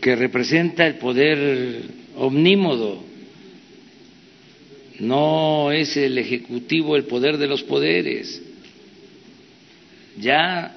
que 0.00 0.16
representa 0.16 0.86
el 0.86 0.96
poder 0.96 1.82
omnímodo, 2.16 3.02
no 5.00 5.72
es 5.72 5.96
el 5.96 6.18
ejecutivo 6.18 6.94
el 6.94 7.04
poder 7.04 7.38
de 7.38 7.46
los 7.46 7.62
poderes. 7.62 8.40
Ya 10.20 10.76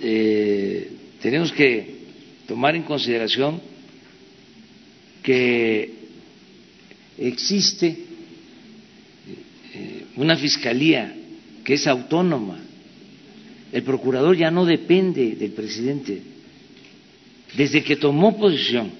eh, 0.00 0.90
tenemos 1.20 1.52
que 1.52 1.98
tomar 2.46 2.76
en 2.76 2.82
consideración 2.82 3.60
que 5.22 5.92
existe 7.18 7.86
eh, 9.74 10.04
una 10.16 10.36
fiscalía 10.36 11.14
que 11.64 11.74
es 11.74 11.86
autónoma. 11.86 12.58
El 13.72 13.82
procurador 13.82 14.36
ya 14.36 14.50
no 14.50 14.64
depende 14.64 15.36
del 15.36 15.50
presidente. 15.50 16.22
Desde 17.54 17.82
que 17.82 17.96
tomó 17.96 18.38
posición 18.38 18.90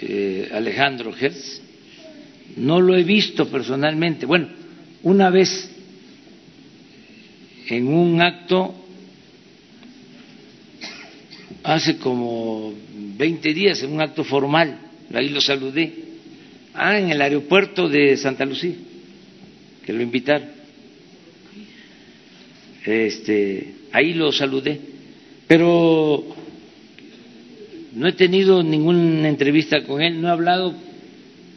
eh, 0.00 0.48
Alejandro 0.52 1.14
Hertz, 1.14 1.60
no 2.56 2.80
lo 2.80 2.96
he 2.96 3.04
visto 3.04 3.46
personalmente. 3.50 4.24
Bueno, 4.24 4.48
una 5.02 5.30
vez 5.30 5.70
en 7.68 7.88
un 7.88 8.20
acto 8.20 8.74
hace 11.62 11.98
como 11.98 12.72
20 12.94 13.54
días 13.54 13.82
en 13.82 13.92
un 13.92 14.00
acto 14.00 14.24
formal, 14.24 14.78
ahí 15.12 15.28
lo 15.28 15.40
saludé, 15.40 15.92
ah, 16.74 16.98
en 16.98 17.10
el 17.10 17.20
aeropuerto 17.20 17.88
de 17.88 18.16
Santa 18.16 18.44
Lucía, 18.44 18.74
que 19.84 19.92
lo 19.92 20.02
invitaron. 20.02 20.48
Este, 22.84 23.74
ahí 23.92 24.14
lo 24.14 24.32
saludé, 24.32 24.80
pero 25.46 26.24
no 27.92 28.08
he 28.08 28.12
tenido 28.12 28.62
ninguna 28.62 29.28
entrevista 29.28 29.84
con 29.84 30.00
él, 30.00 30.20
no 30.20 30.28
he 30.28 30.30
hablado 30.30 30.74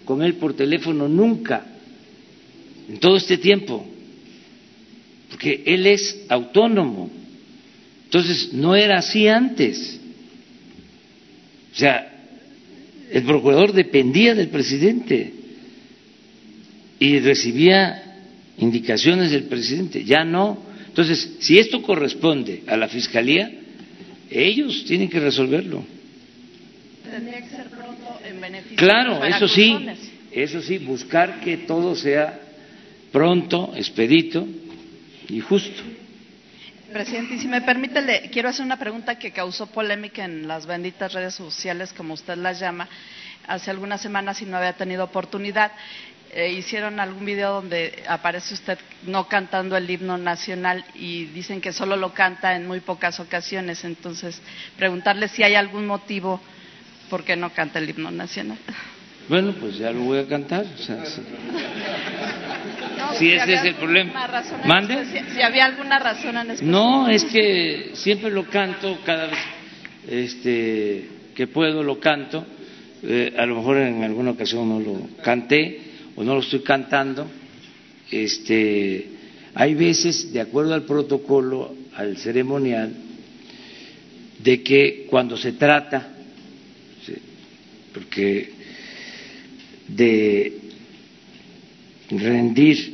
con 0.03 0.21
él 0.21 0.33
por 0.33 0.53
teléfono 0.53 1.07
nunca 1.07 1.65
en 2.89 2.97
todo 2.97 3.15
este 3.15 3.37
tiempo, 3.37 3.85
porque 5.29 5.63
él 5.65 5.87
es 5.87 6.25
autónomo 6.27 7.09
entonces, 8.13 8.53
no 8.53 8.75
era 8.75 8.99
así 8.99 9.27
antes. 9.27 9.99
O 11.73 11.75
sea, 11.75 12.13
el 13.11 13.23
procurador 13.23 13.73
dependía 13.73 14.35
del 14.35 14.49
presidente 14.49 15.33
y 16.99 17.17
recibía 17.17 18.19
indicaciones 18.59 19.31
del 19.31 19.45
presidente, 19.45 20.03
ya 20.03 20.23
no. 20.23 20.63
Entonces, 20.89 21.37
si 21.39 21.57
esto 21.57 21.81
corresponde 21.81 22.61
a 22.67 22.77
la 22.77 22.87
Fiscalía, 22.87 23.51
ellos 24.29 24.85
tienen 24.85 25.09
que 25.09 25.19
resolverlo. 25.19 25.83
Tendría 27.09 27.41
que 27.41 27.49
ser 27.49 27.67
pronto 27.69 28.19
en 28.23 28.39
beneficio 28.39 28.77
Claro, 28.77 29.25
eso 29.25 29.47
sí, 29.47 29.75
eso 30.31 30.61
sí, 30.61 30.77
buscar 30.77 31.39
que 31.39 31.57
todo 31.57 31.95
sea 31.95 32.39
pronto, 33.11 33.73
expedito 33.75 34.47
y 35.29 35.39
justo. 35.39 35.81
Presidente, 36.93 37.33
y 37.33 37.39
si 37.39 37.47
me 37.47 37.61
permite, 37.61 38.01
le 38.01 38.29
quiero 38.29 38.49
hacer 38.49 38.63
una 38.63 38.77
pregunta 38.77 39.17
que 39.17 39.31
causó 39.31 39.67
polémica 39.67 40.23
en 40.23 40.47
las 40.47 40.65
benditas 40.67 41.11
redes 41.11 41.33
sociales, 41.33 41.91
como 41.91 42.13
usted 42.13 42.37
las 42.37 42.59
llama, 42.59 42.87
hace 43.47 43.71
algunas 43.71 43.99
semanas 43.99 44.41
y 44.41 44.45
no 44.45 44.57
había 44.57 44.73
tenido 44.73 45.03
oportunidad. 45.03 45.71
Eh, 46.31 46.51
hicieron 46.51 46.99
algún 46.99 47.25
video 47.25 47.53
donde 47.53 48.03
aparece 48.07 48.53
usted 48.53 48.77
no 49.07 49.27
cantando 49.27 49.75
el 49.75 49.89
himno 49.89 50.17
nacional 50.17 50.85
y 50.93 51.25
dicen 51.25 51.61
que 51.61 51.73
solo 51.73 51.95
lo 51.95 52.13
canta 52.13 52.55
en 52.55 52.67
muy 52.67 52.79
pocas 52.79 53.19
ocasiones. 53.19 53.83
Entonces, 53.83 54.41
preguntarle 54.77 55.27
si 55.27 55.43
hay 55.43 55.55
algún 55.55 55.85
motivo 55.85 56.39
por 57.09 57.23
qué 57.23 57.35
no 57.35 57.51
canta 57.51 57.79
el 57.79 57.89
himno 57.89 58.11
nacional. 58.11 58.57
Bueno, 59.29 59.53
pues 59.59 59.77
ya 59.77 59.91
lo 59.91 60.01
voy 60.01 60.19
a 60.19 60.27
cantar. 60.27 60.65
O 60.65 60.77
sea, 60.77 61.03
si 63.17 63.31
ese 63.31 63.53
es 63.53 63.63
el 63.63 63.75
problema. 63.75 64.43
¿Mande? 64.65 65.05
Si, 65.33 65.41
había 65.41 65.65
alguna 65.65 65.99
razón 65.99 66.37
en 66.37 66.51
especial. 66.51 66.71
No, 66.71 67.09
es 67.09 67.23
que 67.25 67.91
siempre 67.93 68.31
lo 68.31 68.45
canto 68.49 68.99
cada 69.05 69.27
vez 69.27 69.39
este, 70.07 71.07
que 71.35 71.47
puedo, 71.47 71.83
lo 71.83 71.99
canto. 71.99 72.45
Eh, 73.03 73.33
a 73.37 73.45
lo 73.45 73.55
mejor 73.55 73.77
en 73.77 74.03
alguna 74.03 74.31
ocasión 74.31 74.69
no 74.69 74.79
lo 74.79 75.07
canté 75.23 75.79
o 76.15 76.23
no 76.23 76.35
lo 76.35 76.41
estoy 76.41 76.61
cantando. 76.61 77.29
Este, 78.09 79.07
hay 79.55 79.73
veces, 79.75 80.31
de 80.31 80.41
acuerdo 80.41 80.73
al 80.73 80.83
protocolo, 80.83 81.73
al 81.95 82.17
ceremonial, 82.17 82.93
de 84.39 84.61
que 84.61 85.07
cuando 85.09 85.37
se 85.37 85.53
trata, 85.53 86.09
porque 87.93 88.51
de 89.87 90.59
rendir 92.09 92.92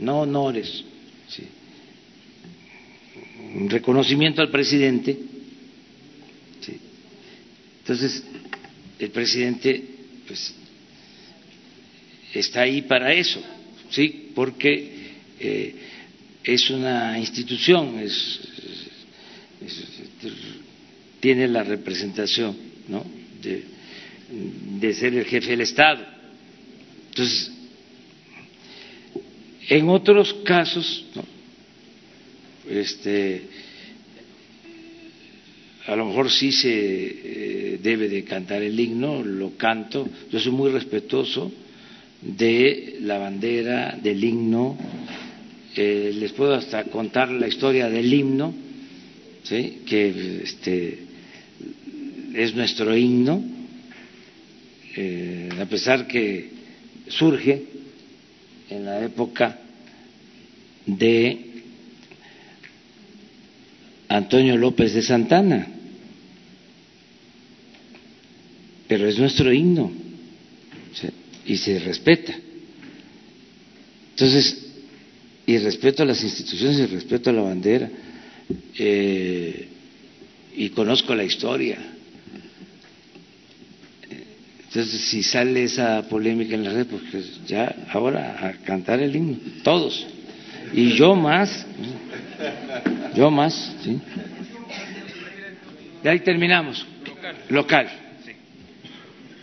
no 0.00 0.20
honores, 0.20 0.84
sí, 1.28 1.44
reconocimiento 3.68 4.42
al 4.42 4.50
presidente. 4.50 5.16
Sí. 6.60 6.76
Entonces, 7.80 8.24
el 8.98 9.10
presidente 9.10 9.82
pues, 10.26 10.54
está 12.34 12.62
ahí 12.62 12.82
para 12.82 13.12
eso, 13.12 13.42
sí, 13.90 14.30
porque 14.34 15.12
eh, 15.38 15.74
es 16.44 16.70
una 16.70 17.18
institución, 17.18 17.98
es, 17.98 18.40
tiene 21.20 21.46
la 21.48 21.62
representación, 21.62 22.56
¿no? 22.88 23.04
De 23.42 24.94
ser 24.94 25.14
el 25.14 25.24
jefe 25.24 25.50
del 25.50 25.60
Estado. 25.60 26.04
Entonces, 27.10 27.51
en 29.68 29.88
otros 29.88 30.34
casos, 30.44 31.04
este, 32.68 33.42
a 35.86 35.96
lo 35.96 36.06
mejor 36.06 36.30
sí 36.30 36.52
se 36.52 36.70
eh, 36.70 37.78
debe 37.82 38.08
de 38.08 38.24
cantar 38.24 38.62
el 38.62 38.78
himno, 38.78 39.22
lo 39.22 39.56
canto, 39.56 40.08
yo 40.30 40.38
soy 40.38 40.52
muy 40.52 40.70
respetuoso 40.70 41.52
de 42.20 42.98
la 43.00 43.18
bandera, 43.18 43.98
del 44.00 44.22
himno, 44.22 44.76
eh, 45.74 46.12
les 46.14 46.32
puedo 46.32 46.54
hasta 46.54 46.84
contar 46.84 47.30
la 47.30 47.48
historia 47.48 47.88
del 47.88 48.12
himno, 48.12 48.54
que 49.48 50.40
este, 50.44 50.98
es 52.34 52.54
nuestro 52.54 52.96
himno, 52.96 53.42
eh, 54.96 55.48
a 55.60 55.66
pesar 55.66 56.06
que 56.06 56.50
surge 57.08 57.71
en 58.76 58.84
la 58.84 59.04
época 59.04 59.58
de 60.86 61.46
Antonio 64.08 64.56
López 64.56 64.94
de 64.94 65.02
Santana, 65.02 65.66
pero 68.88 69.08
es 69.08 69.18
nuestro 69.18 69.52
himno 69.52 69.90
y 71.46 71.56
se 71.56 71.78
respeta. 71.78 72.34
Entonces, 74.10 74.58
y 75.46 75.58
respeto 75.58 76.02
a 76.02 76.06
las 76.06 76.22
instituciones 76.22 76.78
y 76.78 76.86
respeto 76.86 77.30
a 77.30 77.32
la 77.32 77.42
bandera. 77.42 77.90
Eh, 78.78 79.68
y 80.56 80.68
conozco 80.70 81.14
la 81.14 81.24
historia. 81.24 81.78
Entonces, 84.74 85.02
si 85.02 85.22
sale 85.22 85.64
esa 85.64 86.08
polémica 86.08 86.54
en 86.54 86.64
la 86.64 86.70
red, 86.70 86.86
pues 86.86 87.44
ya 87.46 87.74
ahora 87.90 88.38
a 88.40 88.64
cantar 88.64 89.02
el 89.02 89.14
himno, 89.14 89.36
todos. 89.62 90.06
Y 90.72 90.94
yo 90.94 91.14
más, 91.14 91.66
yo 93.14 93.30
más, 93.30 93.76
¿sí? 93.82 94.00
Y 96.02 96.08
ahí 96.08 96.20
terminamos. 96.20 96.86
Local. 97.50 97.86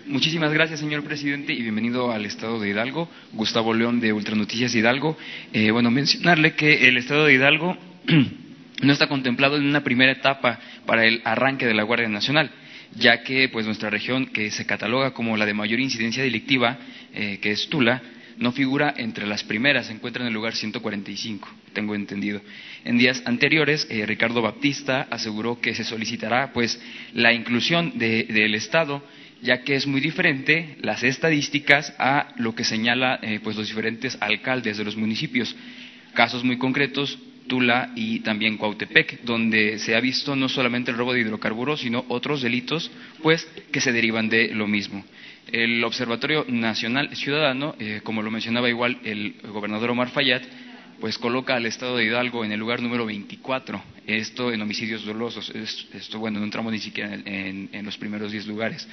Muchísimas 0.08 0.52
gracias, 0.52 0.80
señor 0.80 1.04
presidente, 1.04 1.54
y 1.54 1.62
bienvenido 1.62 2.12
al 2.12 2.26
Estado 2.26 2.60
de 2.60 2.70
Hidalgo. 2.70 3.08
Gustavo 3.34 3.76
León, 3.76 4.00
de 4.00 4.12
Ultranoticias 4.12 4.74
Hidalgo. 4.74 5.16
Eh, 5.54 5.70
bueno, 5.70 5.92
mencionarle 5.92 6.56
que 6.56 6.88
el 6.88 6.98
Estado 6.98 7.26
de 7.26 7.36
Hidalgo 7.36 7.78
no 8.82 8.92
está 8.92 9.06
contemplado 9.06 9.58
en 9.58 9.68
una 9.68 9.84
primera 9.84 10.12
etapa 10.12 10.60
para 10.88 11.06
el 11.06 11.22
arranque 11.24 11.68
de 11.68 11.76
la 11.76 11.84
Guardia 11.84 12.10
Nacional, 12.10 12.50
ya 12.95 13.24
que 13.24 13.49
pues 13.49 13.66
nuestra 13.66 13.90
región, 13.90 14.28
que 14.28 14.52
se 14.52 14.66
cataloga 14.66 15.11
como 15.11 15.38
la 15.38 15.45
de 15.45 15.53
mayor 15.53 15.80
incidencia 15.80 16.24
delictiva, 16.24 16.78
eh, 17.14 17.40
que 17.41 17.52
es 17.52 17.68
Tula, 17.70 18.02
no 18.40 18.53
figura 18.53 18.94
entre 18.98 19.28
las 19.28 19.44
primeras, 19.44 19.88
se 19.88 19.94
encuentra 19.94 20.24
en 20.24 20.28
el 20.28 20.34
lugar 20.34 20.56
145, 20.56 21.49
tengo 21.74 21.94
entendido. 21.94 22.41
En 22.86 22.98
días 22.98 23.22
anteriores, 23.26 23.86
eh, 23.90 24.06
Ricardo 24.06 24.41
Baptista 24.41 25.07
aseguró 25.11 25.60
que 25.60 25.76
se 25.76 25.84
solicitará 25.84 26.53
pues 26.53 26.82
la 27.14 27.34
inclusión 27.34 27.98
del 27.98 28.56
Estado, 28.56 29.03
ya 29.41 29.61
que 29.61 29.76
es 29.76 29.86
muy 29.88 29.99
diferente 29.99 30.78
las 30.82 31.03
estadísticas 31.03 31.94
a 31.99 32.30
lo 32.38 32.56
que 32.56 32.64
señala 32.64 33.20
eh, 33.22 33.40
pues 33.44 33.57
los 33.57 33.68
diferentes 33.68 34.18
alcaldes 34.22 34.78
de 34.78 34.86
los 34.86 34.95
municipios. 34.95 35.56
Casos 36.14 36.44
muy 36.44 36.57
concretos, 36.57 37.20
Tula 37.50 37.92
y 37.98 38.22
también 38.22 38.56
Cuautepec, 38.56 39.24
donde 39.24 39.78
se 39.80 39.94
ha 39.96 40.00
visto 40.00 40.38
no 40.38 40.48
solamente 40.48 40.92
el 40.92 40.98
robo 40.98 41.12
de 41.12 41.20
hidrocarburos, 41.20 41.82
sino 41.82 42.06
otros 42.08 42.42
delitos, 42.42 42.90
pues, 43.22 43.46
que 43.74 43.82
se 43.82 43.92
derivan 43.92 44.30
de 44.30 44.56
lo 44.56 44.68
mismo. 44.68 45.04
El 45.52 45.84
Observatorio 45.84 46.46
Nacional 46.48 47.14
Ciudadano, 47.18 47.76
eh, 47.80 48.00
como 48.04 48.22
lo 48.22 48.32
mencionaba 48.32 48.70
igual 48.70 49.00
el 49.04 49.36
gobernador 49.44 49.90
Omar 49.90 50.12
Fayad, 50.12 50.44
pues 51.00 51.18
coloca 51.18 51.56
al 51.56 51.66
estado 51.66 51.98
de 51.98 52.06
Hidalgo 52.06 52.44
en 52.44 52.52
el 52.52 52.60
lugar 52.60 52.82
número 52.82 53.06
24, 53.06 53.82
esto 54.06 54.52
en 54.52 54.62
homicidios 54.62 55.06
dolosos, 55.06 55.50
esto 55.50 56.20
bueno, 56.20 56.40
no 56.40 56.46
entramos 56.46 56.72
ni 56.72 56.80
siquiera 56.80 57.14
en, 57.14 57.86
los 57.86 57.98
primeros 57.98 58.32
10 58.32 58.48
lugares. 58.48 58.88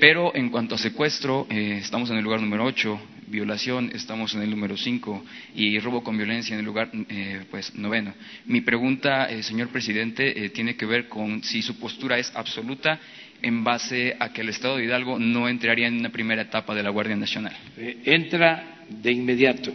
Pero 0.00 0.34
en 0.34 0.50
cuanto 0.50 0.74
a 0.74 0.78
secuestro, 0.78 1.46
eh, 1.50 1.78
estamos 1.80 2.10
en 2.10 2.16
el 2.16 2.24
lugar 2.24 2.40
número 2.40 2.64
8, 2.64 3.00
violación 3.28 3.90
estamos 3.94 4.34
en 4.34 4.42
el 4.42 4.50
número 4.50 4.76
5 4.76 5.24
y 5.54 5.78
robo 5.78 6.02
con 6.02 6.16
violencia 6.16 6.54
en 6.54 6.60
el 6.60 6.66
lugar 6.66 6.90
eh, 7.08 7.44
pues 7.50 7.74
noveno. 7.74 8.12
Mi 8.46 8.60
pregunta, 8.60 9.30
eh, 9.30 9.42
señor 9.42 9.68
presidente, 9.68 10.50
tiene 10.50 10.76
que 10.76 10.86
ver 10.86 11.08
con 11.08 11.42
si 11.42 11.62
su 11.62 11.78
postura 11.78 12.18
es 12.18 12.32
absoluta 12.34 12.98
en 13.40 13.62
base 13.62 14.16
a 14.18 14.32
que 14.32 14.40
el 14.40 14.48
Estado 14.48 14.76
de 14.76 14.84
Hidalgo 14.84 15.18
no 15.18 15.48
entraría 15.48 15.86
en 15.86 15.98
una 15.98 16.10
primera 16.10 16.42
etapa 16.42 16.74
de 16.74 16.82
la 16.82 16.90
Guardia 16.90 17.16
Nacional. 17.16 17.56
entra 18.04 18.84
de 18.88 19.12
inmediato. 19.12 19.72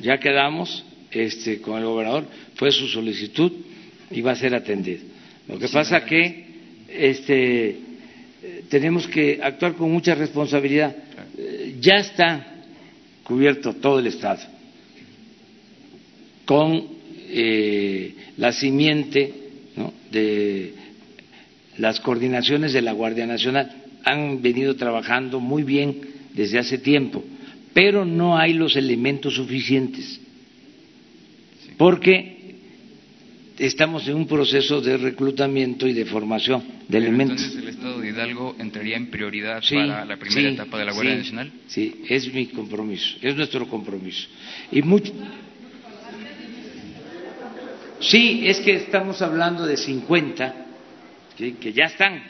Ya 0.00 0.18
quedamos 0.18 0.84
este, 1.10 1.60
con 1.60 1.78
el 1.78 1.84
gobernador, 1.84 2.26
fue 2.56 2.72
su 2.72 2.88
solicitud 2.88 3.52
y 4.10 4.20
va 4.20 4.32
a 4.32 4.36
ser 4.36 4.54
atendido. 4.54 5.02
Lo 5.48 5.58
que 5.58 5.68
pasa 5.68 6.04
que 6.04 6.46
este, 6.88 7.78
tenemos 8.68 9.06
que 9.06 9.38
actuar 9.42 9.74
con 9.74 9.90
mucha 9.90 10.14
responsabilidad. 10.14 10.96
Eh, 11.38 11.76
ya 11.80 11.96
está 11.96 12.46
cubierto 13.22 13.74
todo 13.74 13.98
el 13.98 14.08
Estado 14.08 14.40
con 16.44 16.84
eh, 17.28 18.14
la 18.36 18.52
simiente 18.52 19.32
de 20.10 20.74
las 21.78 22.00
coordinaciones 22.00 22.72
de 22.72 22.82
la 22.82 22.92
Guardia 22.92 23.26
Nacional. 23.26 23.70
Han 24.04 24.42
venido 24.42 24.74
trabajando 24.76 25.40
muy 25.40 25.62
bien 25.62 26.00
desde 26.34 26.58
hace 26.58 26.78
tiempo, 26.78 27.22
pero 27.72 28.04
no 28.04 28.36
hay 28.36 28.54
los 28.54 28.76
elementos 28.76 29.34
suficientes, 29.34 30.20
porque 31.78 32.31
estamos 33.58 34.06
en 34.08 34.14
un 34.14 34.26
proceso 34.26 34.80
de 34.80 34.96
reclutamiento 34.96 35.86
y 35.86 35.92
de 35.92 36.04
formación 36.04 36.62
de 36.88 36.98
elementos. 36.98 37.38
Entonces, 37.38 37.62
¿el 37.62 37.68
Estado 37.68 38.00
de 38.00 38.08
Hidalgo 38.08 38.56
entraría 38.58 38.96
en 38.96 39.10
prioridad 39.10 39.62
para 39.70 40.04
la 40.04 40.16
primera 40.16 40.50
etapa 40.50 40.78
de 40.78 40.84
la 40.84 40.92
Guardia 40.92 41.16
Nacional? 41.16 41.52
Sí, 41.66 42.02
es 42.08 42.32
mi 42.32 42.46
compromiso, 42.46 43.16
es 43.20 43.36
nuestro 43.36 43.68
compromiso. 43.68 44.28
Y 44.70 44.82
mucho. 44.82 45.12
Sí, 48.00 48.42
es 48.46 48.60
que 48.60 48.74
estamos 48.74 49.22
hablando 49.22 49.64
de 49.64 49.76
50 49.76 50.66
que 51.36 51.72
ya 51.72 51.84
están. 51.84 52.22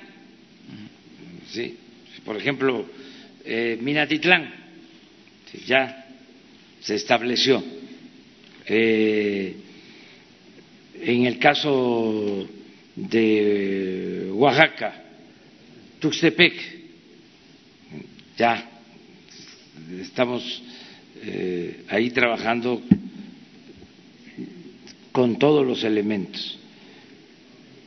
Sí, 1.51 1.77
por 2.25 2.37
ejemplo, 2.37 2.87
eh, 3.45 3.79
Minatitlán, 3.81 4.53
ya 5.67 6.07
se 6.81 6.95
estableció. 6.95 7.63
Eh, 8.67 9.57
en 11.05 11.27
el 11.27 11.39
caso 11.39 12.47
de 12.95 14.31
Oaxaca, 14.33 15.03
Tuxtepec, 15.99 16.55
ya 18.39 18.71
estamos 20.01 20.63
eh, 21.23 21.85
ahí 21.89 22.11
trabajando 22.11 22.83
con 25.11 25.39
todos 25.39 25.67
los 25.67 25.85
elementos. 25.85 26.59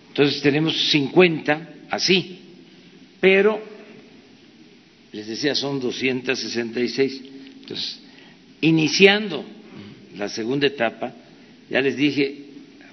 Entonces 0.09 0.41
tenemos 0.41 0.89
50 0.91 1.69
así, 1.89 2.39
pero 3.19 3.61
les 5.11 5.27
decía 5.27 5.55
son 5.55 5.79
266. 5.79 7.21
Entonces, 7.61 7.99
iniciando 8.61 9.45
la 10.17 10.29
segunda 10.29 10.67
etapa, 10.67 11.13
ya 11.69 11.81
les 11.81 11.97
dije, 11.97 12.44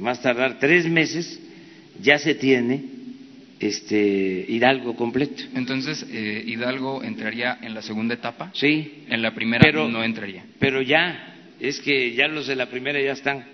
más 0.03 0.21
tardar 0.21 0.59
tres 0.59 0.87
meses, 0.87 1.41
ya 2.01 2.19
se 2.19 2.35
tiene 2.35 2.83
este 3.61 4.45
Hidalgo 4.49 4.97
completo. 4.97 5.43
Entonces, 5.55 6.05
eh, 6.11 6.43
Hidalgo 6.47 7.03
entraría 7.03 7.59
en 7.63 7.75
la 7.75 7.83
segunda 7.83 8.15
etapa. 8.15 8.51
Sí. 8.55 9.05
En 9.09 9.23
la 9.23 9.33
primera 9.35 9.71
no 9.71 10.03
entraría. 10.03 10.45
Pero 10.59 10.83
ya, 10.83 11.55
es 11.61 11.81
que 11.81 12.15
ya 12.15 12.27
los 12.27 12.49
de 12.49 12.57
la 12.57 12.67
primera 12.67 13.01
ya 13.01 13.13
están 13.13 13.45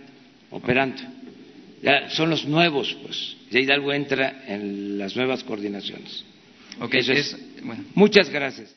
operando. 0.51 1.03
Ya 1.83 2.11
son 2.11 2.31
los 2.31 2.47
nuevos, 2.47 2.97
pues. 3.03 3.37
Ya 3.51 3.61
Hidalgo 3.61 3.93
entra 3.93 4.45
en 4.47 4.99
las 4.99 5.15
nuevas 5.15 5.45
coordinaciones. 5.45 6.25
Okay, 6.81 7.01
es, 7.01 7.37
Muchas 7.95 8.31
gracias. 8.31 8.75